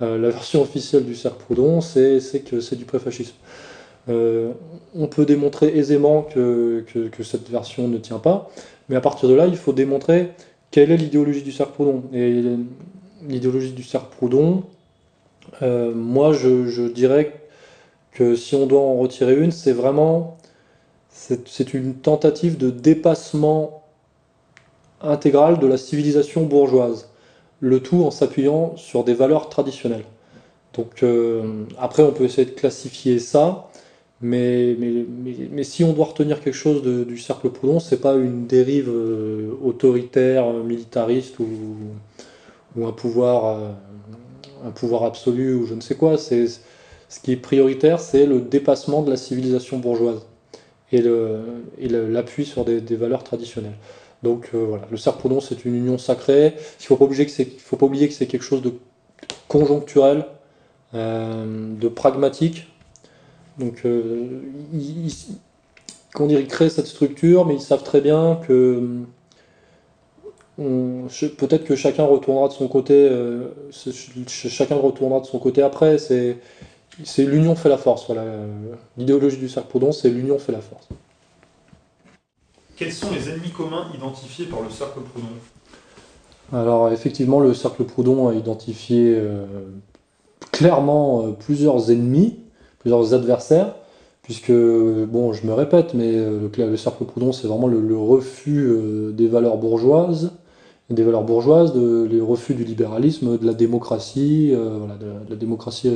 Euh, 0.00 0.18
la 0.18 0.30
version 0.30 0.62
officielle 0.62 1.04
du 1.04 1.14
cercle 1.14 1.38
Proudhon, 1.44 1.80
c'est 1.80 2.20
que 2.44 2.60
c'est 2.60 2.76
du 2.76 2.84
préfascisme. 2.84 3.34
on 4.08 5.06
peut 5.06 5.24
démontrer 5.24 5.76
aisément 5.78 6.22
que, 6.22 6.84
que, 6.92 7.22
cette 7.22 7.48
version 7.48 7.88
ne 7.88 7.98
tient 7.98 8.18
pas, 8.18 8.50
mais 8.88 8.96
à 8.96 9.00
partir 9.00 9.28
de 9.28 9.34
là, 9.34 9.46
il 9.46 9.56
faut 9.56 9.72
démontrer 9.72 10.30
quelle 10.70 10.90
est 10.90 10.96
l'idéologie 10.96 11.42
du 11.42 11.52
cercle 11.52 11.72
Proudhon. 11.74 12.02
Et 12.12 12.42
l'idéologie 13.28 13.72
du 13.72 13.84
cercle 13.84 14.08
Proudhon, 14.16 14.64
moi 15.60 16.32
je, 16.32 16.66
je, 16.66 16.82
dirais 16.82 17.32
que 18.12 18.34
si 18.34 18.56
on 18.56 18.66
doit 18.66 18.80
en 18.80 18.96
retirer 18.96 19.36
une, 19.36 19.52
c'est 19.52 19.72
vraiment 19.72 20.36
c'est 21.46 21.74
une 21.74 21.94
tentative 21.94 22.56
de 22.58 22.70
dépassement 22.70 23.84
intégrale 25.00 25.58
de 25.58 25.66
la 25.66 25.76
civilisation 25.76 26.44
bourgeoise, 26.44 27.08
le 27.60 27.80
tout 27.80 28.02
en 28.04 28.10
s'appuyant 28.10 28.76
sur 28.76 29.04
des 29.04 29.14
valeurs 29.14 29.48
traditionnelles. 29.48 30.04
Donc 30.74 31.02
euh, 31.02 31.64
après, 31.78 32.02
on 32.02 32.12
peut 32.12 32.24
essayer 32.24 32.46
de 32.46 32.50
classifier 32.50 33.18
ça, 33.18 33.68
mais, 34.20 34.76
si 35.62 35.84
on 35.84 35.92
doit 35.92 36.06
retenir 36.06 36.40
quelque 36.40 36.54
chose 36.54 36.82
du 36.82 37.18
cercle 37.18 37.50
Proudhon, 37.50 37.80
c'est 37.80 38.00
pas 38.00 38.14
une 38.14 38.46
dérive 38.46 38.88
euh, 38.88 39.50
autoritaire, 39.62 40.52
militariste 40.52 41.38
ou, 41.40 41.46
ou 42.76 42.86
un 42.86 42.92
pouvoir, 42.92 43.46
euh, 43.46 43.68
un 44.66 44.70
pouvoir 44.70 45.04
absolu 45.04 45.54
ou 45.54 45.66
je 45.66 45.74
ne 45.74 45.80
sais 45.80 45.96
quoi. 45.96 46.18
C'est 46.18 46.46
ce 46.46 47.20
qui 47.22 47.32
est 47.32 47.36
prioritaire, 47.36 48.00
c'est 48.00 48.26
le 48.26 48.40
dépassement 48.40 49.02
de 49.02 49.10
la 49.10 49.16
civilisation 49.16 49.78
bourgeoise 49.78 50.22
et 50.92 51.88
l'appui 51.88 52.44
sur 52.44 52.64
des, 52.64 52.96
valeurs 52.96 53.24
traditionnelles. 53.24 53.76
Donc 54.22 54.50
euh, 54.54 54.64
voilà, 54.68 54.84
le 54.90 54.96
cercle 54.96 55.18
Proudhon, 55.18 55.40
c'est 55.40 55.64
une 55.64 55.74
union 55.74 55.98
sacrée. 55.98 56.54
Il 56.80 56.86
faut, 56.86 56.96
pas 56.96 57.06
oublier 57.06 57.26
que 57.26 57.32
faut 57.58 57.76
pas 57.76 57.86
oublier 57.86 58.08
que 58.08 58.14
c'est 58.14 58.26
quelque 58.26 58.44
chose 58.44 58.62
de 58.62 58.72
conjoncturel, 59.48 60.26
euh, 60.94 61.74
de 61.74 61.88
pragmatique. 61.88 62.68
Donc 63.58 63.82
euh, 63.84 64.40
ils, 64.72 65.08
ils, 66.20 66.46
créent 66.46 66.70
cette 66.70 66.86
structure, 66.86 67.46
mais 67.46 67.54
ils 67.54 67.60
savent 67.60 67.82
très 67.82 68.00
bien 68.00 68.38
que 68.46 69.00
peut-être 70.56 71.64
que 71.64 71.74
chacun 71.74 72.04
retournera 72.04 72.48
de 72.48 72.52
son 72.52 72.68
côté, 72.68 73.10
chacun 74.28 74.76
retournera 74.76 75.20
de 75.20 75.26
son 75.26 75.38
côté 75.40 75.62
après. 75.62 75.98
C'est 75.98 76.36
l'union 77.18 77.54
fait 77.54 77.68
la 77.68 77.78
force. 77.78 78.06
Voilà. 78.06 78.24
L'idéologie 78.96 79.38
du 79.38 79.48
cercle 79.48 79.68
Proudhon, 79.68 79.92
c'est 79.92 80.10
l'union 80.10 80.38
fait 80.38 80.52
la 80.52 80.60
force. 80.60 80.88
Quels 82.76 82.92
sont 82.92 83.10
les 83.12 83.28
ennemis 83.28 83.50
communs 83.50 83.86
identifiés 83.94 84.46
par 84.46 84.62
le 84.62 84.70
cercle 84.70 85.00
Proudhon? 85.00 85.28
Alors 86.52 86.92
effectivement, 86.92 87.40
le 87.40 87.54
cercle 87.54 87.84
Proudhon 87.84 88.28
a 88.28 88.34
identifié 88.34 89.14
euh, 89.16 89.46
clairement 90.50 91.22
euh, 91.22 91.30
plusieurs 91.32 91.90
ennemis, 91.90 92.40
plusieurs 92.78 93.14
adversaires, 93.14 93.74
puisque, 94.22 94.52
bon, 94.52 95.32
je 95.32 95.46
me 95.46 95.54
répète, 95.54 95.94
mais 95.94 96.12
euh, 96.14 96.48
le, 96.56 96.76
cercle 96.76 97.04
Proudhon, 97.04 97.32
c'est 97.32 97.46
vraiment 97.46 97.68
le, 97.68 97.96
refus 97.96 98.68
des 99.12 99.28
valeurs 99.28 99.56
bourgeoises, 99.56 100.32
des 100.90 101.04
valeurs 101.04 101.24
bourgeoises, 101.24 101.72
de, 101.72 102.06
le 102.10 102.22
refus 102.22 102.54
du 102.54 102.64
libéralisme, 102.64 103.38
de 103.38 103.46
la 103.46 103.54
démocratie, 103.54 104.50
de, 104.50 105.30
la 105.30 105.36
démocratie 105.36 105.90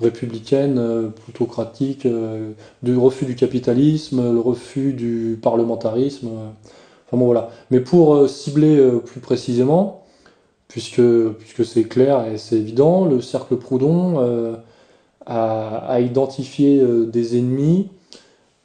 républicaine, 0.00 0.78
euh, 0.78 1.08
plutocratique, 1.08 2.06
euh, 2.06 2.52
du 2.82 2.96
refus 2.96 3.24
du 3.24 3.34
capitalisme, 3.34 4.32
le 4.32 4.40
refus 4.40 4.92
du 4.92 5.38
parlementarisme. 5.40 6.28
Euh. 7.12 7.40
Mais 7.70 7.80
pour 7.80 8.28
cibler 8.28 8.86
plus 9.06 9.20
précisément, 9.20 10.04
puisque, 10.68 11.00
c'est 11.64 11.84
clair 11.84 12.26
et 12.26 12.36
c'est 12.36 12.56
évident, 12.56 13.06
le 13.06 13.22
cercle 13.22 13.56
Proudhon 13.56 14.58
a, 15.24 16.00
identifié 16.00 16.84
des 17.06 17.38
ennemis. 17.38 17.88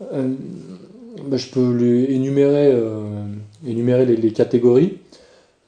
Ben, 0.02 0.36
je 1.32 1.48
peux 1.52 1.74
les 1.74 2.14
énumérer, 2.14 2.76
les, 4.06 4.34
catégories. 4.34 4.98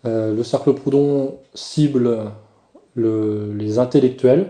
le 0.04 0.44
cercle 0.44 0.74
Proudhon 0.74 1.36
cible 1.54 2.26
les 2.98 3.80
intellectuels, 3.80 4.48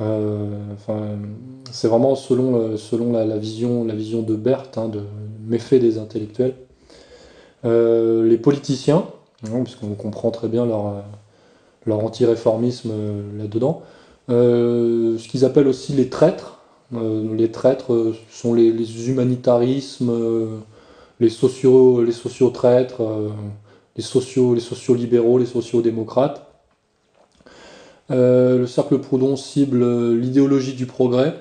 enfin, 0.00 1.18
c'est 1.70 1.88
vraiment 1.88 2.14
selon, 2.14 2.56
euh, 2.56 2.76
selon 2.76 3.12
la, 3.12 3.36
vision, 3.36 3.84
la 3.84 3.94
vision 3.94 4.22
de 4.22 4.34
Berthe, 4.34 4.78
hein, 4.78 4.88
de 4.88 5.02
méfait 5.46 5.78
des 5.78 5.98
intellectuels. 5.98 6.54
Euh, 7.64 8.26
les 8.26 8.38
politiciens, 8.38 9.06
hein, 9.46 9.62
puisqu'on 9.62 9.94
comprend 9.94 10.30
très 10.30 10.48
bien 10.48 10.64
leur, 10.64 10.94
leur 11.86 12.04
anti-réformisme 12.04 12.92
là-dedans. 13.38 13.82
ce 14.28 15.28
qu'ils 15.28 15.44
appellent 15.44 15.68
aussi 15.68 15.92
les 15.92 16.08
traîtres. 16.08 16.60
les 16.92 17.50
traîtres 17.50 18.14
sont 18.30 18.54
les, 18.54 19.08
humanitarismes, 19.08 20.12
les 21.20 21.30
sociaux, 21.30 22.02
les 22.02 22.12
sociaux-traîtres, 22.12 23.02
les 23.96 24.02
sociaux, 24.02 24.54
les 24.54 24.60
sociaux-libéraux, 24.60 25.38
les 25.38 25.46
sociaux-démocrates. 28.10 28.60
le 28.60 28.66
cercle 28.66 28.98
Proudhon 28.98 29.36
cible 29.36 30.14
l'idéologie 30.14 30.74
du 30.74 30.86
progrès, 30.86 31.34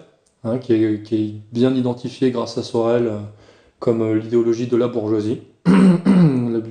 hein, 0.44 0.58
qui, 0.58 0.74
est, 0.74 1.34
bien 1.52 1.74
identifiée 1.74 2.32
grâce 2.32 2.58
à 2.58 2.64
Sorel 2.64 3.12
comme 3.80 4.14
l'idéologie 4.14 4.68
de 4.68 4.78
la 4.78 4.88
bourgeoisie. 4.88 5.40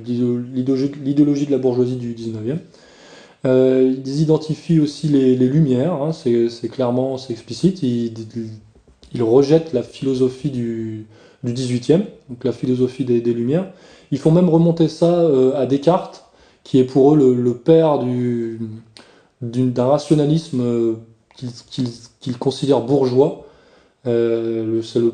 l'idéologie 0.05 1.45
de 1.45 1.51
la 1.51 1.57
bourgeoisie 1.57 1.95
du 1.95 2.13
19e. 2.13 2.57
Euh, 3.45 3.95
ils 4.05 4.21
identifient 4.21 4.79
aussi 4.79 5.07
les, 5.07 5.35
Lumières, 5.35 5.93
hein, 5.93 6.11
c'est 6.11 6.69
clairement, 6.69 7.17
c'est 7.17 7.33
explicite. 7.33 7.83
Ils, 7.83 8.13
rejettent 9.21 9.73
la 9.73 9.81
philosophie 9.81 10.49
du, 10.49 11.05
du 11.43 11.53
18e, 11.53 12.03
donc 12.29 12.43
la 12.43 12.51
philosophie 12.51 13.05
des, 13.05 13.33
Lumières. 13.33 13.71
Ils 14.11 14.19
font 14.19 14.31
même 14.31 14.49
remonter 14.49 14.87
ça 14.87 15.21
euh, 15.21 15.55
à 15.55 15.65
Descartes, 15.65 16.25
qui 16.63 16.79
est 16.79 16.83
pour 16.83 17.13
eux 17.13 17.35
le, 17.35 17.53
père 17.53 17.99
d'un 19.41 19.85
rationalisme 19.85 20.61
euh, 20.61 20.93
qu'ils 21.35 22.37
considèrent 22.37 22.81
bourgeois. 22.81 23.45
c'est 24.05 24.99
le 24.99 25.13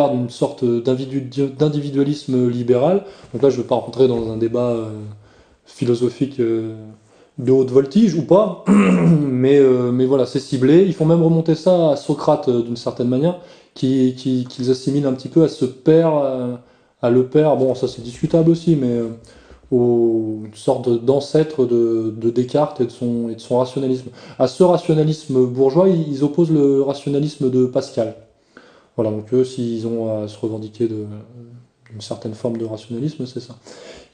d'une 0.00 0.30
sorte 0.30 0.64
d'individualisme 0.64 2.48
libéral. 2.48 3.04
Donc 3.32 3.42
là, 3.42 3.50
je 3.50 3.56
ne 3.56 3.62
vais 3.62 3.68
pas 3.68 3.74
rentrer 3.74 4.08
dans 4.08 4.30
un 4.30 4.36
débat 4.36 4.70
euh, 4.70 4.90
philosophique 5.66 6.40
euh, 6.40 6.74
de 7.38 7.52
haute 7.52 7.70
voltige 7.70 8.14
ou 8.14 8.22
pas, 8.22 8.64
mais, 8.68 9.58
euh, 9.58 9.92
mais 9.92 10.06
voilà, 10.06 10.26
c'est 10.26 10.40
ciblé. 10.40 10.84
Ils 10.84 10.94
font 10.94 11.06
même 11.06 11.22
remonter 11.22 11.54
ça 11.54 11.90
à 11.90 11.96
Socrate 11.96 12.48
d'une 12.50 12.76
certaine 12.76 13.08
manière, 13.08 13.38
qu'ils 13.74 14.14
qui, 14.14 14.46
assimilent 14.70 15.06
un 15.06 15.14
petit 15.14 15.28
peu 15.28 15.42
à 15.42 15.48
ce 15.48 15.64
père, 15.64 16.12
à 17.00 17.10
le 17.10 17.26
père, 17.26 17.56
bon, 17.56 17.74
ça 17.74 17.88
c'est 17.88 18.02
discutable 18.02 18.50
aussi, 18.50 18.76
mais 18.76 19.00
aux, 19.72 20.42
une 20.44 20.54
sorte 20.54 20.88
d'ancêtre 21.04 21.64
de, 21.64 22.30
Descartes 22.30 22.80
et 22.80 22.84
de, 22.84 22.90
son, 22.90 23.58
rationalisme. 23.58 24.10
À 24.38 24.46
ce 24.46 24.62
rationalisme 24.62 25.46
bourgeois, 25.46 25.88
ils 25.88 26.22
opposent 26.22 26.52
le 26.52 26.82
rationalisme 26.82 27.50
de 27.50 27.66
Pascal. 27.66 28.14
Voilà, 28.96 29.10
donc 29.10 29.32
eux, 29.32 29.44
s'ils 29.44 29.86
ont 29.86 30.22
à 30.22 30.28
se 30.28 30.38
revendiquer 30.38 30.86
d'une 30.86 32.00
certaine 32.00 32.34
forme 32.34 32.58
de 32.58 32.66
rationalisme, 32.66 33.24
c'est 33.26 33.40
ça. 33.40 33.56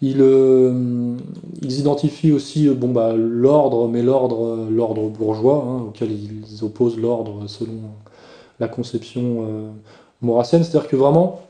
Ils, 0.00 0.20
euh, 0.20 1.16
identifient 1.62 2.32
aussi 2.32 2.68
euh, 2.68 2.74
bon, 2.74 2.88
bah, 2.88 3.14
l'ordre, 3.16 3.88
mais 3.88 4.02
l'ordre, 4.02 4.68
l'ordre 4.70 5.08
bourgeois, 5.08 5.64
hein, 5.66 5.82
auquel 5.88 6.12
ils 6.12 6.64
opposent 6.64 6.96
l'ordre 6.96 7.48
selon 7.48 7.80
la 8.60 8.68
conception 8.68 9.46
euh, 9.48 9.68
maurassienne. 10.20 10.62
C'est-à-dire 10.62 10.88
que 10.88 10.96
vraiment, 10.96 11.40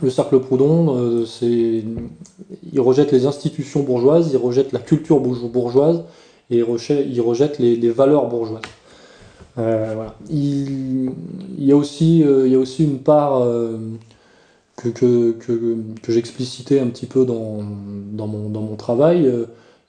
le 0.00 0.10
cercle 0.10 0.38
Proudhon, 0.40 1.24
c'est, 1.26 1.84
il 2.72 2.80
rejette 2.80 3.12
les 3.12 3.26
institutions 3.26 3.82
bourgeoises, 3.82 4.30
il 4.32 4.36
rejette 4.36 4.72
la 4.72 4.78
culture 4.78 5.20
bourgeoise 5.20 6.04
et 6.50 6.58
il 6.58 7.20
rejette, 7.20 7.58
les, 7.58 7.90
valeurs 7.90 8.28
bourgeoises. 8.28 8.62
Euh, 9.58 9.92
voilà. 9.94 10.14
il, 10.30 11.12
y 11.58 11.72
a 11.72 11.76
aussi, 11.76 12.22
euh, 12.24 12.46
il 12.46 12.52
y 12.52 12.56
a 12.56 12.58
aussi 12.58 12.84
une 12.84 12.98
part 12.98 13.42
euh, 13.42 13.78
que, 14.76 15.36
j'explicitais 16.08 16.80
un 16.80 16.86
petit 16.86 17.06
peu 17.06 17.24
dans 17.24 17.62
mon 18.26 18.76
travail. 18.76 19.32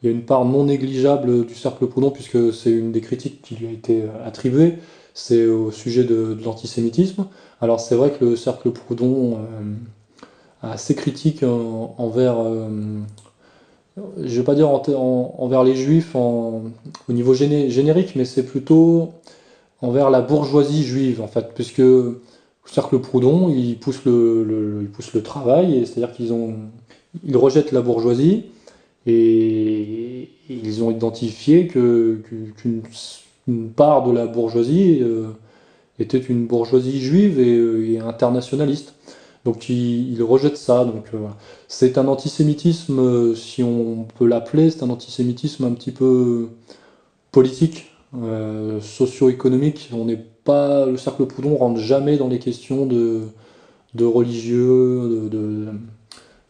il 0.01 0.05
y 0.05 0.09
a 0.09 0.11
une 0.11 0.23
part 0.23 0.45
non 0.45 0.65
négligeable 0.65 1.45
du 1.45 1.55
cercle 1.55 1.87
Proudhon, 1.87 2.11
puisque 2.11 2.53
c'est 2.53 2.71
une 2.71 2.91
des 2.91 3.01
critiques 3.01 3.41
qui 3.41 3.55
lui 3.55 3.67
a 3.67 3.71
été 3.71 4.03
attribuée, 4.25 4.75
c'est 5.13 5.45
au 5.47 5.71
sujet 5.71 6.03
de, 6.03 6.37
l'antisémitisme. 6.43 7.25
Alors 7.61 7.79
c'est 7.79 7.95
vrai 7.95 8.11
que 8.11 8.25
le 8.25 8.35
cercle 8.35 8.71
Proudhon 8.71 9.37
a 10.61 10.71
assez 10.71 10.95
critique 10.95 11.43
envers 11.43 12.35
je 13.97 14.01
ne 14.23 14.29
vais 14.29 14.43
pas 14.43 14.55
dire 14.55 14.69
envers 14.69 15.63
les 15.63 15.75
juifs 15.75 16.15
au 16.15 16.71
niveau 17.09 17.33
générique, 17.33 18.15
mais 18.15 18.25
c'est 18.25 18.43
plutôt 18.43 19.13
envers 19.81 20.09
la 20.09 20.21
bourgeoisie 20.21 20.83
juive, 20.83 21.21
en 21.21 21.27
fait, 21.27 21.53
puisque 21.53 21.79
le 21.79 22.21
cercle 22.65 22.99
Proudhon, 22.99 23.49
il 23.49 23.77
pousse 23.77 24.05
le, 24.05 24.89
travail, 25.23 25.85
c'est-à-dire 25.85 26.13
qu'ils 26.13 26.33
ont, 26.33 26.55
ils 27.25 27.37
rejettent 27.37 27.71
la 27.71 27.81
bourgeoisie, 27.81 28.45
et 29.07 30.29
ils 30.49 30.83
ont 30.83 30.91
identifié 30.91 31.67
qu'une 31.67 32.83
part 33.75 34.07
de 34.07 34.11
la 34.11 34.27
bourgeoisie 34.27 34.99
euh, 35.01 35.31
était 36.01 36.19
une 36.19 36.47
bourgeoisie 36.47 36.99
juive 36.99 37.39
et, 37.39 37.99
internationaliste. 37.99 38.95
Donc 39.45 39.69
ils 39.69 40.21
rejettent 40.21 40.57
ça. 40.57 40.85
Donc 40.85 41.05
euh, 41.13 41.19
c'est 41.67 41.97
un 41.97 42.07
antisémitisme, 42.07 42.99
euh, 42.99 43.35
si 43.35 43.63
on 43.63 44.05
peut 44.17 44.27
l'appeler, 44.27 44.69
c'est 44.69 44.83
un 44.83 44.89
antisémitisme 44.89 45.65
un 45.65 45.71
petit 45.71 45.91
peu 45.91 46.49
politique, 47.31 47.91
euh, 48.15 48.81
socio-économique. 48.81 49.89
On 49.93 50.05
n'est 50.05 50.23
pas 50.43 50.85
le 50.85 50.97
cercle 50.97 51.25
Proudhon 51.25 51.55
rentre 51.55 51.79
jamais 51.79 52.17
dans 52.17 52.27
les 52.27 52.39
questions 52.39 52.85
de, 52.85 53.23
religieux, 53.99 55.29
de, 55.31 55.67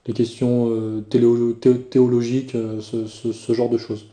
des 0.06 0.14
questions 0.14 0.70
euh, 0.72 1.02
théologiques, 1.02 2.56
euh, 2.56 2.82
ce, 2.82 3.54
genre 3.54 3.70
de 3.70 3.78
choses. 3.78 4.06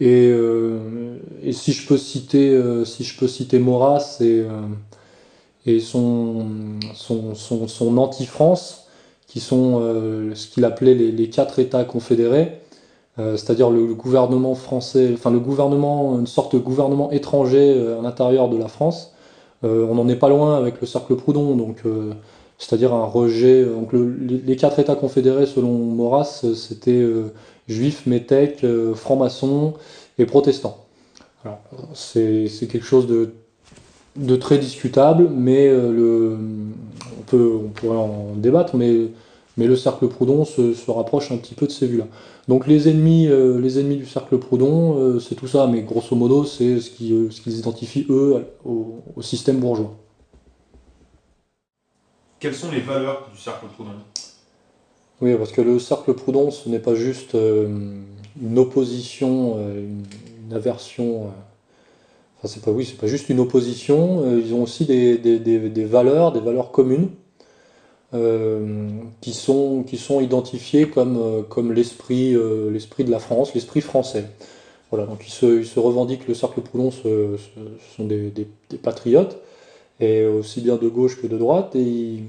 Et, 0.00 0.32
et, 1.42 1.52
si 1.52 1.72
je 1.72 1.88
peux 1.88 1.98
citer, 1.98 2.56
si 2.84 3.02
je 3.02 3.18
peux 3.18 3.26
citer 3.26 3.58
Maurras 3.58 4.18
et, 4.20 4.44
et 5.66 5.80
son, 5.80 6.46
son, 6.94 7.34
son, 7.34 7.98
anti-France, 7.98 8.86
qui 9.26 9.40
sont 9.40 9.80
ce 10.34 10.46
qu'il 10.46 10.64
appelait 10.64 10.94
les, 10.94 11.30
quatre 11.30 11.58
États 11.58 11.84
confédérés, 11.84 12.60
euh, 13.18 13.36
c'est-à-dire 13.36 13.70
le, 13.70 13.94
gouvernement 13.94 14.54
français, 14.54 15.10
enfin 15.12 15.30
le 15.30 15.40
gouvernement, 15.40 16.18
une 16.18 16.26
sorte 16.26 16.54
de 16.54 16.60
gouvernement 16.60 17.10
étranger 17.10 17.74
euh, 17.76 17.98
à 17.98 18.02
l'intérieur 18.02 18.48
de 18.48 18.56
la 18.56 18.68
France. 18.68 19.12
Euh, 19.64 19.86
on 19.90 19.96
n'en 19.96 20.08
est 20.08 20.16
pas 20.16 20.28
loin 20.28 20.56
avec 20.56 20.80
le 20.80 20.86
cercle 20.86 21.16
Proudhon, 21.16 21.56
donc 21.56 21.82
c'est-à-dire 22.58 22.94
un 22.94 23.04
rejet. 23.04 23.66
Les 23.92 24.56
quatre 24.56 24.78
États 24.78 24.94
confédérés, 24.94 25.46
selon 25.46 25.72
Maurras, 25.72 26.44
c'était 26.54 27.04
juifs, 27.68 28.06
métèques, 28.06 28.64
francs-maçons 28.94 29.74
et 30.18 30.26
protestants. 30.26 30.84
C'est 31.94 32.48
quelque 32.70 32.86
chose 32.86 33.06
de, 33.06 34.36
très 34.36 34.58
discutable, 34.58 35.28
mais 35.28 35.68
le, 35.68 36.36
on, 37.18 37.22
peut, 37.22 37.58
pourrait 37.74 37.96
en 37.96 38.32
débattre, 38.36 38.76
mais 38.76 39.66
le 39.66 39.76
cercle 39.76 40.08
Proudhon 40.08 40.44
se, 40.44 40.90
rapproche 40.90 41.32
un 41.32 41.36
petit 41.36 41.54
peu 41.54 41.66
de 41.66 41.72
ces 41.72 41.86
vues-là. 41.86 42.06
Donc 42.46 42.66
les 42.66 42.88
ennemis, 42.88 43.26
euh, 43.28 43.60
les 43.60 43.78
ennemis 43.78 43.96
du 43.96 44.06
cercle 44.06 44.38
Proudhon, 44.38 44.98
euh, 44.98 45.20
c'est 45.20 45.34
tout 45.34 45.46
ça, 45.46 45.66
mais 45.66 45.82
grosso 45.82 46.16
modo, 46.16 46.44
c'est 46.44 46.80
ce 46.80 46.90
qu'ils 46.90 47.12
euh, 47.12 47.30
ce 47.30 47.50
identifient, 47.50 48.06
eux, 48.08 48.46
au, 48.64 49.02
système 49.20 49.58
bourgeois. 49.58 49.94
Quelles 52.40 52.54
sont 52.54 52.70
les 52.70 52.80
valeurs 52.80 53.28
du 53.32 53.38
cercle 53.38 53.66
Proudhon? 53.74 53.90
Oui, 55.20 55.34
parce 55.36 55.52
que 55.52 55.60
le 55.60 55.78
cercle 55.78 56.14
Proudhon, 56.14 56.50
ce 56.50 56.68
n'est 56.68 56.78
pas 56.78 56.94
juste 56.94 57.34
une 57.34 58.58
opposition, 58.58 59.58
une, 59.58 60.54
aversion. 60.54 61.26
enfin, 62.36 62.48
c'est 62.48 62.62
pas, 62.62 62.70
oui, 62.70 62.86
c'est 62.86 62.96
pas 62.96 63.08
juste 63.08 63.28
une 63.28 63.40
opposition, 63.40 64.38
ils 64.38 64.54
ont 64.54 64.62
aussi 64.62 64.84
des, 64.84 65.18
des 65.18 65.84
valeurs, 65.84 66.32
des 66.32 66.40
valeurs 66.40 66.70
communes 66.70 67.08
euh, 68.14 68.88
qui, 69.20 69.34
sont, 69.34 69.82
qui 69.86 69.98
sont 69.98 70.22
identifiés 70.22 70.88
comme, 70.88 71.18
euh, 71.18 71.42
comme 71.42 71.74
l'esprit 71.74 72.34
euh, 72.34 72.70
l'esprit 72.70 73.04
de 73.04 73.10
la 73.10 73.18
France, 73.18 73.52
l'esprit 73.52 73.82
français. 73.82 74.24
Voilà, 74.90 75.04
donc 75.04 75.26
ils 75.26 75.30
se, 75.30 75.58
ils 75.60 75.66
se, 75.66 75.78
revendiquent, 75.78 76.26
le 76.26 76.32
cercle 76.32 76.62
Proudhon 76.62 76.90
ce, 76.90 77.36
sont 77.94 78.06
des, 78.06 78.30
des, 78.30 78.78
patriotes, 78.78 79.36
et 80.00 80.24
aussi 80.24 80.62
bien 80.62 80.76
de 80.76 80.88
gauche 80.88 81.20
que 81.20 81.26
de 81.26 81.36
droite, 81.36 81.76
et 81.76 81.82
ils, 81.82 82.22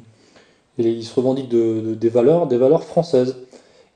ils 0.84 1.04
se 1.04 1.16
revendiquent 1.16 1.50
de, 1.50 1.96
des, 1.96 2.10
valeurs, 2.10 2.48
des 2.48 2.58
valeurs 2.58 2.84
françaises. 2.84 3.38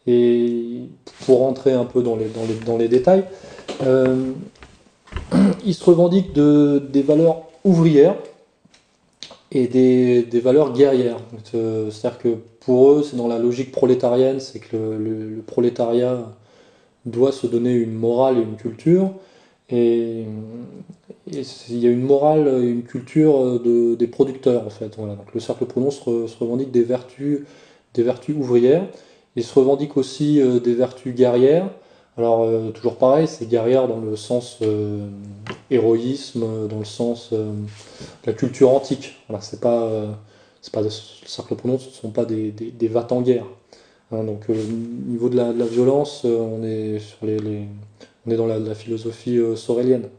Et 0.06 0.82
pour 1.26 1.40
rentrer 1.40 1.72
un 1.72 1.86
peu 1.86 2.02
dans 2.02 2.18
les, 2.78 2.88
détails, 2.88 3.24
euh, 3.84 4.32
ils 5.66 5.74
se 5.74 5.84
revendiquent 5.86 6.34
de, 6.34 6.84
des 6.92 7.02
valeurs 7.02 7.44
ouvrières, 7.64 8.16
et 9.54 9.68
des, 9.68 10.24
des 10.24 10.40
valeurs 10.40 10.74
guerrières. 10.74 11.20
Euh, 11.54 11.92
c'est-à-dire 11.92 12.20
que 12.20 12.38
pour 12.62 12.92
eux, 12.92 13.04
c'est 13.04 13.16
dans 13.16 13.28
la 13.28 13.38
logique 13.38 13.72
prolétarienne, 13.72 14.40
c'est 14.40 14.60
que 14.60 14.76
le, 14.76 15.42
prolétariat 15.46 16.32
doit 17.06 17.32
se 17.32 17.48
donner 17.48 17.74
une 17.74 17.94
morale 17.94 18.40
et 18.40 18.42
une 18.42 18.56
culture. 18.56 19.12
Et, 19.70 20.26
il 21.26 21.80
y 21.80 21.88
a 21.88 21.90
une 21.90 22.04
morale 22.04 22.48
et 22.64 22.68
une 22.68 22.84
culture 22.84 23.60
de, 23.60 23.96
des 23.96 24.08
producteurs, 24.08 24.66
en 24.66 24.70
fait. 24.70 24.94
Voilà. 24.98 25.16
Donc 25.16 25.34
le 25.34 25.40
cercle 25.40 25.66
Proudhon 25.66 25.90
se, 25.90 26.38
revendique 26.38 26.72
des 26.72 26.84
vertus, 26.84 27.42
des 27.94 28.04
vertus 28.04 28.36
ouvrières. 28.36 28.86
Il 29.36 29.44
se 29.44 29.58
revendique 29.58 29.98
aussi 29.98 30.40
euh, 30.40 30.60
des 30.60 30.76
vertus 30.76 31.16
guerrières, 31.16 31.70
Alors, 32.18 32.48
toujours 32.74 32.98
pareil, 32.98 33.28
c'est 33.28 33.48
guerrière 33.48 33.88
dans 33.88 34.00
le 34.00 34.16
sens 34.16 34.60
héroïsme, 35.72 36.68
dans 36.68 36.80
le 36.80 36.86
sens 36.86 37.32
de 37.32 37.54
la 38.26 38.34
culture 38.34 38.70
antique. 38.70 39.16
Voilà, 39.28 39.42
c'est 39.42 39.62
pas, 39.62 39.90
pas, 40.72 40.82
le 40.82 40.90
cercle 40.90 41.56
Proudhon, 41.56 41.80
ce 41.80 41.88
ne 41.88 41.94
sont 41.94 42.12
pas 42.12 42.26
des, 42.26 42.52
des, 42.52 42.96
en 42.96 43.22
guerre. 43.22 43.46
Hein, 44.12 44.24
donc, 44.26 44.44
au 44.50 44.54
niveau 44.54 45.30
de 45.30 45.38
la, 45.38 45.66
violence, 45.66 46.26
on 46.26 46.64
est, 46.64 47.00
sur 47.00 47.26
les, 47.26 47.68
on 48.26 48.32
est 48.32 48.38
dans 48.38 48.48
la, 48.48 48.76
philosophie 48.76 49.40
sorélienne. 49.56 50.10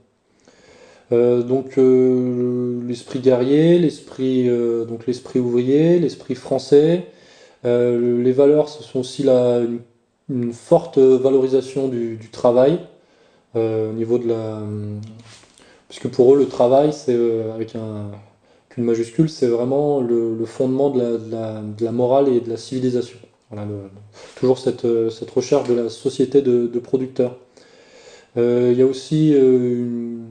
Euh, 1.12 1.42
donc 1.42 1.76
euh, 1.78 2.80
l'esprit 2.86 3.20
guerrier, 3.20 3.78
l'esprit 3.78 4.48
euh, 4.48 4.84
donc 4.84 5.06
l'esprit 5.06 5.38
ouvrier, 5.38 5.98
l'esprit 5.98 6.34
français. 6.34 7.06
les 7.64 8.32
valeurs, 8.32 8.68
ce 8.68 8.82
sont 8.82 9.00
aussi 9.00 9.22
la, 9.22 9.60
une, 10.28 10.52
forte 10.52 10.98
valorisation 10.98 11.88
du, 11.88 12.18
travail 12.32 12.78
au 13.54 13.92
niveau 13.92 14.18
de 14.18 14.28
la 14.28 14.62
puisque 15.88 16.08
pour 16.08 16.34
eux 16.34 16.38
le 16.38 16.48
travail 16.48 16.92
c'est 16.92 17.16
avec 17.54 17.76
un 17.76 18.10
qu'une 18.68 18.84
majuscule 18.84 19.28
c'est 19.28 19.46
vraiment 19.46 20.00
le, 20.00 20.44
fondement 20.44 20.90
de 20.90 21.84
la, 21.84 21.92
morale 21.92 22.28
et 22.28 22.40
de 22.40 22.50
la 22.50 22.56
civilisation. 22.56 23.18
toujours 24.36 24.58
cette, 24.58 24.86
cette, 25.10 25.30
recherche 25.30 25.68
de 25.68 25.74
la 25.74 25.88
société 25.88 26.42
de, 26.42 26.78
producteurs. 26.80 27.36
Il 28.36 28.76
y 28.76 28.82
a 28.82 28.86
aussi 28.86 29.32
une, 29.32 30.24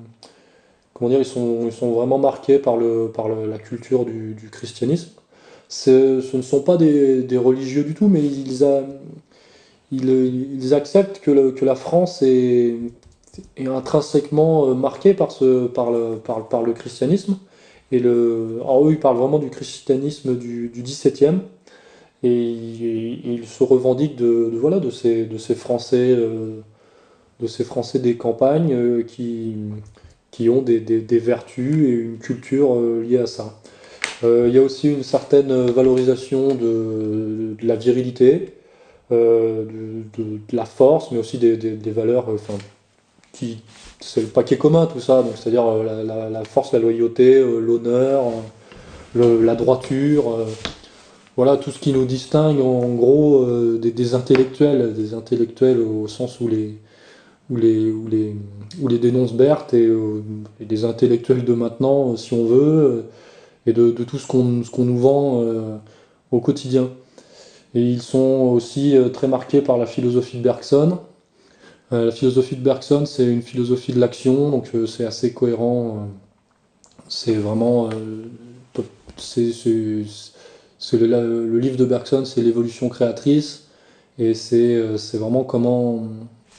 comment 0.93 1.09
dire, 1.09 1.19
ils 1.19 1.71
sont, 1.71 1.91
vraiment 1.91 2.17
marqués 2.17 2.59
par, 2.59 2.77
le, 2.77 3.11
par 3.13 3.27
la 3.27 3.57
culture 3.57 4.05
du, 4.05 4.49
christianisme. 4.51 5.09
Ce 5.69 6.35
ne 6.35 6.41
sont 6.41 6.61
pas 6.61 6.77
des, 6.77 7.37
religieux 7.37 7.83
du 7.83 7.93
tout, 7.93 8.07
mais 8.07 8.21
ils, 8.21 8.63
acceptent 10.73 11.19
que, 11.19 11.65
la 11.65 11.75
France 11.75 12.21
est, 12.21 12.75
intrinsèquement 13.65 14.67
euh, 14.67 14.73
marquée 14.75 15.13
par, 15.13 15.29
le, 15.41 16.73
christianisme. 16.73 17.37
Et 17.91 17.99
le, 17.99 18.61
eux, 18.61 18.91
ils 18.91 18.99
parlent 18.99 19.17
vraiment 19.17 19.39
du 19.39 19.49
christianisme 19.49 20.37
du, 20.37 20.69
du 20.69 20.83
XVIIe. 20.83 21.39
Et, 22.23 22.31
ils 22.31 23.47
se 23.47 23.63
revendiquent 23.63 24.15
de, 24.15 24.51
ces, 24.91 25.55
Français, 25.55 26.11
euh, 26.11 26.61
de 27.43 27.47
ces 27.47 27.65
Français 27.65 27.99
des 27.99 28.15
campagnes 28.15 28.73
euh, 28.73 29.03
qui, 29.03 29.55
qui 30.31 30.49
ont 30.49 30.61
des, 30.61 30.79
vertus 31.19 31.85
et 31.85 31.91
une 31.91 32.17
culture 32.17 32.75
euh, 32.75 33.03
liée 33.03 33.19
à 33.19 33.27
ça. 33.27 33.59
Euh, 34.23 34.45
il 34.47 34.55
y 34.55 34.57
a 34.57 34.61
aussi 34.61 34.89
une 34.89 35.03
certaine 35.03 35.65
valorisation 35.67 36.55
de, 36.55 37.55
la 37.61 37.75
virilité, 37.75 38.53
de, 39.11 40.03
la 40.53 40.65
force, 40.65 41.11
mais 41.11 41.19
aussi 41.19 41.37
des, 41.37 41.91
valeurs 41.91 42.29
enfin, 42.29 42.57
qui. 43.31 43.61
C'est 43.99 44.21
le 44.21 44.27
paquet 44.27 44.57
commun 44.57 44.85
tout 44.85 44.99
ça, 44.99 45.21
donc 45.21 45.33
c'est-à-dire 45.37 45.63
la, 45.65 46.43
force, 46.43 46.73
la 46.73 46.79
loyauté, 46.79 47.39
l'honneur, 47.39 48.25
la 49.15 49.55
droiture, 49.55 50.45
voilà 51.37 51.55
tout 51.55 51.71
ce 51.71 51.79
qui 51.79 51.93
nous 51.93 52.03
distingue 52.03 52.59
en 52.59 52.89
gros 52.95 53.45
des, 53.77 54.13
intellectuels, 54.13 54.93
des 54.93 55.13
intellectuels 55.13 55.79
au 55.79 56.09
sens 56.09 56.41
où 56.41 56.49
les, 56.49 56.75
ou 57.49 57.57
les, 57.57 57.91
ou 57.91 58.07
les, 58.07 58.35
les 58.79 59.11
Berthe 59.33 59.73
euh, 59.73 60.21
et, 60.59 60.65
des 60.65 60.85
intellectuels 60.85 61.43
de 61.43 61.53
maintenant, 61.53 62.13
euh, 62.13 62.17
si 62.17 62.33
on 62.33 62.45
veut, 62.45 62.57
euh, 62.57 63.01
et 63.65 63.73
de, 63.73 63.91
tout 63.91 64.17
ce 64.17 64.27
qu'on 64.27 64.61
qu'on 64.71 64.85
nous 64.85 64.97
vend 64.97 65.41
au 66.31 66.39
quotidien. 66.41 66.89
Et 67.75 67.81
ils 67.81 68.01
sont 68.01 68.51
aussi 68.53 68.95
très 69.13 69.29
marqués 69.29 69.61
par 69.61 69.77
la 69.77 69.85
philosophie 69.85 70.37
de 70.37 70.43
Bergson. 70.43 70.99
la 71.91 72.11
philosophie 72.11 72.57
de 72.57 72.61
Bergson, 72.61 73.05
c'est 73.05 73.25
une 73.25 73.41
philosophie 73.41 73.93
de 73.93 74.01
l'action, 74.01 74.49
donc 74.51 74.69
c'est 74.85 75.05
assez 75.05 75.31
cohérent. 75.33 76.09
c'est 77.07 77.35
vraiment. 77.35 77.89
c'est 79.15 79.53
le, 79.63 81.47
le, 81.47 81.59
livre 81.59 81.77
de 81.77 81.85
Bergson, 81.85 82.25
c'est 82.25 82.41
l'évolution 82.41 82.89
créatrice. 82.89 83.69
Et 84.19 84.33
c'est 84.33 84.77
vraiment 85.13 85.45
comment 85.45 86.09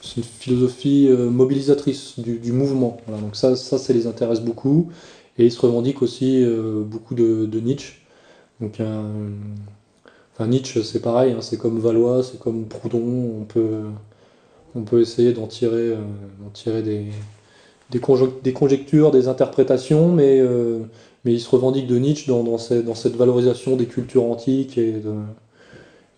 c'est 0.05 0.18
une 0.18 0.22
philosophie 0.22 1.09
euh, 1.09 1.31
mobilisatrice 1.31 2.18
du, 2.18 2.52
mouvement. 2.52 2.98
donc 3.09 3.36
ça, 3.36 3.56
ça, 3.56 3.93
les 3.93 4.06
intéresse 4.06 4.40
beaucoup. 4.40 4.90
Et 5.39 5.47
ils 5.47 5.52
se 5.52 5.60
revendiquent 5.60 6.02
aussi 6.02 6.44
euh, 6.44 6.82
beaucoup 6.85 7.14
de, 7.14 7.60
Nietzsche. 7.60 7.94
Donc, 8.60 8.74
enfin, 8.81 10.47
Nietzsche, 10.47 10.82
c'est 10.82 11.01
pareil, 11.01 11.32
hein, 11.32 11.40
c'est 11.40 11.56
comme 11.56 11.81
Valois, 11.81 12.22
c'est 12.22 12.39
comme 12.39 12.66
Proudhon. 12.66 13.40
On 13.40 13.44
peut, 13.44 13.81
on 14.76 14.82
peut 14.82 15.01
essayer 15.01 15.32
d'en 15.32 15.47
tirer, 15.47 15.89
euh, 15.89 15.97
tirer 16.52 16.82
des, 16.82 17.06
des, 17.90 18.52
conjectures, 18.52 19.10
des 19.10 19.26
interprétations, 19.26 20.12
mais, 20.12 20.40
mais 21.24 21.32
ils 21.32 21.40
se 21.40 21.48
revendiquent 21.48 21.89
de 21.89 21.98
Nietzsche 21.98 22.28
dans, 22.28 22.44
dans, 22.44 22.59
dans 22.82 22.94
cette 22.94 23.16
valorisation 23.16 23.76
des 23.76 23.86
cultures 23.86 24.24
antiques 24.24 24.78
et 24.78 24.93
de, 24.93 25.14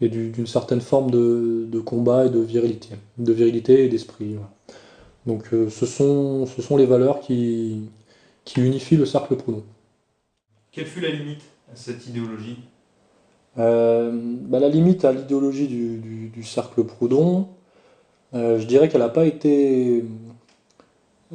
et 0.00 0.08
d'une 0.08 0.46
certaine 0.46 0.80
forme 0.80 1.10
de, 1.10 1.80
combat 1.80 2.26
et 2.26 2.30
de 2.30 2.40
virilité, 2.40 2.96
de 3.18 3.32
virilité 3.32 3.84
et 3.84 3.88
d'esprit. 3.88 4.36
Donc 5.26 5.52
euh, 5.52 5.70
ce, 5.70 5.86
sont, 5.86 6.46
ce 6.46 6.62
sont 6.62 6.76
les 6.76 6.86
valeurs 6.86 7.20
qui, 7.20 7.88
qui 8.44 8.60
unifient 8.60 8.96
le 8.96 9.06
cercle 9.06 9.36
Proudhon. 9.36 9.64
Quelle 10.70 10.86
fut 10.86 11.00
la 11.00 11.10
limite 11.10 11.42
à 11.72 11.76
cette 11.76 12.06
idéologie? 12.06 12.58
Euh, 13.58 14.12
bah, 14.12 14.60
La 14.60 14.68
limite 14.68 15.04
à 15.04 15.12
l'idéologie 15.12 15.66
du, 15.66 16.42
cercle 16.44 16.84
Proudhon, 16.84 17.48
euh, 18.34 18.58
je 18.58 18.66
dirais 18.66 18.88
qu'elle 18.88 19.00
n'a 19.00 19.08
pas 19.08 19.26
été... 19.26 20.04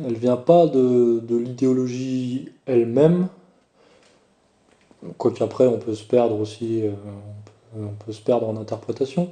Elle 0.05 0.13
vient 0.13 0.38
pas 0.38 0.67
de, 0.67 1.19
de 1.19 1.35
l'idéologie 1.35 2.49
elle-même, 2.65 3.27
quoique 5.17 5.43
après 5.43 5.67
on 5.67 5.79
peut 5.79 5.95
se 5.95 6.05
perdre 6.05 6.39
aussi, 6.39 6.83
on 7.77 7.93
peut 8.06 8.11
se 8.11 8.22
perdre 8.22 8.48
en 8.48 8.57
interprétation, 8.57 9.31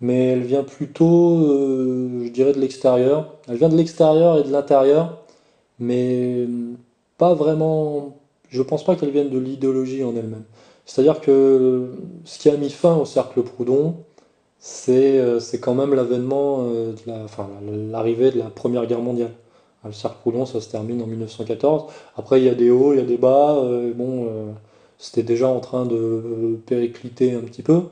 mais 0.00 0.28
elle 0.28 0.42
vient 0.42 0.64
plutôt, 0.64 1.44
euh, 1.44 2.24
je 2.24 2.30
dirais, 2.30 2.52
de 2.52 2.60
l'extérieur. 2.60 3.34
Elle 3.48 3.56
vient 3.56 3.68
de 3.68 3.76
l'extérieur 3.76 4.38
et 4.38 4.42
de 4.44 4.52
l'intérieur, 4.52 5.18
mais 5.78 6.46
pas 7.18 7.34
vraiment. 7.34 8.16
Je 8.50 8.62
pense 8.62 8.84
pas 8.84 8.96
qu'elle 8.96 9.10
vienne 9.10 9.30
de 9.30 9.38
l'idéologie 9.38 10.04
en 10.04 10.16
elle-même. 10.16 10.44
C'est-à-dire 10.86 11.20
que 11.20 11.90
ce 12.24 12.38
qui 12.38 12.48
a 12.48 12.56
mis 12.56 12.70
fin 12.70 12.96
au 12.96 13.04
cercle 13.04 13.42
Proudhon, 13.42 13.96
c'est 14.58 15.18
euh, 15.18 15.40
quand 15.60 15.74
même 15.74 15.94
l'avènement, 15.94 16.66
enfin, 17.24 17.48
l'arrivée 17.90 18.30
de 18.30 18.38
la 18.38 18.46
Première 18.46 18.86
Guerre 18.86 19.02
mondiale. 19.02 19.32
Le 19.84 19.92
cercle 19.92 20.16
Proudhon, 20.20 20.46
ça 20.46 20.60
se 20.60 20.70
termine 20.70 21.02
en 21.02 21.06
1914. 21.06 21.84
Après, 22.16 22.40
il 22.40 22.44
y 22.44 22.48
a 22.48 22.54
des 22.54 22.70
hauts, 22.70 22.92
il 22.94 22.98
y 22.98 23.02
a 23.02 23.04
des 23.04 23.16
bas. 23.16 23.62
bon, 23.94 24.54
c'était 24.98 25.22
déjà 25.22 25.48
en 25.48 25.60
train 25.60 25.86
de 25.86 26.58
péricliter 26.66 27.32
un 27.34 27.40
petit 27.40 27.62
peu, 27.62 27.82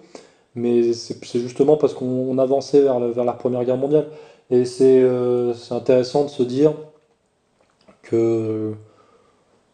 mais 0.57 0.93
c'est 0.93 1.39
justement 1.39 1.77
parce 1.77 1.95
qu'on 1.95 2.37
avançait 2.39 2.81
vers, 2.81 2.99
vers, 2.99 3.25
la 3.25 3.33
Première 3.33 3.65
Guerre 3.65 3.77
mondiale. 3.77 4.09
Et 4.51 4.65
euh, 4.81 5.55
c'est 5.55 5.75
intéressant 5.75 6.25
de 6.25 6.31
se 6.31 6.43
dire 6.43 6.75
que, 8.03 8.73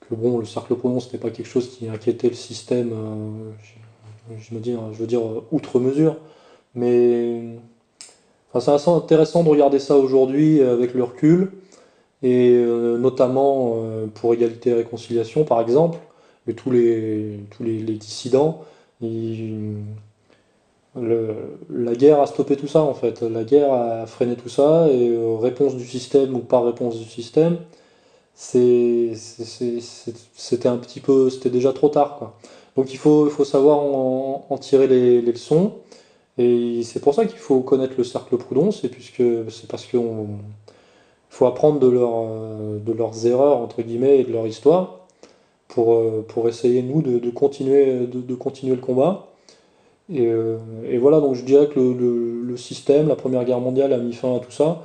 que 0.00 0.14
bon, 0.14 0.38
le 0.38 0.44
cercle 0.44 0.74
Proudhon, 0.74 1.00
ce 1.00 1.06
n'était 1.06 1.18
pas 1.18 1.30
quelque 1.30 1.46
chose 1.46 1.70
qui 1.70 1.88
inquiétait 1.88 2.28
le 2.28 2.34
système, 2.34 2.92
euh, 2.92 4.36
je, 4.38 4.54
me 4.54 4.60
dis, 4.60 4.74
je 4.92 4.98
veux 4.98 5.06
dire, 5.06 5.22
outre 5.50 5.78
mesure, 5.78 6.16
mais 6.74 7.42
enfin, 8.52 8.78
c'est 8.78 8.90
intéressant 8.90 9.42
de 9.42 9.48
regarder 9.48 9.78
ça 9.78 9.96
aujourd'hui 9.96 10.60
avec 10.62 10.94
le 10.94 11.04
recul, 11.04 11.52
et 12.22 12.52
euh, 12.54 12.98
notamment 12.98 13.76
pour 14.14 14.32
égalité 14.32 14.70
et 14.70 14.74
réconciliation, 14.74 15.44
par 15.44 15.60
exemple, 15.60 15.98
et 16.46 16.54
tous 16.54 16.70
les, 16.70 17.40
tous 17.50 17.62
les, 17.62 17.82
dissidents. 17.82 18.64
la 21.00 21.94
guerre 21.94 22.20
a 22.20 22.26
stoppé 22.26 22.56
tout 22.56 22.66
ça 22.66 22.82
en 22.82 22.94
fait. 22.94 23.22
La 23.22 23.44
guerre 23.44 23.72
a 23.72 24.06
freiné 24.06 24.36
tout 24.36 24.48
ça 24.48 24.88
et 24.90 25.08
euh, 25.10 25.36
réponse 25.36 25.76
du 25.76 25.86
système 25.86 26.34
ou 26.34 26.40
pas 26.40 26.60
réponse 26.60 26.98
du 26.98 27.04
système, 27.04 27.58
c'était 28.34 29.14
un 30.68 30.78
petit 30.78 31.00
peu, 31.00 31.30
c'était 31.30 31.50
déjà 31.50 31.72
trop 31.72 31.88
tard 31.88 32.16
quoi. 32.18 32.36
Donc 32.76 32.92
il 32.92 32.96
faut, 32.98 33.26
il 33.26 33.30
faut 33.30 33.44
savoir 33.44 33.78
en, 33.78 34.58
tirer 34.58 34.86
les, 34.86 35.20
leçons 35.22 35.74
et 36.38 36.82
c'est 36.82 37.00
pour 37.00 37.14
ça 37.14 37.26
qu'il 37.26 37.38
faut 37.38 37.60
connaître 37.60 37.94
le 37.98 38.04
cercle 38.04 38.36
Proudhon, 38.38 38.70
c'est 38.70 38.90
c'est 39.50 39.68
parce 39.68 39.84
qu'il 39.86 40.00
faut 41.30 41.46
apprendre 41.46 41.78
de, 41.80 41.88
leur, 41.88 42.24
de 42.80 42.92
leurs 42.92 43.26
erreurs 43.26 43.58
entre 43.58 43.82
guillemets 43.82 44.20
et 44.20 44.24
de 44.24 44.32
leur 44.32 44.46
histoire 44.46 45.01
pour, 45.72 45.94
euh, 45.94 46.24
pour 46.28 46.48
essayer, 46.48 46.82
nous, 46.82 47.00
de, 47.00 47.30
continuer, 47.30 48.06
de, 48.06 48.34
continuer 48.34 48.74
le 48.74 48.82
combat. 48.82 49.28
Euh, 50.12 50.58
et, 50.88 50.98
voilà, 50.98 51.20
donc 51.20 51.34
je 51.34 51.44
dirais 51.44 51.68
que 51.68 51.80
le, 51.80 52.56
système, 52.58 53.08
la 53.08 53.16
Première 53.16 53.44
Guerre 53.46 53.60
mondiale 53.60 53.94
a 53.94 53.98
mis 53.98 54.12
fin 54.12 54.36
à 54.36 54.40
tout 54.40 54.50
ça. 54.50 54.84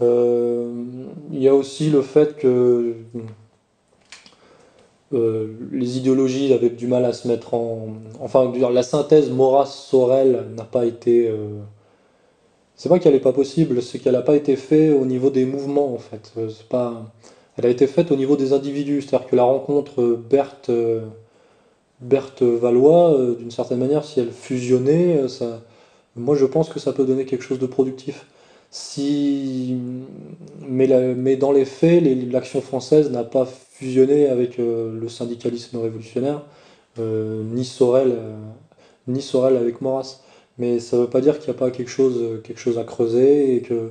Euh, 0.00 0.72
il 1.32 1.42
y 1.42 1.48
a 1.48 1.54
aussi 1.54 1.90
le 1.90 2.00
fait 2.00 2.36
que 2.36 2.94
les 5.12 5.98
idéologies 5.98 6.52
avaient 6.52 6.70
du 6.70 6.86
mal 6.86 7.04
à 7.04 7.12
se 7.12 7.26
mettre 7.26 7.54
en... 7.54 7.88
Enfin, 8.20 8.52
la 8.72 8.84
synthèse 8.84 9.30
Maurras-Sorel 9.30 10.46
n'a 10.56 10.62
pas 10.62 10.86
été... 10.86 11.28
c'est 12.76 12.88
pas 12.88 13.00
qu'elle 13.00 13.14
n'est 13.14 13.18
pas 13.18 13.32
possible, 13.32 13.82
c'est 13.82 13.98
qu'elle 13.98 14.12
n'a 14.12 14.22
pas 14.22 14.36
été 14.36 14.54
faite 14.54 14.94
au 14.94 15.04
niveau 15.04 15.30
des 15.30 15.44
mouvements 15.44 15.92
en 15.92 15.98
fait. 15.98 16.32
C'est 16.36 16.68
pas, 16.68 17.12
elle 17.60 17.66
a 17.66 17.68
été 17.68 17.86
faite 17.86 18.10
au 18.10 18.16
niveau 18.16 18.36
des 18.36 18.54
individus, 18.54 19.02
c'est-à-dire 19.02 19.28
que 19.28 19.36
la 19.36 19.42
rencontre 19.42 20.18
Berthe, 20.30 20.70
Berthe 22.00 22.42
Valois, 22.42 23.34
d'une 23.38 23.50
certaine 23.50 23.78
manière, 23.78 24.02
si 24.02 24.18
elle 24.18 24.30
fusionnait, 24.30 25.20
moi 26.16 26.36
je 26.36 26.46
pense 26.46 26.70
que 26.70 26.80
ça 26.80 26.94
peut 26.94 27.04
donner 27.04 27.26
quelque 27.26 27.44
chose 27.44 27.58
de 27.58 27.66
productif. 27.66 28.24
Si, 28.70 29.76
mais, 30.66 31.36
dans 31.36 31.52
les 31.52 31.66
faits, 31.66 32.02
l'action 32.32 32.62
française 32.62 33.10
n'a 33.10 33.24
pas 33.24 33.44
fusionné 33.44 34.26
avec 34.26 34.56
le 34.56 35.08
syndicalisme 35.08 35.76
révolutionnaire, 35.76 36.42
ni 36.98 37.66
Sorel, 37.66 38.16
ni 39.06 39.20
Sorel 39.20 39.58
avec 39.58 39.82
Maurras 39.82 40.22
mais 40.58 40.78
ça 40.78 40.96
ne 40.96 41.02
veut 41.02 41.08
pas 41.08 41.20
dire 41.20 41.38
qu'il 41.38 41.50
n'y 41.50 41.56
a 41.56 41.58
pas 41.58 41.70
quelque 41.70 41.90
chose, 41.90 42.78
à 42.78 42.84
creuser 42.84 43.56
et 43.56 43.62
que, 43.62 43.90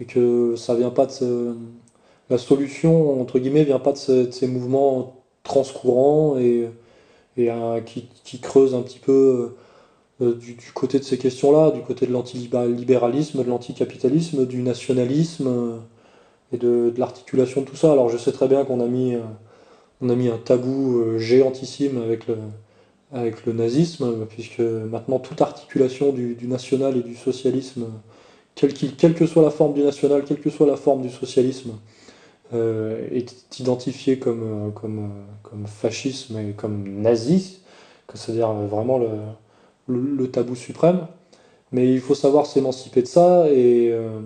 et 0.00 0.04
que 0.04 0.54
ça 0.56 0.74
vient 0.74 0.90
pas 0.90 1.06
de 1.06 1.54
la 2.30 2.38
solution 2.38 3.20
entre 3.20 3.38
guillemets 3.38 3.64
vient 3.64 3.78
pas 3.78 3.92
de, 3.92 4.30
ces 4.30 4.46
mouvements 4.46 5.16
transcourants 5.42 6.38
et, 6.38 6.68
qui, 8.24 8.40
creusent 8.40 8.74
un 8.74 8.82
petit 8.82 8.98
peu 8.98 9.54
euh, 10.20 10.34
du, 10.34 10.56
côté 10.74 10.98
de 10.98 11.04
ces 11.04 11.16
questions-là, 11.16 11.70
du 11.70 11.82
côté 11.82 12.06
de 12.06 12.12
l'antilibéralisme, 12.12 13.44
de 13.44 13.48
l'anticapitalisme, 13.48 14.46
du 14.46 14.62
nationalisme 14.62 15.46
euh, 15.46 15.76
et 16.52 16.56
de, 16.56 16.92
l'articulation 16.96 17.60
de 17.60 17.66
tout 17.66 17.76
ça. 17.76 17.92
Alors 17.92 18.08
je 18.08 18.16
sais 18.16 18.32
très 18.32 18.48
bien 18.48 18.64
qu'on 18.64 18.80
a 18.80 18.86
mis 18.86 19.14
euh, 19.14 20.32
un 20.32 20.38
tabou 20.38 21.18
géantissime 21.18 22.02
avec 23.12 23.46
le, 23.46 23.52
nazisme, 23.52 24.26
puisque 24.28 24.58
maintenant 24.60 25.20
toute 25.20 25.40
articulation 25.40 26.12
du, 26.12 26.36
national 26.42 26.96
et 26.96 27.02
du 27.02 27.14
socialisme, 27.14 27.86
quelle, 28.56 29.14
que 29.14 29.26
soit 29.26 29.42
la 29.42 29.50
forme 29.50 29.74
du 29.74 29.82
national, 29.82 30.24
quelle 30.24 30.40
que 30.40 30.50
soit 30.50 30.66
la 30.66 30.76
forme 30.76 31.02
du 31.02 31.10
socialisme, 31.10 31.74
euh, 32.54 33.08
est 33.10 33.58
identifiée 33.60 34.18
comme, 34.18 34.72
comme, 34.74 35.10
comme 35.42 35.66
fascisme 35.66 36.38
et 36.38 36.52
comme 36.52 37.02
nazi, 37.02 37.60
c'est-à-dire 38.14 38.52
vraiment 38.52 38.98
le, 38.98 39.08
le, 39.88 40.30
tabou 40.30 40.54
suprême. 40.54 41.06
Mais 41.72 41.92
il 41.92 42.00
faut 42.00 42.14
savoir 42.14 42.46
s'émanciper 42.46 43.02
de 43.02 43.06
ça 43.06 43.48
et, 43.50 43.90
euh, 43.92 44.20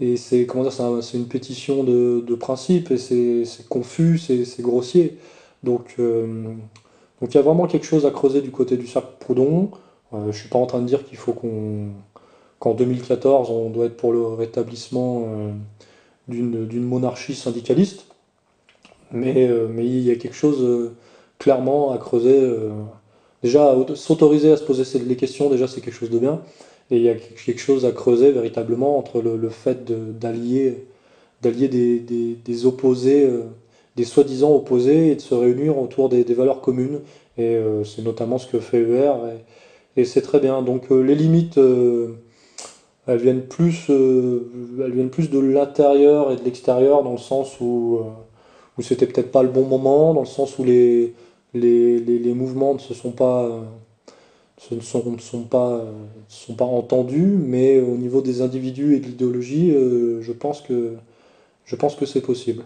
et 0.00 0.16
c'est 0.16 0.46
comment 0.46 0.64
dire, 0.64 0.72
c'est 1.02 1.16
une 1.16 1.28
pétition 1.28 1.84
de, 1.84 2.24
de 2.26 2.34
principe 2.34 2.90
et 2.90 2.96
c'est 2.98 3.44
confus, 3.68 4.18
c'est 4.18 4.60
grossier. 4.60 5.18
Donc 5.62 5.94
euh, 5.98 6.54
donc 7.20 7.32
il 7.32 7.36
y 7.36 7.38
a 7.38 7.42
vraiment 7.42 7.66
quelque 7.66 7.86
chose 7.86 8.04
à 8.06 8.10
creuser 8.10 8.40
du 8.42 8.50
côté 8.50 8.76
du 8.76 8.86
cercle 8.86 9.12
Proudhon. 9.20 9.70
Euh, 10.12 10.22
je 10.22 10.26
ne 10.26 10.32
suis 10.32 10.48
pas 10.48 10.58
en 10.58 10.66
train 10.66 10.80
de 10.80 10.86
dire 10.86 11.04
qu'il 11.04 11.18
faut 11.18 11.32
qu'on 11.32 11.90
qu'en 12.58 12.74
2014 12.74 13.50
on 13.50 13.70
doit 13.70 13.86
être 13.86 13.96
pour 13.96 14.12
le 14.12 14.24
rétablissement 14.26 15.24
euh, 15.26 15.52
d'une 16.28 16.84
monarchie 16.84 17.34
syndicaliste, 17.34 18.06
mais, 19.10 19.48
euh, 19.48 19.66
mais 19.68 19.84
il 19.84 20.00
y 20.00 20.10
a 20.10 20.16
quelque 20.16 20.36
chose 20.36 20.92
clairement 21.38 21.92
à 21.92 21.98
creuser. 21.98 22.48
déjà, 23.42 23.74
s'autoriser 23.94 24.52
à 24.52 24.56
se 24.56 24.64
poser 24.64 24.98
les 25.00 25.16
questions, 25.16 25.50
déjà 25.50 25.66
c'est 25.66 25.80
quelque 25.80 25.94
chose 25.94 26.10
de 26.10 26.18
bien, 26.18 26.40
et 26.90 26.96
il 26.96 27.02
y 27.02 27.08
a 27.08 27.14
quelque 27.14 27.60
chose 27.60 27.84
à 27.84 27.92
creuser 27.92 28.30
véritablement 28.32 28.98
entre 28.98 29.20
le, 29.20 29.48
fait 29.48 29.84
d'allier 30.18 30.84
d'allier 31.42 31.66
des, 31.66 31.98
des, 31.98 32.66
opposés 32.66 33.28
des 33.96 34.04
soi-disant 34.04 34.54
opposés 34.54 35.10
et 35.10 35.16
de 35.16 35.20
se 35.20 35.34
réunir 35.34 35.78
autour 35.78 36.08
des, 36.08 36.22
valeurs 36.24 36.60
communes. 36.60 37.00
Et 37.38 37.56
euh, 37.56 37.84
c'est 37.84 38.02
notamment 38.02 38.38
ce 38.38 38.46
que 38.46 38.60
fait 38.60 38.80
ER, 38.80 39.12
et, 39.96 40.04
c'est 40.04 40.22
très 40.22 40.40
bien. 40.40 40.62
Donc 40.62 40.90
euh, 40.90 41.00
les 41.00 41.14
limites, 41.14 41.58
euh, 41.58 42.14
elles, 43.06 43.18
viennent 43.18 43.46
plus, 43.46 43.88
elles 43.88 44.92
viennent 44.92 45.10
plus 45.10 45.30
de 45.30 45.38
l'intérieur 45.38 46.32
et 46.32 46.36
de 46.36 46.44
l'extérieur, 46.44 47.02
dans 47.02 47.12
le 47.12 47.18
sens 47.18 47.60
où, 47.60 48.00
où 48.78 48.82
c'était 48.82 49.06
peut-être 49.06 49.30
pas 49.30 49.42
le 49.42 49.48
bon 49.48 49.64
moment, 49.64 50.14
dans 50.14 50.20
le 50.20 50.26
sens 50.26 50.58
où 50.58 50.64
les, 50.64 51.14
les, 51.54 51.98
les, 51.98 52.34
mouvements 52.34 52.74
ne 52.74 52.78
se 52.78 52.94
sont 52.94 53.12
pas 53.12 53.62
ce 54.58 54.74
ne 54.76 54.80
sont, 54.80 55.18
sont, 55.18 55.42
pas, 55.42 55.84
sont 56.28 56.54
pas 56.54 56.64
entendus, 56.64 57.36
mais 57.38 57.80
au 57.80 57.96
niveau 57.96 58.20
des 58.20 58.42
individus 58.42 58.94
et 58.94 59.00
de 59.00 59.06
l'idéologie, 59.06 59.72
je 60.20 60.32
pense 60.32 60.60
que, 60.60 60.92
je 61.64 61.76
pense 61.76 61.96
que 61.96 62.06
c'est 62.06 62.20
possible. 62.20 62.62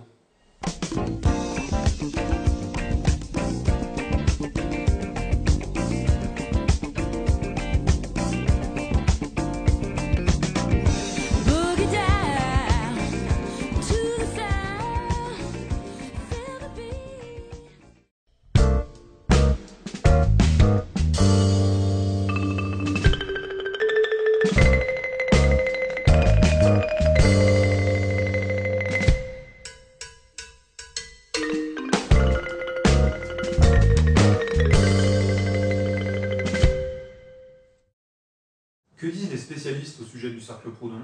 Du 40.24 40.40
cercle 40.40 40.70
Proudhon 40.70 40.96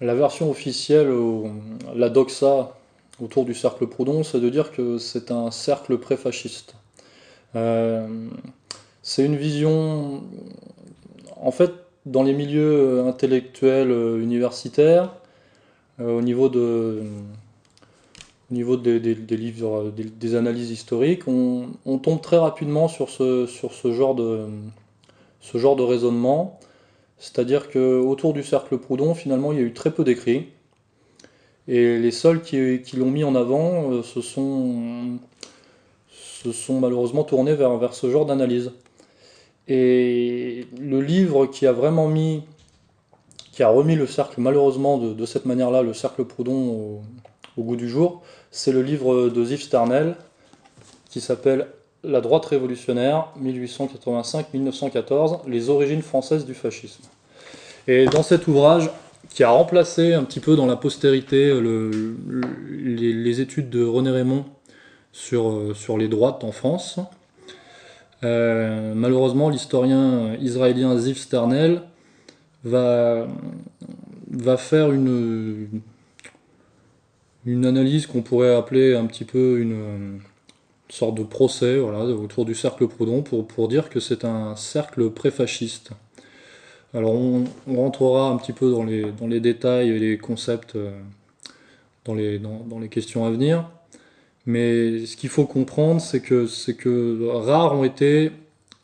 La 0.00 0.14
version 0.14 0.50
officielle, 0.50 1.10
la 1.94 2.10
doxa 2.10 2.76
autour 3.22 3.44
du 3.44 3.54
cercle 3.54 3.86
Proudhon, 3.86 4.24
c'est 4.24 4.40
de 4.40 4.48
dire 4.48 4.72
que 4.72 4.98
c'est 4.98 5.30
un 5.30 5.50
cercle 5.50 5.98
préfasciste. 5.98 6.74
Euh, 7.56 8.28
c'est 9.02 9.24
une 9.24 9.36
vision, 9.36 10.22
en 11.36 11.50
fait, 11.50 11.72
dans 12.06 12.22
les 12.22 12.32
milieux 12.32 13.00
intellectuels 13.06 13.90
universitaires, 14.20 15.12
euh, 16.00 16.18
au 16.18 16.22
niveau 16.22 16.48
de 16.48 17.02
au 18.50 18.54
niveau 18.54 18.76
des, 18.76 18.98
livres, 18.98 19.92
des, 19.92 20.34
analyses 20.34 20.72
historiques, 20.72 21.28
on, 21.28 21.98
tombe 22.02 22.20
très 22.20 22.36
rapidement 22.36 22.88
sur 22.88 23.08
ce, 23.08 23.46
sur 23.46 23.72
ce 23.72 23.92
genre 23.92 24.16
de, 24.16 24.46
ce 25.40 25.56
genre 25.58 25.76
de 25.76 25.84
raisonnement 25.84 26.59
c'est-à-dire 27.20 27.70
qu'autour 27.70 28.32
du 28.32 28.42
cercle 28.42 28.78
Proudhon, 28.78 29.14
finalement, 29.14 29.52
il 29.52 29.58
y 29.58 29.60
a 29.60 29.64
eu 29.64 29.74
très 29.74 29.90
peu 29.90 30.04
d'écrits. 30.04 30.48
Et 31.68 31.98
les 31.98 32.10
seuls 32.10 32.40
qui, 32.40 32.82
l'ont 32.96 33.10
mis 33.10 33.24
en 33.24 33.34
avant 33.34 33.92
euh, 33.92 34.02
se, 34.02 34.22
sont, 34.22 35.18
se 36.10 36.50
sont 36.50 36.80
malheureusement 36.80 37.22
tournés 37.22 37.54
vers, 37.54 37.92
ce 37.92 38.10
genre 38.10 38.24
d'analyse. 38.24 38.72
Et 39.68 40.66
le 40.80 41.02
livre 41.02 41.44
qui 41.44 41.66
a 41.66 41.72
vraiment 41.72 42.08
mis, 42.08 42.42
qui 43.52 43.62
a 43.62 43.68
remis 43.68 43.96
le 43.96 44.06
cercle, 44.06 44.40
malheureusement, 44.40 44.96
de, 44.96 45.26
cette 45.26 45.44
manière-là, 45.44 45.82
le 45.82 45.92
cercle 45.92 46.24
Proudhon 46.24 47.02
au, 47.58 47.62
goût 47.62 47.76
du 47.76 47.90
jour, 47.90 48.22
c'est 48.50 48.72
le 48.72 48.80
livre 48.80 49.28
de 49.28 49.44
Ziv 49.44 49.60
Sternel, 49.60 50.16
qui 51.10 51.20
s'appelle 51.20 51.68
la 52.02 52.20
droite 52.20 52.46
révolutionnaire, 52.46 53.28
1885-1914, 53.42 55.40
les 55.46 55.68
origines 55.68 56.02
françaises 56.02 56.46
du 56.46 56.54
fascisme. 56.54 57.04
Et 57.86 58.06
dans 58.06 58.22
cet 58.22 58.46
ouvrage, 58.46 58.90
qui 59.28 59.44
a 59.44 59.50
remplacé 59.50 60.14
un 60.14 60.24
petit 60.24 60.40
peu 60.40 60.56
dans 60.56 60.66
la 60.66 60.76
postérité 60.76 61.52
les, 61.60 63.40
études 63.40 63.70
de 63.70 63.84
René 63.84 64.10
Raymond 64.10 64.44
sur, 65.12 65.50
euh, 65.50 65.74
les 65.98 66.08
droites 66.08 66.42
en 66.42 66.52
France, 66.52 66.98
euh, 68.24 68.92
malheureusement, 68.94 69.48
l'historien 69.48 70.34
israélien 70.40 70.96
Ziv 70.98 71.18
Sternel 71.18 71.82
va, 72.64 73.26
faire 74.58 74.90
une 74.92 75.82
analyse 77.46 78.06
qu'on 78.06 78.22
pourrait 78.22 78.54
appeler 78.54 78.94
un 78.96 79.06
petit 79.06 79.24
peu 79.24 79.58
une 79.60 80.20
sorte 80.90 81.16
de 81.16 81.22
procès 81.22 81.78
voilà, 81.78 82.04
autour 82.04 82.44
du 82.44 82.54
cercle 82.54 82.88
Proudhon 82.88 83.22
pour, 83.22 83.46
pour 83.46 83.68
dire 83.68 83.88
que 83.88 84.00
c'est 84.00 84.24
un 84.24 84.56
cercle 84.56 85.10
préfasciste. 85.10 85.90
Alors 86.92 87.14
on, 87.14 87.44
rentrera 87.68 88.30
un 88.30 88.36
petit 88.36 88.52
peu 88.52 88.70
dans 88.70 88.84
les, 88.84 89.12
dans 89.12 89.28
les 89.28 89.40
détails 89.40 89.90
et 89.90 89.98
les 89.98 90.18
concepts 90.18 90.74
euh, 90.74 90.90
dans, 92.04 92.14
les, 92.14 92.38
dans, 92.38 92.64
dans, 92.68 92.80
les 92.80 92.88
questions 92.88 93.24
à 93.24 93.30
venir, 93.30 93.70
mais 94.46 95.06
ce 95.06 95.16
qu'il 95.16 95.28
faut 95.28 95.46
comprendre, 95.46 96.00
c'est 96.00 96.20
que, 96.20 96.46
c'est 96.46 96.74
que 96.74 97.28
rares 97.28 97.74
ont 97.74 97.84
été 97.84 98.32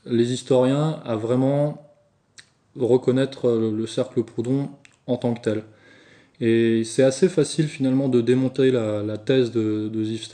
les 0.05 0.33
historiens 0.33 1.01
à 1.05 1.17
vraiment 1.17 1.83
reconnaître 2.79 3.51
le 3.51 3.87
cercle 3.87 4.23
Proudhon 4.23 4.69
en 5.07 5.17
tant 5.17 5.35
que 5.35 5.41
tel. 5.41 5.63
Et 6.41 6.85
c'est 6.85 7.03
assez 7.03 7.29
facile 7.29 7.67
finalement 7.67 8.09
de 8.09 8.21
démonter 8.21 8.71
la, 8.71 9.19
thèse 9.19 9.51
de, 9.51 9.89
de 9.89 10.05
Ziv 10.05 10.29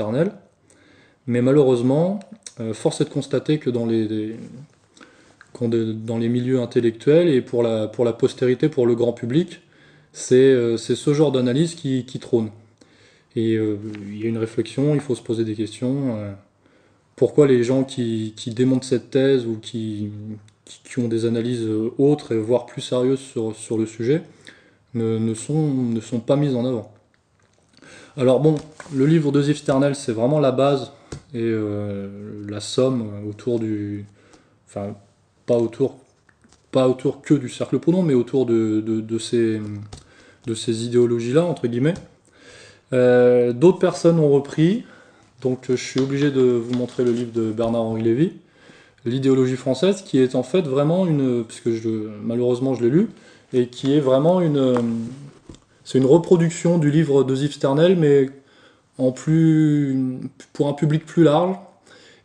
mais 1.26 1.42
malheureusement, 1.42 2.20
euh, 2.60 2.74
force 2.74 3.00
est 3.00 3.04
de 3.04 3.10
constater 3.10 3.58
que 3.58 3.70
dans 3.70 3.86
les, 3.86 4.36
dans 5.60 6.18
les 6.18 6.28
milieux 6.28 6.60
intellectuels 6.60 7.28
et 7.28 7.40
pour 7.40 7.62
la, 7.62 7.88
pour 7.88 8.04
la 8.04 8.12
postérité, 8.12 8.68
pour 8.68 8.86
le 8.86 8.94
grand 8.94 9.12
public, 9.12 9.60
c'est 10.12 10.76
ce 10.76 11.14
genre 11.14 11.32
d'analyse 11.32 11.74
qui, 11.74 12.04
qui, 12.04 12.18
trône. 12.18 12.50
Et 13.36 13.54
il 13.54 14.18
y 14.18 14.24
a 14.24 14.28
une 14.28 14.38
réflexion, 14.38 14.94
il 14.94 15.00
faut 15.00 15.14
se 15.14 15.22
poser 15.22 15.44
des 15.44 15.54
questions. 15.54 16.18
pourquoi 17.16 17.46
les 17.46 17.64
gens 17.64 17.84
qui, 17.84 18.34
qui, 18.36 18.50
démontent 18.50 18.84
cette 18.84 19.10
thèse 19.10 19.46
ou 19.46 19.56
qui, 19.56 20.10
qui, 20.84 20.98
ont 20.98 21.08
des 21.08 21.24
analyses 21.24 21.66
autres 21.96 22.32
et 22.32 22.38
voire 22.38 22.66
plus 22.66 22.82
sérieuses 22.82 23.20
sur, 23.20 23.56
sur 23.56 23.78
le 23.78 23.86
sujet 23.86 24.22
ne, 24.94 25.32
sont, 25.32 25.72
ne 25.72 26.00
sont 26.00 26.20
pas 26.20 26.36
mises 26.36 26.54
en 26.54 26.66
avant 26.66 26.92
alors 28.16 28.40
bon, 28.40 28.56
le 28.94 29.06
livre 29.06 29.32
de 29.32 29.40
Ziv 29.40 29.56
Sternel, 29.56 29.94
c'est 29.94 30.12
vraiment 30.12 30.38
la 30.38 30.52
base 30.52 30.92
et 31.34 31.40
euh, 31.40 32.08
la 32.48 32.60
somme 32.60 33.10
autour 33.28 33.58
du... 33.58 34.04
Enfin, 34.68 34.94
pas 35.46 35.56
autour, 35.56 35.96
pas 36.70 36.88
autour 36.88 37.22
que 37.22 37.34
du 37.34 37.48
cercle 37.48 37.78
Proudhon, 37.78 38.02
mais 38.02 38.14
autour 38.14 38.46
de, 38.46 39.18
ces, 39.18 39.60
idéologies-là, 40.46 41.44
entre 41.44 41.66
guillemets. 41.66 41.94
Euh, 42.92 43.52
d'autres 43.52 43.78
personnes 43.78 44.18
ont 44.18 44.30
repris, 44.30 44.84
donc 45.40 45.66
je 45.68 45.74
suis 45.74 46.00
obligé 46.00 46.30
de 46.30 46.42
vous 46.42 46.74
montrer 46.74 47.04
le 47.04 47.12
livre 47.12 47.32
de 47.32 47.52
Bernard-Henri 47.52 48.02
Lévy, 48.02 48.32
L'idéologie 49.04 49.56
française, 49.56 50.02
qui 50.02 50.20
est 50.20 50.36
en 50.36 50.44
fait 50.44 50.62
vraiment 50.62 51.08
une... 51.08 51.42
puisque 51.42 51.70
je, 51.70 51.88
malheureusement 52.22 52.74
je 52.74 52.84
l'ai 52.84 52.90
lu, 52.90 53.08
et 53.52 53.66
qui 53.66 53.96
est 53.96 54.00
vraiment 54.00 54.40
une 54.40 54.76
c'est 55.84 55.98
une 55.98 56.06
reproduction 56.06 56.78
du 56.78 56.90
livre 56.90 57.24
de 57.24 57.34
Sternel, 57.34 57.96
mais 57.96 58.30
en 59.02 59.12
plus, 59.12 60.20
pour 60.52 60.68
un 60.68 60.72
public 60.72 61.04
plus 61.04 61.24
large 61.24 61.56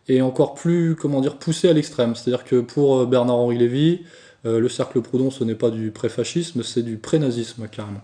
et 0.08 0.22
encore 0.22 0.54
plus, 0.54 0.96
comment 0.96 1.22
dire, 1.22 1.38
poussé 1.38 1.70
à 1.70 1.74
l'extrême. 1.74 2.16
C'est-à-dire 2.16 2.46
que 2.46 2.62
pour 2.62 3.00
euh, 3.00 3.06
Bernard-Henri 3.06 3.58
Lévy, 3.58 4.02
euh, 4.46 4.60
le 4.60 4.70
cercle 4.70 5.02
Proudhon, 5.02 5.32
ce 5.32 5.44
n'est 5.44 5.56
pas 5.56 5.70
du 5.70 5.92
pré-fascisme, 5.92 6.64
c'est 6.64 6.84
du 6.84 6.98
pré-nazisme 6.98 7.68
carrément. 7.68 8.02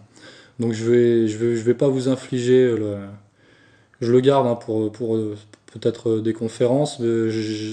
Donc 0.60 0.74
je 0.74 0.90
vais, 0.90 1.28
je 1.28 1.38
vais, 1.38 1.56
je 1.56 1.62
vais 1.62 1.74
pas 1.74 1.88
vous 1.88 2.10
infliger 2.10 2.76
le, 2.76 2.98
je 4.02 4.12
le 4.12 4.20
garde 4.20 4.48
hein, 4.48 4.56
pour, 4.56 4.92
pour 4.92 5.16
euh, 5.16 5.36
peut-être 5.68 6.20
des 6.20 6.34
conférences, 6.34 7.02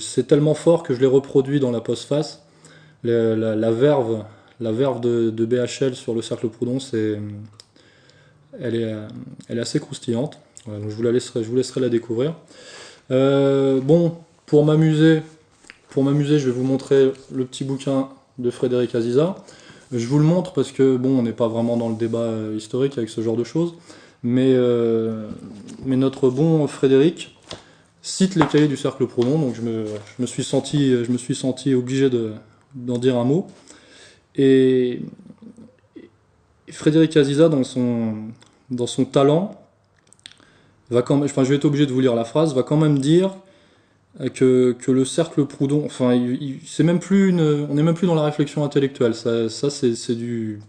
c'est 0.01 0.27
tellement 0.27 0.55
fort 0.55 0.83
que 0.83 0.95
je 0.95 1.01
l'ai 1.01 1.07
reproduit 1.07 1.61
dans 1.61 1.71
la 1.71 1.81
postface. 1.81 2.43
La, 3.03 3.35
la, 3.37 3.71
verve, 3.71 4.25
la 4.59 4.73
verve 4.73 5.01
de, 5.01 5.31
de, 5.31 5.45
BHL 5.47 5.95
sur 5.95 6.15
le 6.15 6.23
cercle 6.23 6.49
Proudhon, 6.49 6.81
c'est 6.81 7.19
elle 8.59 8.75
est, 8.75 8.95
elle 9.49 9.59
est 9.59 9.61
assez 9.63 9.81
croustillante. 9.81 10.39
Je, 10.83 10.95
vous 10.95 11.03
la 11.03 11.13
laisserai, 11.13 11.43
je 11.43 11.49
vous 11.49 11.57
laisserai 11.57 11.81
la 11.81 11.89
découvrir. 11.89 12.35
Euh, 13.11 13.81
bon, 13.81 14.17
pour 14.47 14.65
m'amuser, 14.65 15.23
pour 15.91 16.05
m'amuser, 16.05 16.39
je 16.39 16.47
vais 16.47 16.53
vous 16.53 16.65
montrer 16.65 17.13
le 17.33 17.45
petit 17.45 17.65
bouquin 17.65 18.09
de 18.39 18.51
Frédéric 18.51 18.95
Aziza. 18.95 19.37
Je 19.93 20.07
vous 20.07 20.19
le 20.19 20.25
montre 20.25 20.53
parce 20.53 20.73
que 20.73 20.97
bon, 20.97 21.19
on 21.19 21.23
n'est 21.23 21.33
pas 21.33 21.49
vraiment 21.49 21.77
dans 21.77 21.89
le 21.89 21.97
débat 21.97 22.19
euh, 22.19 22.55
historique 22.57 22.97
avec 22.99 23.11
ce 23.11 23.21
genre 23.21 23.37
de 23.37 23.45
choses, 23.45 23.75
mais, 24.23 24.55
mais 25.85 25.97
notre 25.97 26.29
bon 26.29 26.67
Frédéric 26.67 27.37
cite 28.03 28.35
les 28.35 28.47
cahiers 28.47 28.69
du 28.69 28.77
cercle 28.77 29.07
Proudhon, 29.07 29.39
donc 29.39 29.55
je 29.55 29.63
me, 29.63 29.87
je 29.87 30.23
me 30.23 30.27
suis 30.27 30.45
senti, 30.45 30.91
je 31.05 31.11
me 31.11 31.19
suis 31.19 31.35
senti 31.35 31.75
obligé 31.75 32.11
d'en 32.75 32.99
dire 32.99 33.17
un 33.17 33.25
mot. 33.25 33.47
Et 34.37 35.03
Frédéric 36.73 37.17
Aziza, 37.17 37.49
dans 37.49 37.65
son, 37.65 38.15
dans 38.71 38.87
son 38.87 39.05
talent, 39.05 39.60
va 40.91 41.03
quand 41.03 41.17
même, 41.17 41.25
enfin, 41.25 41.45
je 41.45 41.51
vais 41.51 41.57
être 41.57 41.65
obligé 41.65 41.87
de 41.87 41.93
vous 41.93 42.01
lire 42.01 42.15
la 42.15 42.25
phrase, 42.25 42.55
va 42.55 42.63
quand 42.63 42.77
même 42.77 42.99
dire 42.99 43.31
que, 44.35 44.77
que 44.79 44.91
le 44.91 45.05
cercle 45.05 45.45
Proudhon, 45.47 45.85
enfin, 45.87 46.21
c'est 46.67 46.83
même 46.83 46.99
plus 46.99 47.33
on 47.33 47.75
n'est 47.75 47.83
même 47.83 47.95
plus 47.95 48.07
dans 48.07 48.15
la 48.15 48.25
réflexion 48.25 48.65
intellectuelle, 48.65 49.15
ça, 49.15 49.49
ça 49.49 49.71
c'est 49.71 50.15
du, 50.15 50.61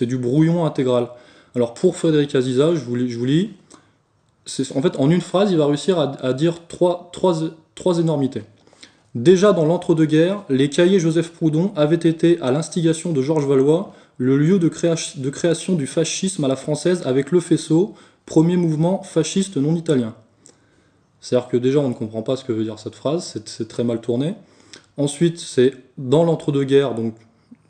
du 0.00 0.18
brouillon 0.18 0.64
intégral. 0.64 1.08
Alors 1.56 1.74
pour 1.74 1.96
Frédéric 1.96 2.34
Aziza, 2.34 2.74
je 2.74 2.80
vous, 2.80 2.96
je 3.08 3.18
vous 3.18 3.24
lis, 3.24 3.50
en 4.74 4.82
fait, 4.82 4.96
en 4.98 5.10
une 5.10 5.20
phrase, 5.20 5.50
il 5.50 5.56
va 5.56 5.66
réussir 5.66 5.98
à, 5.98 6.12
à 6.22 6.32
dire 6.32 6.66
trois, 6.68 7.10
trois, 7.12 7.40
trois 7.74 7.98
énormités. 7.98 8.42
Déjà 9.14 9.52
dans 9.52 9.64
l'entre-deux-guerres, 9.64 10.44
les 10.48 10.68
cahiers 10.70 11.00
Joseph 11.00 11.32
Proudhon 11.32 11.72
avaient 11.74 11.96
été, 11.96 12.40
à 12.40 12.52
l'instigation 12.52 13.12
de 13.12 13.20
Georges 13.22 13.46
Valois, 13.46 13.92
le 14.20 14.36
lieu 14.36 14.58
de, 14.58 14.68
création 14.68 15.74
du 15.74 15.86
fascisme 15.86 16.44
à 16.44 16.48
la 16.48 16.54
française 16.54 17.02
avec 17.06 17.30
le 17.30 17.40
faisceau, 17.40 17.94
premier 18.26 18.56
mouvement 18.56 19.02
fasciste 19.02 19.56
non 19.56 19.74
italien. 19.74 20.14
C'est-à-dire 21.20 21.48
que 21.48 21.56
déjà 21.56 21.80
on 21.80 21.88
ne 21.88 21.94
comprend 21.94 22.22
pas 22.22 22.36
ce 22.36 22.44
que 22.44 22.52
veut 22.52 22.64
dire 22.64 22.78
cette 22.78 22.94
phrase, 22.94 23.40
c'est 23.44 23.68
très 23.68 23.84
mal 23.84 24.00
tourné. 24.00 24.34
Ensuite, 24.96 25.38
c'est 25.38 25.74
dans 25.98 26.24
l'entre-deux-guerres, 26.24 26.94
donc 26.94 27.14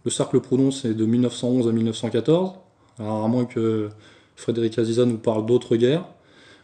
le 0.05 0.11
cercle 0.11 0.41
Proudhon 0.41 0.71
c'est 0.71 0.95
de 0.95 1.05
1911 1.05 1.69
à 1.69 1.73
1914, 1.73 2.53
alors 2.99 3.25
à 3.25 3.29
moins 3.29 3.45
que 3.45 3.89
Frédéric 4.37 4.79
Aziza 4.79 5.05
nous 5.05 5.19
parle 5.19 5.47
d'autres 5.47 5.77
guerres. 5.77 6.05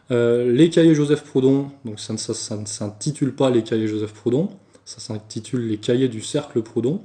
Euh, 0.09 0.51
les 0.51 0.69
cahiers 0.69 0.95
Joseph 0.95 1.23
Proudhon, 1.23 1.69
donc 1.83 1.99
ça 1.99 2.13
ne 2.13 2.65
s'intitule 2.65 3.33
pas 3.35 3.49
les 3.49 3.63
cahiers 3.63 3.87
Joseph 3.87 4.13
Proudhon, 4.13 4.49
ça 4.85 4.99
s'intitule 4.99 5.67
les 5.67 5.77
cahiers 5.77 6.07
du 6.07 6.21
cercle 6.21 6.61
Proudhon. 6.61 7.01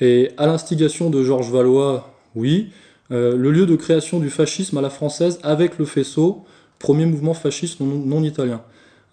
Et 0.00 0.30
à 0.36 0.46
l'instigation 0.46 1.10
de 1.10 1.22
Georges 1.22 1.50
Valois, 1.50 2.12
oui, 2.34 2.70
euh, 3.10 3.36
le 3.36 3.50
lieu 3.50 3.66
de 3.66 3.76
création 3.76 4.18
du 4.18 4.30
fascisme 4.30 4.76
à 4.78 4.82
la 4.82 4.90
française 4.90 5.38
avec 5.42 5.78
le 5.78 5.84
faisceau, 5.84 6.44
premier 6.78 7.06
mouvement 7.06 7.34
fasciste 7.34 7.80
non, 7.80 8.22
italien. 8.22 8.60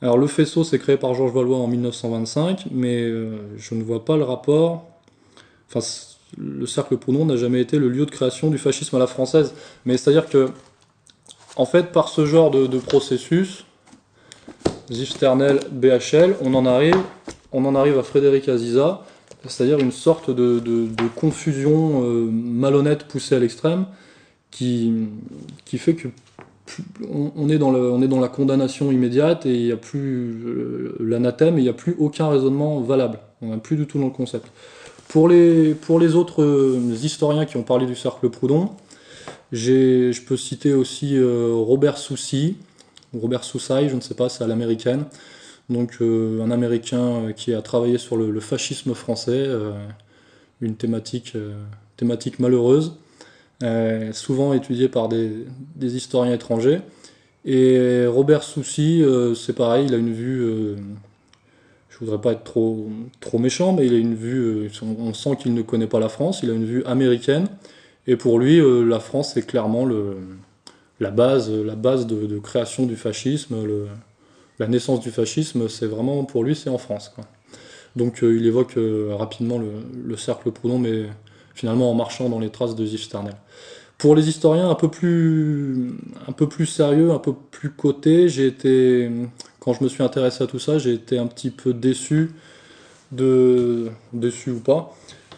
Alors 0.01 0.17
le 0.17 0.27
faisceau 0.27 0.63
c'est 0.63 0.79
créé 0.79 0.97
par 0.97 1.13
Georges 1.13 1.33
Valois 1.33 1.57
en 1.57 1.67
1925, 1.67 2.65
mais 2.71 3.01
euh, 3.01 3.37
je 3.57 3.75
ne 3.75 3.83
vois 3.83 4.03
pas 4.03 4.17
le 4.17 4.23
rapport. 4.23 4.85
Enfin, 5.69 5.79
le 6.37 6.65
cercle 6.65 6.97
Proudhon 6.97 7.25
n'a 7.25 7.37
jamais 7.37 7.61
été 7.61 7.79
le 7.79 7.89
lieu 7.89 8.05
de 8.05 8.11
création 8.11 8.49
du 8.49 8.57
fascisme 8.57 8.95
à 8.95 8.99
la 8.99 9.07
française. 9.07 9.53
Mais 9.85 9.97
c'est-à-dire 9.97 10.27
que, 10.27 10.49
en 11.55 11.65
fait, 11.65 11.91
par 11.91 12.09
ce 12.09 12.25
genre 12.25 12.51
de, 12.51 12.77
processus, 12.79 13.65
Zifternel, 14.91 15.59
BHL, 15.71 16.35
on 16.41 16.53
en 16.53 16.65
arrive, 16.65 16.97
on 17.51 17.65
en 17.65 17.75
arrive 17.75 17.97
à 17.97 18.03
Frédéric 18.03 18.49
Aziza, 18.49 19.03
c'est-à-dire 19.47 19.79
une 19.79 19.91
sorte 19.91 20.29
de, 20.31 20.89
confusion 21.15 22.03
euh, 22.03 22.29
malhonnête 22.31 23.05
poussée 23.05 23.35
à 23.35 23.39
l'extrême 23.39 23.85
qui, 24.51 24.93
qui 25.65 25.77
fait 25.77 25.95
que 25.95 26.07
on, 27.11 27.47
est 27.49 27.59
dans 27.59 27.75
on 27.75 28.01
est 28.01 28.07
dans 28.07 28.19
la 28.19 28.27
condamnation 28.27 28.91
immédiate 28.91 29.45
et 29.45 29.53
il 29.53 29.65
n'y 29.65 29.71
a 29.71 29.77
plus 29.77 30.31
euh, 30.45 30.95
l'anathème 30.99 31.57
et 31.57 31.61
il 31.61 31.63
n'y 31.63 31.69
a 31.69 31.73
plus 31.73 31.95
aucun 31.99 32.27
raisonnement 32.27 32.81
valable. 32.81 33.19
On 33.41 33.49
n'est 33.49 33.57
plus 33.57 33.75
du 33.75 33.85
tout 33.85 33.99
dans 33.99 34.05
le 34.05 34.11
concept. 34.11 34.47
Pour 35.07 35.27
les, 35.27 35.75
pour 35.75 35.99
les 35.99 36.15
autres 36.15 36.41
euh, 36.41 36.79
historiens 37.03 37.45
qui 37.45 37.57
ont 37.57 37.63
parlé 37.63 37.85
du 37.85 37.95
cercle 37.95 38.29
Proudhon, 38.29 38.71
je 39.51 40.19
peux 40.21 40.37
citer 40.37 40.73
aussi 40.73 41.17
Robert 41.21 41.99
Soucy, 41.99 42.55
Robert 43.13 43.43
Soussay, 43.43 43.87
je 43.87 43.95
ne 43.95 44.01
sais 44.01 44.15
pas, 44.15 44.27
c'est 44.27 44.43
à 44.43 44.47
l'américaine, 44.47 45.05
donc 45.69 45.97
euh, 46.01 46.41
un 46.41 46.51
Américain 46.51 46.97
euh, 46.99 47.31
qui 47.31 47.53
a 47.53 47.61
travaillé 47.61 47.97
sur 47.97 48.17
le, 48.17 48.39
fascisme 48.39 48.93
français, 48.93 49.31
euh, 49.47 49.71
une 50.61 50.75
thématique, 50.75 51.35
malheureuse, 52.39 52.97
souvent 54.13 54.53
étudiée 54.53 54.89
par 54.89 55.09
des, 55.09 55.45
historiens 55.81 56.33
étrangers. 56.33 56.81
Et 57.45 58.05
Robert 58.07 58.43
Soucy, 58.43 59.03
c'est 59.35 59.53
pareil, 59.53 59.85
il 59.87 59.93
a 59.93 59.97
une 59.97 60.13
vue, 60.13 60.75
je 61.89 61.99
voudrais 61.99 62.19
pas 62.19 62.31
être 62.31 62.43
trop, 62.43 62.89
méchant, 63.37 63.73
mais 63.73 63.85
il 63.85 63.93
a 63.93 63.97
une 63.97 64.15
vue, 64.15 64.69
on 64.81 65.13
sent 65.13 65.37
qu'il 65.37 65.53
ne 65.53 65.61
connaît 65.61 65.87
pas 65.87 65.99
la 65.99 66.09
France, 66.09 66.39
il 66.41 66.49
a 66.49 66.53
une 66.53 66.65
vue 66.65 66.83
américaine, 66.85 67.47
et 68.07 68.15
pour 68.15 68.39
lui, 68.39 68.59
la 68.87 68.99
France 68.99 69.37
est 69.37 69.45
clairement 69.45 69.87
la 70.99 71.11
base, 71.11 71.49
de, 71.49 72.39
création 72.39 72.85
du 72.85 72.95
fascisme, 72.95 73.55
la 74.59 74.67
naissance 74.67 74.99
du 75.01 75.11
fascisme, 75.11 75.67
c'est 75.67 75.85
vraiment 75.85 76.23
pour 76.23 76.43
lui, 76.43 76.55
c'est 76.55 76.69
en 76.69 76.77
France. 76.77 77.13
Donc 77.95 78.23
euh, 78.23 78.35
il 78.37 78.45
évoque 78.45 78.77
euh, 78.77 79.15
rapidement 79.15 79.59
le, 79.59 80.17
cercle 80.17 80.51
Proudhon, 80.51 80.79
mais 80.79 81.05
finalement 81.53 81.91
en 81.91 81.93
marchant 81.93 82.29
dans 82.29 82.39
les 82.39 82.49
traces 82.49 82.75
de 82.75 82.85
Ziv 82.85 83.01
Sternel. 83.01 83.35
Pour 83.97 84.15
les 84.15 84.27
historiens 84.27 84.69
un 84.69 84.75
peu 84.75 84.89
plus, 84.89 85.93
un 86.27 86.33
peu 86.33 86.49
plus 86.49 86.65
sérieux, 86.65 87.11
un 87.11 87.19
peu 87.19 87.33
plus 87.51 87.71
cotés, 87.71 88.27
j'ai 88.27 88.45
été, 88.45 89.09
quand 89.59 89.73
je 89.73 89.83
me 89.83 89.89
suis 89.89 90.03
intéressé 90.03 90.43
à 90.43 90.47
tout 90.47 90.59
ça, 90.59 90.77
j'ai 90.77 90.93
été 90.93 91.17
un 91.17 91.27
petit 91.27 91.49
peu 91.49 91.73
déçu, 91.73 92.31
de, 93.13 93.89
déçu 94.11 94.51
ou 94.51 94.59
pas, 94.59 94.93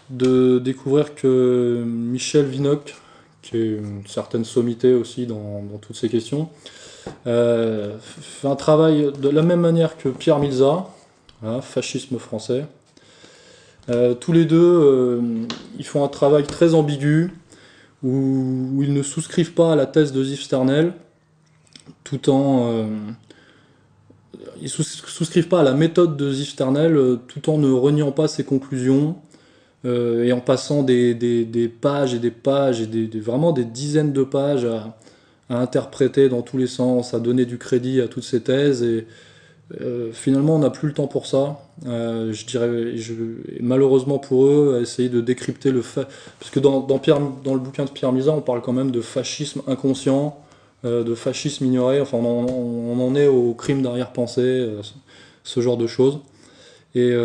de 0.09 0.57
découvrir 0.57 1.13
que 1.13 1.83
Michel 1.85 2.45
Vinocq, 2.45 2.95
qui 3.43 3.57
est 3.57 3.75
une 3.77 4.07
certaine 4.07 4.43
sommité 4.43 4.95
aussi 4.95 5.27
dans 5.27 5.61
toutes 5.79 5.95
ces 5.95 6.09
questions, 6.09 6.49
un 7.25 8.55
travail 8.55 9.11
de 9.19 9.29
la 9.29 9.41
même 9.41 9.61
manière 9.61 9.97
que 9.97 10.09
Pierre 10.09 10.39
Milza, 10.39 10.87
hein, 11.43 11.61
fascisme 11.61 12.17
français. 12.17 12.65
Euh, 13.89 14.13
tous 14.13 14.33
les 14.33 14.45
deux, 14.45 14.57
euh, 14.57 15.21
ils 15.77 15.85
font 15.85 16.03
un 16.03 16.09
travail 16.09 16.43
très 16.43 16.73
ambigu, 16.73 17.31
où, 18.03 18.83
ils 18.83 18.93
ne 18.93 19.01
souscrivent 19.01 19.53
pas 19.53 19.73
à 19.73 19.75
la 19.75 19.85
thèse 19.85 20.11
de 20.11 20.23
Ziv 20.23 20.41
Sternel, 20.41 20.93
tout 22.03 22.29
en... 22.29 22.85
ils 24.61 24.69
souscrivent 24.69 25.47
pas 25.47 25.61
à 25.61 25.63
la 25.63 25.73
méthode 25.73 26.15
de 26.15 26.31
Ziv 26.31 26.49
Sternel, 26.49 27.17
tout 27.27 27.49
en 27.49 27.57
ne 27.57 27.71
reniant 27.71 28.11
pas 28.11 28.27
ses 28.27 28.43
conclusions, 28.43 29.15
et 29.85 30.31
en 30.33 30.41
passant 30.41 30.83
des, 30.83 31.71
pages 31.81 32.13
et 32.13 32.19
des 32.19 32.31
pages 32.31 32.81
et 32.81 32.87
des, 32.87 33.19
vraiment 33.19 33.51
des 33.51 33.65
dizaines 33.65 34.13
de 34.13 34.23
pages 34.23 34.65
à, 34.65 34.97
à, 35.49 35.59
interpréter 35.59 36.29
dans 36.29 36.41
tous 36.41 36.57
les 36.57 36.67
sens, 36.67 37.13
à 37.13 37.19
donner 37.19 37.45
du 37.45 37.57
crédit 37.57 38.01
à 38.01 38.07
toutes 38.07 38.23
ces 38.23 38.41
thèses. 38.41 38.83
Et 38.83 39.07
euh, 39.81 40.11
finalement, 40.13 40.55
on 40.55 40.59
n'a 40.59 40.69
plus 40.69 40.87
le 40.87 40.93
temps 40.93 41.07
pour 41.07 41.25
ça. 41.25 41.59
Euh, 41.85 42.31
je 42.31 42.45
dirais, 42.45 42.69
malheureusement 43.59 44.17
pour 44.17 44.45
eux, 44.45 44.77
à 44.77 44.81
essayer 44.81 45.09
de 45.09 45.21
décrypter 45.21 45.71
le 45.71 45.81
fait. 45.81 46.07
Parce 46.39 46.51
que 46.51 46.59
dans, 46.59 46.79
le 46.79 47.59
bouquin 47.59 47.85
de 47.85 47.89
Pierre 47.89 48.11
Misa, 48.11 48.31
on 48.31 48.41
parle 48.41 48.61
quand 48.61 48.73
même 48.73 48.91
de 48.91 49.01
fascisme 49.01 49.61
inconscient, 49.67 50.37
euh, 50.85 51.03
de 51.03 51.15
fascisme 51.15 51.65
ignoré. 51.65 51.99
Enfin, 51.99 52.17
on, 52.17 52.99
en 52.99 53.15
est 53.15 53.27
au 53.27 53.53
crime 53.53 53.81
d'arrière-pensée, 53.81 54.69
ce 55.43 55.59
genre 55.59 55.77
de 55.77 55.87
choses. 55.87 56.19
Et 56.95 57.15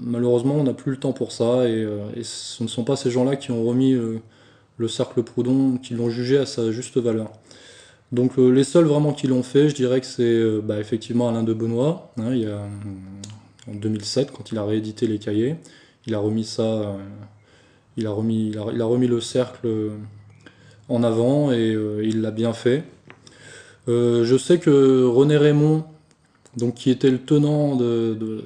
malheureusement, 0.00 0.54
on 0.54 0.62
n'a 0.62 0.72
plus 0.72 0.92
le 0.92 0.96
temps 0.96 1.12
pour 1.12 1.30
ça. 1.32 1.68
Et, 1.68 1.86
ce 2.22 2.62
ne 2.62 2.68
sont 2.68 2.84
pas 2.84 2.96
ces 2.96 3.10
gens-là 3.10 3.36
qui 3.36 3.50
ont 3.50 3.62
remis 3.62 3.94
le 4.78 4.88
cercle 4.88 5.22
Proudhon, 5.22 5.78
qui 5.78 5.94
l'ont 5.94 6.10
jugé 6.10 6.38
à 6.38 6.46
sa 6.46 6.70
juste 6.70 6.98
valeur. 6.98 7.30
Donc 8.12 8.38
euh, 8.38 8.50
les 8.50 8.64
seuls 8.64 8.84
vraiment 8.84 9.12
qui 9.12 9.26
l'ont 9.26 9.42
fait, 9.42 9.68
je 9.68 9.74
dirais 9.74 10.00
que 10.00 10.06
c'est 10.06 10.22
euh, 10.22 10.60
bah, 10.62 10.78
effectivement 10.78 11.28
Alain 11.28 11.42
de 11.42 11.52
Benoît, 11.52 12.12
hein, 12.18 12.32
a, 12.44 13.70
en 13.70 13.74
2007 13.74 14.30
quand 14.30 14.52
il 14.52 14.58
a 14.58 14.64
réédité 14.64 15.06
les 15.06 15.18
cahiers, 15.18 15.56
il 16.06 16.14
a 16.14 16.18
remis 16.18 16.44
ça, 16.44 16.62
euh, 16.62 16.96
il, 17.96 18.06
a 18.06 18.12
remis, 18.12 18.52
le 19.08 19.20
cercle 19.20 19.68
en 20.88 21.02
avant 21.02 21.52
et 21.52 21.76
il 22.02 22.20
l'a 22.20 22.30
bien 22.30 22.52
fait. 22.52 22.84
je 23.88 24.36
sais 24.38 24.58
que 24.60 25.04
René 25.04 25.36
Raymond, 25.36 25.84
qui 26.76 26.90
était 26.90 27.10
le 27.10 27.18
tenant 27.18 27.74
de, 27.74 28.44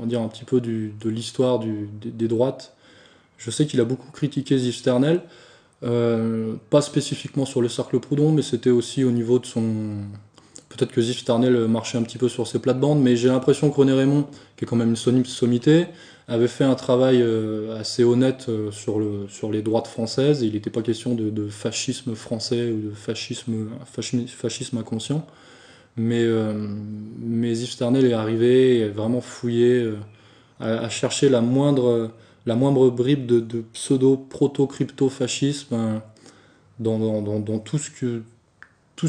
on 0.00 0.06
dire 0.06 0.22
un 0.22 0.28
petit 0.28 0.44
peu 0.44 0.60
de 0.60 1.08
l'histoire 1.08 1.60
des, 1.60 2.28
droites, 2.28 2.74
je 3.44 3.50
sais 3.50 3.66
qu'il 3.66 3.80
a 3.80 3.84
beaucoup 3.84 4.10
critiqué 4.12 4.56
Zisternel. 4.56 5.20
Euh, 5.82 6.54
pas 6.70 6.80
spécifiquement 6.80 7.44
sur 7.44 7.60
le 7.60 7.68
cercle 7.68 7.98
Proudhon, 7.98 8.30
mais 8.30 8.42
c'était 8.42 8.70
aussi 8.70 9.02
au 9.02 9.10
niveau 9.10 9.38
de 9.40 9.46
son. 9.46 9.62
Peut-être 10.68 10.92
que 10.92 11.02
Zif 11.02 11.24
Tarnel 11.24 11.66
marchait 11.66 11.98
un 11.98 12.02
petit 12.02 12.18
peu 12.18 12.28
sur 12.28 12.46
ses 12.46 12.58
plates-bandes, 12.58 13.02
mais 13.02 13.16
j'ai 13.16 13.28
l'impression 13.28 13.68
que 13.70 13.76
René 13.76 13.92
Raymond, 13.92 14.26
qui 14.56 14.64
est 14.64 14.68
quand 14.68 14.76
même 14.76 14.90
une 14.90 15.26
sommité, 15.26 15.86
avait 16.28 16.48
fait 16.48 16.64
un 16.64 16.76
travail 16.76 17.20
euh, 17.20 17.78
assez 17.78 18.04
honnête 18.04 18.46
euh, 18.48 18.70
sur, 18.70 18.98
le, 18.98 19.26
sur 19.28 19.50
les 19.50 19.60
droites 19.60 19.88
françaises. 19.88 20.40
Il 20.42 20.52
n'était 20.52 20.70
pas 20.70 20.80
question 20.80 21.14
de, 21.14 21.48
fascisme 21.48 22.14
français 22.14 22.70
ou 22.70 22.88
de 22.88 22.94
fascisme, 22.94 23.68
fascisme, 23.84 24.78
inconscient. 24.78 25.26
Mais, 25.96 26.24
mais 27.18 27.54
Zif 27.54 27.76
Tarnel 27.76 28.06
est 28.06 28.14
arrivé 28.14 28.78
et 28.78 28.88
vraiment 28.88 29.20
fouillé, 29.20 29.92
à, 30.58 30.88
chercher 30.88 31.28
la 31.28 31.42
moindre 31.42 32.12
la 32.46 32.56
moindre 32.56 32.90
bribe 32.90 33.26
de, 33.26 33.64
pseudo-proto-crypto-fascisme 33.72 35.74
hein, 35.74 36.02
dans, 36.78 37.58
tout, 37.58 37.78
ce 37.78 37.90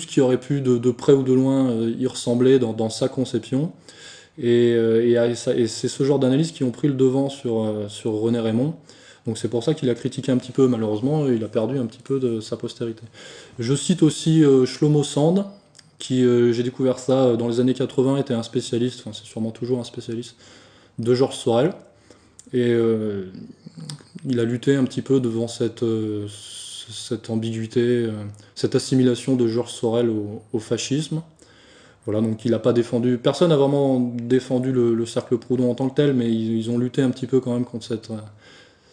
qui 0.07 0.21
aurait 0.21 0.39
pu 0.39 0.61
de, 0.61 0.91
près 0.91 1.13
ou 1.13 1.23
de 1.23 1.33
loin 1.33 1.71
euh, 1.71 1.93
y 1.97 2.05
ressembler 2.07 2.59
dans, 2.59 2.89
sa 2.89 3.09
conception. 3.09 3.71
Euh, 4.43 5.27
et, 5.27 5.35
c'est 5.35 5.87
ce 5.87 6.03
genre 6.03 6.19
d'analyse 6.19 6.51
qui 6.51 6.63
ont 6.63 6.71
pris 6.71 6.87
le 6.87 6.93
devant 6.93 7.29
sur, 7.29 7.63
euh, 7.63 7.87
sur 7.89 8.13
René 8.13 8.39
Raymond. 8.39 8.75
Donc 9.25 9.37
c'est 9.37 9.47
pour 9.47 9.63
ça 9.63 9.73
qu'il 9.73 9.89
a 9.89 9.95
critiqué 9.95 10.33
un 10.33 10.37
petit 10.37 10.51
peu, 10.51 10.67
malheureusement, 10.67 11.27
il 11.27 11.41
a 11.45 11.47
perdu 11.47 11.77
un 11.77 11.85
petit 11.85 12.01
peu 12.01 12.19
de 12.19 12.41
sa 12.41 12.57
postérité. 12.57 13.03
Je 13.57 13.73
cite 13.73 14.03
aussi 14.03 14.43
Shlomo 14.65 15.01
Sand, 15.01 15.45
qui, 15.97 16.25
j'ai 16.51 16.61
découvert 16.61 16.99
ça 16.99 17.37
dans 17.37 17.47
les 17.47 17.61
années 17.61 17.73
80, 17.73 18.17
était 18.17 18.33
un 18.33 18.43
spécialiste, 18.43 18.99
enfin 18.99 19.11
c'est 19.13 19.23
sûrement 19.23 19.51
toujours 19.51 19.79
un 19.79 19.85
spécialiste, 19.85 20.35
de 20.99 21.13
Georges 21.13 21.37
Sorel. 21.37 21.73
Et 22.53 22.71
euh, 22.71 23.25
il 24.25 24.39
a 24.39 24.43
lutté 24.43 24.75
un 24.75 24.83
petit 24.85 25.01
peu 25.01 25.19
devant 25.19 25.47
cette, 25.47 25.81
euh, 25.81 26.27
cette 26.29 27.29
ambiguïté, 27.31 27.81
euh, 27.81 28.11
cette 28.53 28.75
assimilation 28.75 29.35
de 29.35 29.47
Georges 29.47 29.71
Sorel 29.71 30.09
au, 30.09 30.59
fascisme. 30.59 31.23
Voilà, 32.05 32.21
donc 32.21 32.45
il 32.45 32.51
n'a 32.51 32.59
pas 32.59 32.73
défendu. 32.73 33.17
Personne 33.17 33.49
n'a 33.49 33.57
vraiment 33.57 33.99
défendu 33.99 34.71
le, 34.71 35.05
cercle 35.05 35.37
Proudhon 35.37 35.71
en 35.71 35.75
tant 35.75 35.89
que 35.89 35.95
tel, 35.95 36.13
mais 36.13 36.31
ils, 36.31 36.69
ont 36.69 36.77
lutté 36.77 37.01
un 37.01 37.09
petit 37.09 37.27
peu 37.27 37.39
quand 37.39 37.53
même 37.53 37.65
contre 37.65 37.85
cette, 37.85 38.11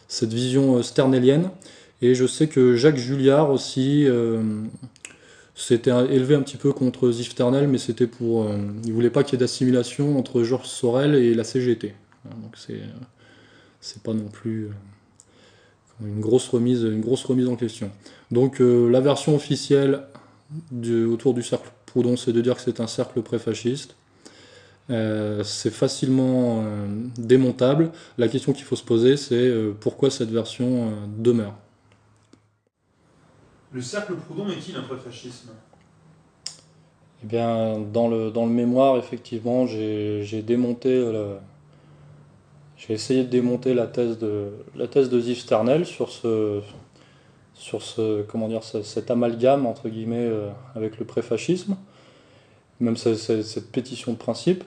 cette 0.08 0.32
vision 0.32 0.82
sternelienne. 0.82 1.50
Et 2.02 2.14
je 2.14 2.26
sais 2.26 2.46
que 2.46 2.76
Jacques 2.76 2.96
Julliard 2.96 3.50
aussi 3.50 4.06
s'était 5.56 5.90
élevé 5.90 6.36
un 6.36 6.42
petit 6.42 6.56
peu 6.56 6.72
contre 6.72 7.10
Zif 7.10 7.34
Ternel, 7.34 7.66
mais 7.66 7.78
c'était 7.78 8.06
pour. 8.06 8.46
il 8.84 8.92
voulait 8.92 9.10
pas 9.10 9.24
qu'il 9.24 9.32
y 9.32 9.36
ait 9.36 9.44
d'assimilation 9.44 10.16
entre 10.16 10.44
Georges 10.44 10.68
Sorel 10.68 11.16
et 11.16 11.34
la 11.34 11.42
CGT. 11.42 11.92
Donc 12.24 12.52
c'est 12.54 12.80
c'est 13.80 14.02
pas 14.02 14.12
non 14.12 14.28
plus 14.28 14.66
euh, 14.66 14.70
une 16.06 16.20
grosse 16.20 16.48
remise, 16.48 16.82
une 16.82 17.00
grosse 17.00 17.24
remise 17.24 17.48
en 17.48 17.56
question. 17.56 17.90
Donc 18.30 18.60
euh, 18.60 18.88
la 18.88 19.00
version 19.00 19.34
officielle 19.34 20.02
autour 20.72 21.34
du 21.34 21.42
cercle 21.42 21.70
Proudhon, 21.86 22.16
c'est 22.16 22.32
de 22.32 22.40
dire 22.40 22.56
que 22.56 22.62
c'est 22.62 22.80
un 22.80 22.86
cercle 22.86 23.22
préfasciste. 23.22 23.96
Euh, 24.90 25.44
c'est 25.44 25.70
facilement 25.70 26.64
démontable. 27.16 27.92
La 28.18 28.28
question 28.28 28.52
qu'il 28.52 28.64
faut 28.64 28.76
se 28.76 28.84
poser, 28.84 29.16
c'est 29.16 29.52
pourquoi 29.80 30.10
cette 30.10 30.30
version 30.30 30.92
demeure? 31.18 31.54
Le 33.72 33.80
cercle 33.80 34.14
Proudhon 34.14 34.48
est-il 34.50 34.76
un 34.76 34.82
préfascisme? 34.82 35.50
Eh 37.22 37.26
bien, 37.26 37.78
dans 37.78 38.08
le, 38.08 38.30
dans 38.32 38.46
le 38.46 38.52
mémoire, 38.52 38.96
effectivement, 38.96 39.66
j'ai 39.66 40.42
démonté 40.42 40.90
j'ai 42.80 42.94
essayé 42.94 43.24
de 43.24 43.28
démonter 43.28 43.74
la 43.74 43.86
thèse 43.86 44.18
de, 44.18 44.52
la 44.74 44.88
thèse 44.88 45.10
de 45.10 45.20
Ziv 45.20 45.38
Sternel 45.38 45.84
sur 45.84 46.10
ce, 46.10 46.60
sur 47.54 47.82
ce, 47.82 48.22
comment 48.22 48.48
dire, 48.48 48.64
cet 48.64 49.10
amalgame 49.10 49.66
entre 49.66 49.88
guillemets 49.90 50.16
euh, 50.26 50.48
avec 50.74 50.98
le 50.98 51.04
préfascisme, 51.04 51.76
même 52.80 52.96
cette, 52.96 53.70
pétition 53.70 54.12
de 54.12 54.16
principe. 54.16 54.64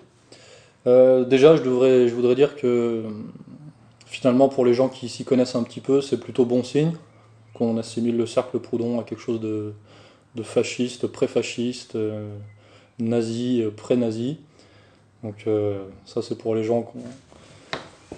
Euh, 0.86 1.26
déjà, 1.26 1.56
je, 1.56 1.64
je 1.64 2.14
voudrais 2.14 2.36
dire 2.36 2.56
que 2.56 3.04
finalement, 4.06 4.48
pour 4.48 4.64
les 4.64 4.76
gens 4.76 4.90
qui 4.90 5.10
s'y 5.10 5.26
connaissent 5.26 5.56
un 5.56 5.64
petit 5.64 5.82
peu, 5.82 6.00
c'est 6.00 6.20
plutôt 6.20 6.46
bon 6.46 6.64
signe 6.64 6.92
qu'on 7.56 7.78
assimile 7.78 8.18
le 8.18 8.28
cercle 8.28 8.60
Proudhon 8.60 9.00
à 9.00 9.04
quelque 9.04 9.22
chose 9.22 9.40
de, 9.40 9.74
de 10.36 10.44
fasciste, 10.44 11.08
pré-fasciste, 11.08 11.96
euh, 11.96 12.30
nazi, 13.00 13.64
pré-nazi. 13.76 14.38
Donc 15.24 15.48
ça, 16.06 16.22
c'est 16.22 16.38
pour 16.38 16.54
les 16.54 16.66
gens 16.66 16.82
qui 16.82 16.98
ont 16.98 17.10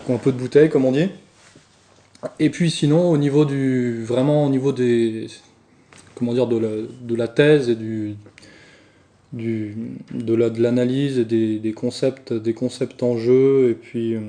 un 0.10 0.18
peu 0.18 0.32
de 0.32 0.38
bouteille, 0.38 0.70
comme 0.70 0.86
on 0.86 0.92
dit. 0.92 1.10
Et 2.40 2.50
puis 2.50 2.72
sinon, 2.72 3.10
au 3.10 3.18
niveau 3.18 3.46
du, 3.46 4.04
vraiment 4.04 4.46
au 4.46 4.50
niveau 4.50 4.72
des, 4.72 5.28
comment 6.16 6.34
dire, 6.34 6.48
de 6.48 6.58
la, 6.58 6.70
de 7.02 7.16
la 7.16 7.28
thèse 7.28 7.70
et 7.70 7.76
du, 7.76 8.16
du 9.34 9.76
de 10.14 10.34
la, 10.34 10.50
de 10.50 10.62
l'analyse 10.62 11.20
et 11.20 11.26
des, 11.26 11.74
concepts, 11.74 12.34
des 12.34 12.54
concepts 12.54 13.04
en 13.04 13.18
jeu, 13.18 13.70
et 13.70 13.74
puis, 13.76 14.16
euh, 14.16 14.22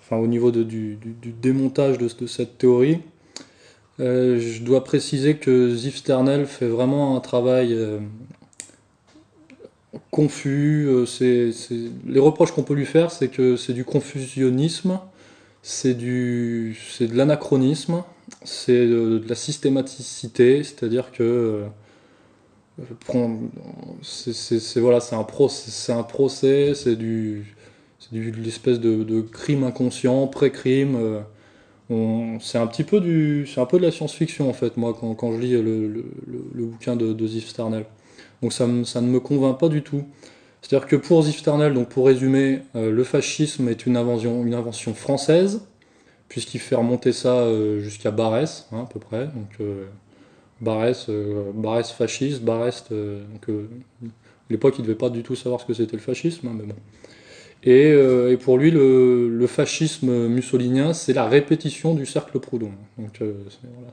enfin, 0.00 0.16
au 0.16 0.26
niveau 0.26 0.50
du, 0.50 0.98
démontage 1.42 1.98
de, 1.98 2.26
cette 2.26 2.58
théorie, 2.58 2.98
euh, 3.98 4.38
je 4.38 4.62
dois 4.62 4.84
préciser 4.84 5.36
que 5.36 5.74
Ziv 5.74 5.96
Sternel 5.96 6.46
fait 6.46 6.68
vraiment 6.68 7.16
un 7.16 7.20
travail 7.20 7.72
euh, 7.72 7.98
confus. 10.10 10.86
Euh, 10.88 11.06
c'est, 11.06 11.50
Les 12.06 12.20
reproches 12.20 12.52
qu'on 12.52 12.62
peut 12.62 12.74
lui 12.74 12.86
faire, 12.86 13.10
c'est 13.10 13.28
que 13.28 13.56
c'est 13.56 13.72
du 13.72 13.84
confusionnisme, 13.84 15.00
c'est, 15.62 15.94
du... 15.94 16.76
de 17.00 17.16
l'anachronisme, 17.16 18.02
c'est 18.44 18.86
de, 18.86 19.22
la 19.28 19.34
systématicité, 19.34 20.62
c'est-à-dire 20.62 21.12
que 21.12 21.68
euh, 22.82 23.28
c'est, 24.02 24.80
voilà, 24.80 24.98
un, 25.12 25.24
procès, 25.24 25.92
un 25.92 26.02
procès, 26.02 26.74
c'est 26.74 26.96
du, 26.96 27.54
du, 28.12 28.30
l'espèce 28.32 28.80
de, 28.80 29.20
crime 29.20 29.64
inconscient, 29.64 30.26
pré-crime. 30.26 30.96
Euh, 30.96 31.20
c'est 32.40 32.58
un 32.58 32.66
petit 32.66 32.82
peu 32.82 33.00
du, 33.00 33.46
c'est 33.46 33.60
un 33.60 33.66
peu 33.66 33.78
de 33.78 33.84
la 33.84 33.92
science-fiction 33.92 34.50
en 34.50 34.52
fait, 34.52 34.76
moi, 34.76 34.96
quand, 34.98 35.14
quand 35.14 35.32
je 35.32 35.38
lis 35.38 35.52
le, 35.52 35.86
le, 35.88 36.04
le, 36.52 36.64
bouquin 36.64 36.96
de, 36.96 37.12
de 37.12 37.26
Ziv 37.26 37.46
Starnell. 37.46 37.86
Donc 38.42 38.52
ça, 38.52 38.66
ne 38.66 39.06
me 39.06 39.20
convainc 39.20 39.58
pas 39.58 39.68
du 39.68 39.82
tout. 39.82 40.04
C'est-à-dire 40.62 40.88
que 40.88 40.96
pour 40.96 41.22
Zifternel, 41.22 41.74
donc 41.74 41.88
pour 41.88 42.06
résumer, 42.06 42.60
euh, 42.74 42.90
le 42.90 43.04
fascisme 43.04 43.68
est 43.68 43.86
une 43.86 43.96
invention, 43.96 44.94
française, 44.94 45.62
puisqu'il 46.28 46.58
fait 46.58 46.74
remonter 46.74 47.12
ça 47.12 47.34
euh, 47.34 47.80
jusqu'à 47.80 48.10
Barès, 48.10 48.68
hein, 48.72 48.82
à 48.82 48.92
peu 48.92 48.98
près. 48.98 49.26
Donc 49.26 49.60
euh, 49.60 49.84
Barès, 50.60 51.08
Barès 51.54 51.90
fasciste, 51.92 52.42
Barès. 52.42 52.84
donc, 52.90 53.48
à 53.48 54.50
l'époque, 54.50 54.74
il 54.78 54.82
ne 54.82 54.86
devait 54.86 54.98
pas 54.98 55.10
du 55.10 55.22
tout 55.22 55.36
savoir 55.36 55.60
ce 55.60 55.66
que 55.66 55.74
c'était 55.74 55.96
le 55.96 56.02
fascisme, 56.02 56.48
hein, 56.48 56.54
mais 56.56 56.64
bon. 56.64 56.74
Et, 57.62 58.36
pour 58.36 58.58
lui, 58.58 58.70
le, 58.70 59.46
fascisme 59.48 60.28
mussolinien, 60.28 60.92
c'est 60.92 61.12
la 61.12 61.26
répétition 61.26 61.94
du 61.94 62.06
cercle 62.06 62.38
Proudhon. 62.38 62.70
Donc 62.96 63.20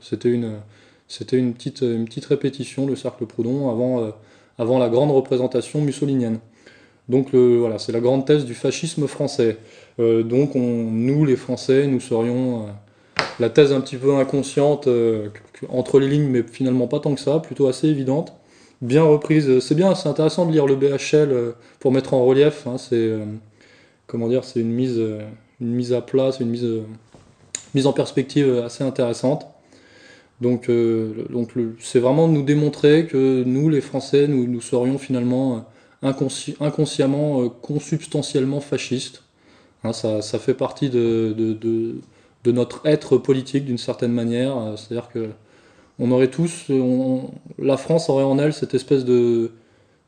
c'était 0.00 0.28
une 0.30 1.54
petite 1.54 2.26
répétition, 2.26 2.86
le 2.86 2.94
cercle 2.94 3.26
Proudhon, 3.26 3.70
avant 3.70 4.12
avant 4.58 4.78
la 4.78 4.88
grande 4.88 5.10
représentation 5.10 5.80
mussolinienne. 5.80 6.38
Donc 7.08 7.34
voilà, 7.34 7.78
c'est 7.78 7.92
la 7.92 8.00
grande 8.00 8.24
thèse 8.26 8.44
du 8.44 8.54
fascisme 8.54 9.06
français. 9.06 9.58
donc 9.98 10.54
nous, 10.54 11.24
les 11.24 11.36
Français, 11.36 11.86
nous 11.86 12.00
serions 12.00 12.66
la 13.40 13.50
thèse 13.50 13.72
un 13.72 13.80
petit 13.80 13.96
peu 13.96 14.14
inconsciente, 14.16 14.88
entre 15.68 16.00
les 16.00 16.08
lignes, 16.08 16.28
mais 16.28 16.42
finalement 16.42 16.86
pas 16.86 17.00
tant 17.00 17.14
que 17.14 17.20
ça, 17.20 17.40
plutôt 17.40 17.68
assez 17.68 17.88
évidente, 17.88 18.32
bien 18.80 19.02
reprise. 19.02 19.58
C'est 19.58 19.74
bien, 19.74 19.94
c'est 19.94 20.08
intéressant 20.08 20.46
de 20.46 20.52
lire 20.52 20.66
le 20.66 20.76
BHL 20.76 21.54
pour 21.78 21.92
mettre 21.92 22.14
en 22.14 22.24
relief. 22.24 22.66
Hein, 22.66 22.78
c'est 22.78 23.10
comment 24.06 24.30
une 24.30 24.72
mise, 24.72 25.02
une 25.60 25.74
mise 25.74 25.92
à 25.92 26.00
plat, 26.00 26.32
c'est 26.32 26.42
une 26.42 26.50
mise, 26.50 26.66
mise 27.74 27.86
en 27.86 27.92
perspective 27.92 28.62
assez 28.64 28.82
intéressante. 28.82 29.46
Donc, 30.40 30.68
euh, 30.68 31.26
donc 31.30 31.52
c'est 31.78 32.00
vraiment 32.00 32.28
nous 32.28 32.42
démontrer 32.42 33.06
que 33.06 33.44
nous, 33.44 33.68
les 33.68 33.80
Français, 33.80 34.26
nous, 34.26 34.46
nous 34.46 34.60
serions 34.60 34.98
finalement 34.98 35.66
inconsciemment, 36.02 37.42
euh, 37.42 37.48
consubstantiellement 37.48 38.60
fascistes. 38.60 39.22
Hein, 39.84 39.92
ça, 39.92 40.22
ça, 40.22 40.38
fait 40.38 40.54
partie 40.54 40.90
de, 40.90 41.34
de, 41.36 41.54
de, 42.44 42.52
notre 42.52 42.80
être 42.86 43.16
politique 43.16 43.64
d'une 43.64 43.78
certaine 43.78 44.12
manière. 44.12 44.56
Euh, 44.56 44.76
c'est-à-dire 44.76 45.08
que 45.08 45.30
on 46.00 46.10
aurait 46.10 46.28
tous, 46.28 46.72
la 47.60 47.76
France 47.76 48.08
aurait 48.10 48.24
en 48.24 48.36
elle 48.40 48.52
cette 48.52 48.74
espèce 48.74 49.04
de, 49.04 49.52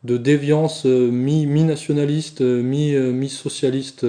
de 0.02 0.16
déviance 0.16 0.84
mi-nationaliste, 0.84 2.40
mi, 2.40 2.92
mi-socialiste, 2.96 4.04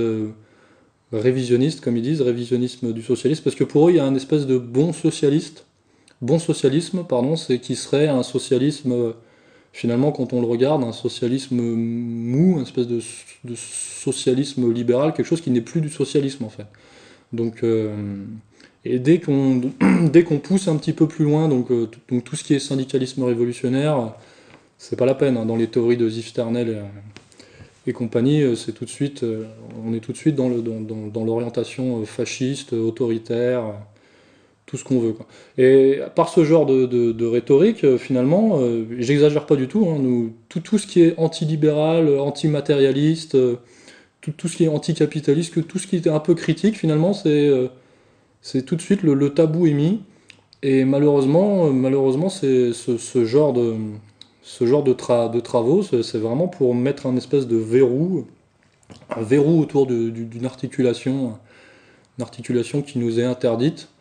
révisionniste, 1.14 1.81
comme 1.81 1.95
ils 1.95 2.02
disent, 2.02 2.23
révisionnisme 2.23 2.94
du 2.94 3.03
socialisme, 3.03 3.44
parce 3.44 3.56
que 3.56 3.64
pour 3.64 3.88
eux, 3.88 3.91
il 3.91 3.98
y 3.98 3.99
a 3.99 4.06
un 4.06 4.15
espèce 4.15 4.48
de 4.48 4.57
bon 4.57 4.91
socialiste 4.91 5.66
bon 6.22 6.39
socialisme, 6.39 7.03
pardon, 7.07 7.35
c'est 7.35 7.60
qui 7.60 7.76
serait 7.76 8.07
un 8.07 8.23
socialisme, 8.23 9.14
finalement, 9.73 10.11
quand 10.11 10.34
on 10.34 10.41
le 10.41 10.48
regarde, 10.48 10.84
un 10.84 10.91
socialisme 10.91 11.56
mou, 11.56 12.57
une 12.57 12.64
espèce 12.64 12.88
de, 12.88 12.99
socialisme 13.56 14.72
libéral, 14.72 15.14
quelque 15.14 15.26
chose 15.26 15.41
qui 15.41 15.52
n'est 15.52 15.61
plus 15.61 15.81
du 15.81 15.89
socialisme, 15.89 16.45
en 16.45 16.49
fait. 16.49 16.65
Donc, 17.34 17.64
euh, 17.64 17.94
et 18.85 18.99
dès 18.99 19.19
qu'on 19.19 19.61
pousse 20.44 20.68
un 20.68 20.77
petit 20.77 20.94
peu 20.94 21.07
plus 21.07 21.26
loin, 21.26 21.48
donc, 21.49 21.72
euh, 21.72 21.89
donc 22.10 22.23
tout 22.23 22.35
ce 22.35 22.44
qui 22.44 22.53
est 22.53 22.60
syndicalisme 22.60 23.23
révolutionnaire, 23.23 24.14
c'est 24.77 24.95
pas 24.95 25.06
la 25.06 25.15
peine. 25.15 25.38
Hein. 25.38 25.45
dans 25.45 25.56
les 25.56 25.68
théories 25.68 25.98
de 25.98 26.07
Ziv 26.07 26.27
Sternel 26.27 26.85
et, 27.85 27.94
compagnie, 27.94 28.41
euh, 28.41 28.56
c'est 28.56 28.72
tout 28.72 28.85
de 28.85 28.89
suite, 28.89 29.26
on 29.85 29.94
est 29.94 29.99
tout 29.99 30.11
de 30.14 30.18
suite 30.18 30.35
dans 30.35 30.49
l'orientation 30.49 31.99
dans, 31.99 32.06
fasciste, 32.06 32.73
autoritaire 32.73 33.76
tout 34.68 34.77
ce 34.77 34.84
qu'on 34.84 34.99
veut. 34.99 35.14
Quoi. 35.14 35.26
Et 35.57 35.99
par 36.14 36.30
ce 36.30 36.44
genre 36.44 36.68
de, 36.68 37.26
rhétorique, 37.26 37.84
euh, 37.84 37.98
finalement, 37.98 38.60
euh, 38.60 38.85
j'exagère 38.99 39.48
pas 39.48 39.56
du 39.56 39.68
tout, 39.68 39.88
hein, 39.89 39.98
nous, 39.99 40.34
tout, 40.49 40.60
tout, 40.60 40.77
ce 40.77 40.85
qui 40.85 41.02
est 41.02 41.18
antilibéral, 41.18 42.19
antimatérialiste, 42.19 43.35
euh, 43.35 43.56
tout, 44.22 44.31
tout, 44.31 44.49
ce 44.49 44.57
qui 44.57 44.65
est 44.65 44.68
anticapitaliste, 44.68 45.65
tout 45.65 45.80
ce 45.80 45.88
qui 45.88 45.95
est 45.95 46.07
un 46.07 46.19
peu 46.19 46.35
critique, 46.35 46.77
finalement, 46.77 47.14
c'est 47.14 47.49
c'est 48.41 48.64
tout 48.64 48.76
de 48.76 48.81
suite 48.81 49.03
le, 49.03 49.34
tabou 49.34 49.68
est 49.68 49.73
mis. 49.73 50.02
Et 50.64 50.85
malheureusement, 50.85 51.69
malheureusement 51.72 52.30
c'est 52.30 52.73
ce, 52.73 53.26
genre 53.26 53.53
de, 53.53 53.76
ce 54.41 54.65
genre 54.65 54.84
de, 54.84 54.91
de 54.91 55.39
travaux, 55.39 55.84
c'est 55.84 56.18
vraiment 56.18 56.48
pour 56.48 56.76
mettre 56.76 57.07
un 57.07 57.15
espèce 57.15 57.48
de 57.48 57.57
verrou, 57.57 58.26
un 59.15 59.22
verrou 59.22 59.61
autour 59.61 59.88
d'une 59.88 60.45
articulation, 60.45 61.38
une 62.18 62.23
articulation 62.23 62.81
qui 62.81 62.99
nous 62.99 63.19
est 63.19 63.26
interdite 63.26 63.89
euh, 63.89 63.97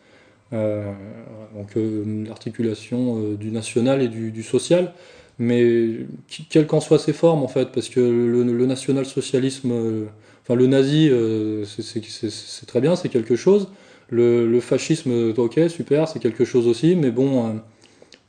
donc 0.51 1.75
euh, 1.75 2.25
l'articulation 2.27 3.17
euh, 3.17 3.35
du 3.35 3.51
national 3.51 4.01
et 4.01 4.07
du, 4.07 4.43
social, 4.43 4.93
mais 5.39 5.97
quelles 6.49 6.67
qu'en 6.67 6.79
soient 6.79 6.99
ses 6.99 7.13
formes 7.13 7.43
en 7.43 7.47
fait, 7.47 7.71
parce 7.71 7.89
que 7.89 7.99
le, 7.99 8.65
national-socialisme, 8.65 10.07
enfin 10.43 10.55
le 10.55 10.67
nazi, 10.67 11.11
c'est 11.65 12.65
très 12.65 12.81
bien, 12.81 12.95
c'est 12.95 13.09
quelque 13.09 13.35
chose. 13.35 13.69
Le, 14.09 14.59
fascisme, 14.61 15.33
ok, 15.37 15.59
super, 15.69 16.07
c'est 16.07 16.19
quelque 16.19 16.45
chose 16.45 16.67
aussi, 16.67 16.95
mais 16.95 17.11
bon, 17.11 17.59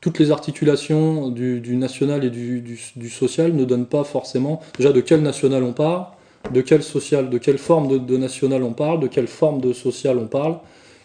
toutes 0.01 0.19
les 0.19 0.31
articulations 0.31 1.29
du, 1.29 1.77
national 1.77 2.25
et 2.25 2.31
du, 2.31 3.09
social 3.09 3.55
ne 3.55 3.65
donnent 3.65 3.87
pas 3.87 4.05
forcément 4.05 4.61
déjà 4.77 4.93
de 4.93 5.01
quel 5.01 5.23
national 5.23 5.63
on 5.63 5.73
parle, 5.73 6.07
de 6.53 6.61
quel 6.61 6.83
social, 6.83 7.31
de 7.31 7.39
quelle 7.39 7.59
forme 7.59 8.05
de 8.05 8.17
national 8.17 8.65
on 8.65 8.73
parle, 8.73 9.01
de 9.01 9.07
quelle 9.07 9.29
forme 9.29 9.61
de 9.61 9.73
social 9.73 10.19
on 10.19 10.27
parle, 10.27 10.59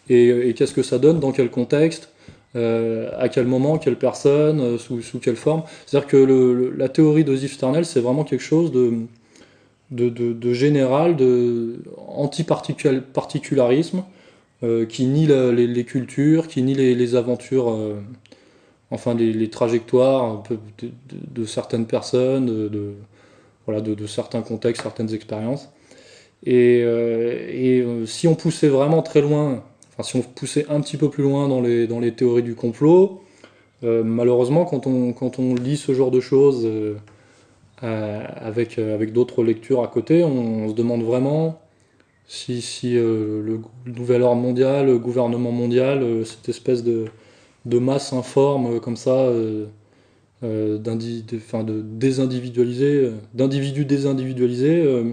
et, 0.09 0.53
qu'est-ce 0.55 0.73
que 0.73 0.83
ça 0.83 0.99
donne, 0.99 1.19
dans 1.19 1.31
quel 1.31 1.49
contexte, 1.49 2.09
euh, 2.55 3.09
à 3.17 3.29
quel 3.29 3.47
moment, 3.47 3.77
quelle 3.77 3.97
personne, 3.97 4.59
euh, 4.61 4.77
sous, 4.77 5.19
quelle 5.19 5.35
forme. 5.35 5.63
C'est-à-dire 5.85 6.07
que 6.07 6.73
la 6.77 6.89
théorie 6.89 7.23
de 7.23 7.35
Sternel, 7.35 7.85
c'est 7.85 7.99
vraiment 7.99 8.23
quelque 8.23 8.43
chose 8.43 8.71
de, 8.71 9.07
général, 10.53 11.15
de 11.15 11.83
anti-particularisme, 12.07 14.03
euh, 14.63 14.85
qui 14.85 15.05
nie 15.05 15.27
les, 15.27 15.85
cultures, 15.85 16.47
qui 16.47 16.61
nie 16.61 16.75
les, 16.75 17.15
aventures, 17.15 17.69
euh, 17.71 17.95
enfin 18.91 19.13
les, 19.13 19.49
trajectoires 19.49 20.43
de, 21.11 21.45
certaines 21.45 21.85
personnes, 21.85 22.45
de, 22.69 24.07
certains 24.07 24.41
contextes, 24.41 24.83
certaines 24.83 25.13
expériences. 25.13 25.69
Et 26.45 26.85
si 28.05 28.27
on 28.27 28.35
poussait 28.35 28.67
vraiment 28.67 29.01
très 29.01 29.21
loin 29.21 29.63
si 30.01 30.15
on 30.15 30.21
poussait 30.21 30.65
un 30.69 30.81
petit 30.81 30.97
peu 30.97 31.09
plus 31.09 31.23
loin 31.23 31.47
dans 31.47 31.61
les, 31.61 31.85
dans 31.87 31.99
les 31.99 32.13
théories 32.13 32.43
du 32.43 32.55
complot, 32.55 33.21
euh, 33.83 34.03
malheureusement, 34.03 34.65
quand 34.65 34.87
on, 34.87 35.13
quand 35.13 35.39
on 35.39 35.55
lit 35.55 35.77
ce 35.77 35.93
genre 35.93 36.11
de 36.11 36.19
choses 36.19 36.65
euh, 36.65 36.95
euh, 37.83 38.23
avec, 38.37 38.79
avec 38.79 39.13
d'autres 39.13 39.43
lectures 39.43 39.83
à 39.83 39.87
côté, 39.87 40.23
on, 40.23 40.69
se 40.69 40.73
demande 40.73 41.03
vraiment 41.03 41.59
si, 42.27 42.61
si 42.61 42.93
le 42.93 43.59
nouvel 43.85 44.21
ordre 44.21 44.41
mondial, 44.41 44.85
le 44.87 44.97
gouvernement 44.97 45.51
mondial, 45.51 46.25
cette 46.25 46.47
espèce 46.49 46.83
de, 46.83 47.05
de 47.65 47.79
masse 47.79 48.13
informe 48.13 48.79
comme 48.79 48.95
ça, 48.95 49.29
de, 49.29 50.77
d'individus 50.77 51.41
désindividualisés, 53.85 55.03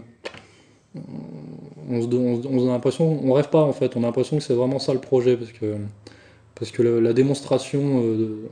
on, 1.90 2.68
a 2.68 2.72
l'impression, 2.72 3.20
on 3.24 3.32
rêve 3.32 3.48
pas 3.48 3.62
en 3.62 3.72
fait, 3.72 3.96
on 3.96 4.02
a 4.02 4.06
l'impression 4.06 4.38
que 4.38 4.42
c'est 4.42 4.54
vraiment 4.54 4.78
ça 4.78 4.92
le 4.92 5.00
projet 5.00 5.36
parce 5.36 6.70
que, 6.70 6.82
la, 6.82 7.12
démonstration 7.12 8.02
euh, 8.04 8.48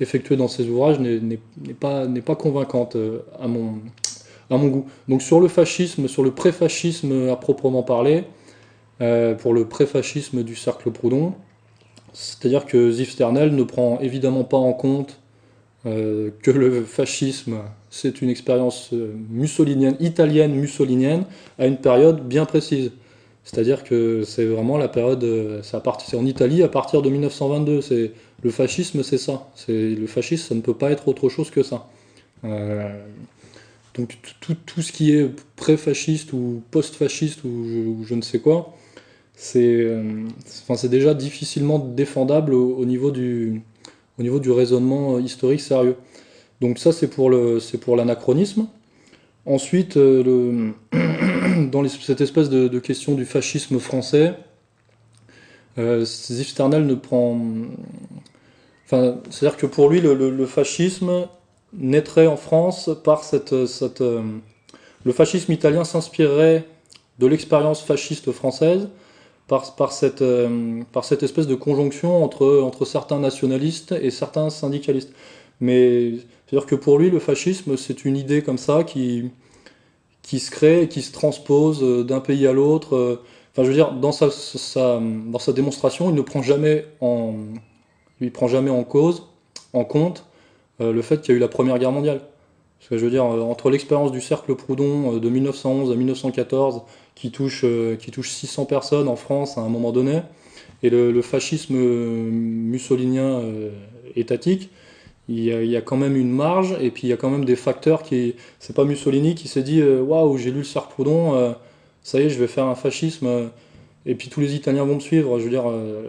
effectuée 0.00 0.36
dans 0.36 0.48
ces 0.48 0.68
ouvrages 0.68 0.98
n'est 1.00 1.38
pas, 1.74 2.34
convaincante 2.34 2.96
euh, 2.96 3.20
à, 3.40 3.48
mon, 3.48 4.68
goût. 4.68 4.86
Donc 5.08 5.22
sur 5.22 5.40
le 5.40 5.48
fascisme, 5.48 6.08
sur 6.08 6.22
le 6.22 6.32
pré-fascisme 6.32 7.28
à 7.30 7.36
proprement 7.36 7.82
parler, 7.82 8.24
euh, 9.00 9.34
pour 9.34 9.54
le 9.54 9.66
pré-fascisme 9.66 10.42
du 10.42 10.56
cercle 10.56 10.90
Proudhon, 10.90 11.34
c'est-à-dire 12.12 12.66
que 12.66 12.90
Ziv 12.90 13.10
Sternel 13.10 13.54
ne 13.54 13.62
prend 13.62 14.00
évidemment 14.00 14.44
pas 14.44 14.56
en 14.56 14.72
compte 14.72 15.20
que 15.84 16.50
le 16.50 16.82
fascisme 16.82 17.60
c'est 17.90 18.20
une 18.20 18.28
expérience 18.28 18.90
euh, 18.92 19.14
mussolinienne, 19.30 19.96
italienne 20.00 20.54
mussolinienne, 20.54 21.24
à 21.58 21.66
une 21.66 21.78
période 21.78 22.26
bien 22.26 22.44
précise. 22.44 22.92
C'est-à-dire 23.44 23.82
que 23.82 24.24
c'est 24.24 24.44
vraiment 24.44 24.76
la 24.76 24.88
période, 24.88 25.24
euh, 25.24 25.62
c'est 25.62 26.16
en 26.16 26.26
Italie 26.26 26.62
à 26.62 26.68
partir 26.68 27.00
de 27.00 27.08
1922. 27.08 27.80
C'est 27.80 28.12
le 28.42 28.50
fascisme, 28.50 29.02
c'est 29.02 29.18
ça. 29.18 29.48
Le 29.68 30.06
fascisme, 30.06 30.48
ça 30.48 30.54
ne 30.54 30.60
peut 30.60 30.74
pas 30.74 30.90
être 30.90 31.08
autre 31.08 31.28
chose 31.28 31.50
que 31.50 31.62
ça. 31.62 31.88
Euh, 32.44 32.88
donc 33.94 34.18
tout, 34.40 34.82
ce 34.82 34.92
qui 34.92 35.12
est 35.12 35.28
pré-fasciste 35.56 36.32
ou 36.32 36.62
post-fasciste 36.70 37.42
ou, 37.44 38.04
je, 38.04 38.14
ne 38.14 38.22
sais 38.22 38.38
quoi, 38.38 38.76
c'est 39.34 39.88
enfin, 40.68 40.86
déjà 40.86 41.14
difficilement 41.14 41.80
défendable 41.80 42.54
au, 42.54 42.84
niveau 42.84 43.10
du, 43.10 43.62
au 44.18 44.22
niveau 44.22 44.38
du 44.38 44.52
raisonnement 44.52 45.18
historique 45.18 45.60
sérieux. 45.60 45.96
Donc 46.60 46.78
ça, 46.78 46.92
c'est 46.92 47.08
pour, 47.08 47.30
l'anachronisme. 47.30 48.66
Ensuite, 49.46 49.96
euh, 49.96 50.72
dans 51.70 51.86
cette 51.88 52.20
espèce 52.20 52.50
de, 52.50 52.78
question 52.78 53.14
du 53.14 53.24
fascisme 53.24 53.78
français, 53.78 54.34
euh, 55.78 56.04
Sternel 56.04 56.86
ne 56.86 56.94
prend... 56.94 57.38
Enfin, 58.86 59.18
c'est-à-dire 59.30 59.58
que 59.58 59.66
pour 59.66 59.90
lui, 59.90 60.00
le, 60.00 60.46
fascisme 60.46 61.28
naîtrait 61.72 62.26
en 62.26 62.36
France 62.36 62.90
par 63.04 63.24
cette... 63.24 63.66
cette 63.66 64.00
euh, 64.00 64.22
le 65.04 65.12
fascisme 65.12 65.52
italien 65.52 65.84
s'inspirerait 65.84 66.64
de 67.18 67.26
l'expérience 67.26 67.82
fasciste 67.82 68.32
française 68.32 68.88
par, 69.46 69.74
par, 69.74 69.92
cette, 69.92 70.22
euh, 70.22 70.82
par 70.92 71.04
cette 71.04 71.22
espèce 71.22 71.46
de 71.46 71.54
conjonction 71.54 72.22
entre, 72.22 72.60
entre 72.60 72.84
certains 72.84 73.18
nationalistes 73.18 73.92
et 73.92 74.10
certains 74.10 74.50
syndicalistes. 74.50 75.12
Mais 75.60 76.12
c'est-à-dire 76.46 76.66
que 76.66 76.74
pour 76.74 76.98
lui, 76.98 77.10
le 77.10 77.18
fascisme, 77.18 77.76
c'est 77.76 78.04
une 78.04 78.16
idée 78.16 78.42
comme 78.42 78.58
ça 78.58 78.84
qui, 78.84 79.30
qui 80.22 80.40
se 80.40 80.50
crée 80.50 80.82
et 80.82 80.88
qui 80.88 81.00
se 81.00 81.10
transpose 81.10 81.82
euh, 81.82 82.04
d'un 82.04 82.20
pays 82.20 82.46
à 82.46 82.52
l'autre. 82.52 82.96
Euh. 82.96 83.22
Enfin, 83.52 83.64
je 83.64 83.68
veux 83.68 83.74
dire, 83.74 83.92
dans 83.92 84.12
sa, 84.12 84.28
dans 85.00 85.38
sa 85.38 85.52
démonstration, 85.52 86.10
il 86.10 86.14
ne 86.14 86.20
prend 86.20 86.42
jamais 86.42 86.84
en, 87.00 87.34
il 88.20 88.30
prend 88.30 88.46
jamais 88.46 88.70
en 88.70 88.84
cause, 88.84 89.26
en 89.72 89.84
compte, 89.84 90.26
euh, 90.80 90.92
le 90.92 91.02
fait 91.02 91.22
qu'il 91.22 91.32
y 91.32 91.34
a 91.34 91.38
eu 91.38 91.40
la 91.40 91.48
Première 91.48 91.78
Guerre 91.78 91.92
mondiale. 91.92 92.20
Parce 92.78 92.90
que 92.90 92.98
je 92.98 93.04
veux 93.04 93.10
dire, 93.10 93.24
entre 93.24 93.70
l'expérience 93.70 94.12
du 94.12 94.20
cercle 94.20 94.54
Proudhon 94.54 95.16
de 95.16 95.28
1911 95.28 95.90
à 95.90 95.96
1914, 95.96 96.82
qui 97.16 97.32
touche, 97.32 97.64
qui 97.98 98.10
touche 98.12 98.30
600 98.30 98.66
personnes 98.66 99.08
en 99.08 99.16
France 99.16 99.58
à 99.58 99.62
un 99.62 99.68
moment 99.68 99.90
donné, 99.90 100.20
et 100.84 100.90
le, 100.90 101.20
fascisme 101.22 101.74
mussolinien 101.74 103.42
étatique, 104.14 104.70
il 105.28 105.44
y, 105.44 105.76
a, 105.76 105.80
quand 105.82 105.98
même 105.98 106.16
une 106.16 106.30
marge, 106.30 106.74
et 106.80 106.90
puis 106.90 107.06
il 107.06 107.10
y 107.10 107.12
a 107.12 107.18
quand 107.18 107.28
même 107.30 107.44
des 107.44 107.56
facteurs 107.56 108.02
qui. 108.02 108.34
C'est 108.60 108.74
pas 108.74 108.84
Mussolini 108.84 109.34
qui 109.34 109.46
s'est 109.48 109.62
dit 109.62 109.82
Waouh, 109.82 110.38
j'ai 110.38 110.50
lu 110.50 110.58
le 110.58 110.64
cercle 110.64 110.88
Proudhon, 110.94 111.54
ça 112.02 112.20
y 112.20 112.24
est, 112.24 112.30
je 112.30 112.38
vais 112.38 112.46
faire 112.46 112.64
un 112.64 112.74
fascisme 112.74 113.50
et 114.08 114.14
puis 114.14 114.30
tous 114.30 114.40
les 114.40 114.54
Italiens 114.54 114.84
vont 114.84 114.94
me 114.94 115.00
suivre. 115.00 115.38
Je 115.38 115.44
veux 115.44 115.50
dire, 115.50 115.68
euh, 115.68 116.08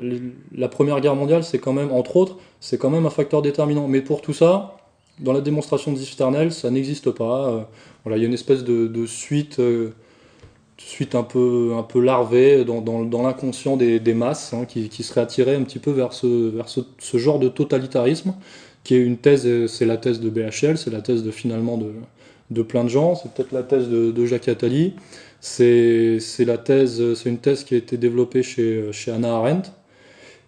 la 0.55 0.69
Première 0.69 1.01
Guerre 1.01 1.15
mondiale, 1.15 1.43
c'est 1.43 1.59
quand 1.59 1.73
même, 1.73 1.91
entre 1.91 2.15
autres, 2.15 2.37
c'est 2.61 2.77
quand 2.77 2.89
même 2.89 3.05
un 3.05 3.09
facteur 3.09 3.41
déterminant. 3.41 3.89
Mais 3.89 4.01
pour 4.01 4.21
tout 4.21 4.33
ça, 4.33 4.77
dans 5.19 5.33
la 5.33 5.41
démonstration 5.41 5.91
de 5.91 5.97
Zifternel, 5.97 6.53
ça 6.53 6.71
n'existe 6.71 7.11
pas. 7.11 7.49
Euh, 7.49 7.61
voilà, 8.05 8.17
il 8.17 8.21
y 8.21 8.23
a 8.23 8.27
une 8.27 8.33
espèce 8.33 8.63
de, 8.63 9.05
suite, 9.05 9.59
euh, 9.59 9.89
suite 10.77 11.13
un 11.13 11.23
peu, 11.23 11.73
un 11.77 11.83
peu 11.83 11.99
larvée 11.99 12.63
dans, 12.63 12.79
dans, 12.79 13.21
l'inconscient 13.21 13.75
des, 13.75 14.13
masses, 14.13 14.53
hein, 14.53 14.63
qui, 14.65 14.87
qui, 14.87 15.03
serait 15.03 15.19
attirée 15.19 15.55
un 15.55 15.63
petit 15.63 15.79
peu 15.79 15.91
vers 15.91 16.13
ce, 16.13 16.49
vers 16.51 16.69
ce, 16.69 17.17
genre 17.17 17.37
de 17.37 17.49
totalitarisme, 17.49 18.33
qui 18.89 18.95
est 18.95 19.03
une 19.03 19.17
thèse, 19.17 19.47
c'est 19.67 19.85
la 19.85 19.97
thèse 19.97 20.19
de 20.19 20.31
BHL, 20.31 20.75
c'est 20.79 20.89
la 20.89 21.01
thèse 21.01 21.21
de 21.21 21.29
finalement 21.29 21.77
de, 21.77 21.91
de 22.49 22.63
plein 22.63 22.83
de 22.83 22.89
gens, 22.89 23.13
c'est 23.13 23.31
peut-être 23.31 23.51
la 23.51 23.61
thèse 23.61 23.87
de, 23.87 24.25
Jacques 24.25 24.47
Attali. 24.47 24.95
C'est 25.41 26.19
la 26.39 26.57
thèse, 26.57 27.13
c'est 27.13 27.29
une 27.29 27.37
thèse 27.37 27.63
qui 27.63 27.75
a 27.75 27.77
été 27.77 27.97
développée 27.97 28.41
chez, 28.41 28.91
chez 28.91 29.11
Anna 29.11 29.35
Arendt. 29.35 29.69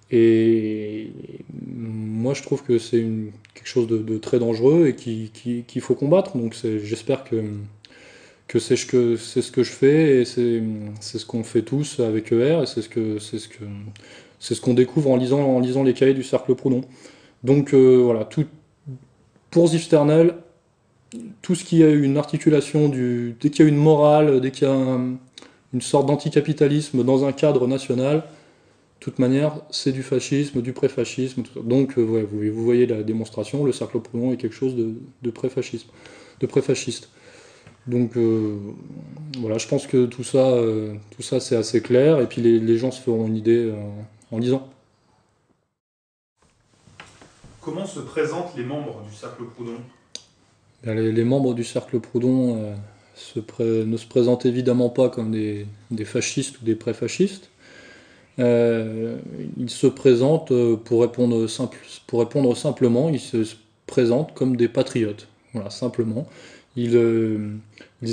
Et 0.10 1.12
moi, 1.54 2.34
je 2.34 2.42
trouve 2.42 2.64
que 2.64 2.80
c'est 2.80 3.06
quelque 3.54 3.68
chose 3.68 3.88
de, 3.88 4.18
très 4.18 4.40
dangereux 4.40 4.88
et 4.88 4.96
qu'il 4.96 5.30
qui, 5.30 5.64
qu'il 5.68 5.82
faut 5.82 5.94
combattre. 5.94 6.36
Donc, 6.36 6.56
j'espère 6.84 7.24
que, 7.24 7.44
que 8.48 8.58
c'est 8.58 8.76
ce 8.76 8.88
que 8.88 9.18
ce 9.18 9.52
que 9.52 9.62
je 9.62 9.72
fais 9.72 10.22
et 10.22 10.26
c'est 10.26 11.20
ce 11.20 11.26
qu'on 11.28 11.44
fait 11.44 11.62
tous 11.62 12.00
avec 12.00 12.32
ER 12.32 12.62
et 12.64 12.66
c'est 12.66 12.82
ce 12.82 13.20
c'est 13.20 13.38
ce 13.38 14.56
ce 14.56 14.60
qu'on 14.62 14.74
découvre 14.74 15.12
en 15.12 15.18
lisant 15.18 15.42
en 15.42 15.60
lisant 15.60 15.84
les 15.84 15.94
cahiers 15.94 16.16
du 16.16 16.24
cercle 16.24 16.56
Proudhon. 16.56 16.82
Donc 17.44 17.74
euh, 17.74 18.02
voilà, 18.04 18.26
tout 18.26 18.46
pour 19.50 19.68
Zifternel, 19.68 20.36
tout 21.42 21.56
ce 21.56 21.66
qui 21.66 21.84
a 21.84 21.90
une 21.90 22.18
articulation, 22.18 22.88
dès 22.88 23.50
qu'il 23.50 23.66
y 23.66 23.68
a 23.68 23.70
une 23.70 23.78
morale, 23.78 24.40
dès 24.40 24.52
qu'il 24.52 24.68
y 24.68 24.72
a 24.72 25.00
une 25.74 25.82
sorte 25.82 26.08
d'anticapitalisme 26.08 27.04
dans 27.04 27.26
un 27.26 27.34
cadre 27.34 27.68
national, 27.68 28.24
de 29.02 29.06
toute 29.06 29.18
manière, 29.18 29.54
c'est 29.72 29.92
du 29.92 30.04
fascisme, 30.04 30.62
du 30.62 30.74
préfascisme. 30.74 31.42
Donc, 31.64 31.98
euh, 31.98 32.04
vous, 32.04 32.64
voyez 32.64 32.86
la 32.86 33.02
démonstration, 33.02 33.64
le 33.66 33.72
cercle 33.72 34.00
Proudhon 34.00 34.32
est 34.32 34.38
quelque 34.38 34.56
chose 34.56 34.76
de, 34.76 34.94
de 35.24 35.32
préfascisme, 35.32 35.88
de 36.40 36.46
préfasciste. 36.46 37.10
Donc, 37.88 38.16
euh, 38.16 38.60
voilà, 39.40 39.58
je 39.58 39.68
pense 39.68 39.88
que 39.88 40.06
tout 40.06 40.24
ça, 40.24 40.50
euh, 40.50 40.94
tout 41.16 41.24
ça 41.24 41.40
c'est 41.40 41.56
assez 41.56 41.82
clair, 41.82 42.20
et 42.22 42.28
puis 42.28 42.44
les, 42.44 42.60
les, 42.60 42.78
gens 42.78 42.92
se 42.92 43.02
feront 43.02 43.26
une 43.26 43.36
idée 43.36 43.74
en 44.30 44.38
lisant. 44.38 44.70
Comment 47.62 47.86
se 47.86 48.00
présentent 48.00 48.56
les 48.58 48.64
membres 48.64 49.04
du 49.08 49.16
cercle 49.16 49.44
Proudhon? 49.46 49.78
Les, 50.84 51.24
membres 51.24 51.54
du 51.54 51.64
cercle 51.64 52.00
Proudhon 52.00 52.58
euh, 52.58 53.86
ne 53.86 53.98
se 53.98 54.08
présentent 54.08 54.48
évidemment 54.48 54.90
pas 54.90 55.10
comme 55.10 55.32
des, 55.32 55.68
fascistes 56.06 56.60
ou 56.60 56.66
des 56.66 56.74
pré-fascistes. 56.74 57.52
Euh, 58.40 59.18
ils 59.58 59.70
se 59.70 59.86
présentent, 59.86 60.52
euh, 60.52 60.76
pour 60.76 61.02
répondre, 61.02 61.46
simplement, 62.56 63.10
ils 63.10 63.20
se 63.20 63.56
présentent 63.86 64.34
comme 64.34 64.56
des 64.56 64.68
patriotes. 64.68 65.28
Voilà, 65.54 65.70
simplement. 65.70 66.28
Ils, 66.76 66.98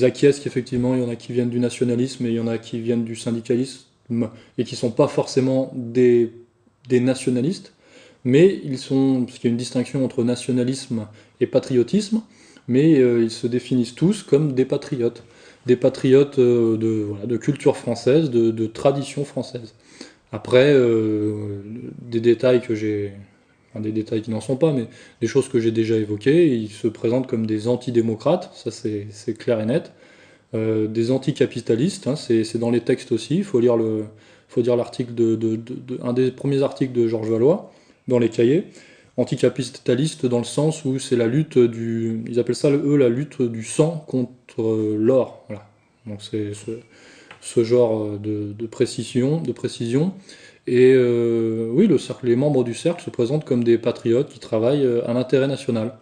acquiescent 0.03 0.41
qu'effectivement, 0.43 0.95
il 0.95 1.01
y 1.01 1.05
en 1.05 1.09
a 1.09 1.17
qui 1.17 1.33
viennent 1.33 1.49
du 1.49 1.61
nationalisme 1.61 2.27
et 2.27 2.31
il 2.31 2.35
y 2.35 2.41
en 2.41 2.49
a 2.49 2.59
qui 2.59 2.81
viennent 2.81 3.05
du 3.05 3.17
syndicalisme 3.17 3.87
et 4.59 4.65
qui 4.65 4.75
ne 4.75 4.79
sont 4.79 4.91
pas 4.91 5.09
forcément 5.09 5.73
des 5.75 6.33
nationalistes, 6.91 7.73
mais 8.29 8.61
ils 8.63 8.77
sont, 8.77 9.25
parce 9.25 9.39
qu'il 9.39 9.49
y 9.49 9.51
a 9.51 9.53
une 9.53 9.57
distinction 9.57 10.05
entre 10.05 10.23
nationalisme 10.23 11.07
et 11.41 11.47
patriotisme, 11.47 12.21
mais 12.69 12.99
euh, 12.99 13.23
ils 13.23 13.31
se 13.31 13.47
définissent 13.47 13.95
tous 13.95 14.23
comme 14.23 14.53
des 14.53 14.67
patriotes, 14.67 15.23
des 15.65 15.77
patriotes 15.77 16.39
euh, 16.39 16.77
de, 16.77 17.37
culture 17.39 17.79
française, 17.79 18.29
de, 18.29 18.67
tradition 18.67 19.25
française. 19.25 19.73
Après, 20.31 20.75
euh, 20.75 21.63
des 22.03 22.21
détails 22.21 22.61
que 22.61 22.75
j'ai, 22.75 23.13
des 23.77 23.93
détails 23.93 24.21
qui 24.21 24.31
n'en 24.31 24.43
sont 24.43 24.57
pas, 24.57 24.75
mais 24.75 24.89
des 25.23 25.27
choses 25.27 25.49
que 25.49 25.59
j'ai 25.59 25.71
déjà 25.71 25.97
évoquées, 25.97 26.49
ils 26.49 26.69
se 26.69 26.87
présentent 26.87 27.29
comme 27.29 27.47
des 27.47 27.67
antidémocrates, 27.67 28.51
ça 28.53 28.71
c'est 28.71 29.39
clair 29.39 29.59
et 29.59 29.65
net, 29.65 29.93
des 30.53 31.11
anticapitalistes, 31.11 32.07
hein, 32.07 32.17
c'est 32.17 32.59
dans 32.59 32.71
les 32.71 32.83
textes 32.83 33.11
aussi, 33.11 33.37
il 33.37 33.45
faut 33.45 33.59
lire 33.59 33.79
le, 33.79 34.05
faut 34.49 34.61
l'article 34.61 35.15
de, 35.15 35.59
un 36.03 36.13
des 36.13 36.31
premiers 36.31 36.63
articles 36.63 36.93
de 36.93 37.09
Georges 37.09 37.31
Valois 37.31 37.73
dans 38.09 38.19
les 38.19 38.31
cahiers 38.31 38.67
anticapitaliste 39.17 40.27
dans 40.27 40.39
le 40.39 40.45
sens 40.45 40.85
où 40.85 40.99
c'est 40.99 41.17
la 41.17 41.27
lutte 41.27 41.59
du. 41.59 42.23
Ils 42.29 42.39
appellent 42.39 42.55
ça, 42.55 42.71
eux, 42.71 42.97
la 42.97 43.09
lutte 43.09 43.43
du 43.43 43.65
sang 43.65 44.05
contre 44.07 44.63
l'or. 44.97 45.45
Voilà. 45.49 45.69
Donc 46.07 46.23
c'est 46.23 46.53
ce, 47.41 47.65
genre 47.65 48.19
de, 48.19 48.67
précision, 48.67 49.41
de 49.41 49.53
précision. 49.53 50.15
Et 50.67 50.93
euh, 50.95 51.69
oui, 51.73 51.87
le 51.87 51.99
cercle, 51.99 52.27
les 52.27 52.37
membres 52.37 52.63
du 52.63 52.75
cercle 52.75 53.03
se 53.03 53.11
présentent 53.11 53.45
comme 53.45 53.65
des 53.65 53.79
patriotes 53.79 54.29
qui 54.29 54.39
travaillent 54.39 54.87
à 55.07 55.13
l'intérêt 55.15 55.49
national 55.49 55.99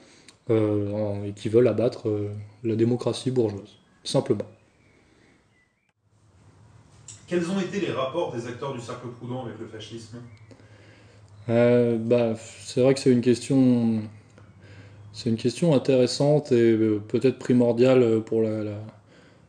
euh, 0.50 1.24
et 1.24 1.32
qui 1.32 1.48
veulent 1.48 1.66
abattre 1.66 2.08
euh, 2.08 2.30
la 2.62 2.76
démocratie 2.76 3.30
bourgeoise, 3.32 3.78
simplement. 4.04 4.44
Quels 7.26 7.50
ont 7.50 7.58
été 7.58 7.80
les 7.80 7.90
rapports 7.90 8.32
des 8.32 8.46
acteurs 8.46 8.72
du 8.72 8.80
cercle 8.80 9.08
Proudhon 9.08 9.42
avec 9.44 9.58
le 9.58 9.66
fascisme? 9.66 10.18
Euh, 11.48 11.96
bah, 11.98 12.34
c'est 12.64 12.80
vrai 12.80 12.94
que 12.94 13.00
c'est 13.00 13.12
une 13.12 13.20
question, 13.20 14.00
c'est 15.12 15.30
une 15.30 15.36
question 15.36 15.74
intéressante 15.74 16.50
et 16.52 16.72
euh, 16.72 17.00
peut-être 17.06 17.38
primordiale 17.38 18.20
pour 18.24 18.42
la, 18.42 18.64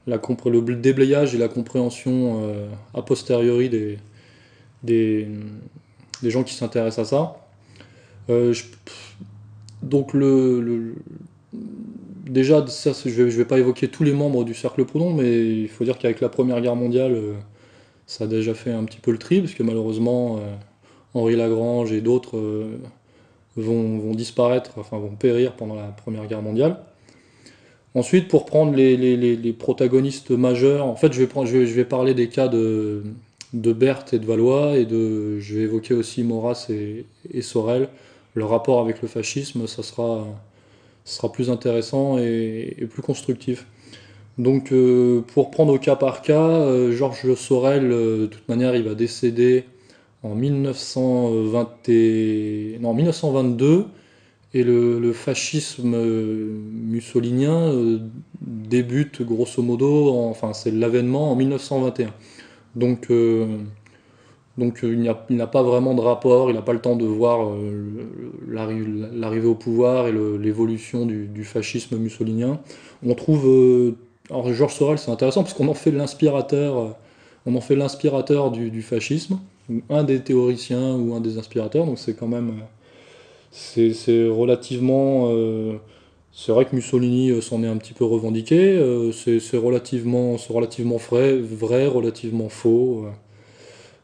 la, 0.06 0.22
le 0.46 0.76
déblayage 0.76 1.34
et 1.34 1.38
la 1.38 1.48
compréhension 1.48 2.42
euh, 2.44 2.68
a 2.94 3.02
posteriori 3.02 3.70
des, 4.84 5.28
gens 6.24 6.44
qui 6.44 6.54
s'intéressent 6.54 7.08
à 7.08 7.10
ça. 7.10 7.38
donc 9.82 10.14
le, 10.14 10.94
déjà, 12.26 12.64
je 12.64 12.90
ne 12.90 13.10
vais, 13.10 13.24
vais, 13.26 13.46
pas 13.46 13.58
évoquer 13.58 13.88
tous 13.88 14.04
les 14.04 14.14
membres 14.14 14.44
du 14.44 14.54
cercle 14.54 14.86
Proudhon, 14.86 15.14
mais 15.14 15.48
il 15.48 15.68
faut 15.68 15.84
dire 15.84 15.98
qu'avec 15.98 16.22
la 16.22 16.30
Première 16.30 16.62
Guerre 16.62 16.76
mondiale, 16.76 17.18
ça 18.06 18.26
a 18.26 18.28
déjà 18.28 18.54
fait 18.54 18.72
un 18.72 18.84
petit 18.84 19.00
peu 19.00 19.12
le 19.12 19.18
tri, 19.18 19.42
parce 19.42 19.56
que 19.56 19.64
malheureusement, 19.64 20.40
Henri 21.14 21.36
Lagrange 21.36 21.92
et 21.92 22.02
d'autres 22.02 22.38
euh, 22.38 22.78
vont, 23.56 24.14
disparaître, 24.14 24.72
enfin 24.78 24.98
vont 24.98 25.16
périr 25.16 25.54
pendant 25.54 25.76
la 25.76 25.88
Première 25.88 26.28
Guerre 26.28 26.42
mondiale. 26.42 26.78
Ensuite, 27.96 28.28
pour 28.28 28.46
prendre 28.46 28.76
les, 28.76 29.56
protagonistes 29.58 30.30
majeurs, 30.30 30.86
en 30.86 30.96
fait, 30.96 31.14
je 31.14 31.24
vais, 31.24 31.86
parler 31.86 32.14
des 32.14 32.30
cas 32.30 32.48
de, 32.48 33.02
de, 33.54 33.74
Berthe 33.74 34.14
et 34.14 34.20
de 34.20 34.26
Valois, 34.26 34.78
et 34.78 34.86
de, 34.86 35.40
je 35.40 35.56
vais 35.56 35.62
évoquer 35.64 35.96
aussi 35.96 36.24
Maurras 36.24 36.70
et, 36.70 37.42
Sorel. 37.42 37.90
Leur 38.36 38.50
rapport 38.50 38.82
avec 38.82 39.02
le 39.02 39.08
fascisme, 39.08 39.66
ça 39.66 39.82
sera, 39.82 40.28
sera 41.06 41.32
plus 41.32 41.50
intéressant 41.50 42.20
et, 42.20 42.88
plus 42.92 43.02
constructif. 43.02 43.66
Donc, 44.38 44.72
euh, 44.72 45.22
pour 45.34 45.50
prendre 45.50 45.74
au 45.74 45.80
cas 45.80 45.96
par 45.96 46.22
cas, 46.22 46.40
euh, 46.40 46.92
Georges 46.92 47.34
Sorel, 47.34 47.90
de 47.90 48.28
toute 48.28 48.48
manière, 48.48 48.76
il 48.76 48.84
va 48.84 48.94
décéder 48.94 49.64
en 50.24 50.36
1920 50.36 52.80
non, 52.82 52.94
1922 52.94 53.86
et 54.54 54.64
le, 54.64 55.14
fascisme 55.14 55.96
mussolinien 56.74 57.72
euh, 57.72 58.00
débute 58.42 59.22
grosso 59.22 59.62
modo, 59.62 60.10
enfin 60.30 60.54
c'est 60.54 60.72
l'avènement 60.72 61.32
en 61.32 61.36
1921. 61.36 62.14
Donc, 62.76 63.12
euh, 63.12 63.46
donc 64.58 64.80
il 64.84 65.02
n'a 65.02 65.48
pas 65.48 65.64
vraiment 65.64 65.94
de 65.94 66.02
rapport, 66.02 66.50
il 66.50 66.56
n'a 66.56 66.62
pas 66.62 66.74
le 66.74 66.80
temps 66.80 66.96
de 66.96 67.06
voir 67.06 67.50
euh, 67.50 68.08
l'arrivée 68.48 69.48
au 69.48 69.56
pouvoir 69.56 70.08
et 70.08 70.12
l'évolution 70.12 71.06
du, 71.06 71.44
fascisme 71.44 71.98
mussolinien. 71.98 72.60
On 73.06 73.14
trouve, 73.16 73.96
alors 74.30 74.52
Georges 74.54 74.74
Sorel 74.74 74.98
c'est 74.98 75.12
intéressant 75.12 75.44
parce 75.44 75.54
qu'on 75.54 75.68
en 75.68 75.76
fait 75.76 75.92
l'inspirateur, 75.92 76.96
on 77.46 77.56
en 77.56 77.62
fait 77.62 77.76
l'inspirateur 77.76 78.52
du 78.52 78.82
fascisme 78.82 79.40
un 79.90 80.04
des 80.04 80.22
théoriciens 80.22 80.96
ou 80.96 81.14
un 81.14 81.22
des 81.22 81.38
inspirateurs, 81.38 81.86
donc 81.86 82.00
c'est 82.00 82.16
quand 82.16 82.28
même. 82.28 82.62
C'est 83.52 84.28
relativement. 84.28 85.30
Euh, 85.32 85.78
c'est 86.32 86.52
vrai 86.52 86.66
que 86.66 86.76
Mussolini 86.76 87.32
euh, 87.32 87.42
s'en 87.42 87.64
est 87.64 87.68
un 87.68 87.78
petit 87.78 87.94
peu 87.94 88.06
revendiqué, 88.06 88.78
euh, 88.78 89.12
c'est 89.12 89.58
relativement, 89.58 90.36
vrai, 90.36 91.88
relativement 91.88 92.50
faux. 92.50 93.08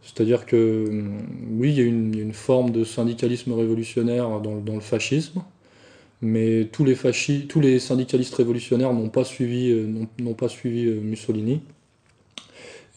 C'est-à-dire 0.02 0.46
que, 0.46 1.04
oui, 1.52 1.70
il 1.72 1.78
y, 1.78 1.82
a 1.82 1.84
une, 1.84 2.34
forme 2.34 2.72
de 2.72 2.84
syndicalisme 2.84 3.54
révolutionnaire 3.54 4.42
dans, 4.42 4.74
le 4.74 4.82
fascisme, 4.82 5.44
mais 6.22 6.66
tous 6.72 6.84
les, 6.84 6.96
tous 7.48 7.60
les 7.62 7.80
syndicalistes 7.80 8.36
révolutionnaires 8.36 8.94
n'ont 8.94 9.10
pas 9.10 9.24
suivi 9.24 9.74
Mussolini. 11.02 11.62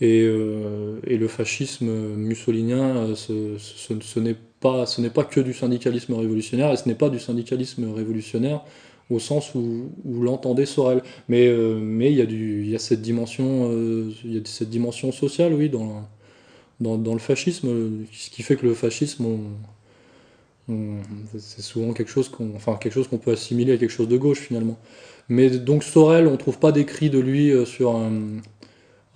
Et, 0.01 0.21
et, 0.21 1.17
le 1.17 1.27
fascisme 1.27 1.87
mussolinien, 2.17 3.15
ce, 3.15 3.57
ce 3.59 4.21
n'est 4.21 4.37
pas, 4.61 4.85
ce 4.85 5.01
que 5.23 5.41
du 5.41 5.55
syndicalisme 5.55 6.13
révolutionnaire, 6.13 6.71
et 6.73 6.77
ce 6.77 6.87
n'est 6.87 6.95
pas 6.95 7.09
du 7.09 7.19
syndicalisme 7.19 7.91
révolutionnaire 7.95 8.63
au 9.11 9.19
sens 9.19 9.55
où, 9.55 9.91
l'entendait 10.05 10.67
Sorel. 10.67 11.03
Mais 11.29 11.47
euh, 11.47 11.79
mais 11.81 12.13
il 12.13 12.19
y 12.19 12.27
du 12.27 12.63
il 12.63 12.71
y 12.71 12.75
a 12.75 12.79
cette 12.79 13.03
dimension 13.03 13.71
euh, 13.71 14.13
y 14.25 14.39
a 14.39 14.41
cette 14.45 14.71
dimension 14.71 15.13
sociale 15.13 15.55
oui 15.55 15.69
dans 15.69 16.09
dans, 16.81 17.15
le 17.15 17.19
fascisme 17.19 17.69
ce 18.13 18.31
qui 18.31 18.43
fait 18.43 18.57
que 18.57 18.67
le 18.67 18.75
fascisme 18.75 19.25
c'est 21.39 21.63
souvent 21.63 21.93
quelque 21.93 22.11
chose 22.11 22.29
qu'on 22.29 22.55
enfin 22.55 22.79
qu'on 23.09 23.19
peut 23.19 23.33
assimiler 23.33 23.73
à 23.73 23.77
quelque 23.79 23.91
chose 23.91 24.09
de 24.09 24.17
gauche 24.17 24.41
finalement. 24.41 24.79
Mais 25.29 25.51
donc 25.51 25.83
Sorel, 25.83 26.29
on 26.29 26.37
trouve 26.37 26.59
pas 26.59 26.71
d'écrit 26.71 27.11
de 27.11 27.19
lui 27.19 27.51
euh, 27.51 27.65
sur 27.65 27.97
un, 27.97 28.13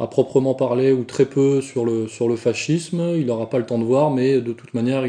à 0.00 0.08
proprement 0.08 0.54
parler 0.54 0.90
ou 0.92 1.04
très 1.04 1.26
peu 1.26 1.60
sur 1.60 1.84
le 1.84 2.08
sur 2.08 2.28
le 2.28 2.36
fascisme. 2.36 3.12
Il 3.16 3.26
n'aura 3.26 3.48
pas 3.48 3.58
le 3.58 3.66
temps 3.66 3.78
de 3.78 3.84
voir, 3.84 4.10
mais 4.10 4.40
de 4.40 4.52
toute 4.52 4.74
manière 4.74 5.06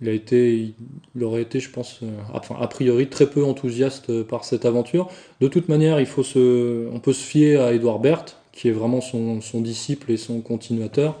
il 0.00 0.08
a 0.08 0.12
été, 0.12 0.74
il 1.14 1.24
aurait 1.24 1.42
été, 1.42 1.60
je 1.60 1.70
pense, 1.70 2.00
euh, 2.02 2.06
enfin, 2.34 2.56
a 2.60 2.66
priori 2.66 3.08
très 3.08 3.28
peu 3.28 3.44
enthousiaste 3.44 4.10
euh, 4.10 4.24
par 4.24 4.44
cette 4.44 4.64
aventure. 4.64 5.08
De 5.40 5.48
toute 5.48 5.68
manière, 5.68 6.00
il 6.00 6.06
faut 6.06 6.22
se, 6.22 6.88
on 6.92 7.00
peut 7.00 7.14
se 7.14 7.24
fier 7.24 7.56
à 7.60 7.72
Edouard 7.72 7.98
Berthe, 7.98 8.36
qui 8.52 8.68
est 8.68 8.72
vraiment 8.72 9.00
son, 9.00 9.40
disciple 9.60 10.12
et 10.12 10.16
son 10.16 10.40
continuateur. 10.40 11.16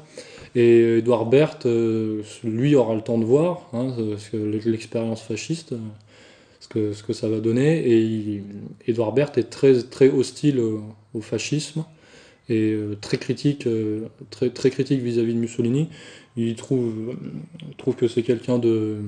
Et 0.54 0.98
Edouard 0.98 1.26
Berthe, 1.26 1.66
euh, 1.66 2.22
lui, 2.44 2.74
aura 2.74 2.94
le 2.94 3.02
temps 3.02 3.18
de 3.18 3.24
voir 3.24 3.68
hein, 3.72 3.94
l'expérience 4.32 5.22
fasciste, 5.22 5.74
ce 6.60 6.68
que, 6.68 6.92
ce 6.92 7.02
que 7.02 7.12
ça 7.12 7.28
va 7.28 7.40
donner. 7.40 7.78
Et 7.86 8.42
Edouard 8.86 9.12
Berthe 9.12 9.38
est 9.38 9.50
très, 9.50 9.82
très 9.82 10.10
hostile 10.10 10.60
au, 10.60 11.20
fascisme 11.22 11.84
et 12.48 12.76
très 13.00 13.18
critique, 13.18 13.68
très, 14.30 14.50
très 14.50 14.70
critique 14.70 15.00
vis-à-vis 15.00 15.32
-vis 15.32 15.34
de 15.34 15.40
Mussolini. 15.40 15.88
Il 16.36 16.54
trouve, 16.54 17.16
trouve 17.78 17.96
que 17.96 18.08
c'est 18.08 18.22
quelqu'un 18.22 18.58
de, 18.58 18.98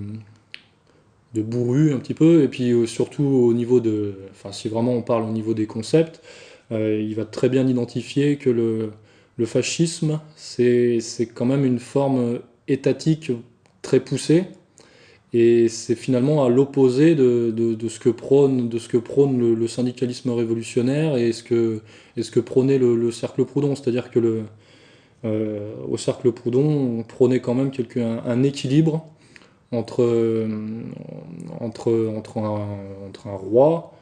de 1.34 1.42
bourru 1.42 1.92
un 1.92 1.98
petit 1.98 2.14
peu, 2.14 2.42
et 2.42 2.48
puis 2.48 2.72
euh, 2.72 2.86
surtout 2.86 3.24
au 3.24 3.52
niveau 3.52 3.80
de, 3.80 4.14
enfin 4.30 4.52
si 4.52 4.68
vraiment 4.68 4.94
on 4.94 5.02
parle 5.02 5.24
au 5.24 5.32
niveau 5.32 5.54
des 5.54 5.66
concepts, 5.66 6.20
euh, 6.72 7.00
il 7.00 7.14
va 7.14 7.24
très 7.24 7.48
bien 7.48 7.66
identifier 7.66 8.36
que 8.36 8.50
le, 8.50 8.92
le 9.36 9.46
fascisme, 9.46 10.20
c'est 10.36 11.00
quand 11.34 11.46
même 11.46 11.64
une 11.64 11.78
forme 11.78 12.40
étatique 12.66 13.32
très 13.82 14.00
poussée, 14.00 14.44
et 15.32 15.68
c'est 15.68 15.94
finalement 15.94 16.44
à 16.44 16.48
l'opposé 16.48 17.14
de, 17.14 17.50
de, 17.50 17.88
ce 17.88 17.98
que 17.98 18.08
prône, 18.08 18.68
de 18.68 18.78
ce 18.78 18.88
que 18.88 18.96
prône 18.96 19.54
le, 19.54 19.68
syndicalisme 19.68 20.30
révolutionnaire 20.30 21.16
et 21.16 21.32
ce 21.32 21.42
que, 21.42 21.82
et 22.16 22.22
ce 22.22 22.30
que 22.30 22.40
prônait 22.40 22.78
le, 22.78 22.96
le 22.96 23.10
cercle 23.10 23.44
Proudhon, 23.44 23.74
c'est-à-dire 23.74 24.10
que 24.10 24.18
le, 24.18 24.44
euh, 25.24 25.74
au 25.88 25.98
cercle 25.98 26.32
Proudhon, 26.32 26.98
on 27.00 27.02
prônait 27.02 27.40
quand 27.40 27.54
même 27.54 27.70
quelque, 27.70 28.00
un, 28.00 28.42
équilibre 28.42 29.06
entre, 29.70 30.48
entre, 31.60 32.10
entre, 32.16 32.38
un, 32.38 32.66
entre 33.06 33.26
un 33.26 33.36
roi 33.36 33.92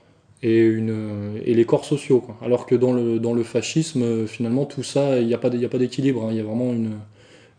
et, 0.43 0.61
une, 0.61 1.41
et 1.45 1.55
les 1.55 1.65
corps 1.65 1.85
sociaux. 1.85 2.25
Alors 2.41 2.67
que 2.67 2.77
dans 2.77 2.93
le, 2.93 3.19
dans 3.19 3.35
le 3.35 3.43
fascisme, 3.43 4.29
finalement, 4.29 4.65
tout 4.65 4.85
ça, 4.85 5.19
il 5.19 5.27
n'y 5.27 5.35
a 5.35 5.39
pas 5.39 5.51
d'équilibre. 5.51 6.25
Hein. 6.25 6.29
Il 6.31 6.37
y 6.37 6.41
a 6.41 6.45
vraiment 6.45 6.73
une, 6.73 6.99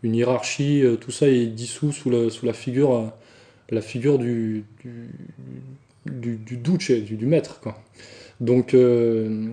une 0.02 0.14
hiérarchie, 0.14 0.82
euh, 0.82 0.96
tout 0.96 1.10
ça 1.10 1.28
est 1.28 1.46
dissous 1.46 1.92
sous 1.92 2.10
la, 2.10 2.30
sous 2.30 2.46
la 2.46 2.52
figure, 2.52 3.12
la 3.70 3.80
figure 3.80 4.18
du, 4.18 4.64
du, 6.06 6.36
du, 6.36 6.56
du, 6.56 7.16
du 7.16 7.26
maître. 7.26 7.60
Quoi. 7.60 7.76
Donc, 8.40 8.74
euh, 8.74 9.48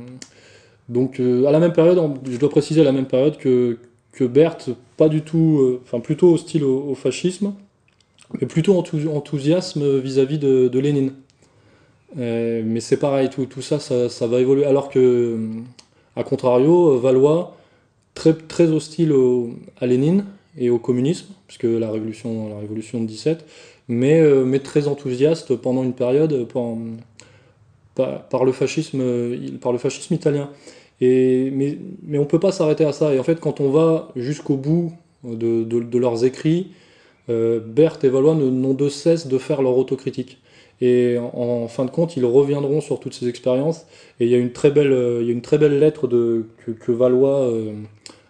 donc 0.90 1.20
à 1.20 1.52
la 1.52 1.60
même 1.60 1.74
période, 1.74 2.00
je 2.30 2.38
dois 2.38 2.50
préciser 2.50 2.82
à 2.82 2.84
la 2.84 2.92
même 2.92 3.08
période 3.08 3.38
que, 3.38 3.78
Berthe, 4.20 4.70
pas 4.98 5.10
du 5.10 5.22
tout, 5.22 5.60
euh, 5.60 5.82
enfin 5.84 6.00
plutôt 6.00 6.34
hostile 6.34 6.64
au, 6.64 6.96
fascisme, 6.96 7.54
mais 8.40 8.48
plutôt 8.48 8.78
enthousiasme 8.78 10.00
vis-à-vis 10.00 10.38
de, 10.40 10.80
Lénine. 10.80 11.14
Euh, 12.18 12.64
mais 12.66 12.80
c'est 12.80 12.98
pareil, 12.98 13.30
tout, 13.30 13.46
tout 13.46 13.62
ça, 13.62 13.80
ça, 13.80 14.28
va 14.28 14.40
évoluer. 14.40 14.66
Alors 14.66 14.90
que, 14.90 15.38
à 16.16 16.24
contrario, 16.24 16.98
Valois, 16.98 17.58
très, 18.14 18.34
très 18.34 18.70
hostile 18.72 19.14
à 19.82 19.86
Lénine 19.86 20.26
et 20.58 20.70
au 20.70 20.80
communisme, 20.80 21.28
puisque 21.48 21.64
la 21.64 21.92
révolution, 21.92 22.48
la 22.48 22.60
révolution 22.60 23.02
de 23.02 23.08
17, 23.08 23.46
mais, 23.88 24.20
euh, 24.20 24.46
mais 24.46 24.60
très 24.60 24.88
enthousiaste 24.88 25.56
pendant 25.56 25.84
une 25.84 25.94
période 25.94 26.48
par, 27.96 28.46
le 28.46 28.52
fascisme, 28.52 29.04
par 29.62 29.72
le 29.72 29.78
fascisme 29.78 30.14
italien. 30.14 30.50
Et, 31.02 31.52
mais, 31.52 31.78
on 32.18 32.22
ne 32.22 32.26
peut 32.26 32.40
pas 32.40 32.52
s'arrêter 32.52 32.86
à 32.86 32.94
ça. 32.94 33.14
Et 33.14 33.20
en 33.20 33.24
fait, 33.24 33.40
quand 33.40 33.60
on 33.60 33.70
va 33.70 34.10
jusqu'au 34.16 34.56
bout 34.56 34.94
de, 35.24 35.98
leurs 35.98 36.26
écrits, 36.26 36.72
euh, 37.30 37.60
Berthe 37.60 38.04
et 38.04 38.10
Valois 38.10 38.36
n'ont 38.36 38.74
de 38.74 38.90
cesse 38.90 39.28
de 39.28 39.38
faire 39.38 39.62
leur 39.62 39.78
autocritique. 39.78 40.40
Et 40.82 41.18
en, 41.18 41.68
fin 41.68 41.86
de 41.86 41.90
compte, 41.90 42.18
ils 42.18 42.26
reviendront 42.26 42.82
sur 42.82 43.00
toutes 43.00 43.14
ces 43.14 43.28
expériences. 43.30 43.86
Et 44.20 44.26
il 44.26 44.32
y 44.32 44.36
a 44.36 44.38
une 44.38 44.52
très 44.52 44.72
belle, 44.72 44.92
euh, 44.92 45.80
lettre 45.80 46.08
que, 46.08 46.92
Valois 46.92 47.42
euh, 47.44 47.74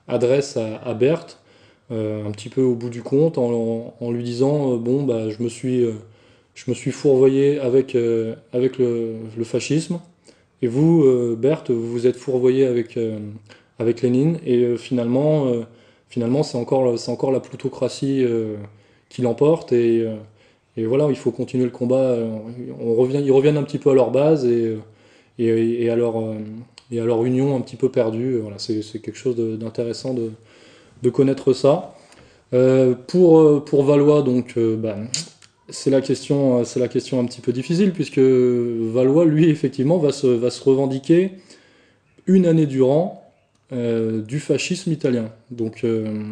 adresse 0.08 0.58
à, 0.58 0.94
Berthe, 0.94 1.40
euh, 1.40 1.45
un 1.92 2.32
petit 2.32 2.50
peu 2.50 2.62
au 2.62 2.76
bout 2.76 2.90
du 2.90 3.04
compte, 3.04 3.38
en, 3.38 4.12
lui 4.12 4.24
disant 4.24 4.76
Bon, 4.78 5.04
bah, 5.04 5.30
je 5.30 5.44
me 5.44 5.50
suis, 5.50 5.86
je 6.56 6.70
me 6.70 6.76
suis 6.76 6.92
fourvoyé 6.92 7.60
avec, 7.60 7.96
avec 8.54 8.78
le, 8.78 9.18
fascisme. 9.44 10.00
Et 10.62 10.68
vous, 10.68 11.04
euh, 11.04 11.36
Berthe, 11.38 11.70
vous 11.72 11.92
vous 11.92 12.08
êtes 12.08 12.16
fourvoyé 12.16 12.66
avec, 12.66 12.98
euh, 12.98 13.20
avec 13.78 14.02
Lénine, 14.02 14.40
et 14.46 14.64
euh, 14.64 14.78
finalement, 14.78 15.52
finalement 16.10 16.44
c'est 16.44 16.58
encore, 16.58 16.96
encore 17.08 17.32
la 17.32 17.40
plutocratie 17.40 18.26
qui 19.10 19.22
l'emporte, 19.22 19.74
et, 19.74 20.06
et, 20.78 20.86
voilà, 20.86 21.08
il 21.10 21.16
faut 21.16 21.32
continuer 21.32 21.66
le 21.66 21.72
combat. 21.72 22.18
On 22.80 22.96
revient, 22.96 23.22
ils 23.24 23.32
reviennent 23.32 23.58
un 23.58 23.64
petit 23.64 23.78
peu 23.78 23.92
à 23.92 23.94
leur 23.94 24.12
base 24.12 24.46
et, 24.46 24.78
et, 25.38 25.90
à, 25.90 25.96
leur, 25.96 26.18
à 26.18 26.34
leur 26.92 27.24
union 27.26 27.56
un 27.56 27.62
petit 27.62 27.76
peu 27.76 27.90
perdue. 27.90 28.38
Voilà, 28.38 28.58
c'est, 28.58 28.82
quelque 29.02 29.18
chose 29.18 29.36
d'intéressant 29.36 30.14
de, 30.14 30.32
de, 31.04 31.10
connaître 31.10 31.54
ça. 31.54 31.96
pour, 33.08 33.66
pour 33.66 33.84
Valois, 33.84 34.22
donc, 34.22 34.58
bah, 34.58 34.98
c'est 35.70 35.90
la 35.90 36.02
question, 36.02 36.64
c'est 36.64 36.80
la 36.80 36.88
question 36.88 37.20
un 37.20 37.26
petit 37.26 37.42
peu 37.42 37.52
difficile 37.52 37.92
puisque 37.92 38.20
Valois, 38.20 39.26
lui, 39.26 39.50
effectivement, 39.50 39.98
va 39.98 40.12
se, 40.12 40.64
revendiquer 40.64 41.32
une 42.28 42.46
année 42.46 42.66
durant 42.66 43.24
euh, 43.72 44.22
du 44.22 44.40
fascisme 44.40 44.92
italien. 44.92 45.32
Donc, 45.50 45.84
euh, 45.84 46.24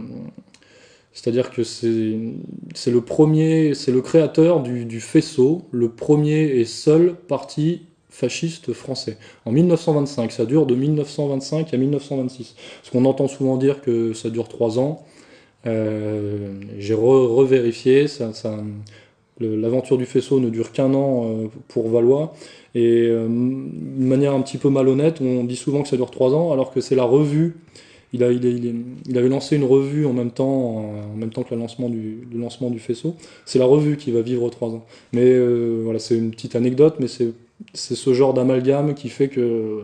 c'est-à-dire 1.14 1.52
que 1.52 1.64
c'est, 1.64 2.18
c'est 2.76 2.92
le 2.92 3.02
premier, 3.02 3.74
c'est 3.74 3.92
le 3.92 4.02
créateur 4.02 4.62
du, 4.62 4.86
du 4.86 5.00
faisceau, 5.00 5.64
le 5.72 5.90
premier 5.90 6.44
et 6.44 6.66
seul 6.66 7.16
parti 7.28 7.82
fasciste 8.14 8.74
français. 8.74 9.18
En 9.46 9.52
1925, 9.52 10.32
ça 10.32 10.46
dure 10.46 10.68
de 10.68 10.76
1925 10.76 11.74
à 11.74 11.78
1926. 11.78 12.56
Parce 12.82 12.92
qu'on 12.92 13.06
entend 13.06 13.28
souvent 13.28 13.58
dire 13.58 13.82
que 13.82 14.14
ça 14.14 14.30
dure 14.30 14.48
trois 14.48 14.78
ans. 14.78 15.04
Euh, 15.66 16.54
j'ai 16.78 16.94
revérifié, 16.94 18.08
ça, 18.08 18.32
L'aventure 19.40 19.98
du 19.98 20.06
faisceau 20.06 20.40
ne 20.40 20.50
dure 20.52 20.72
qu'un 20.72 20.94
an 20.94 21.26
euh, 21.26 21.48
pour 21.68 21.90
Valois. 21.90 22.36
Et 22.76 23.08
euh, 23.08 23.28
d'une 23.28 24.08
manière 24.08 24.34
un 24.36 24.42
petit 24.42 24.60
peu 24.60 24.70
malhonnête, 24.70 25.20
on 25.22 25.44
dit 25.44 25.56
souvent 25.56 25.82
que 25.82 25.88
ça 25.88 25.96
dure 25.98 26.12
trois 26.12 26.36
ans, 26.36 26.52
alors 26.52 26.72
que 26.72 26.82
c'est 26.82 26.96
la 26.96 27.04
revue. 27.04 27.56
Il, 28.14 28.24
a, 28.24 28.32
il, 28.32 29.18
avait 29.18 29.28
lancé 29.28 29.56
une 29.56 29.64
revue 29.64 30.06
en 30.06 30.14
même 30.14 30.30
temps, 30.30 30.86
en 31.12 31.18
même 31.18 31.32
temps 31.32 31.42
que 31.42 31.56
le 31.56 31.60
lancement 31.60 31.90
du, 31.90 32.28
le 32.32 32.40
lancement 32.40 32.70
du 32.70 32.78
faisceau. 32.78 33.16
C'est 33.44 33.58
la 33.58 33.66
revue 33.66 33.98
qui 33.98 34.12
va 34.12 34.22
vivre 34.22 34.48
trois 34.52 34.70
ans. 34.70 34.86
Mais 35.14 35.26
euh, 35.26 35.82
voilà, 35.84 35.98
c'est 35.98 36.16
une 36.16 36.30
petite 36.30 36.56
anecdote, 36.56 36.98
mais 37.00 37.08
c'est 37.08 37.34
ce 37.74 38.14
genre 38.14 38.34
d'amalgame 38.34 38.94
qui 38.94 39.10
fait 39.10 39.30
que 39.30 39.82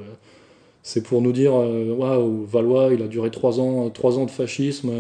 c'est 0.83 1.03
pour 1.03 1.21
nous 1.21 1.31
dire 1.31 1.53
waouh, 1.53 2.45
Valois, 2.45 2.93
il 2.93 3.01
a 3.01 3.07
duré 3.07 3.31
trois 3.31 3.59
ans, 3.59 3.89
trois 3.89 4.17
ans 4.17 4.25
de 4.25 4.31
fascisme, 4.31 4.91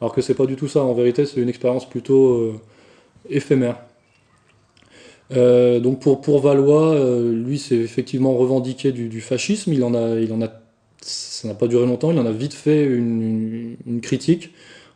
alors 0.00 0.12
que 0.12 0.20
c'est 0.20 0.34
pas 0.34 0.46
du 0.46 0.56
tout 0.56 0.68
ça. 0.68 0.82
En 0.82 0.94
vérité, 0.94 1.26
c'est 1.26 1.40
une 1.40 1.48
expérience 1.48 1.88
plutôt 1.88 2.54
éphémère. 3.28 3.76
Euh, 5.32 5.80
donc 5.80 6.00
pour, 6.00 6.20
pour 6.20 6.40
Valois, 6.40 6.94
euh, 6.94 7.32
lui, 7.32 7.58
c'est 7.58 7.76
effectivement 7.76 8.36
revendiqué 8.36 8.92
du, 8.92 9.20
fascisme. 9.20 9.72
Il 9.72 9.82
en 9.84 9.94
a, 9.94 10.20
il 10.20 10.32
en 10.32 10.42
a, 10.42 10.48
ça 11.00 11.48
n'a 11.48 11.54
pas 11.54 11.66
duré 11.66 11.86
longtemps. 11.86 12.12
Il 12.12 12.18
en 12.18 12.26
a 12.26 12.32
vite 12.32 12.54
fait 12.54 12.84
une, 12.84 13.76
critique. 14.02 14.50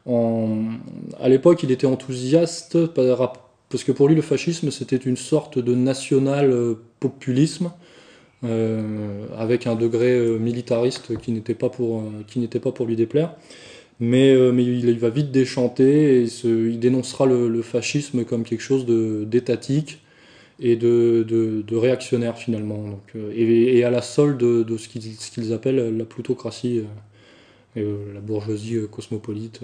En, 0.07 0.65
à 1.21 1.29
l'époque, 1.29 1.63
il 1.63 1.71
était 1.71 1.87
enthousiaste 1.87 2.87
parce 3.71 3.85
que 3.85 3.93
pour 3.93 4.09
lui, 4.09 4.17
le 4.17 4.23
fascisme, 4.23 4.71
c'était 4.71 4.97
une 4.97 5.17
sorte 5.17 5.59
de 5.59 5.75
national 5.75 6.51
euh, 6.51 6.75
populisme 6.99 7.71
euh, 8.45 9.27
avec 9.39 9.67
un 9.67 9.77
degré 9.77 10.19
militariste 10.39 11.19
qui 11.19 11.33
n'était 11.33 11.55
pas 11.55 11.69
pour, 11.69 12.03
qui 12.27 12.41
n'était 12.41 12.61
pas 12.61 12.73
pour 12.73 12.87
lui 12.87 12.97
déplaire. 12.97 13.35
Mais, 14.01 14.35
mais 14.53 14.65
il, 14.65 14.99
va 14.99 15.11
vite 15.11 15.31
déchanter 15.31 16.23
et 16.23 16.27
il 16.45 16.81
dénoncera 16.81 17.27
le, 17.27 17.61
fascisme 17.61 18.25
comme 18.25 18.45
quelque 18.45 18.63
chose 18.63 18.87
d'étatique 18.87 20.01
et 20.59 20.77
de, 20.77 21.23
de, 21.23 21.77
réactionnaires 21.77 22.39
finalement, 22.39 22.83
donc, 22.83 23.15
et, 23.35 23.85
à 23.85 23.91
la 23.91 24.01
solde 24.01 24.39
de, 24.39 24.77
ce 24.79 24.89
qu'ils 24.89 25.53
appellent 25.53 25.95
la 25.95 26.05
plutocratie, 26.07 26.83
la 27.77 28.21
bourgeoisie 28.23 28.79
cosmopolite 28.91 29.61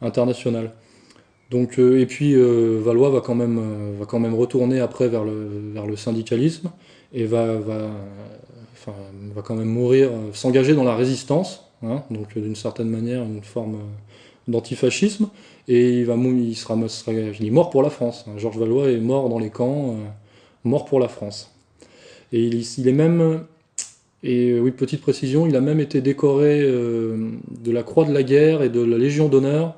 internationale. 0.00 0.72
Donc, 1.50 1.78
et 1.78 2.06
puis 2.06 2.34
Valois 2.34 3.10
va 3.10 3.20
quand, 3.20 3.34
même, 3.34 3.60
va 3.98 4.06
quand 4.06 4.20
même 4.20 4.34
retourner 4.34 4.78
après 4.78 5.08
vers 5.08 5.24
le, 5.24 5.48
vers 5.74 5.86
le 5.86 5.96
syndicalisme 5.96 6.70
et 7.12 7.24
va, 7.24 7.56
va, 7.56 7.90
enfin, 8.74 8.92
va 9.34 9.42
quand 9.42 9.56
même 9.56 9.68
mourir, 9.68 10.10
s'engager 10.32 10.74
dans 10.74 10.84
la 10.84 10.94
résistance, 10.94 11.64
hein, 11.82 12.02
donc 12.10 12.38
d'une 12.38 12.54
certaine 12.54 12.88
manière 12.88 13.22
une 13.24 13.42
forme 13.42 13.78
d'antifascisme, 14.48 15.28
et 15.68 16.00
il, 16.00 16.04
va, 16.04 16.16
il, 16.16 16.56
sera, 16.56 16.76
il 17.12 17.46
est 17.46 17.50
mort 17.50 17.70
pour 17.70 17.82
la 17.82 17.90
France. 17.90 18.24
Hein. 18.26 18.32
Georges 18.38 18.58
Valois 18.58 18.90
est 18.90 18.98
mort 18.98 19.28
dans 19.28 19.38
les 19.38 19.50
camps, 19.50 19.90
euh, 19.90 20.08
mort 20.64 20.84
pour 20.84 20.98
la 20.98 21.08
France. 21.08 21.54
Et 22.32 22.44
il, 22.44 22.54
il, 22.78 22.88
est 22.88 22.92
même, 22.92 23.44
et 24.22 24.58
oui, 24.58 24.70
petite 24.72 25.00
précision, 25.00 25.46
il 25.46 25.54
a 25.56 25.60
même 25.60 25.80
été 25.80 26.00
décoré 26.00 26.60
euh, 26.60 27.30
de 27.50 27.70
la 27.70 27.82
Croix 27.82 28.04
de 28.04 28.12
la 28.12 28.22
Guerre 28.22 28.62
et 28.62 28.68
de 28.68 28.80
la 28.80 28.98
Légion 28.98 29.28
d'honneur 29.28 29.68
euh, 29.68 29.70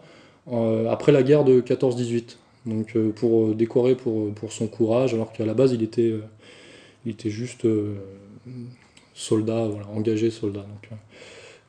après 0.50 1.12
la 1.12 1.22
guerre 1.22 1.44
de 1.44 1.60
14-18. 1.60 2.36
Donc 2.66 2.96
pour 3.16 3.54
décorer 3.54 3.96
pour, 3.96 4.32
pour 4.34 4.52
son 4.52 4.66
courage, 4.68 5.14
alors 5.14 5.32
qu'à 5.32 5.44
la 5.44 5.54
base 5.54 5.72
il 5.72 5.82
était, 5.82 6.14
il 7.04 7.12
était 7.12 7.30
juste 7.30 7.66
soldat, 9.14 9.68
engagé 9.94 10.30
soldat. 10.30 10.60
Donc, 10.60 10.98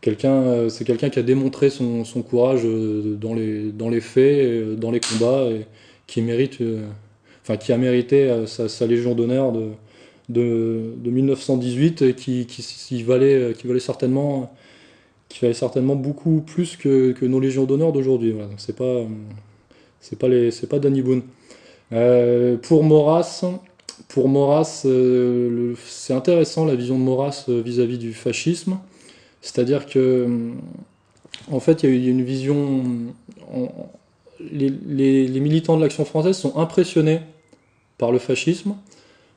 quelqu'un, 0.03 0.33
euh, 0.33 0.69
c'est 0.69 0.85
quelqu'un 0.85 1.09
qui 1.09 1.17
a 1.17 1.23
démontré 1.23 1.69
son, 1.69 2.03
courage 2.27 2.61
euh, 2.65 3.15
dans 3.15 3.33
les, 3.33 3.71
dans 3.71 3.89
les 3.89 4.01
faits, 4.01 4.45
euh, 4.45 4.75
dans 4.75 4.91
les 4.91 4.99
combats, 4.99 5.47
et 5.49 5.65
qui 6.07 6.21
mérite, 6.21 6.61
enfin 7.41 7.57
qui 7.57 7.71
a 7.71 7.77
mérité 7.77 8.45
sa, 8.45 8.85
légion 8.85 9.15
d'honneur 9.15 9.53
de, 9.53 9.71
de, 10.29 11.09
1918 11.09 12.01
et 12.01 12.13
qui, 12.13 12.45
qui, 12.45 13.03
valait, 13.03 13.53
qui 13.57 13.67
valait 13.67 13.79
certainement 13.79 14.53
qui 15.34 15.39
valait 15.39 15.55
certainement 15.55 15.95
beaucoup 15.95 16.41
plus 16.41 16.77
que, 16.77 17.26
nos 17.26 17.39
légions 17.39 17.64
d'honneur 17.64 17.91
d'aujourd'hui. 17.91 18.31
Voilà. 18.31 18.49
c'est 18.57 18.76
pas 18.76 19.01
c'est 19.99 20.19
pas 20.19 20.27
les 20.27 20.51
c'est 20.51 20.68
pas 20.68 20.77
Danny 20.77 21.01
Boone. 21.01 21.23
pour 22.61 22.84
Maurras, 22.84 23.43
pour 24.10 24.30
Maurras, 24.30 24.85
c'est 25.85 26.14
intéressant 26.14 26.65
la 26.65 26.76
vision 26.76 26.99
de 26.99 27.03
Maurras 27.03 27.45
vis-à-vis 27.47 27.97
du 27.97 28.14
fascisme. 28.14 28.77
C'est-à-dire 29.41 29.88
que, 29.88 30.27
en 31.51 31.60
fait, 31.60 31.81
il 31.81 32.03
y 32.03 32.07
a 32.07 32.11
une 32.11 32.23
vision. 32.23 32.84
les, 34.39 34.69
militants 35.39 35.77
de 35.77 35.81
l'action 35.81 36.05
française 36.05 36.38
sont 36.38 36.57
impressionnés 36.57 37.22
par 37.97 38.11
le 38.11 38.19
fascisme, 38.19 38.76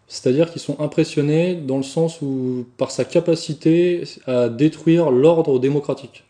c'est-à-dire 0.08 0.50
qu'ils 0.50 0.60
sont 0.60 0.80
impressionnés 0.80 1.54
dans 1.54 1.76
le 1.76 1.82
sens 1.82 2.22
où, 2.22 2.64
par 2.76 2.90
sa 2.90 3.04
capacité 3.04 4.04
à 4.26 4.48
détruire 4.48 5.10
l'ordre 5.10 5.58
démocratique 5.58 6.24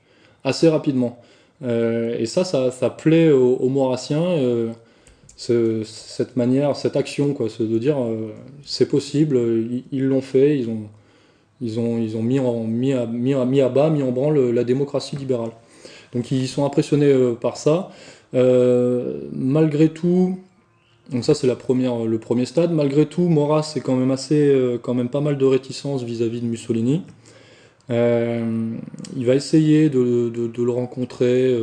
assez 0.44 0.69
rapidement. 0.69 1.19
Euh, 1.65 2.16
et 2.19 2.27
ça, 2.27 2.44
ça, 2.44 2.90
plaît 2.90 3.31
aux, 3.31 3.69
Maurassiens, 3.69 4.23
euh, 4.23 4.73
cette 5.36 6.36
manière, 6.36 6.77
cette 6.77 6.97
action, 6.97 7.35
quoi, 7.35 7.48
de 7.59 7.78
dire 7.78 7.98
euh, 8.01 8.32
c'est 8.65 8.89
possible, 8.89 9.39
ils 9.93 10.05
l'ont 10.05 10.20
fait, 10.20 10.59
ils 10.59 10.69
ont, 10.69 10.85
ils 11.61 11.81
ont, 11.81 11.98
ils 11.98 12.16
ont 12.16 12.23
mis, 12.23 12.39
en, 12.39 12.65
mis, 12.65 12.93
à, 12.93 13.07
mis, 13.07 13.61
à, 13.61 13.69
bas, 13.69 13.90
mis 13.90 14.03
en 14.03 14.12
branle 14.12 14.51
la 14.51 14.65
démocratie 14.65 15.16
libérale. 15.16 15.51
Donc 16.15 16.31
ils 16.31 16.48
sont 16.48 16.65
impressionnés 16.65 17.15
par 17.40 17.57
ça. 17.57 17.90
Malgré 18.32 19.89
tout, 19.89 20.39
donc 21.10 21.24
ça 21.24 21.34
c'est 21.34 21.46
la 21.46 21.56
première, 21.56 22.04
le 22.04 22.18
premier 22.18 22.46
stade. 22.46 22.72
Malgré 22.72 23.06
tout, 23.06 23.28
Maurras 23.28 23.62
c'est 23.62 23.80
quand 23.80 23.96
même 23.96 24.10
assez, 24.10 24.48
euh, 24.48 24.78
quand 24.78 24.94
même 24.94 25.08
pas 25.08 25.20
mal 25.20 25.38
de 25.38 25.44
réticence 25.44 26.02
vis-à-vis 26.02 26.40
de 26.40 26.46
Mussolini. 26.46 27.02
il 27.88 29.26
va 29.26 29.34
essayer 29.34 29.88
de, 29.90 30.32
le 30.56 30.70
rencontrer 30.70 31.54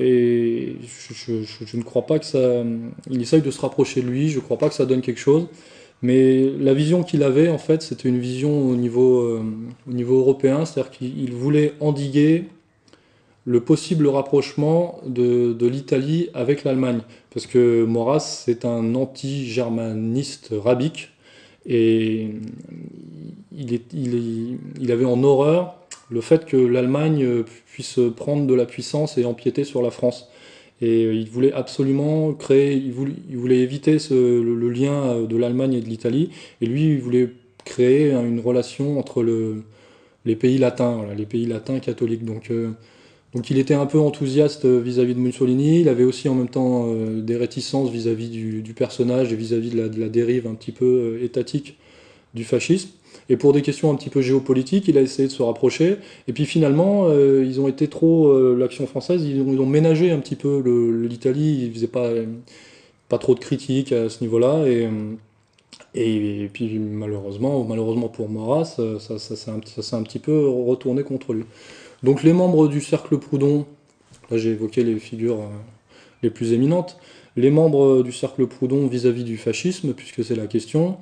et 0.00 0.76
je, 0.82 1.76
ne 1.76 1.82
crois 1.82 2.06
pas 2.06 2.18
que 2.18 2.24
ça. 2.24 2.64
Il 3.10 3.20
essaye 3.20 3.42
de 3.42 3.50
se 3.50 3.60
rapprocher 3.60 4.02
de 4.02 4.06
lui. 4.08 4.28
Je 4.28 4.36
ne 4.36 4.42
crois 4.42 4.58
pas 4.58 4.68
que 4.68 4.74
ça 4.74 4.86
donne 4.86 5.02
quelque 5.02 5.20
chose. 5.20 5.46
Mais 6.02 6.50
la 6.58 6.72
vision 6.72 7.02
qu'il 7.02 7.22
avait, 7.22 7.48
en 7.48 7.58
fait, 7.58 7.82
c'était 7.82 8.08
une 8.08 8.18
vision 8.18 8.68
au 8.68 8.76
niveau, 8.76 9.20
euh, 9.20 9.42
au 9.86 9.92
niveau 9.92 10.18
européen, 10.18 10.64
c'est-à-dire 10.64 10.90
qu'il 10.90 11.32
voulait 11.32 11.74
endiguer 11.80 12.44
le 13.44 13.60
possible 13.60 14.06
rapprochement 14.06 15.00
de 15.04 15.66
l'Italie 15.66 16.30
avec 16.32 16.64
l'Allemagne. 16.64 17.00
Parce 17.32 17.46
que 17.46 17.84
Maurras, 17.84 18.42
c'est 18.44 18.64
un 18.64 18.94
anti-germaniste 18.94 20.52
rabique, 20.52 21.10
et 21.66 22.28
il, 23.52 24.92
avait 24.92 25.04
en 25.04 25.22
horreur 25.22 25.76
le 26.10 26.20
fait 26.20 26.46
que 26.46 26.56
l'Allemagne 26.56 27.44
puisse 27.72 28.00
prendre 28.16 28.46
de 28.46 28.54
la 28.54 28.64
puissance 28.64 29.18
et 29.18 29.24
empiéter 29.24 29.64
sur 29.64 29.82
la 29.82 29.90
France. 29.90 30.28
Et 30.82 31.04
euh, 31.04 31.14
il 31.14 31.28
voulait 31.28 31.52
absolument 31.52 32.32
créer, 32.32 32.74
il 32.74 32.92
voulait, 32.92 33.58
éviter 33.58 33.98
le, 34.10 34.70
lien 34.70 34.92
euh, 34.92 35.26
de 35.26 35.36
l'Allemagne 35.36 35.74
et 35.74 35.80
de 35.80 35.88
l'Italie. 35.88 36.30
Et 36.60 36.66
lui, 36.66 36.94
il 36.94 37.00
voulait 37.00 37.28
créer 37.64 38.12
une 38.12 38.40
relation 38.40 38.98
entre 38.98 39.22
le, 39.22 39.62
les 40.24 40.36
pays 40.36 40.58
latins, 40.58 41.04
les 41.16 41.26
pays 41.26 41.46
latins 41.46 41.78
catholiques. 41.80 42.24
Donc, 42.24 42.50
euh, 42.50 42.70
donc 43.34 43.50
il 43.50 43.58
était 43.58 43.74
un 43.74 43.86
peu 43.86 43.98
enthousiaste 43.98 44.66
vis-à-vis 44.66 45.14
de 45.14 45.20
Mussolini. 45.20 45.80
Il 45.80 45.88
avait 45.88 46.04
aussi 46.04 46.28
en 46.28 46.34
même 46.34 46.48
temps 46.48 46.92
des 46.92 47.36
réticences 47.36 47.90
vis-à-vis 47.90 48.28
du, 48.28 48.74
personnage 48.74 49.32
et 49.32 49.36
vis-à-vis 49.36 49.70
de, 49.70 50.00
la 50.00 50.08
dérive 50.08 50.48
un 50.48 50.54
petit 50.54 50.72
peu 50.72 51.20
étatique 51.22 51.76
du 52.34 52.42
fascisme. 52.42 52.90
Et 53.30 53.36
pour 53.36 53.52
des 53.52 53.62
questions 53.62 53.90
un 53.92 53.94
petit 53.94 54.10
peu 54.10 54.20
géopolitiques, 54.20 54.88
il 54.88 54.98
a 54.98 55.00
essayé 55.00 55.28
de 55.28 55.32
se 55.32 55.42
rapprocher. 55.42 55.96
Et 56.26 56.32
puis 56.32 56.46
finalement, 56.46 57.06
euh, 57.08 57.44
ils 57.46 57.60
ont 57.60 57.68
été 57.68 57.86
trop, 57.86 58.28
euh, 58.28 58.56
l'action 58.58 58.88
française, 58.88 59.22
ils 59.24 59.40
ont, 59.40 59.66
ménagé 59.66 60.10
un 60.10 60.18
petit 60.18 60.34
peu 60.34 60.60
l'Italie. 61.08 61.66
Ils 61.66 61.72
faisaient 61.72 61.86
pas, 61.86 62.10
pas 63.08 63.18
trop 63.18 63.34
de 63.36 63.40
critiques 63.40 63.92
à 63.92 64.08
ce 64.08 64.22
niveau-là. 64.22 64.64
Et, 65.94 66.48
puis 66.52 66.78
malheureusement, 66.78 67.64
malheureusement 67.64 68.08
pour 68.08 68.28
ça, 68.64 68.98
ça 68.98 69.36
s'est 69.36 69.50
un, 69.50 70.02
petit 70.02 70.18
peu 70.18 70.48
retourné 70.48 71.04
contre 71.04 71.32
lui. 71.32 71.44
Donc 72.02 72.22
les 72.22 72.32
membres 72.32 72.68
du 72.68 72.80
cercle 72.80 73.18
Proudhon, 73.18 73.66
là 74.30 74.38
j'ai 74.38 74.50
évoqué 74.50 74.84
les 74.84 74.98
figures 74.98 75.40
euh, 75.40 75.48
les 76.22 76.30
plus 76.30 76.52
éminentes, 76.52 76.98
les 77.36 77.50
membres 77.50 78.02
du 78.02 78.12
cercle 78.12 78.46
Proudhon 78.46 78.86
vis-à-vis 78.86 79.22
-vis 79.22 79.24
du 79.24 79.36
fascisme, 79.36 79.92
puisque 79.94 80.24
c'est 80.24 80.36
la 80.36 80.46
question, 80.46 80.98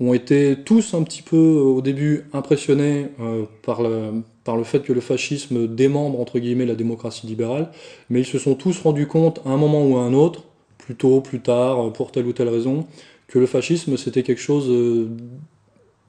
ont 0.00 0.12
été 0.14 0.56
tous 0.64 0.94
un 0.94 1.02
petit 1.02 1.22
peu 1.22 1.36
au 1.36 1.80
début 1.80 2.24
impressionnés 2.32 3.08
euh, 3.20 3.44
par, 3.62 3.82
le, 3.82 4.22
par 4.44 4.56
le 4.56 4.64
fait 4.64 4.80
que 4.80 4.92
le 4.92 5.00
fascisme 5.00 5.66
démembre 5.66 6.20
entre 6.20 6.38
guillemets 6.38 6.66
la 6.66 6.74
démocratie 6.74 7.26
libérale, 7.26 7.70
mais 8.10 8.20
ils 8.20 8.26
se 8.26 8.38
sont 8.38 8.54
tous 8.54 8.80
rendus 8.80 9.06
compte 9.06 9.40
à 9.46 9.50
un 9.50 9.56
moment 9.56 9.86
ou 9.86 9.96
à 9.96 10.00
un 10.02 10.12
autre, 10.12 10.44
plus 10.78 10.94
tôt, 10.94 11.20
plus 11.20 11.40
tard, 11.40 11.92
pour 11.92 12.12
telle 12.12 12.26
ou 12.26 12.32
telle 12.32 12.48
raison, 12.48 12.86
que 13.28 13.38
le 13.38 13.46
fascisme 13.46 13.96
c'était 13.96 14.22
quelque 14.22 14.40
chose 14.40 14.66
euh, 14.68 15.08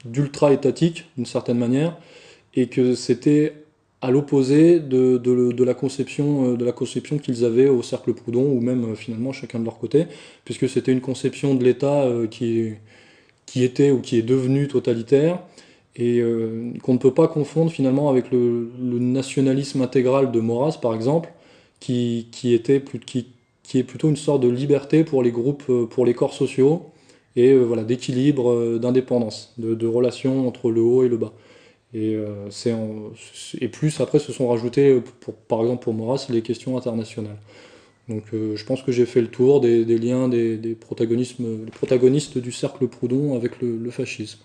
d'ultra 0.04 0.52
étatique 0.52 1.06
d'une 1.16 1.26
certaine 1.26 1.58
manière, 1.58 1.96
et 2.54 2.68
que 2.68 2.94
c'était 2.94 3.54
à 4.00 4.10
l'opposé 4.10 4.80
de, 4.80 5.18
de, 5.18 5.52
de, 5.52 5.64
la 5.64 5.74
conception, 5.74 6.52
euh, 6.52 6.56
de 6.56 6.64
la 6.64 6.72
conception 6.72 7.18
qu'ils 7.18 7.44
avaient 7.44 7.68
au 7.68 7.82
cercle 7.82 8.14
Proudhon, 8.14 8.44
ou 8.44 8.60
même 8.60 8.94
finalement 8.96 9.32
chacun 9.32 9.58
de 9.58 9.64
leur 9.64 9.78
côté, 9.78 10.06
puisque 10.44 10.68
c'était 10.68 10.92
une 10.92 11.00
conception 11.00 11.54
de 11.54 11.64
l'État 11.64 12.06
qui 12.30 12.74
qui 13.48 13.64
était 13.64 13.90
ou 13.90 14.00
qui 14.00 14.18
est 14.18 14.22
devenu 14.22 14.68
totalitaire, 14.68 15.40
et 15.96 16.20
euh, 16.20 16.72
qu'on 16.82 16.94
ne 16.94 16.98
peut 16.98 17.14
pas 17.14 17.28
confondre 17.28 17.72
finalement 17.72 18.08
avec 18.08 18.30
le, 18.30 18.70
nationalisme 18.78 19.82
intégral 19.82 20.30
de 20.30 20.40
Maurras, 20.40 20.78
par 20.80 20.94
exemple, 20.94 21.32
qui, 21.80 22.28
était, 22.44 22.82
est 23.74 23.82
plutôt 23.82 24.08
une 24.08 24.16
sorte 24.16 24.42
de 24.42 24.48
liberté 24.48 25.04
pour 25.04 25.22
les 25.22 25.32
groupes, 25.32 25.64
euh, 25.70 25.86
pour 25.86 26.06
les 26.06 26.14
corps 26.14 26.34
sociaux, 26.34 26.86
et 27.36 27.52
euh, 27.52 27.62
voilà, 27.64 27.84
d'équilibre, 27.84 28.78
d'indépendance, 28.78 29.54
de, 29.58 29.74
de 29.74 29.86
relation 29.86 30.46
entre 30.46 30.70
le 30.70 30.80
haut 30.82 31.04
et 31.04 31.08
le 31.08 31.16
bas. 31.16 31.32
Et, 31.94 32.16
c'est 32.50 32.74
et 33.60 33.68
plus 33.68 34.00
après 34.00 34.18
se 34.18 34.32
sont 34.32 34.48
rajoutés, 34.48 35.00
pour, 35.20 35.34
par 35.34 35.62
exemple 35.62 35.84
pour 35.84 35.94
Maurras, 35.94 36.26
les 36.28 36.42
questions 36.42 36.76
internationales. 36.76 37.38
Donc 38.08 38.24
euh, 38.32 38.56
je 38.56 38.64
pense 38.64 38.82
que 38.82 38.92
j'ai 38.92 39.06
fait 39.06 39.20
le 39.20 39.28
tour 39.28 39.60
des, 39.60 39.84
liens 39.84 40.28
des, 40.28 40.56
des 40.56 40.74
protagonistes 40.74 42.38
du 42.38 42.52
cercle 42.52 42.88
Proudhon 42.88 43.36
avec 43.36 43.60
le 43.60 43.90
fascisme. 43.90 44.40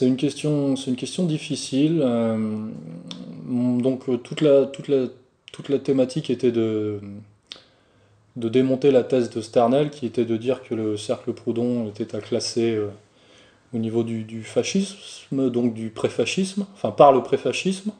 C'est 0.00 0.06
une 0.06 0.16
question, 0.16 0.76
c'est 0.76 0.88
une 0.88 0.96
question 0.96 1.26
difficile. 1.26 2.00
Euh, 2.02 2.38
donc 3.44 4.06
toute 4.22 4.40
la, 4.40 4.64
toute, 4.64 4.88
la, 4.88 5.08
toute 5.52 5.68
la 5.68 5.78
thématique 5.78 6.30
était 6.30 6.52
de, 6.52 7.00
de 8.36 8.48
démonter 8.48 8.92
la 8.92 9.02
thèse 9.04 9.28
de 9.28 9.42
Sternel, 9.42 9.90
qui 9.90 10.06
était 10.06 10.24
de 10.24 10.38
dire 10.38 10.62
que 10.62 10.74
le 10.74 10.96
cercle 10.96 11.34
Proudhon 11.34 11.86
était 11.86 12.16
à 12.16 12.20
classer 12.22 12.76
euh, 12.76 12.86
au 13.74 13.78
niveau 13.78 14.02
du, 14.02 14.42
fascisme, 14.42 15.50
donc 15.50 15.74
du 15.74 15.90
préfascisme, 15.90 16.64
enfin 16.72 16.92
par 16.92 17.12
le 17.12 17.22
préfascisme. 17.22 17.92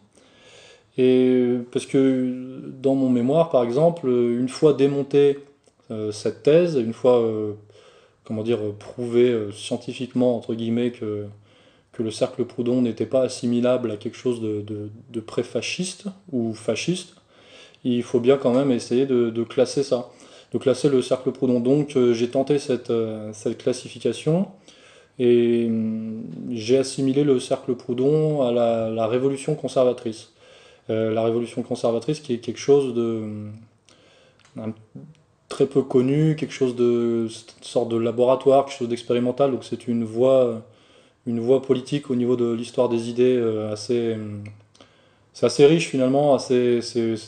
Et 0.97 1.57
parce 1.71 1.85
que 1.85 2.63
dans 2.81 2.95
mon 2.95 3.11
mémoire, 3.11 3.51
par 3.51 3.63
exemple, 3.63 4.09
une 4.09 4.49
fois 4.49 4.73
démonté 4.73 5.39
euh, 5.91 6.13
cette 6.13 6.45
thèse, 6.45 6.77
une 6.77 6.95
fois, 6.95 7.21
euh, 7.21 7.53
comment 8.25 8.43
dire, 8.43 8.61
scientifiquement, 9.53 10.35
entre 10.35 10.55
guillemets, 10.55 10.93
que, 10.93 11.27
que 12.01 12.05
le 12.05 12.11
cercle 12.11 12.47
Proudhon 12.47 12.81
n'était 12.81 13.05
pas 13.05 13.21
assimilable 13.21 13.91
à 13.91 13.97
quelque 13.99 14.17
chose 14.17 14.41
de, 14.41 14.65
de, 15.11 15.21
préfasciste 15.21 16.07
ou 16.33 16.55
fasciste, 16.55 17.15
il 17.85 18.03
faut 18.03 18.21
bien 18.21 18.39
quand 18.39 18.55
même 18.55 18.71
essayer 18.71 19.05
de, 19.05 19.45
classer 19.45 19.83
ça 19.83 20.09
de 20.53 20.59
classer 20.59 20.89
le 20.89 21.03
cercle 21.03 21.31
Proudhon. 21.31 21.61
Donc 21.61 21.97
euh, 21.97 22.15
j'ai 22.15 22.29
tenté 22.29 22.59
cette, 22.59 22.91
euh, 22.91 23.33
classification 23.59 24.49
et 25.19 25.67
hum, 25.69 26.23
j'ai 26.51 26.79
assimilé 26.79 27.23
le 27.23 27.39
cercle 27.39 27.75
Proudhon 27.75 28.43
à 28.43 28.51
la, 28.51 29.07
révolution 29.07 29.55
conservatrice. 29.55 30.33
Euh, 30.89 31.13
la 31.13 31.23
révolution 31.23 31.63
conservatrice 31.63 32.21
qui 32.21 32.33
est 32.33 32.39
quelque 32.39 32.59
chose 32.59 32.95
de 32.95 33.51
hum, 34.57 34.73
très 35.51 35.67
peu 35.67 35.83
connu, 35.83 36.35
quelque 36.35 36.55
chose 36.55 36.75
de 36.75 37.29
sorte 37.61 37.91
de 37.91 37.99
laboratoire, 37.99 38.65
quelque 38.65 38.79
chose 38.79 38.89
d'expérimental. 38.89 39.51
Donc 39.51 39.65
c'est 39.65 39.87
une 39.87 40.05
voie, 40.05 40.63
une 41.27 41.41
voie 41.41 41.63
politique 41.63 42.11
au 42.11 42.15
niveau 42.15 42.37
de 42.37 42.53
l'histoire 42.53 42.89
des 42.89 43.11
idées 43.11 43.41
assez 43.73 44.15
hum, 44.15 44.43
c'est 45.33 45.47
assez 45.47 45.65
riche 45.67 45.89
finalement, 45.89 46.35
assez, 46.35 46.81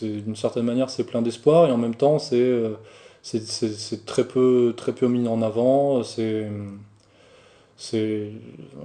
d'une 0.02 0.36
certaine 0.36 0.64
manière 0.64 0.90
c'est 0.90 1.04
plein 1.04 1.22
d'espoir 1.22 1.68
et 1.68 1.72
en 1.72 1.78
même 1.78 1.94
temps 1.94 2.18
c'est 2.18 2.50
c'est 3.22 4.04
très 4.04 4.26
peu, 4.26 4.74
très 4.76 4.92
peu 4.92 5.06
mis 5.06 5.28
en 5.28 5.42
avant. 5.42 6.02
C'est, 6.02 6.48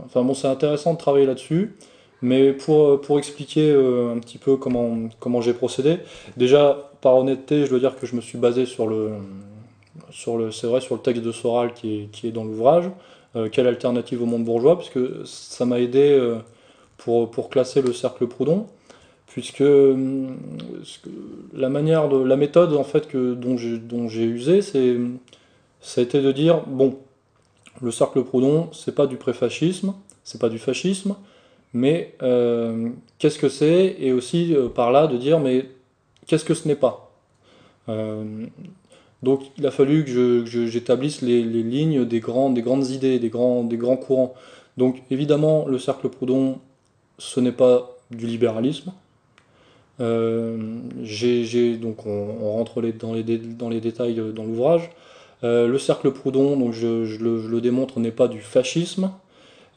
enfin 0.06 0.24
bon, 0.24 0.34
intéressant 0.46 0.94
de 0.94 0.98
travailler 0.98 1.26
là-dessus. 1.26 1.76
Mais 2.22 2.54
pour, 2.54 3.20
expliquer 3.20 3.70
euh, 3.70 4.14
un 4.16 4.20
petit 4.20 4.38
peu 4.40 4.58
comment, 4.58 5.42
j'ai 5.42 5.54
procédé, 5.54 6.00
déjà 6.36 6.92
par 7.02 7.16
honnêteté, 7.16 7.66
je 7.66 7.70
dois 7.70 7.80
dire 7.80 7.96
que 7.96 8.08
je 8.08 8.16
me 8.16 8.22
suis 8.22 8.40
basé 8.40 8.66
sur 8.66 8.88
le, 8.88 9.12
sur 10.10 10.38
le, 10.38 10.50
vrai, 10.50 10.82
sur 10.82 10.96
le 10.96 11.02
texte 11.02 11.22
de 11.24 11.32
Soral 11.32 11.74
qui 11.74 12.10
est 12.24 12.32
dans 12.32 12.44
l'ouvrage. 12.44 12.90
Euh, 13.38 13.50
quelle 13.52 13.68
alternative 13.68 14.24
au 14.24 14.26
monde 14.26 14.46
bourgeois 14.46 14.78
Puisque 14.78 15.00
ça 15.26 15.66
m'a 15.66 15.80
aidé 15.80 16.10
euh, 16.12 16.38
pour, 16.98 17.30
pour 17.30 17.50
classer 17.50 17.82
le 17.82 17.94
cercle 17.94 18.28
Proudhon 18.28 18.68
puisque 19.28 19.62
hum, 19.62 20.38
la 21.54 21.70
manière 21.70 22.10
de 22.10 22.18
la 22.18 22.38
méthode 22.38 22.74
en 22.74 22.84
fait 22.84 23.08
que 23.08 23.36
dont 23.36 23.58
j'ai 24.08 24.24
usé 24.24 24.62
c'est 24.62 24.98
ça 25.82 26.02
a 26.02 26.04
été 26.04 26.22
de 26.22 26.32
dire 26.32 26.62
bon 26.66 26.98
le 27.82 27.92
cercle 27.92 28.24
Proudhon 28.24 28.70
c'est 28.72 28.96
pas 28.96 29.06
du 29.06 29.18
préfascisme 29.18 29.94
c'est 30.24 30.40
pas 30.40 30.50
du 30.50 30.58
fascisme 30.58 31.16
mais 31.74 32.16
euh, 32.24 32.90
qu'est-ce 33.20 33.38
que 33.38 33.50
c'est? 33.50 33.98
Et 34.00 34.14
aussi 34.14 34.56
par 34.74 34.92
là 34.92 35.06
de 35.06 35.18
dire 35.18 35.40
mais 35.40 35.70
qu'est-ce 36.26 36.46
que 36.46 36.54
ce 36.54 36.68
n'est 36.68 36.76
pas? 36.76 37.12
Donc 39.24 39.42
il 39.58 39.66
a 39.66 39.72
fallu 39.72 40.06
que 40.06 40.46
j'établisse 40.46 41.22
les, 41.22 41.44
les, 41.44 41.64
lignes 41.64 42.06
des, 42.06 42.20
grandes 42.20 42.58
idées 42.90 43.20
des 43.20 43.30
grands, 43.30 43.66
courants 43.98 44.34
donc 44.78 45.02
évidemment 45.10 45.66
le 45.68 45.80
cercle 45.80 46.10
Proudhon 46.10 46.60
ce 47.18 47.40
n'est 47.40 47.52
pas 47.52 47.98
du 48.12 48.28
libéralisme 48.28 48.92
euh, 50.00 50.58
donc 51.82 52.06
on, 52.06 52.52
rentre 52.52 52.82
dans, 52.82 53.14
les 53.14 53.24
détails 53.82 54.16
dans 54.34 54.44
l'ouvrage. 54.44 54.90
Euh, 55.44 55.68
le 55.68 55.80
cercle 55.80 56.12
Proudhon, 56.12 56.58
donc 56.58 56.74
je, 56.74 57.18
le, 57.18 57.62
démontre, 57.62 58.00
n'est 58.00 58.12
pas 58.12 58.28
du 58.28 58.40
fascisme. 58.40 59.12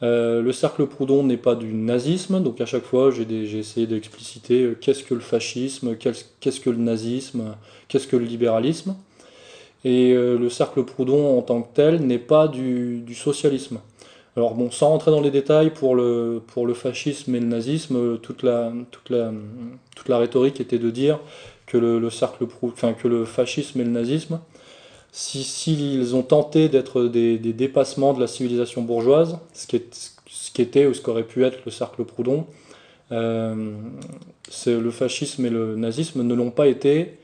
Euh, 0.02 0.40
le 0.40 0.52
cercle 0.52 0.86
Proudhon 0.86 1.22
n'est 1.22 1.36
pas 1.36 1.54
du 1.54 1.74
nazisme, 1.74 2.42
donc 2.42 2.60
à 2.60 2.66
chaque 2.66 2.84
fois 2.84 3.10
j'ai, 3.10 3.58
essayé 3.58 3.86
d'expliciter 3.86 4.72
qu'est-ce 4.80 5.04
que 5.04 5.14
le 5.14 5.20
fascisme, 5.20 5.96
qu'est-ce 5.96 6.60
que 6.60 6.70
le 6.70 6.78
nazisme, 6.78 7.54
qu'est-ce 7.88 8.06
que 8.06 8.16
le 8.16 8.24
libéralisme. 8.24 8.96
Et 9.84 10.12
le 10.12 10.48
cercle 10.50 10.84
Proudhon 10.84 11.38
en 11.38 11.42
tant 11.42 11.62
que 11.62 11.68
tel 11.74 12.06
n'est 12.06 12.18
pas 12.18 12.48
du 12.48 13.14
socialisme. 13.14 13.80
Alors 14.36 14.54
bon, 14.54 14.70
sans 14.70 14.88
rentrer 14.90 15.10
dans 15.10 15.20
les 15.20 15.32
détails, 15.32 15.70
pour 15.70 15.96
le, 15.96 16.40
pour 16.46 16.66
le 16.66 16.74
fascisme 16.74 17.34
et 17.34 17.40
le 17.40 17.46
nazisme, 17.46 18.18
toute 18.18 18.42
la, 18.42 18.72
toute 18.90 19.10
la, 19.10 19.32
toute 19.96 20.08
la 20.08 20.18
rhétorique 20.18 20.60
était 20.60 20.78
de 20.78 20.90
dire 20.90 21.18
que 21.66 21.76
le, 21.76 22.10
cercle, 22.10 22.46
enfin, 22.62 22.92
que 22.92 23.08
le 23.08 23.24
fascisme 23.24 23.80
et 23.80 23.84
le 23.84 23.90
nazisme, 23.90 24.40
s'ils 25.12 25.44
si, 25.44 26.14
ont 26.14 26.22
tenté 26.22 26.68
d'être 26.68 27.04
des, 27.04 27.38
dépassements 27.38 28.14
de 28.14 28.20
la 28.20 28.28
civilisation 28.28 28.82
bourgeoise, 28.82 29.38
ce 29.52 29.66
qui, 29.66 29.76
est, 29.76 30.14
ce 30.26 30.52
qui 30.52 30.62
était 30.62 30.86
ou 30.86 30.94
ce 30.94 31.00
qu'aurait 31.00 31.24
pu 31.24 31.44
être 31.44 31.58
le 31.64 31.72
cercle 31.72 32.04
Proudhon, 32.04 32.46
euh, 33.10 33.74
le 34.66 34.90
fascisme 34.90 35.44
et 35.44 35.50
le 35.50 35.74
nazisme 35.74 36.22
ne 36.22 36.34
l'ont 36.34 36.52
pas 36.52 36.68
été 36.68 37.00
euh, 37.00 37.19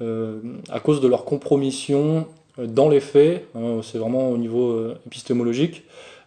à 0.00 0.80
cause 0.80 1.00
de 1.00 1.08
leur 1.08 1.24
compromission 1.24 2.26
dans 2.58 2.88
les 2.88 3.00
faits, 3.00 3.46
hein, 3.54 3.80
c'est 3.82 3.98
vraiment 3.98 4.30
au 4.30 4.38
niveau 4.38 4.70
euh, 4.70 4.98
épistémologique, 5.06 5.84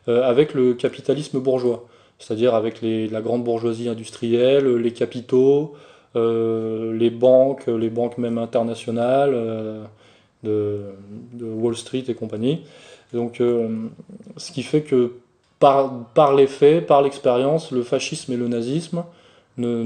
euh, 0.08 0.24
avec 0.24 0.54
le 0.54 0.74
capitalisme 0.74 1.40
bourgeois, 1.40 1.86
c'est-à-dire 2.20 2.56
avec 2.56 2.82
la 2.82 3.22
grande 3.22 3.44
bourgeoisie 3.44 3.90
industrielle, 3.90 4.76
les 4.76 4.92
capitaux, 4.92 5.76
euh, 6.16 6.94
les 6.94 7.10
banques, 7.10 7.68
les 7.68 7.90
banques 7.90 8.18
même 8.18 8.38
internationales, 8.38 9.32
euh, 9.34 9.84
de, 10.44 10.82
Wall 11.42 11.76
Street 11.76 12.04
et 12.08 12.14
compagnie. 12.16 12.64
Donc, 13.14 13.42
ce 14.38 14.52
qui 14.52 14.64
fait 14.64 14.82
que 14.82 15.14
par, 15.60 15.94
par 16.14 16.36
les 16.36 16.48
faits, 16.48 16.86
par 16.86 17.02
l'expérience, 17.02 17.72
le 17.72 17.84
fascisme 17.84 18.34
et 18.34 18.38
le 18.38 18.48
nazisme 18.48 19.06
ne, 19.58 19.84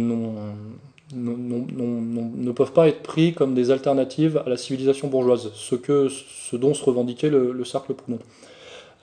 ne, 1.14 2.52
peuvent 2.52 2.74
pas 2.74 2.88
être 2.88 3.02
pris 3.02 3.34
comme 3.34 3.54
des 3.54 3.72
alternatives 3.72 4.42
à 4.46 4.50
la 4.50 4.58
civilisation 4.58 5.08
bourgeoise, 5.08 5.52
ce, 5.54 5.76
que, 5.76 6.10
ce 6.10 6.56
dont 6.56 6.74
se 6.74 6.84
revendiquait 6.84 7.30
le, 7.30 7.52
le 7.52 7.66
cercle 7.66 7.94
Proudhon. 7.94 8.20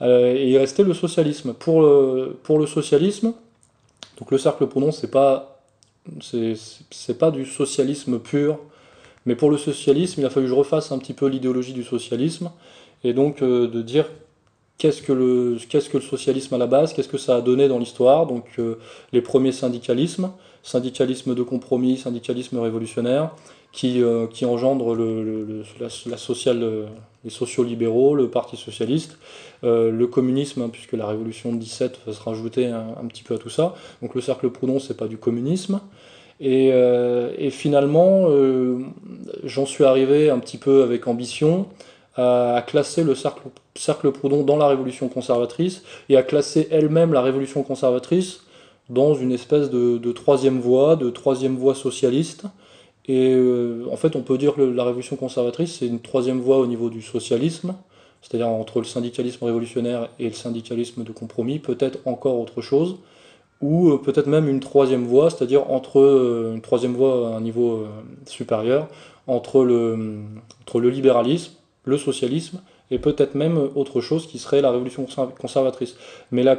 Euh, 0.01 0.35
et 0.35 0.49
il 0.49 0.57
restait 0.57 0.83
le 0.83 0.93
socialisme. 0.93 1.53
Pour 1.53 1.81
le, 1.81 2.65
socialisme, 2.67 3.33
donc 4.19 4.31
le 4.31 4.37
cercle 4.37 4.67
Proudhon, 4.67 4.91
c'est 4.91 5.11
pas 5.11 5.51
pas 7.17 7.31
du 7.31 7.45
socialisme 7.45 8.19
pur, 8.19 8.59
mais 9.25 9.35
pour 9.35 9.49
le 9.49 9.57
socialisme, 9.57 10.21
il 10.21 10.25
a 10.25 10.29
fallu 10.29 10.45
que 10.45 10.51
je 10.51 10.55
refasse 10.55 10.91
un 10.91 10.99
petit 10.99 11.13
peu 11.13 11.27
l'idéologie 11.27 11.73
du 11.73 11.83
socialisme, 11.83 12.51
et 13.03 13.13
donc 13.13 13.41
euh, 13.41 13.67
de 13.67 13.81
dire 13.81 14.05
qu'est-ce 14.77 15.01
que, 15.01 15.13
le, 15.13 15.57
que 15.67 15.97
le 15.97 16.03
socialisme 16.03 16.53
à 16.53 16.57
la 16.59 16.67
base, 16.67 16.93
qu'est-ce 16.93 17.07
que 17.07 17.17
ça 17.17 17.37
a 17.37 17.41
donné 17.41 17.67
dans 17.67 17.79
l'histoire, 17.79 18.27
donc 18.27 18.45
euh, 18.59 18.75
les 19.13 19.21
premiers 19.21 19.51
syndicalismes, 19.51 20.31
syndicalisme 20.65 21.35
de 21.35 21.43
compromis, 21.43 21.97
syndicalisme 21.97 22.57
révolutionnaire, 22.57 23.29
qui, 23.71 24.01
euh, 24.01 24.25
engendre 24.43 24.95
la 25.79 25.87
les 27.23 27.31
sociaux-libéraux, 27.31 28.15
le 28.15 28.29
Parti 28.29 28.55
socialiste, 28.55 29.17
euh, 29.63 29.89
le 29.91 30.07
communisme, 30.07 30.61
hein, 30.61 30.69
puisque 30.71 30.93
la 30.93 31.07
révolution 31.07 31.51
de 31.51 31.57
17 31.57 31.99
va 32.05 32.13
se 32.13 32.21
rajouter 32.21 32.67
un, 32.67 33.05
petit 33.07 33.23
peu 33.23 33.35
à 33.35 33.37
tout 33.37 33.49
ça. 33.49 33.75
Donc 34.01 34.15
le 34.15 34.21
cercle 34.21 34.49
Proudhon, 34.49 34.79
c'est 34.79 34.97
pas 34.97 35.07
du 35.07 35.17
communisme. 35.17 35.81
Et, 36.39 36.71
euh, 36.73 37.31
et 37.37 37.49
finalement, 37.49 38.27
j'en 39.43 39.65
suis 39.65 39.83
arrivé 39.83 40.29
un 40.29 40.39
petit 40.39 40.57
peu 40.57 40.83
avec 40.83 41.07
ambition 41.07 41.67
à, 42.15 42.63
classer 42.65 43.03
le 43.03 43.15
cercle, 43.15 43.41
cercle 43.75 44.11
Proudhon 44.11 44.43
dans 44.43 44.57
la 44.57 44.67
révolution 44.67 45.09
conservatrice 45.09 45.83
et 46.09 46.17
à 46.17 46.23
classer 46.23 46.67
elle-même 46.71 47.13
la 47.13 47.21
révolution 47.21 47.63
conservatrice 47.63 48.44
dans 48.89 49.15
une 49.15 49.31
espèce 49.31 49.69
de, 49.69 50.11
troisième 50.11 50.59
voie, 50.59 50.95
de 50.95 51.09
troisième 51.09 51.55
voie 51.55 51.75
socialiste, 51.75 52.45
et 53.07 53.33
euh, 53.33 53.85
en 53.91 53.97
fait, 53.97 54.15
on 54.15 54.21
peut 54.21 54.37
dire 54.37 54.55
que 54.55 54.61
la 54.61 54.83
révolution 54.83 55.15
conservatrice, 55.15 55.77
c'est 55.77 55.87
une 55.87 55.99
troisième 55.99 56.39
voie 56.39 56.57
au 56.57 56.65
niveau 56.65 56.89
du 56.89 57.01
socialisme, 57.01 57.75
c'est-à-dire 58.21 58.47
entre 58.47 58.79
le 58.79 58.85
syndicalisme 58.85 59.45
révolutionnaire 59.45 60.09
et 60.17 60.25
le 60.25 60.33
syndicalisme 60.33 61.03
de 61.03 61.11
compromis, 61.11 61.59
peut-être 61.59 61.99
encore 62.05 62.39
autre 62.39 62.61
chose, 62.61 62.97
ou 63.61 63.91
euh, 63.91 63.97
peut-être 63.97 64.27
même 64.27 64.47
une 64.47 64.59
troisième 64.59 65.05
voie, 65.05 65.29
c'est-à-dire 65.29 65.69
entre 65.69 65.99
euh, 65.99 66.53
une 66.55 66.61
troisième 66.61 66.93
voie 66.93 67.29
à 67.29 67.37
un 67.37 67.41
niveau 67.41 67.85
supérieur, 68.25 68.87
entre 69.27 69.63
le, 69.63 70.23
entre 70.61 70.79
le 70.79 70.89
libéralisme, 70.89 71.53
le 71.83 71.97
socialisme, 71.97 72.61
et 72.91 72.99
peut-être 72.99 73.35
même 73.35 73.57
autre 73.75 74.01
chose 74.01 74.27
qui 74.27 74.39
serait 74.39 74.61
la 74.61 74.71
révolution 74.71 75.07
conservatrice. 75.39 75.95
Mais 76.31 76.43
la, 76.43 76.57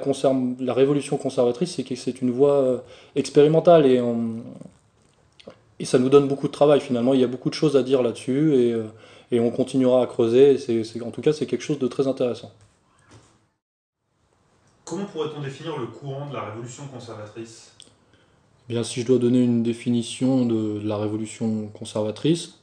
la 0.61 0.74
révolution 0.74 1.16
conservatrice, 1.16 1.74
c'est 1.74 1.85
que 1.85 1.94
c'est 1.94 2.20
une 2.20 2.31
voie 2.31 2.82
expérimentale 3.15 3.86
et 3.86 4.01
on, 4.01 4.43
et 5.78 5.85
ça 5.85 5.98
nous 5.98 6.09
donne 6.09 6.28
beaucoup 6.28 6.48
de 6.48 6.53
travail 6.53 6.81
finalement. 6.81 7.15
Il 7.15 7.20
y 7.20 7.24
a 7.24 7.28
beaucoup 7.28 7.51
de 7.51 7.55
choses 7.55 7.77
à 7.77 7.82
dire 7.82 8.03
là-dessus 8.03 8.55
et, 8.55 8.73
euh, 8.73 8.86
et 9.31 9.40
on 9.40 9.51
continuera 9.51 10.03
à 10.03 10.07
creuser. 10.07 10.59
C'est, 10.59 11.03
en 11.03 11.11
tout 11.11 11.20
cas, 11.20 11.32
c'est 11.32 11.47
quelque 11.47 11.65
chose 11.65 11.78
de 11.78 11.89
très 11.89 12.07
intéressant. 12.07 12.53
Comment 14.85 15.05
pourrait-on 15.07 15.40
définir 15.40 15.77
le 15.78 15.86
courant 15.86 16.28
de 16.28 16.35
la 16.35 16.43
révolution 16.43 16.86
conservatrice? 16.86 17.73
Eh 18.69 18.73
Bien, 18.73 18.85
si 18.85 19.03
je 19.03 19.07
dois 19.07 19.19
donner 19.19 19.43
une 19.43 19.62
définition 19.62 20.47
de, 20.47 20.81
la 20.82 20.97
révolution 20.97 21.69
conservatrice, 21.69 22.61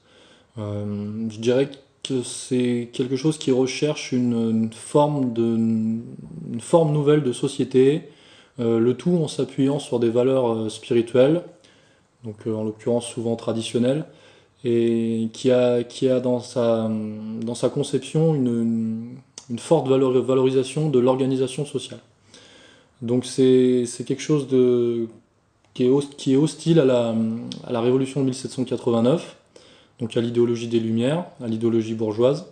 euh, 0.58 1.30
je 1.30 1.40
dirais 1.40 1.70
que 1.70 1.76
c'est 2.24 2.90
quelque 2.92 3.16
chose 3.16 3.38
qui 3.38 3.52
recherche 3.52 4.12
une, 4.12 4.70
forme, 4.74 5.32
de, 5.32 5.44
une 5.44 6.60
forme 6.60 6.92
nouvelle 6.92 7.24
de 7.24 7.32
société, 7.32 8.10
euh, 8.60 8.80
le 8.80 8.96
tout 8.96 9.18
en 9.24 9.28
s'appuyant 9.28 9.80
sur 9.80 10.00
des 10.00 10.10
valeurs 10.10 10.52
euh, 10.52 10.70
spirituelles, 10.70 11.44
donc 12.26 12.46
en 12.46 12.64
l'occurrence 12.64 13.08
souvent 13.08 13.36
traditionnelles, 13.36 14.06
et 14.66 15.30
qui 15.34 15.52
a, 15.52 15.84
qui 15.84 16.10
a 16.10 16.20
dans, 16.20 16.40
sa, 16.40 16.90
dans 17.42 17.56
sa 17.56 17.70
conception 17.70 18.36
une, 18.36 19.16
une 19.50 19.60
forte 19.60 19.88
valorisation 19.88 20.90
de 20.90 21.00
l'organisation 21.00 21.66
sociale. 21.66 22.00
Donc 23.02 23.26
c'est 23.26 23.86
quelque 24.06 24.22
chose 24.22 24.48
de, 24.48 25.08
qui, 25.74 25.86
est, 25.86 26.16
qui 26.16 26.34
est 26.34 26.38
hostile 26.38 26.80
à 26.80 26.86
la, 26.86 27.16
à 27.66 27.72
la 27.72 27.82
révolution 27.82 28.22
de 28.22 28.26
1789, 28.26 29.38
donc 30.00 30.16
à 30.18 30.22
l'idéologie 30.22 30.68
des 30.68 30.80
Lumières, 30.80 31.26
à 31.44 31.48
l'idéologie 31.48 31.94
bourgeoise. 31.94 32.46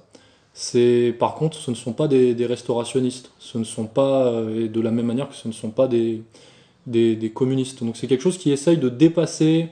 C'est 0.54 1.16
par 1.18 1.36
contre, 1.36 1.58
ce 1.58 1.72
ne 1.72 1.76
sont 1.76 1.94
pas 1.94 2.08
des, 2.08 2.46
restaurationnistes, 2.46 3.32
ce 3.40 3.58
ne 3.58 3.64
sont 3.64 3.86
pas, 3.86 4.44
et 4.56 4.68
de 4.68 4.82
la 4.82 4.92
même 4.92 5.06
manière 5.06 5.30
que 5.30 5.36
ce 5.36 5.48
ne 5.48 5.54
sont 5.54 5.70
pas 5.70 5.88
des, 5.88 6.24
communistes. 7.34 7.84
Donc 7.84 7.96
c'est 7.98 8.08
quelque 8.08 8.22
chose 8.22 8.38
qui 8.38 8.52
essaye 8.52 8.78
de 8.78 8.90
dépasser 8.90 9.70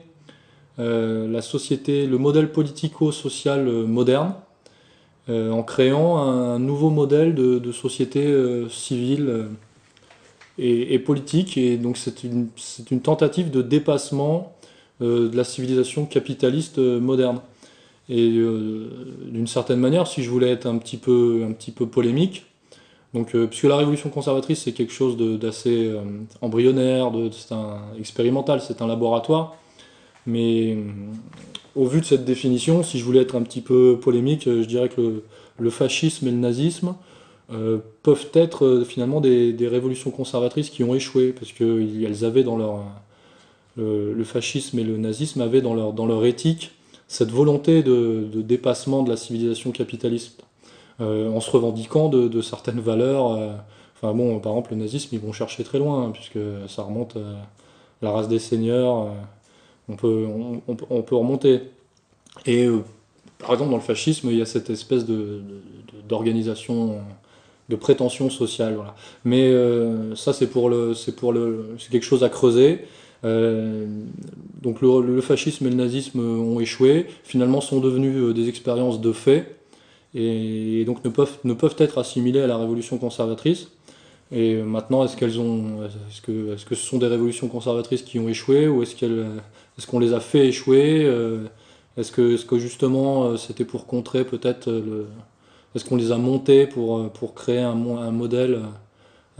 euh, 0.78 1.28
la 1.30 1.42
société, 1.42 2.06
le 2.06 2.16
modèle 2.16 2.50
politico-social 2.50 3.68
euh, 3.68 3.86
moderne, 3.86 4.34
euh, 5.28 5.50
en 5.50 5.62
créant 5.62 6.16
un 6.18 6.58
nouveau 6.58 6.88
modèle 6.88 7.34
de, 7.34 7.72
société 7.72 8.34
civile 8.70 9.48
et, 10.58 10.98
politique. 10.98 11.56
Et 11.56 11.76
donc 11.76 11.96
c'est 11.96 12.24
une, 12.24 12.48
une, 12.90 13.00
tentative 13.00 13.50
de 13.50 13.62
dépassement 13.62 14.54
euh, 15.02 15.30
de 15.30 15.36
la 15.36 15.44
civilisation 15.44 16.04
capitaliste 16.04 16.78
euh, 16.78 17.00
moderne. 17.00 17.40
Et 18.10 18.32
euh, 18.36 18.90
d'une 19.26 19.46
certaine 19.46 19.80
manière, 19.80 20.06
si 20.06 20.22
je 20.22 20.28
voulais 20.30 20.50
être 20.50 20.66
un 20.66 20.76
petit 20.76 20.98
peu, 20.98 21.44
un 21.48 21.52
petit 21.52 21.70
peu 21.70 21.86
polémique, 21.86 22.44
donc, 23.14 23.34
puisque 23.34 23.64
la 23.64 23.76
révolution 23.76 24.08
conservatrice 24.08 24.62
c'est 24.62 24.72
quelque 24.72 24.92
chose 24.92 25.16
d'assez 25.16 25.92
embryonnaire, 26.42 27.10
c'est 27.32 27.52
un 27.52 27.80
expérimental, 27.98 28.60
c'est 28.60 28.82
un 28.82 28.86
laboratoire, 28.86 29.56
mais 30.26 30.76
au 31.76 31.86
vu 31.86 32.00
de 32.00 32.04
cette 32.04 32.24
définition, 32.24 32.82
si 32.82 32.98
je 32.98 33.04
voulais 33.04 33.20
être 33.20 33.36
un 33.36 33.42
petit 33.42 33.60
peu 33.60 33.98
polémique, 34.00 34.44
je 34.44 34.64
dirais 34.64 34.88
que 34.88 35.22
le, 35.58 35.70
fascisme 35.70 36.28
et 36.28 36.30
le 36.30 36.36
nazisme 36.36 36.94
euh, 37.52 37.78
peuvent 38.02 38.28
être 38.34 38.64
euh, 38.64 38.84
finalement 38.84 39.20
des, 39.20 39.56
révolutions 39.68 40.10
conservatrices 40.10 40.70
qui 40.70 40.84
ont 40.84 40.94
échoué, 40.94 41.32
parce 41.32 41.52
qu'elles 41.52 42.24
avaient 42.24 42.44
dans 42.44 42.56
leur... 42.56 42.84
Le, 43.76 44.24
fascisme 44.24 44.78
et 44.78 44.84
le 44.84 44.98
nazisme 44.98 45.40
avaient 45.40 45.62
dans 45.62 45.72
leur, 45.72 45.94
dans 45.94 46.04
leur 46.04 46.26
éthique 46.26 46.72
cette 47.10 47.32
volonté 47.32 47.82
de, 47.82 48.28
dépassement 48.34 49.02
de 49.02 49.10
la 49.10 49.16
civilisation 49.16 49.72
capitaliste, 49.72 50.44
euh, 51.00 51.28
en 51.28 51.40
se 51.40 51.50
revendiquant 51.50 52.08
de, 52.08 52.40
certaines 52.40 52.78
valeurs. 52.78 53.38
enfin 53.96 54.14
bon, 54.14 54.38
par 54.38 54.52
exemple, 54.52 54.70
le 54.70 54.76
nazisme, 54.76 55.08
ils 55.12 55.20
vont 55.20 55.32
chercher 55.32 55.64
très 55.64 55.80
loin, 55.80 56.04
hein, 56.04 56.10
puisque 56.12 56.38
ça 56.68 56.82
remonte 56.82 57.16
à 57.16 57.20
la 58.00 58.12
race 58.12 58.28
des 58.28 58.38
seigneurs, 58.38 59.08
on, 59.88 59.96
peut, 59.96 60.24
on, 60.68 61.02
peut 61.02 61.16
remonter. 61.16 61.62
Et 62.46 62.68
par 63.38 63.54
exemple, 63.54 63.70
dans 63.70 63.78
le 63.78 63.82
fascisme, 63.82 64.28
il 64.30 64.36
y 64.36 64.42
a 64.42 64.46
cette 64.46 64.70
espèce 64.70 65.04
d'organisation 66.08 67.00
de 67.70 67.76
prétention 67.76 68.28
sociale. 68.28 68.74
Voilà. 68.74 68.94
Mais 69.24 69.48
euh, 69.48 70.14
ça, 70.14 70.34
c'est 70.34 70.48
pour 70.48 70.68
le, 70.68 70.92
c'est 70.92 71.16
pour 71.16 71.32
le, 71.32 71.76
c'est 71.78 71.90
quelque 71.90 72.04
chose 72.04 72.22
à 72.22 72.28
creuser. 72.28 72.84
Euh, 73.24 73.86
donc 74.62 74.80
le, 74.80 75.20
fascisme 75.20 75.66
et 75.66 75.70
le 75.70 75.76
nazisme 75.76 76.20
ont 76.20 76.60
échoué, 76.60 77.06
finalement 77.24 77.60
sont 77.60 77.80
devenus 77.80 78.16
euh, 78.16 78.32
des 78.32 78.48
expériences 78.48 79.00
de 79.00 79.12
fait, 79.12 79.56
et, 80.14 80.84
donc 80.86 81.04
ne 81.04 81.10
peuvent, 81.10 81.38
ne 81.44 81.54
peuvent 81.54 81.76
être 81.78 81.98
assimilées 81.98 82.40
à 82.40 82.46
la 82.46 82.56
révolution 82.56 82.98
conservatrice. 82.98 83.68
Et 84.32 84.54
maintenant, 84.62 85.04
est-ce 85.04 85.16
qu'elles 85.16 85.40
ont, 85.40 85.84
est-ce 86.08 86.20
que, 86.22 86.54
est-ce 86.54 86.64
que 86.64 86.76
ce 86.76 86.86
sont 86.86 86.98
des 86.98 87.08
révolutions 87.08 87.48
conservatrices 87.48 88.02
qui 88.02 88.18
ont 88.20 88.28
échoué, 88.28 88.68
ou 88.68 88.82
est-ce 88.82 88.94
qu'elles, 88.94 89.26
est-ce 89.76 89.86
qu'on 89.88 89.98
les 89.98 90.12
a 90.12 90.20
fait 90.20 90.46
échouer 90.46 91.02
Est-ce 91.96 92.12
que, 92.12 92.34
est-ce 92.34 92.44
que 92.44 92.58
justement 92.58 93.36
c'était 93.36 93.64
pour 93.64 93.86
contrer 93.86 94.24
peut-être 94.24 94.70
est-ce 95.74 95.84
qu'on 95.84 95.96
les 95.96 96.10
a 96.10 96.16
montés 96.16 96.66
pour, 96.66 96.98
euh, 96.98 97.08
pour 97.08 97.34
créer 97.34 97.60
un, 97.60 97.72
un, 97.72 98.10
modèle, 98.10 98.60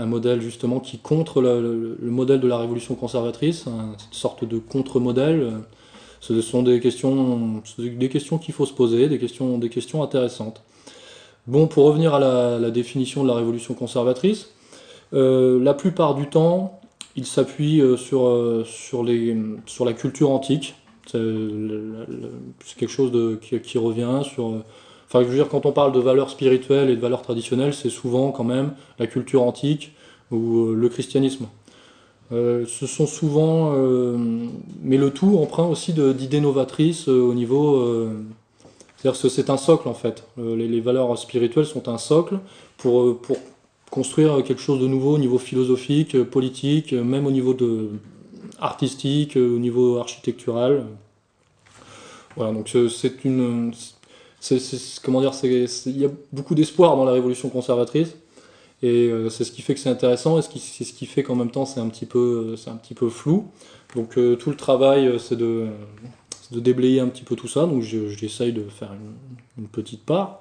un 0.01 0.07
modèle 0.07 0.41
justement 0.41 0.81
qui 0.81 0.99
contre 0.99 1.43
le, 1.43 1.99
modèle 2.03 2.41
de 2.41 2.49
la 2.49 2.59
révolution 2.59 2.95
conservatrice, 2.95 3.67
une 3.67 3.95
sorte 4.11 4.45
de 4.45 4.59
contre-modèle 4.59 5.53
Ce 6.21 6.41
sont 6.41 6.63
des 6.63 6.81
questions, 6.81 7.63
des 7.79 8.09
questions 8.09 8.39
qu'il 8.39 8.55
faut 8.55 8.67
se 8.67 8.73
poser, 8.73 9.09
des 9.09 9.19
questions, 9.19 9.59
des 9.59 9.69
questions 9.69 10.03
intéressantes. 10.03 10.63
Bon, 11.47 11.67
pour 11.67 11.85
revenir 11.85 12.15
à 12.15 12.19
la, 12.59 12.71
définition 12.71 13.23
de 13.23 13.29
la 13.29 13.35
révolution 13.35 13.75
conservatrice, 13.75 14.51
euh, 15.13 15.63
la 15.63 15.75
plupart 15.75 16.15
du 16.15 16.29
temps, 16.29 16.81
il 17.17 17.27
s'appuie 17.27 17.81
euh, 17.81 17.97
sur, 17.97 18.65
sur, 18.67 19.05
sur 19.67 19.85
la 19.85 19.93
culture 19.93 20.31
antique. 20.31 20.75
C'est 21.07 22.77
quelque 22.77 22.91
chose 22.91 23.11
de, 23.11 23.37
qui, 23.37 23.79
revient 23.79 24.21
sur 24.23 24.63
Enfin, 25.11 25.25
je 25.25 25.29
veux 25.29 25.35
dire, 25.35 25.49
quand 25.49 25.67
on 25.67 25.73
parle 25.73 25.91
de 25.91 25.99
valeurs 25.99 26.31
spirituelles 26.31 26.89
et 26.89 26.95
de 26.95 27.01
valeurs 27.01 27.23
traditionnelles, 27.23 27.75
c'est 27.75 27.91
souvent 27.91 28.31
quand 28.31 28.45
même 28.45 28.75
la 29.01 29.09
culture 29.09 29.43
antique 29.43 29.93
ou 30.31 30.69
euh, 30.69 30.75
le 30.75 30.89
christianisme. 30.89 31.49
Euh, 32.31 32.65
ce 32.69 32.87
sont 32.87 33.09
souvent, 33.09 33.73
euh, 33.75 34.17
mais 34.85 34.99
le 34.99 35.11
tout 35.11 35.37
emprunt 35.39 35.67
aussi 35.67 35.93
d'idées 35.95 36.41
novatrices 36.41 37.09
au 37.09 37.35
niveau. 37.35 38.09
C'est-à-dire 38.97 39.21
que 39.21 39.29
c'est 39.29 39.51
un 39.51 39.57
socle 39.57 39.89
en 39.89 39.95
fait. 39.95 40.23
Les, 40.37 40.81
valeurs 40.81 41.19
spirituelles 41.19 41.67
sont 41.67 41.89
un 41.89 41.99
socle 41.99 42.39
pour, 42.77 43.19
pour 43.19 43.37
construire 43.91 44.45
quelque 44.45 44.63
chose 44.63 44.79
de 44.79 44.87
nouveau 44.87 45.15
au 45.15 45.19
niveau 45.19 45.39
philosophique, 45.39 46.23
politique, 46.23 46.93
même 46.93 47.27
au 47.27 47.33
niveau 47.33 47.53
de, 47.53 47.89
artistique, 48.61 49.35
au 49.35 49.59
niveau 49.59 49.99
architectural. 49.99 50.87
Voilà, 52.37 52.53
donc 52.53 52.73
c'est 52.89 53.25
une 53.25 53.73
c'est, 54.41 54.59
comment 55.03 55.21
dire, 55.21 55.33
il 55.43 55.99
y 55.99 56.05
a 56.05 56.11
beaucoup 56.33 56.55
d'espoir 56.55 56.97
dans 56.97 57.05
la 57.05 57.13
révolution 57.13 57.49
conservatrice. 57.51 58.15
Et 58.83 59.09
euh, 59.09 59.29
c'est 59.29 59.45
ce 59.45 59.53
qui 59.53 59.61
fait 59.61 59.75
que 59.75 59.81
c'est 59.81 59.91
intéressant, 59.91 60.39
et 60.39 60.43
c'est 60.43 60.85
ce 60.85 60.93
qui 60.95 61.05
fait 61.05 61.23
qu'en 61.23 61.35
même 61.35 61.51
temps 61.51 61.67
c'est 61.67 61.81
un 61.81 61.89
petit 61.89 62.07
peu, 62.07 62.55
un 62.67 62.77
petit 62.77 62.95
peu 62.95 63.11
flou. 63.11 63.51
Donc 63.95 64.17
euh, 64.17 64.37
tout 64.37 64.51
le 64.51 64.57
travail, 64.57 65.07
euh, 65.07 65.19
c'est 65.19 65.37
de, 65.37 65.67
de, 66.51 66.61
déblayer 66.61 67.01
un 67.01 67.09
petit 67.09 67.25
peu 67.25 67.37
tout 67.37 67.49
ça. 67.49 67.67
Donc 67.67 67.83
j'essaye 67.83 68.53
de 68.53 68.63
faire 68.63 68.93
une, 69.59 69.69
petite 69.69 70.05
part. 70.07 70.41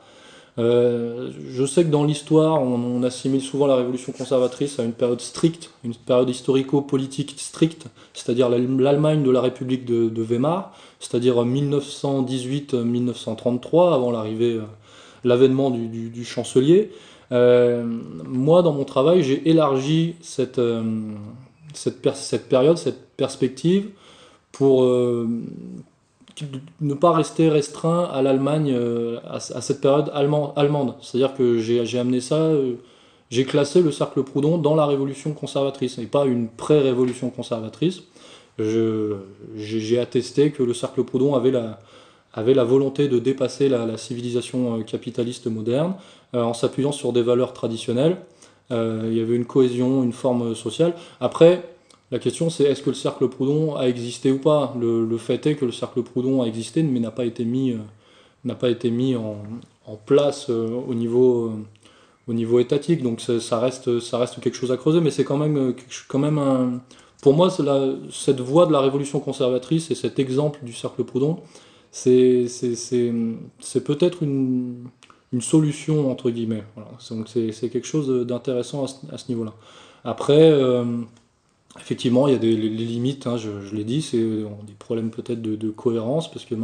Je 0.60 1.66
sais 1.66 1.84
que 1.84 1.90
dans 1.90 2.04
l'histoire, 2.04 2.62
on, 2.62 3.02
assimile 3.04 3.42
souvent 3.42 3.66
la 3.68 3.76
révolution 3.76 4.12
conservatrice 4.12 4.80
à 4.80 4.84
une 4.84 4.92
période 4.92 5.22
stricte, 5.22 5.72
une 5.84 5.96
période 5.96 6.30
historico-politique 6.30 7.36
stricte, 7.38 7.86
c'est-à-dire 8.14 8.50
l'Allemagne 8.50 9.24
de 9.24 9.32
la 9.32 9.40
République 9.42 9.86
de, 9.86 10.22
Weimar, 10.22 10.76
c'est-à-dire 11.00 11.36
1918-1933, 11.46 13.94
avant 13.94 14.12
l'arrivée, 14.12 14.56
euh, 14.56 14.64
l'avènement 15.24 15.72
du, 15.72 16.26
chancelier. 16.26 16.92
Euh, 17.32 17.86
moi, 18.26 18.62
dans 18.62 18.74
mon 18.74 18.84
travail, 18.84 19.24
j'ai 19.24 19.50
élargi 19.50 20.16
euh, 20.58 20.84
cette, 21.74 22.50
période, 22.50 22.78
cette 22.78 23.08
perspective, 23.16 23.86
pour 24.52 24.84
ne 26.82 26.94
pas 26.94 27.12
rester 27.12 27.50
restreint 27.50 28.06
à 28.06 28.22
l'Allemagne, 28.22 28.76
à, 29.28 29.40
cette 29.40 29.82
période 29.82 30.12
allemande. 30.14 30.96
C'est-à-dire 31.02 31.34
que 31.34 31.60
j'ai 31.60 32.00
amené 32.00 32.22
ça, 32.22 32.52
j'ai 33.30 33.46
classé 33.46 33.82
le 33.82 33.92
cercle 33.92 34.24
Proudhon 34.24 34.58
dans 34.58 34.76
la 34.76 34.86
révolution 34.86 35.34
conservatrice, 35.34 35.98
et 35.98 36.06
pas 36.06 36.26
une 36.26 36.48
pré-révolution 36.48 37.30
conservatrice 37.30 38.04
j'ai 39.56 40.00
attesté 40.00 40.52
que 40.52 40.64
le 40.64 40.74
cercle 40.74 41.04
Proudhon 41.04 41.36
avait 41.36 41.52
la, 41.52 41.80
avait 42.34 42.54
la 42.54 42.64
volonté 42.64 43.08
de 43.08 43.20
dépasser 43.20 43.70
la, 43.70 43.98
civilisation 43.98 44.78
euh, 44.78 44.84
capitaliste 44.84 45.48
moderne 45.48 45.96
euh, 46.36 46.44
en 46.44 46.54
s'appuyant 46.54 46.92
sur 46.92 47.14
des 47.14 47.22
valeurs 47.22 47.54
traditionnelles. 47.54 48.18
Euh, 48.72 49.08
il 49.08 49.18
y 49.18 49.22
avait 49.22 49.36
une 49.36 49.46
cohésion, 49.46 50.04
une 50.04 50.14
forme 50.14 50.54
sociale. 50.56 50.94
Après, 51.20 51.64
la 52.12 52.20
question 52.20 52.50
c'est 52.50 52.64
est-ce 52.64 52.82
que 52.82 52.90
le 52.90 52.96
cercle 52.96 53.28
Proudhon 53.28 53.76
a 53.76 53.88
existé 53.88 54.32
ou 54.32 54.40
pas? 54.40 54.74
Le, 54.80 55.18
fait 55.18 55.46
est 55.46 55.56
que 55.56 55.66
le 55.66 55.72
cercle 55.72 56.02
Proudhon 56.04 56.42
a 56.42 56.46
existé 56.46 56.84
mais 56.84 57.00
n'a 57.00 57.12
pas 57.12 57.26
été 57.26 57.46
mis, 57.46 57.76
n'a 58.46 58.56
pas 58.56 58.70
été 58.70 58.90
mis 58.92 59.16
en, 59.16 59.38
place 60.06 60.50
au, 60.50 60.94
niveau, 60.94 61.52
au 62.28 62.34
niveau 62.34 62.60
étatique. 62.60 63.04
Donc 63.04 63.22
ça 63.22 63.60
reste, 63.60 64.00
ça 64.00 64.18
reste 64.18 64.40
quelque 64.40 64.56
chose 64.56 64.72
à 64.72 64.78
creuser, 64.78 65.02
mais 65.02 65.12
c'est 65.12 65.24
quand 65.24 65.38
même, 65.38 65.76
quand 66.08 66.20
même 66.20 66.38
un, 66.38 66.82
pour 67.22 67.34
moi, 67.34 67.50
cette 67.50 68.40
voie 68.40 68.66
de 68.66 68.72
la 68.72 68.80
révolution 68.80 69.20
conservatrice 69.20 69.92
et 69.92 69.96
cet 69.96 70.20
exemple 70.20 70.60
du 70.64 70.72
cercle 70.72 71.04
Proudhon, 71.04 71.40
c'est 71.92 72.46
peut-être 73.86 74.24
une, 74.24 74.88
solution, 75.42 76.10
entre 76.10 76.30
guillemets. 76.30 76.64
C'est 77.00 77.70
quelque 77.70 77.88
chose 77.88 78.26
d'intéressant 78.26 78.86
à 79.12 79.18
ce, 79.18 79.28
niveau-là. 79.28 79.54
Après, 80.06 80.52
effectivement, 81.80 82.28
il 82.28 82.34
y 82.34 82.36
a 82.36 82.40
des 82.40 82.56
limites, 82.56 83.28
hein, 83.28 83.38
je, 83.38 83.76
l'ai 83.76 83.84
dit, 83.84 84.02
c'est 84.02 84.18
des 84.18 84.74
problèmes 84.78 85.10
peut-être 85.10 85.42
de, 85.42 85.70
cohérence, 85.70 86.30
parce 86.30 86.46
que 86.46 86.56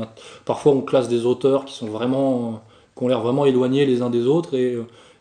parfois 0.46 0.74
on 0.74 0.82
classe 0.82 1.08
des 1.08 1.26
auteurs 1.26 1.66
qui 1.66 1.74
sont 1.74 1.88
vraiment, 1.88 2.64
qui 2.98 3.04
ont 3.04 3.08
l'air 3.08 3.22
vraiment 3.22 3.46
éloignés 3.46 3.86
les 3.86 4.02
uns 4.02 4.10
des 4.10 4.26
autres, 4.28 4.56
et 4.56 4.78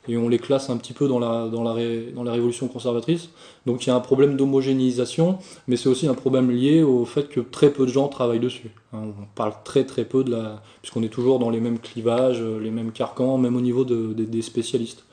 et 0.09 0.17
on 0.17 0.29
les 0.29 0.39
classe 0.39 0.71
un 0.71 0.77
petit 0.77 0.93
peu 0.93 1.09
dans 1.09 1.19
la, 1.19 2.33
révolution 2.33 2.69
conservatrice. 2.69 3.31
Donc 3.67 3.85
il 3.85 3.89
y 3.89 3.93
a 3.93 3.95
un 3.95 4.01
problème 4.01 4.37
d'homogénéisation, 4.37 5.39
mais 5.67 5.77
c'est 5.77 5.89
aussi 5.89 6.07
un 6.07 6.15
problème 6.15 6.51
lié 6.51 6.83
au 6.83 7.05
fait 7.05 7.29
que 7.29 7.41
très 7.41 7.71
peu 7.71 7.87
de 7.87 7.91
gens 7.91 8.09
travaillent 8.09 8.41
dessus. 8.41 8.71
Hein, 8.93 9.03
on 9.19 9.25
parle 9.35 9.55
très 9.65 9.85
très 9.85 10.05
peu 10.05 10.23
de 10.23 10.33
la... 10.33 10.63
puisqu'on 10.83 11.03
est 11.03 11.09
toujours 11.09 11.39
dans 11.39 11.51
les 11.51 11.61
mêmes 11.61 11.79
clivages, 11.79 12.43
les 12.43 12.71
mêmes 12.71 12.93
carcans, 12.93 13.39
même 13.39 13.57
au 13.57 13.61
niveau 13.61 13.85
de, 13.85 14.13
des 14.13 14.43
spécialistes. 14.43 15.05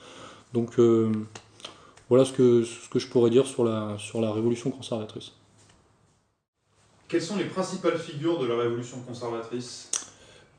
Donc 0.53 0.77
euh, 0.79 1.09
voilà 2.11 2.25
ce 2.25 2.33
que, 2.33 2.65
ce 2.65 2.89
que 2.89 2.99
je 2.99 3.07
pourrais 3.07 3.29
dire 3.29 3.47
sur 3.47 3.63
la, 3.63 3.95
sur 3.97 4.19
la 4.19 4.33
révolution 4.33 4.69
conservatrice. 4.69 5.31
Quelles 7.07 7.21
sont 7.21 7.37
les 7.37 7.45
principales 7.45 7.97
figures 7.97 8.37
de 8.37 8.47
la 8.47 8.57
révolution 8.57 8.97
conservatrice? 9.07 9.89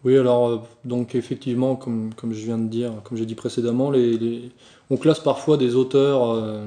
Oui, 0.03 0.16
alors, 0.16 0.49
euh, 0.49 0.59
donc 0.87 1.15
effectivement, 1.15 1.77
comme, 1.77 2.15
comme 2.15 2.33
je 2.33 2.43
viens 2.43 2.57
de 2.57 2.69
dire, 2.69 2.91
comme 3.05 3.19
j'ai 3.19 3.27
dit 3.27 3.35
précédemment, 3.35 3.91
les, 3.91 4.51
on 4.89 4.97
classe 4.97 5.20
parfois 5.20 5.59
des 5.59 5.74
auteurs 5.74 6.31
euh, 6.31 6.65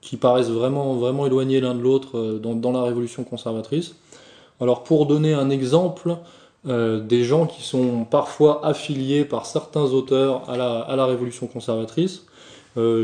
qui 0.00 0.16
paraissent 0.16 0.48
vraiment, 0.48 0.94
vraiment 0.94 1.26
éloignés 1.26 1.60
l'un 1.60 1.74
de 1.74 1.82
l'autre 1.82 2.16
euh, 2.16 2.38
dans, 2.38 2.72
la 2.72 2.84
révolution 2.84 3.24
conservatrice. 3.24 3.94
Alors, 4.58 4.84
pour 4.84 5.04
donner 5.04 5.34
un 5.34 5.50
exemple, 5.50 6.16
des 6.64 7.24
gens 7.24 7.46
qui 7.46 7.62
sont 7.62 8.04
parfois 8.04 8.66
affiliés 8.66 9.24
par 9.24 9.46
certains 9.46 9.84
auteurs 9.84 10.50
à 10.50 10.56
la, 10.56 10.80
à 10.80 10.96
la 10.96 11.06
révolution 11.06 11.46
conservatrice, 11.46 12.24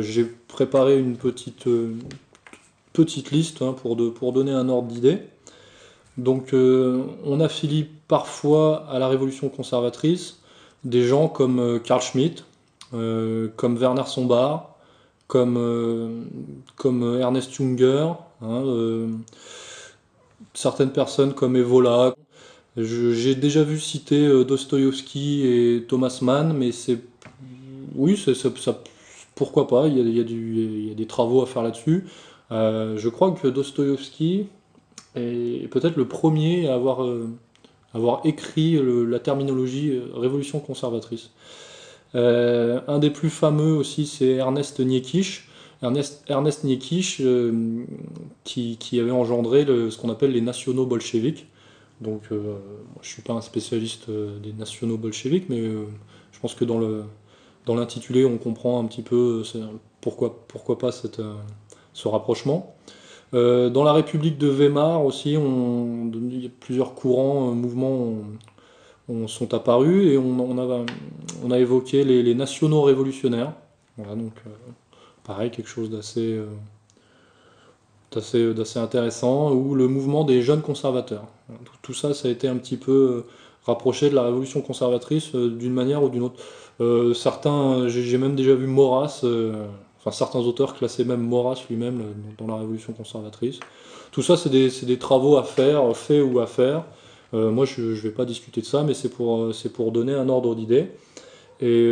j'ai 0.00 0.24
préparé 0.48 0.98
une 0.98 1.16
petite, 1.16 1.68
petite 2.92 3.30
liste 3.30 3.62
hein, 3.62 3.72
pour, 3.72 3.96
de, 3.96 4.08
pour 4.08 4.32
donner 4.32 4.52
un 4.52 4.68
ordre 4.68 4.88
d'idée. 4.88 5.18
Donc 6.16 6.52
on 6.52 7.40
affilie 7.40 7.86
parfois 8.08 8.86
à 8.88 8.98
la 8.98 9.08
révolution 9.08 9.48
conservatrice 9.48 10.38
des 10.84 11.04
gens 11.04 11.28
comme 11.28 11.58
euh, 11.58 11.78
Carl 11.78 12.00
Schmitt, 12.00 12.44
euh, 12.92 13.48
comme 13.56 13.76
Werner 13.76 14.06
Sombart, 14.06 14.74
comme, 15.26 15.56
euh, 15.56 16.22
comme 16.76 17.18
Ernest 17.18 17.52
Junger, 17.52 18.12
hein, 18.42 19.08
certaines 20.52 20.92
personnes 20.92 21.34
comme 21.34 21.56
Evola. 21.56 22.14
J'ai 22.76 23.34
déjà 23.34 23.62
vu 23.62 23.78
citer 23.78 24.44
Dostoïevski 24.44 25.46
et 25.46 25.84
Thomas 25.88 26.18
Mann, 26.22 26.52
mais 26.52 26.72
c'est. 26.72 26.98
Oui, 27.94 28.16
ça, 28.16 28.82
pourquoi 29.34 29.66
pas, 29.66 29.88
il 29.88 29.98
y, 29.98 30.20
a, 30.20 30.94
des 30.94 31.06
travaux 31.06 31.42
à 31.42 31.46
faire 31.46 31.62
là-dessus. 31.62 32.06
je 32.50 33.08
crois 33.08 33.32
que 33.32 33.48
Dostoïevski 33.48 34.46
est 35.16 35.70
peut-être 35.70 35.96
le 35.96 36.06
premier 36.06 36.68
à 36.68 36.74
avoir 36.74 37.06
avoir 37.94 38.20
écrit 38.24 38.78
la 38.82 39.20
terminologie 39.20 39.90
euh, 39.90 40.10
révolution 40.14 40.60
conservatrice. 40.60 41.30
Euh, 42.14 42.80
un 42.88 42.98
des 42.98 43.10
plus 43.10 43.30
fameux 43.30 43.72
aussi, 43.72 44.06
c'est 44.06 44.32
Ernest 44.32 44.80
Niekisch. 44.80 45.48
Ernest, 45.82 46.24
Ernest 46.28 46.64
euh, 47.20 47.84
qui, 48.44 49.00
avait 49.00 49.10
engendré 49.10 49.64
ce 49.64 49.96
qu'on 49.98 50.10
appelle 50.10 50.32
les 50.32 50.40
nationaux 50.40 50.86
bolcheviques. 50.86 51.46
Donc, 52.00 52.22
je 52.30 52.34
ne 52.36 52.54
suis 53.02 53.22
pas 53.22 53.34
un 53.34 53.40
spécialiste 53.40 54.10
des 54.10 54.52
nationaux 54.52 54.96
bolcheviques, 54.96 55.48
mais 55.48 55.60
je 55.60 56.40
pense 56.40 56.54
que 56.54 56.64
dans 56.64 56.78
le 56.78 57.04
dans 57.66 57.74
l'intitulé, 57.74 58.24
on 58.24 58.38
comprend 58.38 58.80
un 58.80 58.84
petit 58.86 59.02
peu 59.02 59.42
pourquoi, 60.00 60.44
pourquoi 60.48 60.78
pas 60.78 60.92
cette, 60.92 61.20
ce 61.94 62.08
rapprochement. 62.08 62.74
Euh, 63.34 63.68
dans 63.68 63.82
la 63.82 63.92
République 63.92 64.38
de 64.38 64.48
Weimar 64.48 65.04
aussi, 65.04 65.36
plusieurs 66.60 66.94
courants, 66.94 67.50
euh, 67.50 67.54
mouvements 67.54 68.14
sont 69.26 69.52
apparus 69.54 70.06
et 70.12 70.18
on, 70.18 71.50
a, 71.50 71.58
évoqué 71.58 72.04
les, 72.04 72.34
nationaux 72.34 72.82
révolutionnaires. 72.82 73.52
Donc 73.98 74.32
euh, 74.46 74.50
pareil, 75.24 75.50
quelque 75.50 75.68
chose 75.68 75.90
d'assez 75.90 76.40
intéressant, 78.76 79.52
ou 79.52 79.74
le 79.74 79.88
mouvement 79.88 80.24
des 80.24 80.42
jeunes 80.42 80.62
conservateurs. 80.62 81.26
Tout, 81.82 81.94
ça, 81.94 82.14
ça 82.14 82.28
a 82.28 82.30
été 82.30 82.46
un 82.46 82.56
petit 82.56 82.76
peu 82.76 83.24
rapproché 83.64 84.10
de 84.10 84.14
la 84.14 84.22
révolution 84.22 84.60
conservatrice 84.60 85.34
d'une 85.34 85.72
manière 85.72 86.02
ou 86.02 86.08
d'une 86.08 86.22
autre. 86.22 86.42
Certains, 87.14 87.88
j'ai 87.88 88.18
même 88.18 88.34
déjà 88.34 88.54
vu 88.54 88.66
Maurras 88.66 89.24
Enfin, 90.04 90.14
certains 90.14 90.40
auteurs 90.40 90.74
classaient 90.74 91.04
même 91.04 91.22
Maurras 91.22 91.64
lui-même 91.70 92.00
euh, 92.00 92.12
dans 92.36 92.46
la 92.46 92.56
Révolution 92.56 92.92
conservatrice. 92.92 93.58
Tout 94.12 94.20
ça, 94.20 94.36
c'est 94.36 94.50
des, 94.50 94.98
travaux 94.98 95.38
à 95.38 95.42
faire, 95.42 95.96
faits 95.96 96.22
ou 96.22 96.40
à 96.40 96.46
faire. 96.46 96.84
Euh, 97.32 97.50
moi, 97.50 97.64
je 97.64 97.80
ne 97.80 97.94
vais 97.94 98.10
pas 98.10 98.26
discuter 98.26 98.60
de 98.60 98.66
ça, 98.66 98.82
mais 98.82 98.92
c'est 98.92 99.08
pour, 99.08 99.38
euh, 99.38 99.52
pour 99.72 99.92
donner 99.92 100.12
un 100.12 100.28
ordre 100.28 100.54
d'idée. 100.54 100.88
Et 101.60 101.88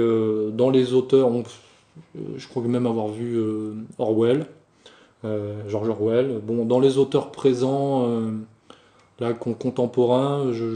dans 0.52 0.70
les 0.70 0.92
auteurs, 0.92 1.30
je 2.36 2.48
crois 2.48 2.62
même 2.64 2.86
avoir 2.86 3.08
vu 3.08 3.40
Orwell, 3.96 4.44
George 5.22 5.88
Orwell. 5.88 6.40
Bon, 6.44 6.66
dans 6.66 6.80
les 6.80 6.98
auteurs 6.98 7.30
présents, 7.30 8.06
là, 9.20 9.32
contemporains, 9.32 10.52
je, 10.52 10.66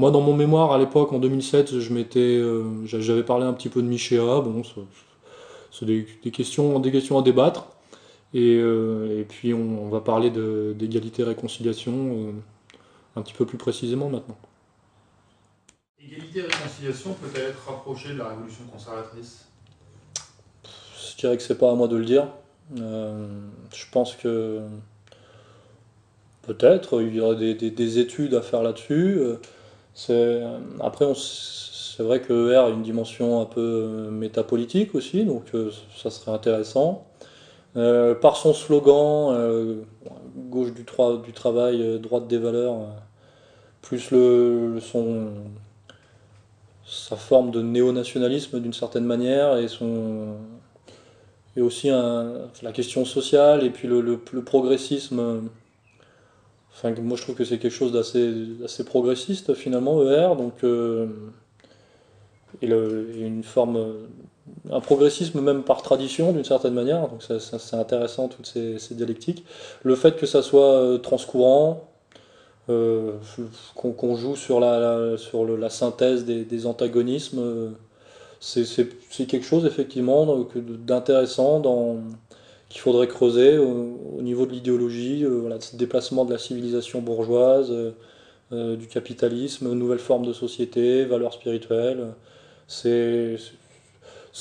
moi, 0.00 0.10
dans 0.10 0.22
mon 0.22 0.34
mémoire, 0.34 0.72
à 0.72 0.78
l'époque, 0.78 1.12
en 1.12 1.18
2007, 1.18 1.78
je 1.78 1.92
m'étais, 1.92 2.42
j'avais 2.86 3.22
parlé 3.22 3.44
un 3.44 3.52
petit 3.52 3.68
peu 3.68 3.82
de 3.82 3.86
Michéa. 3.86 4.40
Bon, 4.40 4.62
c'est 5.70 5.84
des, 5.84 6.06
questions, 6.32 6.78
des 6.80 6.90
questions 6.90 7.18
à 7.18 7.22
débattre. 7.22 7.66
Et, 8.32 8.56
euh, 8.58 9.24
puis 9.28 9.52
on, 9.52 9.88
va 9.88 10.00
parler 10.00 10.30
d'égalité-réconciliation 10.30 11.92
euh, 11.92 12.32
un 13.16 13.22
petit 13.22 13.34
peu 13.34 13.44
plus 13.44 13.58
précisément 13.58 14.08
maintenant. 14.08 14.38
Égalité-réconciliation 16.02 17.14
peut-elle 17.14 17.50
être 17.50 17.68
rapprochée 17.68 18.14
de 18.14 18.18
la 18.18 18.28
révolution 18.28 18.64
conservatrice? 18.72 19.46
Je 20.64 21.16
dirais 21.18 21.36
que 21.36 21.42
c'est 21.42 21.58
pas 21.58 21.70
à 21.70 21.74
moi 21.74 21.88
de 21.88 21.96
le 21.96 22.04
dire. 22.06 22.28
Euh, 22.78 23.28
je 23.74 23.84
pense 23.92 24.14
que 24.14 24.62
peut-être 26.42 27.02
il 27.02 27.14
y 27.14 27.20
aurait 27.20 27.54
des, 27.54 27.98
études 27.98 28.34
à 28.34 28.42
faire 28.42 28.62
là-dessus. 28.62 29.20
Après, 30.80 31.04
on, 31.04 31.14
c'est 32.00 32.06
vrai 32.06 32.22
que 32.22 32.52
ER 32.52 32.56
a 32.56 32.68
une 32.70 32.80
dimension 32.80 33.42
un 33.42 33.44
peu 33.44 33.60
euh, 33.60 34.10
métapolitique 34.10 34.94
aussi, 34.94 35.24
donc 35.24 35.44
euh, 35.52 35.70
ça 35.94 36.08
serait 36.08 36.32
intéressant. 36.32 37.04
Euh, 37.76 38.14
par 38.14 38.36
son 38.36 38.54
slogan, 38.54 39.84
gauche 40.48 40.72
du, 40.72 40.86
du 41.24 41.32
travail, 41.34 42.00
droite 42.00 42.26
des 42.26 42.38
valeurs, 42.38 42.86
plus 43.82 44.10
le, 44.12 44.78
son, 44.80 45.28
sa 46.86 47.16
forme 47.16 47.50
de 47.50 47.60
néo-nationalisme 47.60 48.60
d'une 48.60 48.72
certaine 48.72 49.04
manière 49.04 49.58
et, 49.58 49.68
son, 49.68 50.36
et 51.54 51.60
aussi 51.60 51.90
la 51.90 52.72
question 52.72 53.04
sociale 53.04 53.62
et 53.62 53.68
puis 53.68 53.88
le, 53.88 54.16
progressisme. 54.16 55.42
Moi 56.82 57.16
je 57.16 57.22
trouve 57.22 57.34
que 57.34 57.44
c'est 57.44 57.58
quelque 57.58 57.72
chose 57.72 57.92
d'assez 57.92 58.84
progressiste 58.84 59.54
finalement, 59.54 60.02
ER, 60.02 60.34
donc 60.36 60.62
et, 62.62 62.66
une 62.66 63.42
forme, 63.42 63.76
euh, 63.76 64.06
un 64.70 64.80
progressisme 64.80 65.40
même 65.40 65.62
par 65.62 65.82
tradition 65.82 66.32
d'une 66.32 66.44
certaine 66.44 66.74
manière, 66.74 67.08
donc 67.08 67.22
c'est 67.22 67.76
intéressant 67.76 68.28
toutes 68.28 68.46
ces, 68.46 68.94
dialectiques. 68.94 69.44
Le 69.82 69.94
fait 69.94 70.16
que 70.16 70.26
ça 70.26 70.42
soit 70.42 70.74
euh, 70.74 70.98
transcourant, 70.98 71.88
euh, 72.68 73.12
qu'on 73.74 74.16
joue 74.16 74.36
sur 74.36 74.60
la, 74.60 75.16
sur 75.16 75.44
la 75.44 75.70
synthèse 75.70 76.24
des, 76.24 76.66
antagonismes, 76.66 77.74
c'est 78.38 79.26
quelque 79.26 79.44
chose 79.44 79.66
effectivement 79.66 80.46
d'intéressant 80.54 81.60
qu'il 82.70 82.80
faudrait 82.80 83.08
creuser 83.08 83.58
au, 83.58 84.22
niveau 84.22 84.46
de 84.46 84.52
l'idéologie, 84.52 85.24
voilà, 85.24 85.60
ce 85.60 85.76
déplacement 85.76 86.24
de 86.24 86.32
la 86.32 86.38
civilisation 86.38 87.02
bourgeoise, 87.02 87.72
du 88.52 88.86
capitalisme, 88.86 89.72
nouvelles 89.74 89.98
formes 89.98 90.24
de 90.24 90.32
société, 90.32 91.04
valeurs 91.04 91.34
spirituelles 91.34 92.14
c'est 92.70 93.36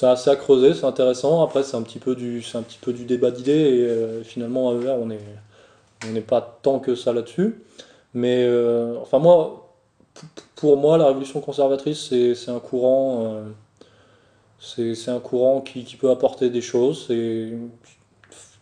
assez 0.03 0.30
à 0.30 0.35
creuser, 0.35 0.74
c'est 0.74 0.85
intéressant. 0.85 1.43
Après, 1.43 1.64
c'est 1.64 1.75
un 1.75 1.82
petit 1.82 1.99
peu 1.99 2.16
du, 2.16 2.43
un 2.53 2.61
petit 2.61 2.77
peu 2.80 2.93
du 2.93 3.06
débat 3.06 3.32
d'idées 3.32 3.51
et 3.51 3.85
euh, 3.85 4.24
finalement 4.24 4.69
à 4.69 4.74
ER, 4.75 4.95
on 4.99 5.08
n'est 5.08 5.19
on 6.08 6.11
n'est 6.11 6.22
pas 6.22 6.59
tant 6.61 6.80
que 6.80 6.95
ça 6.95 7.11
là-dessus. 7.11 7.61
Mais 8.14 8.43
euh, 8.43 8.98
enfin 9.01 9.19
moi, 9.19 9.74
pour 10.56 10.77
moi, 10.77 10.98
la 10.98 11.08
révolution 11.08 11.41
conservatrice, 11.41 12.09
c'est 12.09 12.51
un 12.51 12.59
courant, 12.59 13.41
euh, 14.69 14.93
c'est 14.93 15.11
un 15.11 15.19
courant 15.19 15.61
qui, 15.61 15.83
peut 15.98 16.09
apporter 16.09 16.49
des 16.49 16.61
choses. 16.61 17.08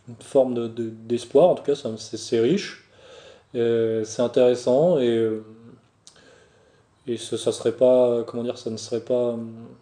Une 0.07 0.15
forme 0.21 0.73
d'espoir, 1.07 1.47
de, 1.47 1.51
en 1.51 1.55
tout 1.55 1.63
cas, 1.63 1.75
c'est 1.75 2.39
riche, 2.39 2.89
c'est 3.53 4.21
intéressant 4.21 4.99
et 4.99 5.31
et 7.09 7.15
ça, 7.15 7.37
ça, 7.37 7.53
serait 7.53 7.71
pas, 7.71 8.23
comment 8.27 8.43
dire, 8.43 8.57
ça 8.57 8.69
ne 8.69 8.75
serait 8.75 8.99
pas, 8.99 9.37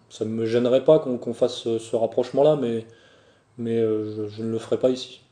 ça 0.10 0.26
me 0.26 0.46
gênerait 0.46 0.84
pas 0.84 1.00
qu'on 1.00 1.34
fasse 1.34 1.64
ce, 1.64 1.96
rapprochement-là, 1.96 2.56
mais, 2.56 2.86
mais 3.58 3.80
je 3.82 4.44
ne 4.44 4.52
le 4.52 4.60
ferai 4.60 4.78
pas 4.78 4.92
ici. 4.92 5.25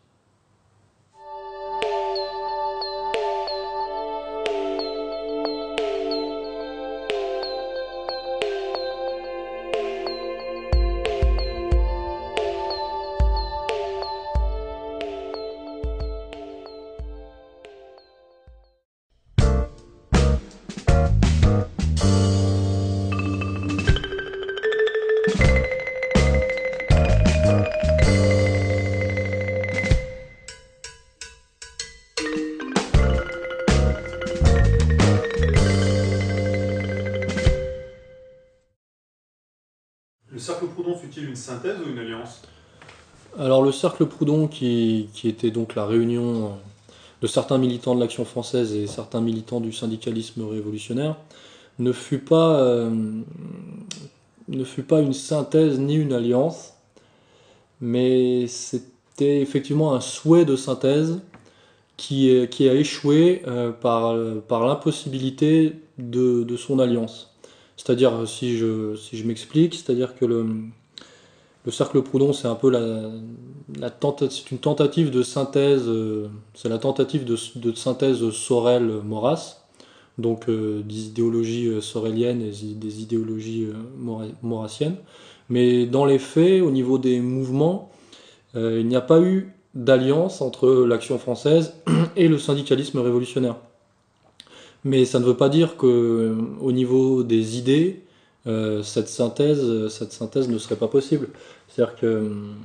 Synthèse 41.43 41.75
ou 41.85 41.89
une 41.89 41.99
alliance 41.99 42.41
Alors 43.37 43.61
le 43.61 43.71
cercle 43.71 44.05
Proudhon, 44.05 44.47
qui, 44.47 45.09
était 45.25 45.51
donc 45.51 45.75
la 45.75 45.85
réunion 45.85 46.45
euh, 46.45 46.49
de 47.21 47.27
certains 47.27 47.57
militants 47.57 47.95
de 47.95 47.99
l'action 47.99 48.23
française 48.23 48.73
et 48.73 48.87
certains 48.87 49.21
militants 49.21 49.59
du 49.59 49.73
syndicalisme 49.73 50.47
révolutionnaire, 50.47 51.17
ne 51.79 51.91
fut 51.91 52.19
pas, 52.19 52.59
euh, 52.59 52.89
ne 54.47 54.63
fut 54.63 54.83
pas 54.83 55.01
une 55.01 55.13
synthèse 55.13 55.79
ni 55.79 55.95
une 55.95 56.13
alliance, 56.13 56.73
mais 57.81 58.47
c'était 58.47 59.41
effectivement 59.41 59.93
un 59.95 60.01
souhait 60.01 60.45
de 60.45 60.55
synthèse 60.55 61.19
qui, 61.97 62.47
qui 62.49 62.69
a 62.69 62.73
échoué 62.73 63.41
euh, 63.47 63.71
par, 63.71 64.15
l'impossibilité 64.15 65.73
de, 65.97 66.55
son 66.55 66.79
alliance. 66.79 67.35
C'est-à-dire, 67.75 68.27
si 68.27 68.57
je 68.57 69.23
m'explique, 69.25 69.73
c'est-à-dire 69.73 70.15
que 70.15 70.25
le, 70.25 70.45
le 71.65 71.71
cercle 71.71 72.01
Proudhon, 72.01 72.33
c'est 72.33 72.47
un 72.47 72.55
peu 72.55 72.69
la, 72.69 73.09
c'est 74.29 74.51
une 74.51 74.57
tentative 74.57 75.11
de 75.11 75.23
synthèse, 75.23 75.83
euh, 75.87 76.27
c'est 76.53 76.69
la 76.69 76.77
tentative 76.77 77.25
de, 77.25 77.71
synthèse 77.73 78.29
Sorel-Maurras, 78.31 79.63
donc 80.17 80.49
euh, 80.49 80.81
des 80.83 81.07
idéologies 81.07 81.67
euh, 81.67 81.81
soréliennes 81.81 82.41
et 82.41 82.51
des 82.75 83.01
idéologies 83.01 83.67
maurassiennes. 84.41 84.97
Mais 85.49 85.85
dans 85.85 86.05
les 86.05 86.19
faits, 86.19 86.61
au 86.61 86.71
niveau 86.71 86.97
des 86.97 87.19
mouvements, 87.19 87.91
il 88.55 88.87
n'y 88.87 88.95
a 88.95 89.01
pas 89.01 89.19
eu 89.19 89.53
d'alliance 89.73 90.41
entre 90.41 90.85
l'action 90.85 91.17
française 91.17 91.73
et 92.15 92.27
le 92.27 92.37
syndicalisme 92.37 92.99
révolutionnaire. 92.99 93.57
Mais 94.83 95.05
ça 95.05 95.19
ne 95.19 95.25
veut 95.25 95.35
pas 95.35 95.49
dire 95.49 95.75
que, 95.75 96.35
au 96.61 96.71
niveau 96.71 97.23
des 97.23 97.57
idées, 97.57 98.02
euh, 98.45 98.83
cette, 98.83 99.07
synthèse, 99.07 99.87
cette 99.87 100.11
synthèse 100.11 100.49
ne 100.49 100.57
serait 100.57 100.75
pas 100.75 100.87
possible. 100.87 101.29
C'est-à-dire 101.67 101.95
que 101.95 102.17
hum, 102.17 102.55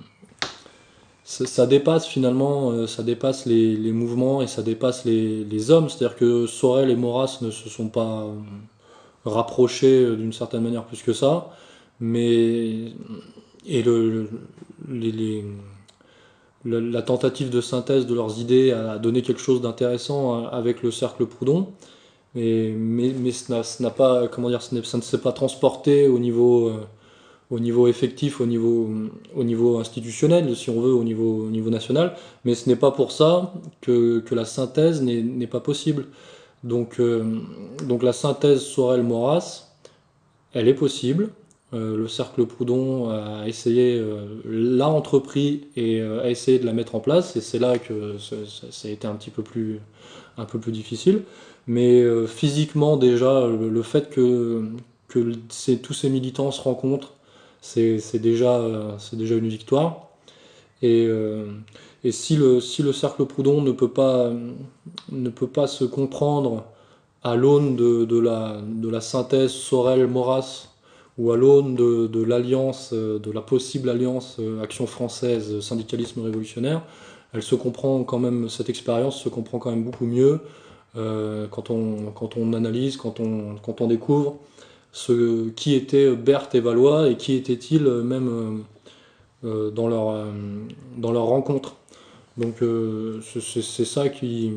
ça 1.24 1.66
dépasse 1.66 2.07
finalement, 2.07 2.70
euh, 2.70 2.86
ça 2.86 3.02
dépasse 3.02 3.47
les, 3.47 3.92
mouvements 3.92 4.42
et 4.42 4.47
ça 4.48 4.62
dépasse 4.62 5.05
les, 5.05 5.70
hommes. 5.70 5.89
C'est-à-dire 5.89 6.16
que 6.16 6.47
Sorel 6.47 6.90
et 6.90 6.97
Maurras 6.97 7.39
ne 7.42 7.50
se 7.50 7.68
sont 7.68 7.89
pas 7.89 8.24
hum, 8.24 8.44
rapprochés 9.24 10.05
euh, 10.05 10.16
d'une 10.16 10.32
certaine 10.32 10.62
manière 10.62 10.84
plus 10.84 11.02
que 11.02 11.12
ça, 11.12 11.50
mais 12.00 12.92
et 13.66 13.82
le, 13.82 14.28
la 16.65 17.02
tentative 17.02 17.50
de 17.50 17.60
synthèse 17.60 18.07
de 18.07 18.15
leurs 18.15 18.40
idées 18.40 18.73
a 18.73 18.98
donné 18.98 19.23
quelque 19.23 19.40
chose 19.40 19.60
d'intéressant 19.60 20.47
avec 20.47 20.82
le 20.82 20.90
cercle 20.90 21.26
Proudhon 21.26 21.68
mais, 22.39 23.33
ça 23.33 23.62
n'a 23.81 23.91
pas, 23.91 24.28
comment 24.28 24.49
dire, 24.49 24.62
ça 24.62 24.76
ne 24.76 25.02
s'est 25.02 25.18
pas 25.18 25.33
transporté 25.33 26.07
au 26.08 26.18
niveau, 26.18 26.68
euh, 27.50 27.89
effectif, 27.89 28.41
au 28.41 28.47
niveau, 28.47 28.91
au 29.34 29.44
niveau 29.44 29.78
institutionnel, 29.78 30.55
si 30.55 30.70
on 30.70 30.81
veut, 30.81 30.92
au 30.92 31.05
niveau, 31.05 31.47
au 31.47 31.50
niveau 31.50 31.70
national. 31.70 32.15
Mais 32.44 32.55
ce 32.55 32.68
n'est 32.68 32.76
pas 32.76 32.91
pour 32.91 33.12
ça 33.12 33.52
que, 33.81 34.23
la 34.31 34.44
synthèse 34.44 35.02
n'est 35.02 35.47
pas 35.47 35.60
possible. 35.60 36.07
Donc, 36.65 37.00
euh, 37.00 37.25
la 38.02 38.12
synthèse 38.12 38.60
Sorel-Maurras, 38.60 39.68
elle 40.52 40.68
est 40.68 40.75
possible. 40.75 41.31
Euh, 41.75 41.99
le 41.99 42.08
cercle 42.08 42.47
Proudhon 42.47 43.10
a 43.10 43.47
essayé, 43.47 44.02
l'a 44.44 44.89
entrepris 44.89 45.68
et 45.76 46.00
a 46.00 46.31
essayé 46.31 46.58
de 46.58 46.67
la 46.67 46.73
mettre 46.73 46.94
en 46.94 47.00
place. 47.00 47.36
Et 47.36 47.41
c'est 47.41 47.58
là 47.58 47.78
que 47.78 48.17
ça, 48.18 48.36
a 48.89 48.91
été 48.91 49.07
un 49.07 49.15
petit 49.15 49.33
un 50.39 50.44
peu 50.44 50.58
plus 50.58 50.73
difficile. 50.73 51.23
Mais 51.68 52.00
euh, 52.00 52.26
physiquement, 52.26 52.97
déjà, 52.97 53.47
le, 53.47 53.82
fait 53.82 54.10
que, 54.10 54.64
que 55.08 55.34
tous 55.76 55.92
ces 55.92 56.08
militants 56.08 56.50
se 56.50 56.62
rencontrent, 56.62 57.12
c'est 57.60 58.18
déjà, 58.18 58.60
déjà 59.12 59.36
une 59.36 59.48
victoire. 59.48 60.08
Et, 60.80 61.05
euh, 61.06 61.47
et 62.05 62.12
si, 62.12 62.36
le, 62.36 62.60
si 62.60 62.82
le 62.82 62.92
cercle 62.92 63.26
Proudhon 63.26 63.60
ne 63.60 63.72
peut 63.72 63.90
pas, 63.90 64.32
ne 65.12 65.28
peut 65.28 65.47
pas 65.47 65.66
se 65.66 65.84
comprendre 65.84 66.64
à 67.22 67.36
l'aune 67.36 67.76
de, 67.76 68.05
de, 68.06 68.18
la, 68.18 68.60
de 68.64 68.88
la 68.88 69.02
synthèse 69.02 69.50
Sorel-Maurras 69.50 70.68
ou 71.18 71.32
à 71.32 71.36
l'aune 71.36 71.74
de, 71.74 72.06
de 72.06 72.22
l'alliance, 72.22 72.94
de 72.94 73.30
la 73.32 73.40
possible 73.42 73.90
alliance 73.90 74.36
euh, 74.38 74.62
Action 74.62 74.86
française, 74.86 75.60
syndicalisme 75.60 76.22
révolutionnaire, 76.22 76.82
elle 77.34 77.42
se 77.42 77.56
comprend 77.56 78.05
quand 78.05 78.20
même, 78.20 78.48
cette 78.48 78.70
expérience 78.70 79.20
se 79.20 79.28
comprend 79.28 79.58
quand 79.58 79.70
même 79.70 79.84
beaucoup 79.84 80.06
mieux 80.06 80.40
quand, 80.94 81.70
on, 81.70 82.10
quand 82.12 82.36
on 82.36 82.52
analyse, 82.52 82.97
quand 82.97 83.20
on, 83.20 83.57
quand 83.57 83.81
on 83.81 83.86
découvre 83.86 84.39
ce, 84.92 85.50
qui 85.50 85.75
était 85.75 86.15
Berthe 86.15 86.55
et 86.55 86.60
Valois 86.60 87.08
et 87.08 87.17
qui 87.17 87.34
étaient-ils 87.34 87.84
même 87.84 88.65
euh, 89.44 89.70
dans, 89.70 89.89
leur, 89.89 90.26
dans 90.97 91.12
leur 91.12 91.25
rencontre. 91.25 91.76
Donc 92.36 92.57
c'est 93.23 93.84
ça 93.84 94.08
qui... 94.08 94.52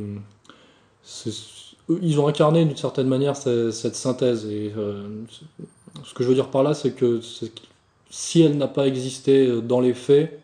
Ils 2.01 2.19
ont 2.19 2.27
incarné 2.27 2.63
d'une 2.65 2.77
certaine 2.77 3.07
manière 3.07 3.35
cette, 3.35 3.95
synthèse. 3.95 4.45
Et 4.45 4.71
ce 6.03 6.13
que 6.13 6.23
je 6.23 6.29
veux 6.29 6.35
dire 6.35 6.49
par 6.49 6.63
là, 6.63 6.73
c'est 6.73 6.95
que 6.95 7.19
si 8.09 8.41
elle 8.41 8.57
n'a 8.57 8.67
pas 8.67 8.87
existé 8.87 9.61
dans 9.61 9.79
les 9.79 9.93
faits, 9.93 10.31
euh, 10.31 10.40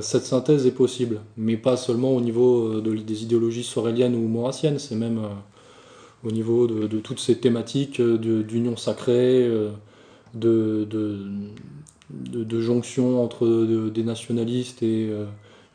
cette 0.00 0.24
synthèse 0.24 0.66
est 0.66 0.72
possible, 0.72 1.20
mais 1.36 1.56
pas 1.56 1.78
seulement 1.78 2.14
au 2.14 2.20
niveau 2.20 2.74
euh, 2.74 2.82
des 2.82 3.22
idéologies 3.22 3.64
soréliennes 3.64 4.14
ou 4.14 4.28
maurassiennes, 4.28 4.78
c'est 4.78 4.96
même 4.96 5.18
euh, 5.18 6.28
au 6.28 6.30
niveau 6.30 6.66
de, 6.66 6.98
toutes 7.00 7.20
ces 7.20 7.38
thématiques 7.38 8.00
d'union 8.00 8.76
sacrée, 8.76 9.50
de, 10.34 10.86
jonction 12.60 13.24
entre 13.24 13.88
des 13.88 14.02
nationalistes 14.04 14.82
et, 14.82 15.10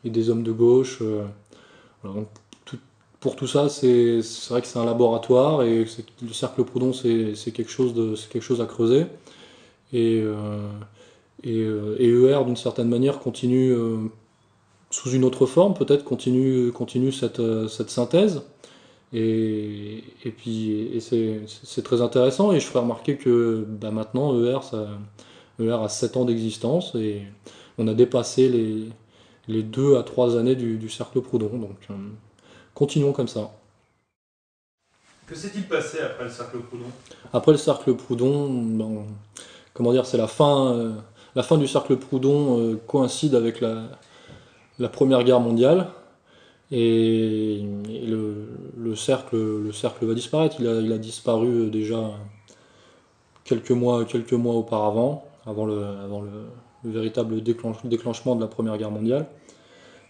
des 0.04 0.30
hommes 0.30 0.42
de 0.42 0.52
gauche. 0.52 1.02
pour 3.20 3.36
tout 3.36 3.46
ça, 3.46 3.68
c'est 3.68 4.20
vrai 4.48 4.62
que 4.62 4.66
c'est 4.66 4.78
un 4.78 4.86
laboratoire 4.86 5.64
et 5.64 5.84
le 6.22 6.32
cercle 6.32 6.64
Proudhon, 6.64 6.94
c'est 6.94 7.34
quelque, 7.52 7.70
chose 7.70 8.60
à 8.62 8.64
creuser. 8.64 9.04
Et, 11.44 11.60
ER, 11.60 12.44
d'une 12.44 12.56
certaine 12.56 12.88
manière, 12.88 13.20
continue 13.20 13.72
euh, 13.72 13.98
sous 14.90 15.10
une 15.10 15.24
autre 15.24 15.46
forme, 15.46 15.74
peut-être, 15.74 16.04
continue, 16.04 16.72
continue 16.72 17.12
cette, 17.12 17.40
euh, 17.40 17.68
cette 17.68 17.90
synthèse. 17.90 18.42
Et, 19.12 20.04
et 20.24 20.30
puis 20.30 21.00
c'est 21.00 21.82
très 21.82 22.02
intéressant 22.02 22.52
et 22.52 22.60
je 22.60 22.66
ferai 22.66 22.80
remarquer 22.80 23.16
que 23.16 23.64
bah, 23.66 23.90
maintenant 23.90 24.38
ER, 24.38 24.58
ça, 24.62 24.86
ER 25.58 25.78
a 25.82 25.88
7 25.88 26.18
ans 26.18 26.24
d'existence 26.26 26.94
et 26.94 27.22
on 27.78 27.88
a 27.88 27.94
dépassé 27.94 28.50
les, 28.50 28.90
les 29.46 29.62
2 29.62 29.96
à 29.96 30.02
3 30.02 30.36
années 30.36 30.56
du, 30.56 30.90
cercle 30.90 31.22
Proudhon. 31.22 31.56
Donc 31.58 31.88
continuons 32.74 33.12
comme 33.12 33.28
ça. 33.28 33.50
Que 35.26 35.34
s'est-il 35.34 35.66
passé 35.66 36.00
après 36.00 36.24
le 36.24 36.30
cercle 36.30 36.58
Proudhon? 36.58 36.90
Après 37.32 37.52
le 37.52 37.58
cercle 37.58 37.94
Proudhon, 37.94 38.50
ben, 38.50 39.06
comment 39.72 39.92
dire, 39.92 40.04
c'est 40.04 40.18
la 40.18 40.28
fin, 40.28 40.92
la 41.38 41.44
fin 41.44 41.56
du 41.56 41.68
cercle 41.68 41.96
Proudhon 41.96 42.58
euh, 42.58 42.80
coïncide 42.88 43.36
avec 43.36 43.60
la, 43.60 43.84
Première 44.88 45.22
Guerre 45.22 45.38
mondiale. 45.38 45.86
Et, 46.72 47.62
le, 48.08 48.96
cercle, 48.96 49.36
le 49.36 49.70
cercle 49.70 50.04
va 50.04 50.14
disparaître. 50.14 50.56
Il 50.58 50.66
a, 50.66 50.98
disparu 50.98 51.46
euh, 51.46 51.70
déjà 51.70 52.10
quelques 53.44 53.70
mois, 53.70 54.04
quelques 54.04 54.32
mois 54.32 54.54
auparavant, 54.54 55.26
avant 55.46 55.66
le, 55.66 55.84
véritable 56.82 57.40
déclenchement 57.40 58.34
de 58.34 58.40
la 58.40 58.48
Première 58.48 58.76
Guerre 58.76 58.90
mondiale. 58.90 59.26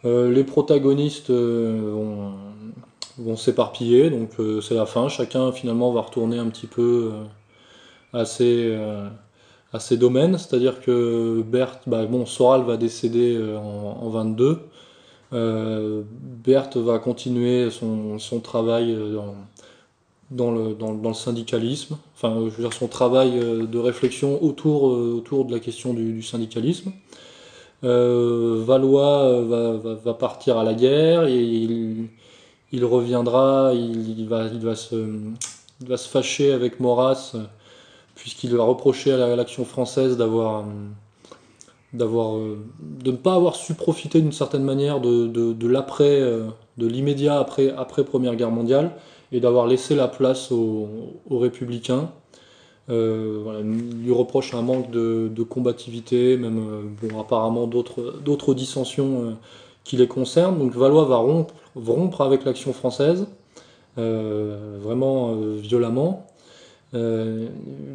Euh, 0.06 0.32
les 0.32 0.44
protagonistes 0.44 1.30
vont, 1.30 2.36
s'éparpiller, 3.36 4.08
donc 4.08 4.30
c'est 4.62 4.74
la 4.74 4.86
fin. 4.86 5.10
Chacun 5.10 5.52
finalement 5.52 5.92
va 5.92 6.00
retourner 6.00 6.38
un 6.38 6.48
petit 6.48 6.68
peu 6.68 7.12
à 8.14 8.24
ses, 8.24 8.74
à 9.72 9.80
ces 9.80 9.96
domaines, 9.96 10.38
c'est-à-dire 10.38 10.80
que 10.80 11.42
Berthe, 11.42 11.82
bah, 11.86 12.06
bon, 12.06 12.24
Soral 12.26 12.62
va 12.62 12.76
décéder 12.76 13.36
euh, 13.36 13.58
en, 13.58 13.98
en 14.02 14.08
22. 14.08 14.60
Euh, 15.34 16.02
Berthe 16.44 16.78
va 16.78 16.98
continuer 16.98 17.70
son, 17.70 18.40
travail 18.40 18.92
euh, 18.92 19.18
dans, 20.30 20.50
le, 20.50 21.12
syndicalisme, 21.12 21.98
enfin, 22.14 22.34
je 22.46 22.56
veux 22.56 22.62
dire, 22.62 22.72
son 22.72 22.88
travail 22.88 23.38
de 23.38 23.78
réflexion 23.78 24.42
autour, 24.42 24.84
autour 24.84 25.44
de 25.44 25.52
la 25.52 25.60
question 25.60 25.92
du, 25.92 26.22
syndicalisme. 26.22 26.92
Euh, 27.84 28.62
Valois 28.64 29.42
va, 29.42 30.14
partir 30.14 30.58
à 30.58 30.64
la 30.64 30.74
guerre 30.74 31.26
et 31.26 31.42
il, 32.72 32.84
reviendra, 32.84 33.72
il, 33.74 34.18
il, 34.18 34.28
va, 34.28 34.46
il, 34.46 34.60
va 34.60 34.74
se, 34.74 34.94
il 35.80 35.88
va 35.88 35.96
se 35.96 36.08
fâcher 36.08 36.52
avec 36.52 36.80
Maurras 36.80 37.36
puisqu'il 38.18 38.54
a 38.58 38.62
reproché 38.62 39.12
à 39.12 39.36
l'action 39.36 39.64
française 39.64 40.16
d'avoir 40.16 40.64
d'avoir 41.94 42.36
de 42.36 43.10
ne 43.10 43.16
pas 43.16 43.34
avoir 43.34 43.56
su 43.56 43.72
profiter 43.74 44.20
d'une 44.20 44.32
certaine 44.32 44.64
manière 44.64 45.00
de, 45.00 45.66
l'après 45.66 46.20
de 46.20 46.86
l'immédiat 46.86 47.38
après 47.38 48.04
première 48.04 48.36
guerre 48.36 48.50
mondiale 48.50 48.92
et 49.32 49.40
d'avoir 49.40 49.66
laissé 49.66 49.94
la 49.94 50.08
place 50.08 50.50
aux, 50.52 50.88
républicains. 51.30 52.10
Euh, 52.90 53.40
voilà, 53.44 53.60
il 53.60 54.02
lui 54.02 54.12
reproche 54.12 54.54
un 54.54 54.62
manque 54.62 54.90
de, 54.90 55.42
combativité 55.42 56.38
même 56.38 56.58
euh, 56.58 56.82
bon 57.02 57.20
apparemment 57.20 57.66
d'autres 57.66 58.54
dissensions 58.54 59.22
euh, 59.22 59.30
qui 59.84 59.96
les 59.96 60.08
concernent. 60.08 60.58
Donc 60.58 60.72
Valois 60.72 61.04
va 61.04 61.16
rompre, 61.16 61.54
rompre 61.76 62.22
avec 62.22 62.44
l'action 62.44 62.72
française 62.72 63.26
euh, 63.98 64.78
vraiment 64.80 65.34
violemment 65.34 66.26
euh, 66.94 67.48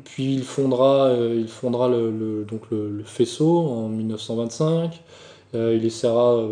puis 0.06 0.36
il 0.36 0.44
fondera, 0.44 1.08
euh, 1.08 1.36
il 1.36 1.48
fondera 1.48 1.88
le, 1.90 2.12
le 2.12 2.44
donc 2.44 2.62
le, 2.72 3.04
faisceau 3.06 3.60
en 3.60 3.90
1925. 3.90 5.02
Euh, 5.56 5.76
il 5.76 5.86
essaiera 5.86 6.44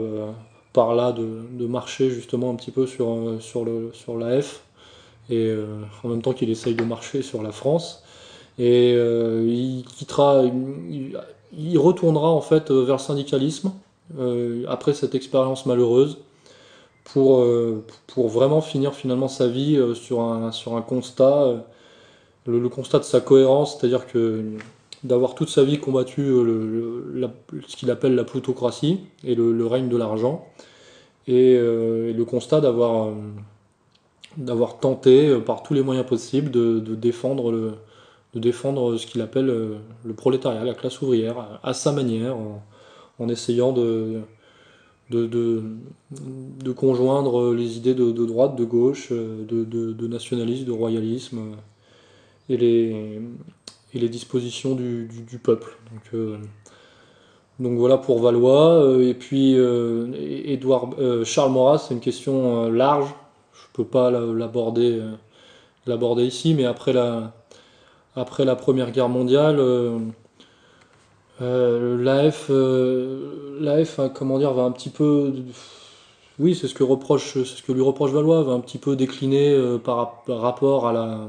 par 0.74 0.96
là 0.96 1.12
de, 1.12 1.28
de, 1.52 1.68
marcher 1.68 2.10
justement 2.10 2.52
un 2.52 2.56
petit 2.56 2.72
peu 2.72 2.88
sur, 2.88 3.38
sur, 3.40 3.66
le, 3.66 3.92
sur 3.94 4.18
la 4.18 4.42
F 4.42 4.64
et 5.30 5.54
en 6.04 6.10
même 6.10 6.22
temps 6.22 6.34
qu'il 6.34 6.50
essaye 6.50 6.76
de 6.76 6.84
marcher 6.84 7.22
sur 7.22 7.42
la 7.44 7.52
France. 7.52 8.04
Et 8.60 8.92
il 8.94 9.84
quittera, 9.98 10.44
il, 10.44 11.18
il, 11.58 11.78
retournera 11.78 12.30
en 12.30 12.42
fait 12.42 12.70
vers 12.72 12.96
le 12.96 13.02
syndicalisme 13.02 13.72
après 14.68 14.94
cette 14.94 15.16
expérience 15.16 15.66
malheureuse 15.66 16.20
pour, 17.06 17.46
pour 18.08 18.28
vraiment 18.28 18.62
finir 18.62 18.94
finalement 18.94 19.28
sa 19.28 19.48
vie 19.48 19.80
sur 19.96 20.22
un, 20.22 20.52
sur 20.52 20.76
un 20.76 20.82
constat 20.82 21.64
le, 22.46 22.70
constat 22.70 23.00
de 23.00 23.04
sa 23.04 23.22
cohérence, 23.22 23.78
c'est-à-dire 23.78 24.08
que 24.08 24.44
d'avoir 25.04 25.36
toute 25.36 25.50
sa 25.50 25.64
vie 25.64 25.80
combattu 25.80 26.22
euh, 26.22 27.28
ce 27.68 27.76
qu'il 27.76 27.90
appelle 27.92 28.16
la 28.16 28.24
plutocratie 28.24 29.00
et 29.24 29.36
le, 29.36 29.66
règne 29.66 29.90
de 29.90 29.98
l'argent, 29.98 30.48
et, 31.28 31.56
euh, 31.56 32.14
le 32.14 32.26
constat 32.26 32.62
d'avoir 32.62 33.08
euh, 33.08 33.14
d'avoir 34.38 34.80
tenté 34.80 35.38
par 35.42 35.62
tous 35.62 35.74
les 35.74 35.84
moyens 35.84 36.06
possibles 36.06 36.52
de, 36.52 36.80
défendre 36.96 37.78
ce 38.34 39.06
qu'il 39.06 39.20
appelle 39.22 39.48
le 40.06 40.14
prolétariat, 40.14 40.64
la 40.64 40.74
classe 40.74 41.02
ouvrière, 41.02 41.60
à 41.64 41.74
sa 41.74 41.92
manière, 41.92 42.38
en, 43.20 43.28
essayant 43.28 43.74
de, 43.74 44.22
conjoindre 46.78 47.54
les 47.54 47.76
idées 47.76 47.94
de, 47.94 48.26
droite, 48.26 48.56
de 48.56 48.64
gauche, 48.64 49.12
de 49.12 50.08
nationalisme, 50.08 50.64
de 50.64 50.72
royalisme, 50.72 51.40
et 52.52 52.58
les, 53.94 54.10
dispositions 54.10 54.76
du, 54.76 55.40
peuple. 55.42 55.78
Donc, 55.92 56.02
euh, 56.14 56.38
donc, 57.60 57.78
voilà 57.78 57.98
pour 57.98 58.20
Valois. 58.20 58.74
Euh, 58.74 59.08
et 59.08 59.14
puis 59.14 59.54
Edouard, 59.54 60.90
euh, 61.00 61.24
Charles 61.24 61.52
Maurras, 61.52 61.80
c'est 61.80 61.94
une 61.94 62.00
question 62.00 62.70
large. 62.70 63.14
Je 63.54 63.62
ne 63.62 63.86
peux 63.86 63.90
pas 63.90 64.12
l'aborder 64.12 65.02
l'aborder 65.88 66.26
ici, 66.26 66.54
mais 66.54 66.66
après 66.66 66.94
la, 66.94 67.34
Première 68.56 68.92
Guerre 68.92 69.10
mondiale, 69.10 69.60
l'AF, 71.40 72.52
l'AF 73.60 74.00
comment 74.14 74.38
dire, 74.38 74.54
va 74.54 74.64
un 74.64 74.72
petit 74.72 74.90
peu, 74.90 75.34
oui, 76.40 76.56
c'est 76.56 76.68
ce 76.68 76.76
que 76.76 76.84
reproche, 76.84 77.42
ce 77.44 77.64
que 77.64 77.72
lui 77.72 77.82
reproche 77.82 78.12
Valois, 78.12 78.44
va 78.44 78.52
un 78.52 78.60
petit 78.60 78.78
peu 78.78 78.96
décliner 78.96 79.58
par, 79.84 80.24
par, 80.24 80.42
rapport 80.42 80.88
à 80.88 80.94
la, 80.94 81.28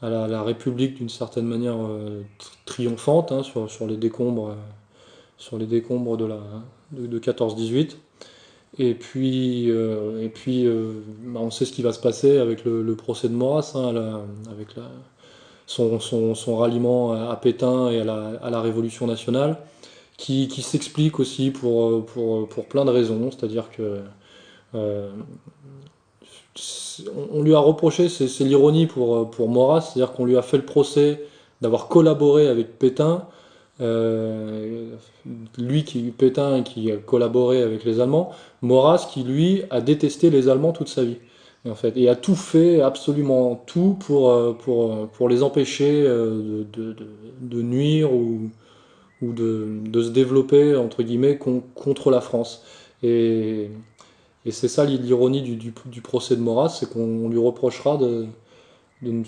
à 0.00 0.08
la, 0.08 0.42
République 0.42 0.94
d'une 0.94 1.08
certaine 1.08 1.46
manière 1.46 1.76
euh, 1.76 2.22
triomphante 2.64 3.32
hein, 3.32 3.42
sur, 3.42 3.70
sur, 3.70 3.86
les 3.86 3.96
décombres, 3.96 4.50
euh, 4.50 4.54
sur 5.38 5.58
les 5.58 5.66
décombres 5.66 6.16
de, 6.16 6.26
la, 6.26 6.40
de, 6.92 7.06
de 7.06 7.18
14-18. 7.18 7.96
Et 8.78 8.94
puis, 8.94 9.70
euh, 9.70 10.22
et 10.22 10.28
puis 10.28 10.68
bah 11.24 11.40
on 11.42 11.50
sait 11.50 11.64
ce 11.64 11.72
qui 11.72 11.82
va 11.82 11.92
se 11.92 12.00
passer 12.00 12.38
avec 12.38 12.64
le, 12.64 12.94
procès 12.94 13.28
de 13.28 13.34
Maurras, 13.34 13.72
hein, 13.74 14.22
avec 14.52 14.68
son, 15.66 15.98
son, 15.98 16.34
son, 16.34 16.56
ralliement 16.56 17.12
à 17.12 17.34
Pétain 17.36 17.90
et 17.90 18.00
à 18.00 18.04
la, 18.04 18.38
à 18.40 18.50
la 18.50 18.60
Révolution 18.60 19.06
nationale, 19.06 19.56
qui, 20.16 20.46
qui 20.48 20.62
s'explique 20.62 21.18
aussi 21.18 21.50
pour, 21.50 22.04
pour, 22.06 22.48
pour 22.48 22.66
plein 22.66 22.84
de 22.84 22.90
raisons, 22.90 23.30
c'est-à-dire 23.32 23.70
que 23.70 24.00
on 27.32 27.42
lui 27.42 27.54
a 27.54 27.58
reproché, 27.58 28.08
c'est 28.08 28.44
l'ironie 28.44 28.86
pour, 28.86 29.30
pour 29.30 29.48
Maurras, 29.48 29.80
c'est-à-dire 29.82 30.12
qu'on 30.12 30.24
lui 30.24 30.36
a 30.36 30.42
fait 30.42 30.56
le 30.56 30.64
procès 30.64 31.22
d'avoir 31.60 31.88
collaboré 31.88 32.48
avec 32.48 32.78
Pétain, 32.78 33.26
euh, 33.80 34.94
lui 35.56 35.84
qui 35.84 36.00
Pétain 36.10 36.62
qui 36.62 36.90
a 36.90 36.96
collaboré 36.96 37.62
avec 37.62 37.84
les 37.84 38.00
Allemands, 38.00 38.30
Maurras 38.62 39.08
qui 39.12 39.22
lui 39.22 39.62
a 39.70 39.80
détesté 39.80 40.30
les 40.30 40.48
Allemands 40.48 40.72
toute 40.72 40.88
sa 40.88 41.04
vie. 41.04 41.18
En 41.68 41.74
fait, 41.74 41.96
et 41.96 42.08
a 42.08 42.14
tout 42.14 42.36
fait, 42.36 42.80
absolument 42.80 43.62
tout, 43.66 43.96
pour, 44.00 44.56
pour, 44.58 45.08
pour 45.08 45.28
les 45.28 45.42
empêcher 45.42 46.04
de, 46.04 46.64
de, 46.72 46.96
de, 47.40 47.62
nuire 47.62 48.12
ou, 48.12 48.48
ou 49.20 49.32
de, 49.32 49.66
de 49.84 50.02
se 50.02 50.10
développer, 50.10 50.76
entre 50.76 51.02
guillemets, 51.02 51.36
con, 51.36 51.62
contre 51.74 52.10
la 52.10 52.20
France. 52.20 52.62
Et 54.48 54.50
c'est 54.50 54.68
ça 54.68 54.86
l'ironie 54.86 55.42
du, 55.42 56.00
procès 56.00 56.34
de 56.34 56.40
Maurras, 56.40 56.70
c'est 56.70 56.90
qu'on 56.90 57.28
lui 57.28 57.38
reprochera 57.38 57.98
de, 57.98 58.24
de 59.02 59.22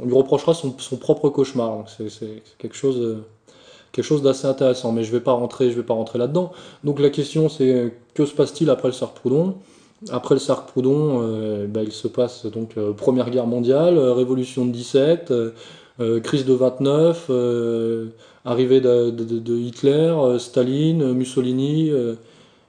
on 0.00 0.06
lui 0.06 0.14
reprochera 0.14 0.54
son, 0.54 0.70
propre 0.96 1.28
cauchemar. 1.28 1.84
C'est 1.86 2.42
quelque 2.56 2.74
chose, 2.74 3.18
quelque 3.92 4.06
chose 4.06 4.22
d'assez 4.22 4.46
intéressant. 4.46 4.90
Mais 4.90 5.04
je 5.04 5.12
vais 5.12 5.20
pas 5.20 5.32
rentrer, 5.32 5.70
je 5.70 5.76
vais 5.76 5.82
pas 5.82 5.92
rentrer 5.92 6.18
là-dedans. 6.18 6.50
Donc 6.82 6.98
la 6.98 7.10
question 7.10 7.50
c'est 7.50 7.92
que 8.14 8.24
se 8.24 8.32
passe-t-il 8.32 8.70
après 8.70 8.88
le 8.88 8.94
cercle 8.94 9.20
Proudhon 9.20 9.56
Après 10.10 10.34
le 10.34 10.40
cercle 10.40 10.64
Proudhon, 10.68 11.20
euh, 11.22 11.66
bah, 11.66 11.82
il 11.82 11.92
se 11.92 12.08
passe 12.08 12.46
donc 12.46 12.78
euh, 12.78 12.94
Première 12.94 13.28
Guerre 13.28 13.46
mondiale, 13.46 13.98
euh, 13.98 14.14
Révolution 14.14 14.64
de 14.64 14.70
17, 14.70 15.30
euh, 16.00 16.20
crise 16.20 16.46
de 16.46 16.54
29, 16.54 17.26
euh, 17.28 18.06
arrivée 18.46 18.80
de, 18.80 19.58
Hitler, 19.58 20.14
Staline, 20.38 21.12
Mussolini 21.12 21.90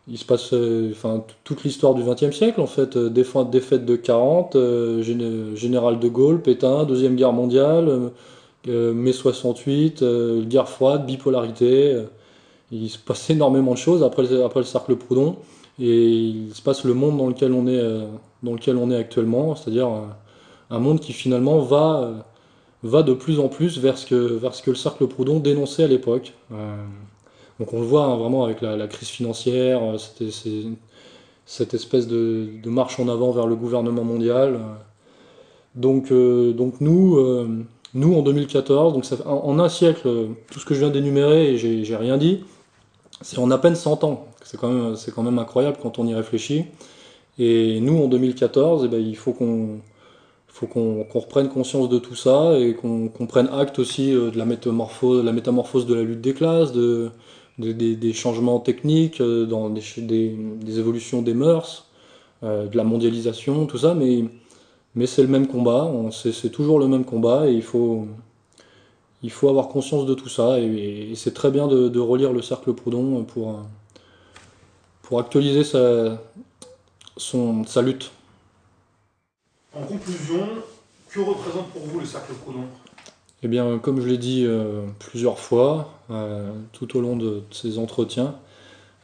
il 0.07 0.17
se 0.17 0.25
passe 0.25 0.53
euh, 0.53 0.91
enfin 0.91 1.23
toute 1.43 1.63
l'histoire 1.63 1.95
du 1.95 2.03
XXe 2.03 2.35
siècle 2.35 2.61
en 2.61 2.67
fait 2.67 2.95
euh, 2.95 3.09
défaite 3.09 3.85
de 3.85 3.95
40 3.95 4.55
euh, 4.55 5.55
général 5.55 5.99
de 5.99 6.07
Gaulle 6.07 6.41
Pétain 6.41 6.83
deuxième 6.83 7.15
guerre 7.15 7.33
mondiale 7.33 8.11
mai 8.67 9.11
68 9.11 10.03
euh, 10.03 10.43
guerre 10.43 10.69
froide 10.69 11.05
bipolarité 11.05 12.03
il 12.71 12.89
se 12.89 12.99
passe 12.99 13.29
énormément 13.29 13.71
de 13.73 13.77
choses 13.77 14.03
après 14.03 14.41
après 14.43 14.59
le 14.59 14.65
cercle 14.65 14.95
Proudhon 14.95 15.37
et 15.79 16.05
il 16.05 16.53
se 16.53 16.61
passe 16.61 16.83
le 16.85 16.93
monde 16.93 17.17
dans 17.17 17.27
lequel 17.27 17.51
on 17.53 17.67
est 17.67 17.81
dans 18.43 18.53
lequel 18.53 18.77
on 18.77 18.91
est 18.91 18.95
actuellement 18.95 19.55
c'est-à-dire 19.55 19.89
un 20.69 20.79
monde 20.79 20.99
qui 20.99 21.13
finalement 21.13 21.59
va 21.59 22.25
va 22.83 23.01
de 23.01 23.13
plus 23.13 23.39
en 23.39 23.47
plus 23.47 23.79
vers 23.79 23.97
ce 23.97 24.13
vers 24.13 24.53
ce 24.53 24.61
que 24.61 24.69
le 24.69 24.75
cercle 24.75 25.07
Proudhon 25.07 25.39
dénonçait 25.39 25.83
à 25.83 25.87
l'époque 25.87 26.33
donc 27.59 27.73
on 27.73 27.79
le 27.79 27.85
voit 27.85 28.05
hein, 28.05 28.17
vraiment 28.17 28.43
avec 28.43 28.61
la, 28.61 28.87
crise 28.87 29.07
financière, 29.07 29.81
euh, 29.81 29.97
c'était 29.97 30.31
cette 31.45 31.73
espèce 31.73 32.07
de, 32.07 32.47
de, 32.61 32.69
marche 32.69 32.99
en 32.99 33.07
avant 33.07 33.31
vers 33.31 33.47
le 33.47 33.55
gouvernement 33.55 34.03
mondial. 34.03 34.59
Donc, 35.75 36.11
euh, 36.11 36.53
donc 36.53 36.81
nous, 36.81 37.17
euh, 37.17 37.47
nous 37.93 38.13
en 38.15 38.21
2014, 38.21 38.93
donc 38.93 39.05
en, 39.25 39.59
un 39.59 39.69
siècle, 39.69 40.27
tout 40.51 40.59
ce 40.59 40.65
que 40.65 40.73
je 40.73 40.79
viens 40.79 40.89
d'énumérer 40.89 41.53
et 41.53 41.57
j'ai 41.57 41.95
rien 41.95 42.17
dit, 42.17 42.43
c'est 43.21 43.39
en 43.39 43.51
à 43.51 43.57
peine 43.57 43.75
100 43.75 44.03
ans. 44.03 44.27
C'est 44.43 44.57
quand, 44.57 45.23
même, 45.23 45.39
incroyable 45.39 45.77
quand 45.81 45.97
on 45.97 46.05
y 46.05 46.13
réfléchit. 46.13 46.65
Et 47.39 47.79
nous 47.79 48.03
en 48.03 48.07
2014, 48.07 48.83
eh 48.85 48.87
ben, 48.87 49.01
il 49.01 49.15
faut 49.17 49.33
qu'on 49.33 49.79
faut 50.47 50.67
qu'on 50.67 51.03
qu 51.03 51.17
reprenne 51.17 51.49
conscience 51.49 51.89
de 51.89 51.99
tout 51.99 52.15
ça 52.15 52.57
et 52.57 52.75
qu'on 52.75 53.09
qu 53.09 53.25
prenne 53.27 53.49
acte 53.49 53.79
aussi 53.79 54.11
de 54.11 54.37
la 54.37 54.45
métamorphose, 54.45 55.23
la 55.25 55.33
métamorphose 55.33 55.85
de 55.85 55.95
la 55.95 56.03
lutte 56.03 56.21
des 56.21 56.33
classes, 56.33 56.71
de, 56.71 57.11
des, 57.57 58.13
changements 58.13 58.59
techniques, 58.59 59.21
euh, 59.21 59.45
des, 59.97 60.79
évolutions 60.79 61.21
des 61.21 61.33
mœurs, 61.33 61.87
euh, 62.43 62.67
de 62.67 62.77
la 62.77 62.83
mondialisation, 62.83 63.65
tout 63.65 63.77
ça, 63.77 63.93
mais, 63.93 64.25
c'est 65.05 65.21
le 65.21 65.27
même 65.27 65.47
combat, 65.47 65.91
c'est 66.11 66.49
toujours 66.51 66.79
le 66.79 66.87
même 66.87 67.05
combat 67.05 67.49
et 67.49 67.53
il 67.53 67.61
faut, 67.61 68.07
avoir 69.43 69.67
conscience 69.67 70.05
de 70.05 70.13
tout 70.13 70.29
ça 70.29 70.59
et, 70.59 71.13
c'est 71.15 71.33
très 71.33 71.51
bien 71.51 71.67
de, 71.67 71.99
relire 71.99 72.31
le 72.31 72.41
cercle 72.41 72.73
Proudhon 72.73 73.23
pour, 73.23 73.59
pour 75.01 75.19
actualiser 75.19 75.63
sa 75.63 76.21
lutte. 77.81 78.11
En 79.73 79.83
conclusion, 79.83 80.47
que 81.09 81.19
représente 81.19 81.67
pour 81.71 81.81
vous 81.81 81.99
le 81.99 82.05
cercle 82.05 82.33
Proudhon? 82.33 82.65
Eh 83.45 83.47
bien, 83.47 83.77
comme 83.77 84.01
je 84.01 84.07
l'ai 84.07 84.17
dit 84.17 84.43
euh, 84.43 84.87
plusieurs 84.97 85.37
fois 85.37 85.93
euh, 86.09 86.51
tout 86.71 86.97
au 86.97 87.01
long 87.01 87.15
de, 87.15 87.43
ces 87.51 87.77
entretiens, 87.77 88.33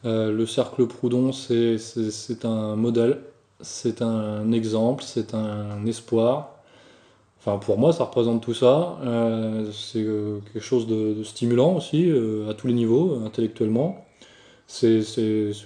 euh, 0.04 0.32
le 0.32 0.46
cercle 0.46 0.84
Proudhon, 0.88 1.30
c'est 1.30 1.78
un 2.42 2.74
modèle, 2.74 3.20
c'est 3.60 4.02
un 4.02 4.50
exemple, 4.50 5.04
c'est 5.06 5.34
un 5.34 5.86
espoir, 5.86 6.56
Enfin, 7.38 7.58
pour 7.58 7.78
moi, 7.78 7.92
ça 7.92 8.04
représente 8.04 8.42
tout 8.42 8.54
ça. 8.54 8.98
C'est 9.72 10.06
quelque 10.52 10.60
chose 10.60 10.86
de, 10.86 11.24
stimulant 11.24 11.74
aussi, 11.74 12.12
à 12.48 12.54
tous 12.54 12.68
les 12.68 12.72
niveaux, 12.72 13.20
intellectuellement. 13.24 14.06
C'est 14.68 15.02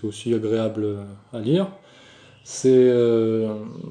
aussi 0.02 0.32
agréable 0.32 0.96
à 1.34 1.38
lire. 1.38 1.68
C'est 2.48 2.94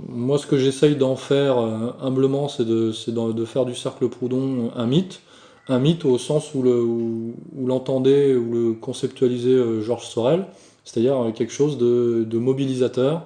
moi 0.07 0.37
ce 0.37 0.47
que 0.47 0.57
j'essaye 0.57 0.95
d'en 0.95 1.17
faire 1.17 1.57
humblement, 2.01 2.47
c'est 2.47 2.63
de, 2.65 2.93
faire 3.45 3.65
du 3.65 3.75
cercle 3.75 4.07
Proudhon 4.07 4.71
un 4.77 4.85
mythe, 4.85 5.19
un 5.67 5.79
mythe 5.79 6.05
au 6.05 6.17
sens 6.17 6.53
où 6.53 6.63
l'entendait 7.65 8.31
le, 8.31 8.39
où, 8.39 8.49
ou 8.49 8.53
le 8.53 8.73
conceptualisait 8.73 9.81
Georges 9.81 10.07
Sorel, 10.07 10.45
c'est-à-dire 10.85 11.33
quelque 11.35 11.51
chose 11.51 11.77
de, 11.77 12.37
mobilisateur, 12.37 13.23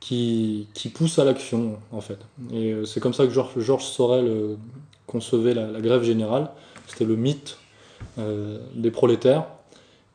qui, 0.00 0.68
pousse 0.94 1.18
à 1.18 1.24
l'action, 1.24 1.78
en 1.92 2.00
fait. 2.00 2.18
Et 2.52 2.72
euh, 2.72 2.84
c'est 2.84 3.00
comme 3.00 3.14
ça 3.14 3.26
que 3.26 3.32
Georges, 3.32 3.84
Sorel 3.84 4.26
euh, 4.26 4.54
concevait 5.06 5.54
la, 5.54 5.80
grève 5.80 6.02
générale. 6.02 6.50
C'était 6.86 7.04
le 7.04 7.16
mythe 7.16 7.58
euh, 8.18 8.58
des 8.74 8.90
prolétaires. 8.90 9.46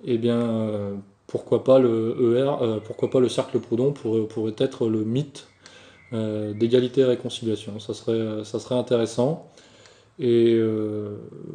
Et 0.06 0.16
eh 0.16 0.18
bien, 0.18 1.02
pourquoi 1.34 1.66
pas 1.66 1.80
le 1.80 2.38
ER, 2.38 2.80
pourquoi 2.86 3.10
pas 3.10 3.20
le 3.20 3.28
cercle 3.28 3.60
Proudhon 3.60 3.92
pourrait, 3.92 4.22
pourrait 4.22 4.56
être 4.58 4.88
le 4.88 5.04
mythe 5.04 5.48
d'égalité 6.12 7.02
et 7.02 7.06
réconciliation. 7.06 7.80
Ça 7.80 7.94
serait, 7.94 8.76
intéressant. 8.76 9.50
Et 10.20 10.62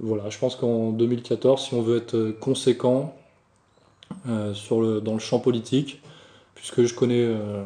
voilà, 0.03 0.29
je 0.31 0.39
pense 0.39 0.57
qu'en 0.57 0.91
2014, 0.91 1.63
si 1.63 1.75
on 1.75 1.83
veut 1.83 1.99
être 1.99 2.35
conséquent 2.41 3.15
dans 4.27 5.15
le 5.15 5.19
champ 5.21 5.39
politique, 5.39 6.03
puisque 6.59 6.83
je 6.83 6.95
connais, 6.95 7.23
euh, 7.23 7.63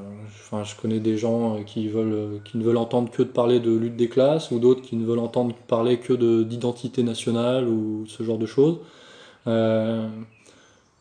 des 1.01 1.17
gens 1.17 1.57
euh, 1.57 1.63
qui, 1.63 1.89
euh, 1.95 2.39
ne 2.55 2.63
veulent 2.63 2.77
entendre 2.77 3.11
que 3.11 3.23
parler 3.23 3.59
de 3.59 3.75
lutte 3.75 3.97
des 3.97 4.09
classes, 4.09 4.51
ou 4.51 4.59
d'autres 4.59 4.83
qui 4.83 4.97
ne 4.97 5.05
veulent 5.07 5.19
entendre 5.19 5.55
parler 5.67 5.99
que 5.99 6.43
d'identité 6.43 7.03
nationale, 7.03 7.69
ou 7.69 8.05
ce 8.07 8.23
genre 8.23 8.39
de 8.39 8.47
choses. 8.47 8.79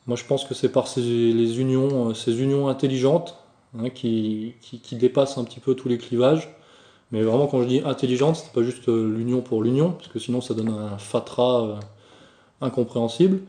Moi, 0.07 0.17
je 0.17 0.25
pense 0.25 0.45
que 0.45 0.53
c'est 0.53 0.71
par 0.71 0.87
ces, 0.87 1.01
les 1.01 1.59
unions, 1.59 2.13
ces 2.13 2.41
unions 2.41 2.67
intelligentes 2.67 3.37
hein, 3.77 3.89
qui, 3.89 4.55
qui, 4.61 4.95
dépassent 4.95 5.37
un 5.37 5.43
petit 5.43 5.59
peu 5.59 5.75
tous 5.75 5.89
les 5.89 5.97
clivages. 5.97 6.49
Mais 7.11 7.21
vraiment, 7.23 7.47
quand 7.47 7.61
je 7.61 7.67
dis 7.67 7.81
intelligente, 7.85 8.37
c'est 8.37 8.53
pas 8.53 8.63
juste 8.63 8.87
l'union 8.87 9.41
pour 9.41 9.63
l'union, 9.63 9.91
parce 9.91 10.07
que 10.07 10.19
sinon 10.19 10.41
ça 10.41 10.53
donne 10.53 10.69
un 10.69 10.97
fatras 10.97 11.79
incompréhensible. 12.61 13.41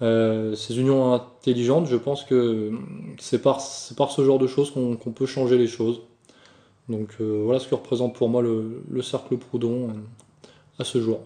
Euh, 0.00 0.54
ces 0.54 0.78
unions 0.78 1.12
intelligentes, 1.12 1.86
je 1.86 1.96
pense 1.96 2.24
que 2.24 2.72
c'est 3.18 3.42
par, 3.42 3.60
par 3.96 4.12
ce 4.12 4.24
genre 4.24 4.38
de 4.38 4.46
choses 4.46 4.70
qu'on 4.70 4.96
peut 4.96 5.26
changer 5.26 5.58
les 5.58 5.66
choses. 5.66 6.00
Donc 6.88 7.16
euh, 7.20 7.42
voilà 7.44 7.60
ce 7.60 7.68
que 7.68 7.74
représente 7.74 8.14
pour 8.14 8.28
moi 8.28 8.42
le, 8.42 8.82
le 8.88 9.02
cercle 9.02 9.36
Proudhon 9.36 9.88
euh, 9.88 9.92
à 10.78 10.84
ce 10.84 11.00
jour. 11.00 11.20